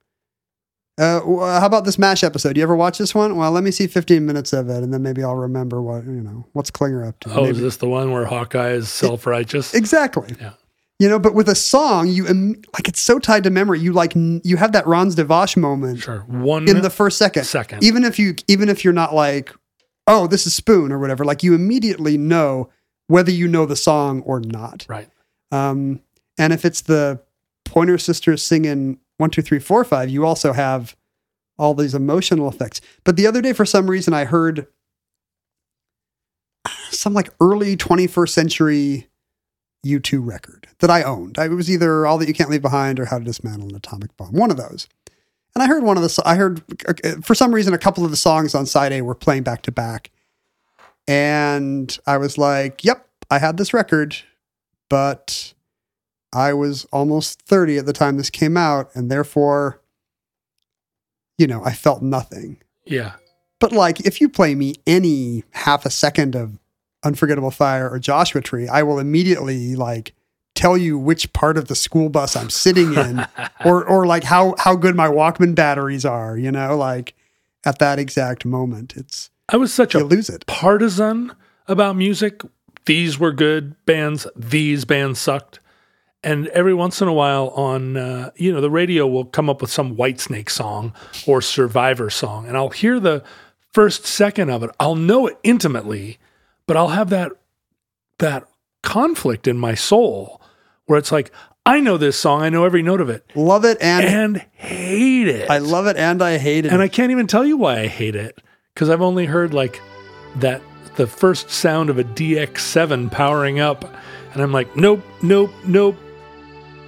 Uh, 0.98 1.20
how 1.60 1.66
about 1.66 1.85
this 1.85 1.98
Mash 1.98 2.23
episode? 2.23 2.56
You 2.56 2.62
ever 2.62 2.77
watch 2.77 2.98
this 2.98 3.14
one? 3.14 3.36
Well, 3.36 3.51
let 3.51 3.64
me 3.64 3.70
see 3.70 3.86
15 3.86 4.27
minutes 4.27 4.52
of 4.52 4.69
it, 4.69 4.82
and 4.82 4.93
then 4.93 5.02
maybe 5.02 5.24
I'll 5.24 5.35
remember 5.36 5.81
what 5.81 6.05
you 6.05 6.10
know. 6.23 6.47
What's 6.52 6.70
Klinger 6.70 7.05
up 7.05 7.19
to? 7.20 7.31
Oh, 7.32 7.36
Maybe- 7.44 7.51
is 7.56 7.60
this 7.60 7.77
the 7.78 7.89
one 7.89 8.10
where 8.12 8.27
Hawkeye 8.27 8.73
is 8.73 8.89
self 8.90 9.27
righteous? 9.27 9.74
exactly. 9.74 10.35
Yeah. 10.40 10.52
You 10.98 11.09
know, 11.09 11.19
but 11.19 11.35
with 11.35 11.48
a 11.48 11.55
song, 11.56 12.09
you 12.09 12.28
im- 12.28 12.62
like 12.74 12.86
it's 12.89 13.01
so 13.01 13.19
tied 13.19 13.43
to 13.44 13.51
memory. 13.51 13.81
You 13.81 13.93
like 13.93 14.14
n- 14.14 14.40
you 14.44 14.56
have 14.59 14.73
that 14.73 14.86
Ranz 14.86 15.14
des 15.16 15.24
Vaches 15.24 15.56
moment 15.56 15.98
Sure. 16.01 16.20
One 16.28 16.69
in 16.69 16.81
the 16.82 16.90
first 16.90 17.19
second. 17.19 17.44
second. 17.44 17.82
Even 17.82 18.05
if 18.05 18.19
you 18.20 18.36
even 18.47 18.69
if 18.69 18.85
you're 18.85 18.93
not 18.93 19.12
like, 19.14 19.52
oh, 20.06 20.27
this 20.28 20.47
is 20.47 20.55
Spoon 20.55 20.93
or 20.93 20.98
whatever, 21.01 21.24
like 21.24 21.43
you 21.43 21.55
immediately 21.55 22.16
know 22.19 22.69
whether 23.09 23.32
you 23.32 23.48
know 23.48 23.66
the 23.66 23.74
song 23.74 24.20
or 24.23 24.39
not. 24.40 24.86
Right. 24.89 25.09
Um, 25.51 26.01
and 26.39 26.52
if 26.52 26.64
it's 26.64 26.82
the 26.82 27.20
Pointer 27.64 27.98
Sisters 27.98 28.44
singing 28.44 28.98
one, 29.18 29.30
two, 29.30 29.43
three, 29.43 29.59
four, 29.59 29.84
five, 29.84 30.09
you 30.10 30.24
also 30.24 30.52
have 30.52 30.97
all 31.59 31.74
these 31.74 31.94
emotional 31.94 32.48
effects. 32.48 32.80
But 33.05 33.16
the 33.16 33.26
other 33.26 33.40
day, 33.40 33.52
for 33.52 33.64
some 33.64 33.89
reason, 33.89 34.14
I 34.14 34.24
heard 34.24 34.66
some 36.90 37.14
like 37.14 37.30
early 37.40 37.76
21st 37.76 38.28
century 38.28 39.09
U2 39.86 40.24
record 40.24 40.68
that 40.78 40.90
I 40.90 41.02
owned. 41.02 41.39
It 41.39 41.51
was 41.51 41.70
either 41.70 42.06
All 42.06 42.18
That 42.18 42.28
You 42.28 42.34
Can't 42.34 42.51
Leave 42.51 42.62
Behind 42.62 43.01
or 43.01 43.06
How 43.06 43.18
to 43.18 43.24
Dismantle 43.24 43.70
an 43.70 43.76
Atomic 43.76 44.16
Bomb, 44.16 44.32
one 44.32 44.51
of 44.51 44.56
those. 44.56 44.89
And 45.55 45.62
I 45.62 45.66
heard 45.66 45.82
one 45.82 45.97
of 45.97 46.02
the, 46.02 46.22
I 46.24 46.36
heard 46.36 46.62
for 47.22 47.34
some 47.34 47.55
reason 47.55 47.74
a 47.74 47.78
couple 47.78 48.05
of 48.05 48.10
the 48.10 48.16
songs 48.16 48.55
on 48.55 48.64
side 48.64 48.93
A 48.93 49.02
were 49.02 49.14
playing 49.14 49.43
back 49.43 49.62
to 49.62 49.72
back. 49.72 50.10
And 51.06 51.97
I 52.06 52.16
was 52.16 52.39
like, 52.39 52.84
yep, 52.84 53.06
I 53.30 53.39
had 53.39 53.56
this 53.56 53.74
record, 53.74 54.16
but 54.89 55.52
I 56.33 56.53
was 56.53 56.87
almost 56.93 57.43
30 57.43 57.79
at 57.79 57.87
the 57.87 57.93
time 57.93 58.17
this 58.17 58.31
came 58.31 58.57
out. 58.57 58.91
And 58.95 59.11
therefore, 59.11 59.81
you 61.39 61.47
know, 61.47 61.63
I 61.65 61.73
felt 61.73 62.03
nothing. 62.03 62.59
Yeah. 62.85 63.13
But 63.61 63.73
like, 63.73 64.01
if 64.01 64.21
you 64.21 64.29
play 64.29 64.55
me 64.55 64.77
any 64.87 65.45
half 65.51 65.87
a 65.87 65.91
second 65.91 66.35
of 66.35 66.59
Unforgettable 67.05 67.51
Fire 67.51 67.89
or 67.89 67.99
Joshua 67.99 68.41
Tree, 68.41 68.69
I 68.69 68.83
will 68.83 68.99
immediately 68.99 69.75
like 69.77 70.15
tell 70.55 70.77
you 70.77 70.99
which 70.99 71.33
part 71.33 71.57
of 71.57 71.69
the 71.69 71.75
school 71.75 72.09
bus 72.09 72.37
I'm 72.37 72.51
sitting 72.51 72.95
in, 72.95 73.27
or 73.65 73.85
or 73.85 74.07
like 74.07 74.25
how 74.25 74.55
how 74.59 74.77
good 74.77 74.95
my 74.97 75.09
Walkman 75.09 75.55
batteries 75.55 76.05
are. 76.05 76.37
You 76.37 76.53
know, 76.53 76.77
like 76.77 77.15
at 77.65 77.79
that 77.79 77.99
exact 77.99 78.45
moment, 78.45 78.95
it's 78.97 79.31
I 79.49 79.57
was 79.57 79.73
such 79.73 79.95
a 79.95 80.05
lose 80.05 80.29
it. 80.29 80.47
partisan 80.47 81.33
about 81.67 81.97
music. 81.97 82.43
These 82.87 83.19
were 83.19 83.33
good 83.33 83.77
bands. 83.87 84.27
These 84.37 84.85
bands 84.85 85.21
sucked. 85.21 85.61
And 86.24 86.47
every 86.49 86.74
once 86.74 87.03
in 87.03 87.09
a 87.09 87.12
while 87.12 87.49
on, 87.49 87.97
uh, 87.97 88.31
you 88.36 88.53
know, 88.53 88.61
the 88.61 88.70
radio 88.70 89.07
will 89.07 89.24
come 89.24 89.51
up 89.51 89.61
with 89.61 89.70
some 89.70 89.97
Whitesnake 89.97 90.51
song 90.51 90.93
or 91.27 91.43
Survivor 91.43 92.11
song. 92.11 92.47
And 92.47 92.57
I'll 92.57 92.70
hear 92.70 93.01
the 93.01 93.24
first 93.73 94.07
second 94.07 94.51
of 94.51 94.62
it. 94.62 94.70
I'll 94.78 94.94
know 94.94 95.27
it 95.27 95.39
intimately, 95.43 96.19
but 96.66 96.77
I'll 96.77 96.89
have 96.89 97.11
that, 97.11 97.32
that 98.19 98.47
conflict 98.82 99.49
in 99.49 99.59
my 99.59 99.74
soul 99.74 100.40
where 100.86 100.99
it's 100.99 101.11
like, 101.11 101.32
I 101.65 101.81
know 101.81 101.97
this 101.97 102.19
song. 102.19 102.43
I 102.43 102.49
know 102.49 102.65
every 102.65 102.82
note 102.82 103.01
of 103.01 103.09
it 103.09 103.24
Love 103.36 103.65
it 103.65 103.78
and 103.81 104.05
and 104.05 104.47
hate 104.53 105.28
it. 105.28 105.49
I 105.49 105.59
love 105.59 105.86
it 105.86 105.97
and 105.97 106.20
I 106.20 106.39
hate 106.39 106.66
it. 106.66 106.73
And 106.73 106.82
I 106.82 106.89
can't 106.89 107.12
even 107.12 107.27
tell 107.27 107.44
you 107.44 107.57
why 107.57 107.81
I 107.81 107.86
hate 107.86 108.16
it 108.16 108.40
because 108.74 108.90
I've 108.90 109.03
only 109.03 109.27
heard 109.27 109.55
like 109.55 109.81
that 110.36 110.61
the 110.97 111.07
first 111.07 111.51
sound 111.51 111.90
of 111.90 111.99
a 111.99 112.05
DX7 112.05 113.11
powering 113.11 113.61
up, 113.61 113.85
and 114.32 114.43
I'm 114.43 114.53
like, 114.53 114.77
nope, 114.77 115.03
nope, 115.23 115.51
nope. 115.65 115.97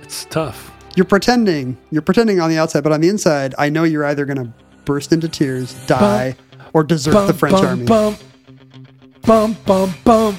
It's 0.05 0.25
tough. 0.27 0.71
you're 0.97 1.05
pretending. 1.07 1.77
You're 1.91 2.03
pretending 2.03 2.41
on 2.41 2.51
the 2.51 2.59
outside, 2.59 2.83
but 2.85 2.93
on 2.93 3.01
the 3.01 3.09
inside, 3.09 3.55
I 3.59 3.69
know 3.71 3.85
you're 3.85 4.05
either 4.05 4.25
gonna 4.27 4.53
burst 4.85 5.13
into 5.13 5.29
tears, 5.29 5.75
die, 5.87 6.37
or 6.73 6.85
desert 6.85 7.27
the 7.27 7.35
French 7.35 7.57
bum, 7.57 7.67
army. 7.67 7.85
Bum, 7.87 8.17
bum, 9.23 9.57
bum, 9.67 9.95
bum, 10.05 10.37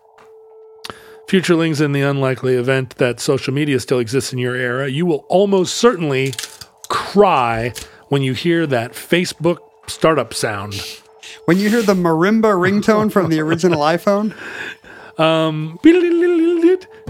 Futurelings, 1.28 1.82
in 1.84 1.92
the 1.92 2.02
unlikely 2.02 2.56
event 2.56 2.96
that 2.98 3.20
social 3.20 3.54
media 3.54 3.80
still 3.80 4.00
exists 4.00 4.32
in 4.32 4.40
your 4.40 4.56
era, 4.56 4.88
you 4.88 5.06
will 5.06 5.26
almost 5.28 5.76
certainly 5.76 6.34
cry 6.88 7.74
when 8.10 8.22
you 8.22 8.34
hear 8.34 8.66
that 8.68 8.92
Facebook 8.94 9.58
startup 9.88 10.34
sound. 10.34 10.76
When 11.46 11.58
you 11.58 11.70
hear 11.70 11.82
the 11.82 11.96
marimba 11.96 12.54
ringtone 12.54 13.12
from 13.12 13.30
the 13.30 13.40
original 13.42 13.80
iPhone, 13.96 14.34
Um, 15.18 15.80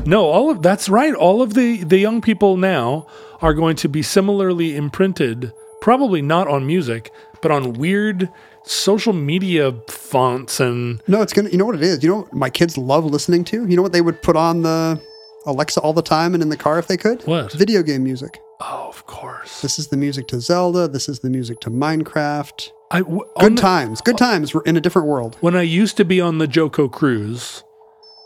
no, 0.05 0.25
all 0.25 0.49
of 0.51 0.61
that's 0.61 0.87
right. 0.87 1.13
All 1.13 1.41
of 1.41 1.55
the 1.55 1.83
the 1.83 1.97
young 1.97 2.21
people 2.21 2.55
now 2.55 3.07
are 3.41 3.53
going 3.53 3.75
to 3.77 3.89
be 3.89 4.01
similarly 4.03 4.75
imprinted, 4.75 5.51
probably 5.81 6.21
not 6.21 6.47
on 6.47 6.67
music, 6.67 7.11
but 7.45 7.51
on 7.51 7.73
weird 7.73 8.27
social 8.63 9.13
media 9.13 9.71
fonts 9.87 10.59
and 10.59 10.99
no, 11.07 11.21
it's 11.21 11.31
gonna. 11.31 11.49
You 11.49 11.59
know 11.59 11.65
what 11.65 11.75
it 11.75 11.83
is. 11.83 12.01
You 12.03 12.09
know 12.09 12.17
what 12.21 12.33
my 12.33 12.49
kids 12.49 12.75
love 12.75 13.05
listening 13.05 13.43
to. 13.45 13.67
You 13.67 13.75
know 13.75 13.83
what 13.83 13.91
they 13.91 14.01
would 14.01 14.23
put 14.23 14.35
on 14.35 14.63
the 14.63 14.99
Alexa 15.45 15.79
all 15.81 15.93
the 15.93 16.01
time 16.01 16.33
and 16.33 16.41
in 16.41 16.49
the 16.49 16.57
car 16.57 16.79
if 16.79 16.87
they 16.87 16.97
could. 16.97 17.21
What? 17.27 17.53
Video 17.53 17.83
game 17.83 18.03
music. 18.03 18.39
oh, 18.61 18.87
of 18.89 19.05
course. 19.05 19.61
This 19.61 19.77
is 19.77 19.89
the 19.89 19.97
music 19.97 20.27
to 20.29 20.39
Zelda. 20.41 20.87
This 20.87 21.07
is 21.07 21.19
the 21.19 21.29
music 21.29 21.59
to 21.59 21.69
Minecraft. 21.69 22.71
I 22.89 23.01
w- 23.01 23.21
Good 23.39 23.57
the- 23.57 23.61
times. 23.61 24.01
Good 24.01 24.17
times. 24.17 24.55
We're 24.55 24.63
in 24.63 24.75
a 24.77 24.81
different 24.81 25.07
world. 25.07 25.37
when 25.41 25.55
I 25.55 25.61
used 25.61 25.97
to 25.97 26.05
be 26.05 26.19
on 26.19 26.39
the 26.39 26.47
JoCo 26.47 26.91
cruise, 26.91 27.63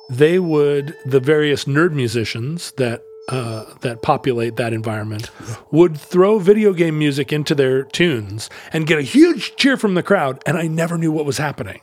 they 0.10 0.40
would 0.40 0.96
the 1.06 1.20
various 1.20 1.66
nerd 1.66 1.92
musicians 1.92 2.72
that 2.78 3.02
uh, 3.30 3.66
that 3.82 4.02
populate 4.02 4.56
that 4.58 4.74
environment 4.74 5.30
would 5.72 5.98
throw 5.98 6.40
video 6.40 6.74
game 6.74 6.98
music 6.98 7.32
into 7.32 7.56
their 7.56 7.84
tunes 7.84 8.50
and 8.74 8.88
get 8.88 8.98
a 9.00 9.04
huge 9.04 9.56
cheer 9.56 9.78
from 9.78 9.94
the 9.94 10.04
crowd, 10.04 10.42
and 10.46 10.58
I 10.58 10.68
never 10.68 10.98
knew 10.98 11.12
what 11.12 11.26
was 11.26 11.38
happening. 11.38 11.82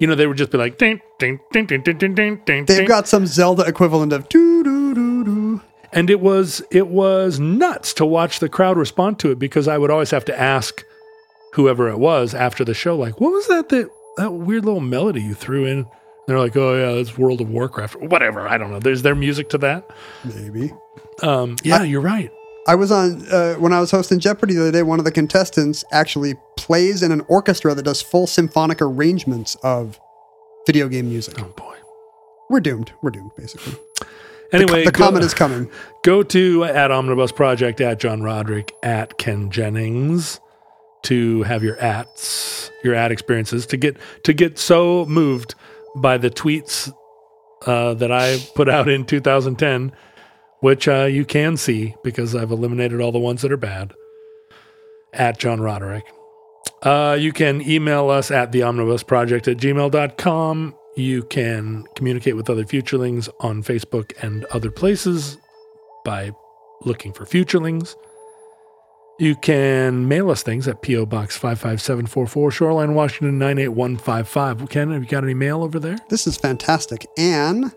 You 0.00 0.06
know, 0.06 0.14
they 0.14 0.26
would 0.26 0.36
just 0.36 0.50
be 0.50 0.58
like, 0.58 0.78
ding, 0.78 1.00
ding, 1.18 1.40
ding, 1.52 1.66
ding, 1.66 1.82
ding, 1.82 1.96
ding, 1.98 2.14
ding, 2.14 2.42
ding. 2.44 2.64
They've 2.66 2.88
got 2.88 3.08
some 3.08 3.26
Zelda 3.26 3.64
equivalent 3.64 4.12
of 4.12 4.28
doo 4.28 4.62
doo 4.64 4.94
doo 4.94 5.24
doo. 5.24 5.60
and 5.92 6.10
it 6.10 6.20
was 6.20 6.62
it 6.70 6.88
was 6.88 7.38
nuts 7.40 7.94
to 7.94 8.04
watch 8.06 8.40
the 8.40 8.48
crowd 8.48 8.76
respond 8.76 9.18
to 9.20 9.30
it 9.30 9.38
because 9.38 9.68
I 9.68 9.78
would 9.78 9.90
always 9.90 10.10
have 10.10 10.24
to 10.26 10.38
ask 10.38 10.82
whoever 11.54 11.88
it 11.88 11.98
was 11.98 12.34
after 12.34 12.64
the 12.64 12.74
show, 12.74 12.96
like, 12.96 13.20
what 13.20 13.32
was 13.32 13.48
that 13.48 13.68
that 13.70 13.88
that 14.18 14.32
weird 14.32 14.64
little 14.64 14.80
melody 14.80 15.22
you 15.22 15.34
threw 15.34 15.64
in? 15.64 15.86
They're 16.26 16.38
like, 16.38 16.56
oh 16.56 16.74
yeah, 16.74 17.00
it's 17.00 17.16
World 17.16 17.40
of 17.40 17.48
Warcraft, 17.50 17.96
whatever. 17.96 18.48
I 18.48 18.58
don't 18.58 18.70
know. 18.70 18.80
There's 18.80 19.02
their 19.02 19.14
music 19.14 19.48
to 19.50 19.58
that. 19.58 19.88
Maybe. 20.24 20.72
Um, 21.22 21.56
yeah, 21.62 21.82
you're 21.82 22.00
right. 22.00 22.30
I 22.66 22.74
was 22.74 22.90
on 22.90 23.24
uh, 23.28 23.54
when 23.54 23.72
I 23.72 23.80
was 23.80 23.92
hosting 23.92 24.18
Jeopardy 24.18 24.54
the 24.54 24.62
other 24.62 24.72
day. 24.72 24.82
One 24.82 24.98
of 24.98 25.04
the 25.04 25.12
contestants 25.12 25.84
actually 25.92 26.34
plays 26.56 27.02
in 27.02 27.12
an 27.12 27.22
orchestra 27.28 27.74
that 27.74 27.84
does 27.84 28.02
full 28.02 28.26
symphonic 28.26 28.82
arrangements 28.82 29.54
of 29.62 30.00
video 30.66 30.88
game 30.88 31.08
music. 31.08 31.40
Oh 31.40 31.44
boy. 31.56 31.76
We're 32.48 32.60
doomed. 32.60 32.92
We're 33.02 33.10
doomed, 33.10 33.32
basically. 33.36 33.74
Anyway, 34.52 34.84
the 34.84 34.92
go- 34.92 35.06
comet 35.06 35.22
is 35.22 35.34
coming. 35.34 35.70
go 36.04 36.22
to 36.22 36.64
at 36.64 36.90
Omnibus 36.90 37.32
Project 37.32 37.80
at 37.80 37.98
John 37.98 38.22
Roderick 38.22 38.72
at 38.82 39.18
Ken 39.18 39.50
Jennings 39.50 40.40
to 41.02 41.42
have 41.44 41.62
your 41.62 41.80
ats 41.80 42.70
your 42.82 42.94
ad 42.94 43.12
experiences 43.12 43.66
to 43.66 43.76
get 43.76 43.96
to 44.24 44.32
get 44.32 44.58
so 44.58 45.04
moved 45.06 45.54
by 45.96 46.18
the 46.18 46.30
tweets 46.30 46.92
uh, 47.66 47.94
that 47.94 48.12
I 48.12 48.38
put 48.54 48.68
out 48.68 48.88
in 48.88 49.04
2010, 49.04 49.92
which 50.60 50.88
uh, 50.88 51.04
you 51.04 51.24
can 51.24 51.56
see 51.56 51.94
because 52.04 52.34
I've 52.34 52.50
eliminated 52.50 53.00
all 53.00 53.12
the 53.12 53.18
ones 53.18 53.42
that 53.42 53.52
are 53.52 53.56
bad. 53.56 53.92
At 55.12 55.38
John 55.38 55.60
Roderick. 55.60 56.04
Uh, 56.82 57.16
you 57.18 57.32
can 57.32 57.62
email 57.62 58.10
us 58.10 58.30
at 58.30 58.52
the 58.52 58.62
omnibus 58.62 59.02
project 59.02 59.48
at 59.48 59.56
gmail.com. 59.56 60.74
You 60.96 61.22
can 61.24 61.84
communicate 61.94 62.36
with 62.36 62.50
other 62.50 62.64
futurelings 62.64 63.28
on 63.40 63.62
Facebook 63.62 64.12
and 64.22 64.44
other 64.46 64.70
places 64.70 65.38
by 66.04 66.32
looking 66.82 67.12
for 67.12 67.24
futurelings. 67.24 67.94
You 69.18 69.34
can 69.34 70.06
mail 70.08 70.30
us 70.30 70.42
things 70.42 70.68
at 70.68 70.82
P.O. 70.82 71.06
Box 71.06 71.36
55744, 71.36 72.50
Shoreline, 72.50 72.94
Washington 72.94 73.38
98155. 73.38 74.68
Ken, 74.68 74.90
have 74.90 75.02
you 75.02 75.08
got 75.08 75.24
any 75.24 75.32
mail 75.32 75.62
over 75.62 75.78
there? 75.78 75.96
This 76.10 76.26
is 76.26 76.36
fantastic. 76.36 77.06
Anne 77.16 77.72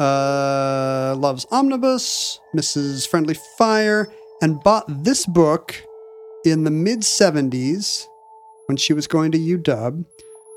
uh, 0.00 1.14
loves 1.16 1.46
Omnibus, 1.52 2.40
Mrs. 2.56 3.06
Friendly 3.06 3.36
Fire, 3.56 4.12
and 4.42 4.60
bought 4.64 5.04
this 5.04 5.26
book 5.26 5.80
in 6.44 6.64
the 6.64 6.72
mid 6.72 7.00
70s 7.00 8.06
when 8.66 8.76
she 8.76 8.92
was 8.92 9.06
going 9.06 9.30
to 9.30 9.38
UW. 9.38 10.04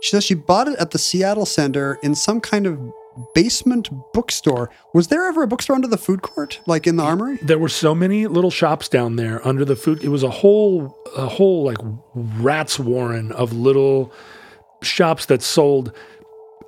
She 0.02 0.10
says 0.10 0.24
she 0.24 0.34
bought 0.34 0.68
it 0.68 0.80
at 0.80 0.92
the 0.92 0.98
Seattle 0.98 1.46
Center 1.46 2.00
in 2.02 2.16
some 2.16 2.42
kind 2.42 2.66
of 2.66 2.80
basement 3.34 3.90
bookstore. 4.14 4.70
Was 4.94 5.08
there 5.08 5.26
ever 5.26 5.44
a 5.44 5.48
bookstore 5.48 5.76
under 5.76 5.88
the 5.88 5.98
food 5.98 6.22
court, 6.22 6.60
like 6.66 6.88
in 6.88 6.96
the 6.96 7.04
armory? 7.04 7.38
There 7.42 7.60
were 7.60 7.70
so 7.70 7.94
many 7.94 8.28
little 8.28 8.52
shops 8.52 8.88
down 8.88 9.16
there 9.16 9.46
under 9.48 9.66
the 9.66 9.76
food. 9.76 10.04
It 10.04 10.10
was 10.10 10.24
a 10.24 10.30
whole, 10.30 10.98
a 11.16 11.28
whole 11.28 11.64
like 11.64 11.78
rat's 12.14 12.80
warren 12.80 13.32
of 13.32 13.54
little 13.54 14.14
shops 14.82 15.26
that 15.28 15.42
sold. 15.42 15.92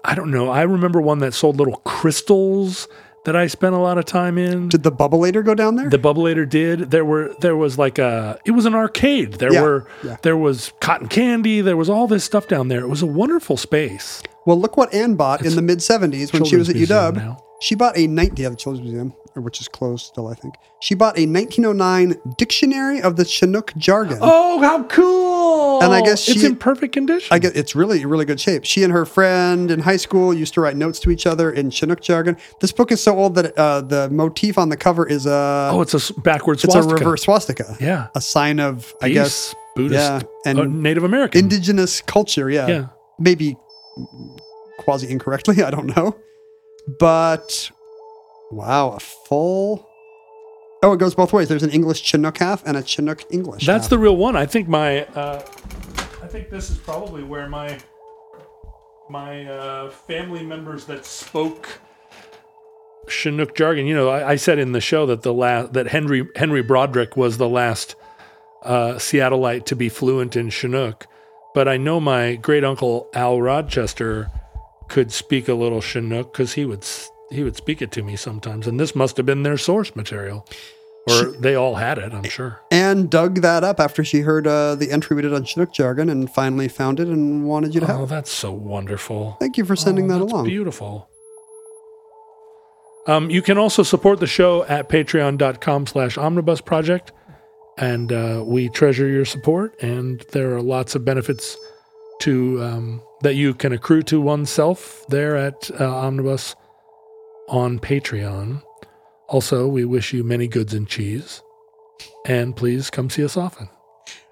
I 0.03 0.15
don't 0.15 0.31
know. 0.31 0.49
I 0.49 0.63
remember 0.63 0.99
one 1.01 1.19
that 1.19 1.33
sold 1.33 1.57
little 1.57 1.77
crystals 1.77 2.87
that 3.25 3.35
I 3.35 3.47
spent 3.47 3.75
a 3.75 3.77
lot 3.77 3.97
of 3.97 4.05
time 4.05 4.37
in. 4.37 4.69
Did 4.69 4.83
the 4.83 4.91
Bubbleator 4.91 5.43
go 5.45 5.53
down 5.55 5.75
there? 5.75 5.89
The 5.89 5.99
Bubbleator 5.99 6.47
did. 6.49 6.91
There 6.91 7.05
were 7.05 7.35
there 7.39 7.55
was 7.55 7.77
like 7.77 7.99
a 7.99 8.39
it 8.45 8.51
was 8.51 8.65
an 8.65 8.73
arcade. 8.75 9.33
There 9.33 9.53
Yeah, 9.53 9.61
were 9.61 9.87
yeah. 10.03 10.17
there 10.23 10.37
was 10.37 10.73
cotton 10.79 11.07
candy. 11.07 11.61
There 11.61 11.77
was 11.77 11.89
all 11.89 12.07
this 12.07 12.23
stuff 12.23 12.47
down 12.47 12.67
there. 12.67 12.81
It 12.81 12.87
was 12.87 13.01
a 13.01 13.07
wonderful 13.07 13.57
space. 13.57 14.21
Well, 14.45 14.59
look 14.59 14.75
what 14.77 14.93
Anne 14.93 15.15
bought 15.15 15.45
in 15.45 15.55
the 15.55 15.61
mid 15.61 15.79
70s 15.79 16.33
when 16.33 16.45
she 16.45 16.55
was 16.55 16.67
at 16.69 16.75
UW. 16.75 17.15
now. 17.15 17.37
She 17.61 17.75
bought 17.75 17.97
a 17.97 18.07
19 18.07 18.43
yeah, 18.43 18.49
the 18.49 18.55
Children's 18.55 18.83
Museum, 18.83 19.13
which 19.35 19.61
is 19.61 19.67
closed 19.67 20.07
still, 20.07 20.27
I 20.27 20.33
think. 20.33 20.55
She 20.81 20.95
bought 20.95 21.15
a 21.17 21.27
1909 21.27 22.15
Dictionary 22.37 23.01
of 23.01 23.15
the 23.17 23.23
Chinook 23.25 23.71
Jargon. 23.77 24.17
Oh, 24.19 24.59
how 24.61 24.83
cool! 24.85 25.81
And 25.83 25.93
I 25.93 26.01
guess 26.01 26.27
it's 26.27 26.43
in 26.43 26.55
perfect 26.55 26.93
condition. 26.93 27.27
I 27.31 27.37
get 27.39 27.55
it's 27.55 27.75
really 27.75 28.03
really 28.05 28.25
good 28.25 28.39
shape. 28.39 28.65
She 28.65 28.83
and 28.83 28.91
her 28.91 29.05
friend 29.05 29.69
in 29.69 29.79
high 29.79 29.97
school 29.97 30.33
used 30.33 30.53
to 30.55 30.61
write 30.61 30.75
notes 30.75 30.99
to 31.01 31.11
each 31.11 31.27
other 31.27 31.51
in 31.51 31.69
Chinook 31.69 32.01
jargon. 32.01 32.35
This 32.61 32.71
book 32.71 32.91
is 32.91 33.01
so 33.01 33.17
old 33.17 33.35
that 33.35 33.55
uh, 33.57 33.81
the 33.81 34.09
motif 34.09 34.57
on 34.57 34.69
the 34.69 34.77
cover 34.77 35.07
is 35.07 35.25
a 35.27 35.69
oh, 35.71 35.81
it's 35.81 35.93
a 36.09 36.13
backwards 36.21 36.63
it's 36.63 36.73
a 36.73 36.81
reverse 36.81 37.23
swastika. 37.23 37.77
Yeah. 37.79 38.07
a 38.15 38.21
sign 38.21 38.59
of 38.59 38.93
I 39.03 39.07
Peace, 39.09 39.13
guess 39.15 39.55
Buddhist, 39.75 39.93
yeah, 39.93 40.21
and 40.45 40.59
uh, 40.59 40.63
Native 40.65 41.03
American. 41.03 41.39
indigenous 41.39 42.01
culture. 42.01 42.49
Yeah, 42.49 42.67
Yeah. 42.67 42.85
maybe 43.19 43.55
quasi 44.79 45.09
incorrectly. 45.09 45.63
I 45.67 45.69
don't 45.69 45.95
know, 45.95 46.15
but 46.87 47.71
wow, 48.51 48.91
a 48.91 48.99
full. 48.99 49.87
Oh, 50.83 50.93
it 50.93 50.97
goes 50.97 51.13
both 51.13 51.31
ways. 51.31 51.47
There's 51.47 51.63
an 51.63 51.69
English 51.69 52.01
Chinook 52.01 52.39
half 52.39 52.65
and 52.65 52.75
a 52.75 52.83
Chinook 52.83 53.23
English. 53.31 53.65
That's 53.65 53.85
half. 53.85 53.89
the 53.91 53.99
real 53.99 54.17
one. 54.17 54.35
I 54.35 54.45
think 54.45 54.67
my 54.67 55.05
uh, 55.05 55.43
I 56.21 56.27
think 56.27 56.49
this 56.49 56.69
is 56.69 56.77
probably 56.77 57.23
where 57.23 57.47
my 57.47 57.77
my 59.09 59.45
uh, 59.45 59.89
family 59.89 60.43
members 60.43 60.85
that 60.85 61.05
spoke 61.05 61.67
Chinook 63.07 63.55
jargon. 63.55 63.85
You 63.85 63.95
know, 63.95 64.09
I, 64.09 64.31
I 64.31 64.35
said 64.37 64.57
in 64.57 64.71
the 64.71 64.81
show 64.81 65.05
that 65.05 65.21
the 65.21 65.33
last 65.33 65.73
that 65.73 65.87
Henry 65.87 66.27
Henry 66.35 66.63
Broderick 66.63 67.15
was 67.15 67.37
the 67.37 67.49
last 67.49 67.95
uh, 68.63 68.93
Seattleite 68.93 69.65
to 69.65 69.75
be 69.75 69.89
fluent 69.89 70.35
in 70.35 70.49
Chinook, 70.49 71.05
but 71.53 71.67
I 71.67 71.77
know 71.77 71.99
my 71.99 72.35
great 72.35 72.63
uncle 72.63 73.09
Al 73.13 73.41
Rochester 73.41 74.31
could 74.91 75.11
speak 75.11 75.47
a 75.47 75.53
little 75.55 75.81
Chinook 75.81 76.31
because 76.33 76.53
he 76.53 76.65
would 76.65 76.85
he 77.31 77.43
would 77.43 77.55
speak 77.55 77.81
it 77.81 77.91
to 77.93 78.03
me 78.03 78.15
sometimes, 78.15 78.67
and 78.67 78.79
this 78.79 78.93
must 78.93 79.17
have 79.17 79.25
been 79.25 79.43
their 79.43 79.57
source 79.57 79.95
material, 79.95 80.45
or 81.09 81.31
they 81.39 81.55
all 81.55 81.75
had 81.75 81.97
it. 81.97 82.13
I'm 82.13 82.23
sure. 82.23 82.59
Anne 82.69 83.07
dug 83.07 83.41
that 83.41 83.63
up 83.63 83.79
after 83.79 84.03
she 84.03 84.19
heard 84.19 84.45
uh, 84.45 84.75
the 84.75 84.91
entry 84.91 85.15
we 85.15 85.21
did 85.21 85.33
on 85.33 85.45
Chinook 85.45 85.73
jargon 85.73 86.09
and 86.09 86.29
finally 86.29 86.67
found 86.67 86.99
it 86.99 87.07
and 87.07 87.45
wanted 87.45 87.73
you 87.73 87.79
to 87.79 87.85
Oh, 87.85 87.89
have. 87.89 87.99
Oh, 88.01 88.05
that's 88.05 88.29
so 88.31 88.51
wonderful. 88.51 89.37
Thank 89.39 89.57
you 89.57 89.63
for 89.65 89.75
sending 89.77 90.05
Oh, 90.05 90.15
that 90.15 90.19
that's 90.19 90.31
along. 90.33 90.45
Beautiful. 90.45 91.07
Um, 93.07 93.29
you 93.31 93.41
can 93.41 93.57
also 93.57 93.81
support 93.83 94.19
the 94.19 94.27
show 94.27 94.63
at 94.65 94.89
patreon.com 94.89 95.87
slash 95.87 96.17
omnibus 96.17 96.61
project. 96.61 97.11
And 97.77 98.11
uh, 98.11 98.43
we 98.45 98.69
treasure 98.69 99.07
your 99.07 99.25
support. 99.25 99.81
And 99.81 100.19
there 100.33 100.53
are 100.55 100.61
lots 100.61 100.93
of 100.95 101.03
benefits 101.05 101.57
to 102.21 102.61
um, 102.63 103.01
that 103.21 103.35
you 103.35 103.53
can 103.53 103.71
accrue 103.71 104.03
to 104.03 104.21
oneself 104.21 105.05
there 105.09 105.35
at 105.35 105.69
uh, 105.79 105.95
Omnibus 105.95 106.55
on 107.49 107.79
Patreon. 107.79 108.63
Also, 109.27 109.67
we 109.67 109.85
wish 109.85 110.13
you 110.13 110.23
many 110.23 110.47
goods 110.47 110.73
and 110.73 110.87
cheese. 110.87 111.41
And 112.25 112.55
please 112.55 112.89
come 112.89 113.09
see 113.09 113.23
us 113.23 113.37
often. 113.37 113.69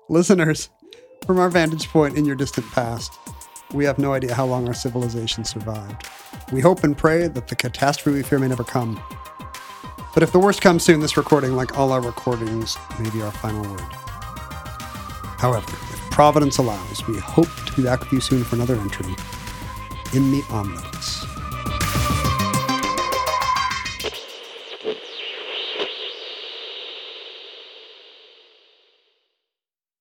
Listeners, 0.10 0.70
from 1.26 1.40
our 1.40 1.50
vantage 1.50 1.88
point 1.88 2.18
in 2.18 2.26
your 2.26 2.36
distant 2.36 2.66
past, 2.72 3.14
we 3.74 3.86
have 3.86 4.00
no 4.00 4.14
idea 4.14 4.34
how 4.34 4.46
long 4.46 4.68
our 4.68 4.74
civilization 4.74 5.44
survived. 5.44 6.08
We 6.52 6.62
hope 6.62 6.84
and 6.84 6.98
pray 6.98 7.28
that 7.28 7.48
the 7.48 7.56
catastrophe 7.56 8.18
we 8.18 8.24
fear 8.24 8.40
may 8.40 8.48
never 8.48 8.64
come. 8.64 9.02
But 10.14 10.24
if 10.24 10.32
the 10.32 10.40
worst 10.40 10.62
comes 10.62 10.84
soon, 10.84 11.00
this 11.00 11.18
recording, 11.18 11.56
like 11.56 11.78
all 11.78 11.92
our 11.92 12.02
recordings, 12.02 12.78
may 13.00 13.10
be 13.12 13.22
our 13.22 13.32
final 13.32 13.62
word. 13.62 13.80
However, 15.38 15.72
Providence 16.20 16.58
allows, 16.58 17.08
we 17.08 17.18
hope 17.18 17.48
to 17.66 17.74
be 17.78 17.84
back 17.84 18.02
with 18.02 18.12
you 18.12 18.20
soon 18.20 18.44
for 18.44 18.58
another 18.58 18.76
entry 18.76 19.16
in 20.12 20.30
the 20.32 20.44
Omnibus. 20.50 21.29